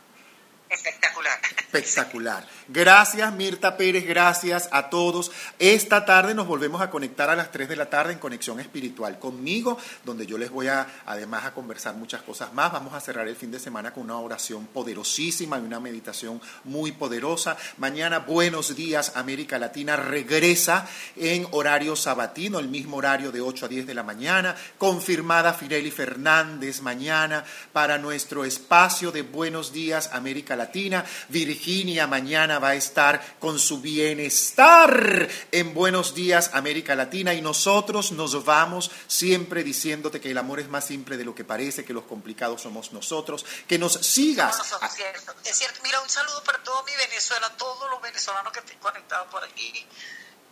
Espectacular. 0.70 1.40
Espectacular. 1.72 2.48
Gracias 2.68 3.34
Mirta 3.34 3.78
Pérez, 3.78 4.06
gracias 4.06 4.68
a 4.72 4.90
todos. 4.90 5.32
Esta 5.60 6.04
tarde 6.04 6.34
nos 6.34 6.48
volvemos 6.48 6.82
a 6.82 6.90
conectar 6.90 7.30
a 7.30 7.36
las 7.36 7.52
3 7.52 7.70
de 7.70 7.76
la 7.76 7.90
tarde 7.90 8.14
en 8.14 8.20
Conexión 8.20 8.60
Espiritual 8.60 9.18
conmigo, 9.20 9.78
donde 10.04 10.26
yo 10.26 10.38
les 10.38 10.50
voy 10.50 10.68
a 10.68 10.88
además 11.06 11.46
a 11.46 11.54
conversar 11.54 11.96
muchas 11.96 12.22
cosas 12.22 12.54
más. 12.54 12.74
Vamos 12.74 12.94
a 12.94 13.00
cerrar 13.00 13.28
el 13.28 13.36
fin 13.36 13.52
de 13.52 13.60
semana 13.60 13.94
con 13.94 14.04
una 14.04 14.18
oración 14.18 14.68
poderosísima 14.68 15.58
y 15.58 15.62
una 15.62 15.80
meditación 15.80 16.42
muy 16.66 16.92
poderosa. 16.92 17.56
Mañana 17.78 18.20
Buenos 18.20 18.76
Días 18.76 19.14
América 19.16 19.58
Latina 19.58 19.96
regresa 19.96 20.88
en 21.16 21.48
horario 21.52 21.96
sabatino, 21.96 22.60
el 22.60 22.68
mismo 22.68 22.98
horario 22.98 23.32
de 23.32 23.40
8 23.40 23.66
a 23.66 23.70
10 23.70 23.88
de 23.88 23.94
la 23.94 24.04
mañana. 24.04 24.56
Confirmada 24.78 25.54
Fireli 25.54 25.92
Fernández 25.92 26.82
mañana 26.82 27.46
para 27.72 27.98
nuestro 27.98 28.44
espacio 28.44 29.12
de 29.12 29.22
Buenos 29.22 29.72
Días 29.72 30.10
América 30.12 30.57
Latina. 30.58 31.06
Virginia 31.30 32.08
mañana 32.08 32.60
va 32.60 32.70
a 32.70 32.76
estar 32.76 33.38
con 33.40 33.60
su 33.60 33.80
bienestar 33.80 35.30
en 35.52 35.74
Buenos 35.74 36.14
Días 36.14 36.52
América 36.54 36.96
Latina 36.96 37.34
y 37.34 37.42
nosotros 37.42 38.12
nos 38.12 38.44
vamos 38.44 38.92
siempre 39.08 39.64
diciéndote 39.64 40.20
que 40.20 40.32
el 40.32 40.38
amor 40.38 40.60
es 40.60 40.68
más 40.68 40.86
simple 40.86 41.16
de 41.16 41.24
lo 41.24 41.34
que 41.34 41.44
parece, 41.44 41.86
que 41.86 41.94
los 41.94 42.04
complicados 42.04 42.62
somos 42.62 42.92
nosotros, 42.92 43.46
que 43.68 43.78
nos 43.78 43.94
sigas. 43.94 44.58
No, 44.58 44.64
no, 44.64 44.80
no, 44.80 44.88
es 44.88 44.94
cierto, 44.94 45.36
es 45.46 45.58
cierto. 45.58 45.80
Mira, 45.84 46.02
un 46.02 46.10
saludo 46.10 46.44
para 46.44 46.62
todo 46.64 46.84
mi 46.84 46.94
Venezuela, 46.96 47.50
todos 47.58 47.90
los 47.90 48.02
venezolanos 48.02 48.52
que 48.52 48.60
estén 48.60 48.80
conectados 48.80 49.28
por 49.32 49.44
aquí. 49.44 49.86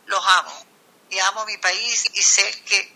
Los 0.05 0.21
amo. 0.25 0.65
Y 1.09 1.19
amo 1.19 1.45
mi 1.45 1.57
país 1.57 2.05
y 2.13 2.21
sé 2.21 2.63
que 2.65 2.95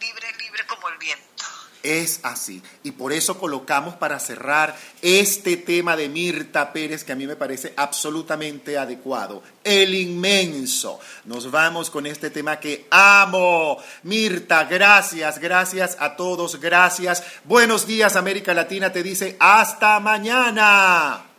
libre, 0.00 0.32
libre 0.38 0.66
como 0.66 0.88
el 0.88 0.98
viento. 0.98 1.44
Es 1.82 2.20
así. 2.22 2.62
Y 2.82 2.92
por 2.92 3.12
eso 3.12 3.38
colocamos 3.38 3.94
para 3.96 4.18
cerrar 4.20 4.76
este 5.00 5.56
tema 5.56 5.96
de 5.96 6.08
Mirta 6.08 6.72
Pérez 6.72 7.02
que 7.04 7.12
a 7.12 7.16
mí 7.16 7.26
me 7.26 7.36
parece 7.36 7.74
absolutamente 7.76 8.78
adecuado. 8.78 9.42
El 9.64 9.94
inmenso. 9.94 11.00
Nos 11.24 11.50
vamos 11.50 11.90
con 11.90 12.06
este 12.06 12.30
tema 12.30 12.60
que 12.60 12.86
amo. 12.90 13.78
Mirta, 14.04 14.64
gracias, 14.64 15.38
gracias 15.38 15.96
a 15.98 16.16
todos, 16.16 16.60
gracias. 16.60 17.22
Buenos 17.44 17.86
días, 17.86 18.16
América 18.16 18.54
Latina 18.54 18.92
te 18.92 19.02
dice 19.02 19.36
hasta 19.40 19.98
mañana. 19.98 21.31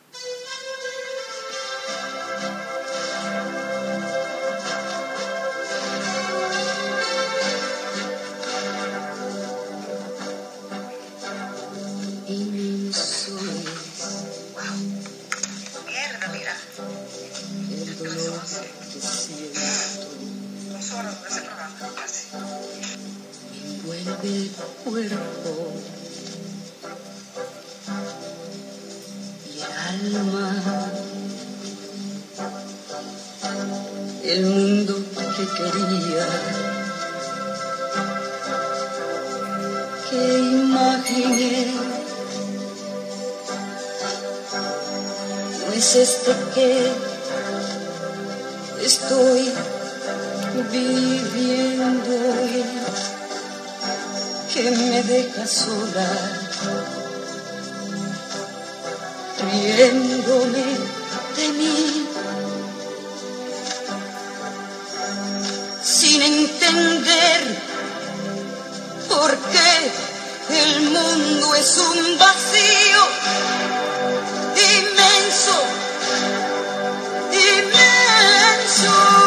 Es 45.95 46.10
este 46.10 46.34
que 46.56 46.91
estoy 48.84 49.52
viviendo 50.72 52.15
que 54.52 54.72
me 54.72 55.03
deja 55.03 55.45
sola, 55.45 56.10
riéndome 59.52 60.65
de 61.38 61.49
mí, 61.60 62.07
sin 65.84 66.22
entender 66.24 67.41
por 69.10 69.38
qué 69.38 69.91
el 70.60 70.82
mundo 70.90 71.56
es 71.56 71.78
un 71.78 72.18
vacío 72.18 74.03
inmenso. 78.84 79.23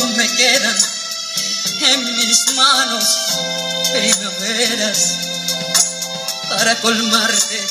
me 0.00 0.26
quedan 0.26 0.76
en 1.80 2.14
mis 2.14 2.54
manos 2.54 3.04
primaveras 3.92 5.18
para 6.48 6.80
colmarte 6.80 7.66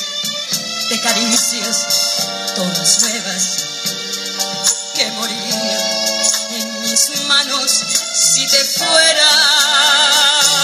de 0.88 1.00
caricias 1.00 1.86
todas 2.54 3.02
nuevas 3.02 3.64
que 4.94 5.10
moriría 5.12 5.78
en 6.50 6.80
mis 6.80 7.10
manos 7.26 7.82
si 8.14 8.46
te 8.46 8.64
fueras. 8.66 10.61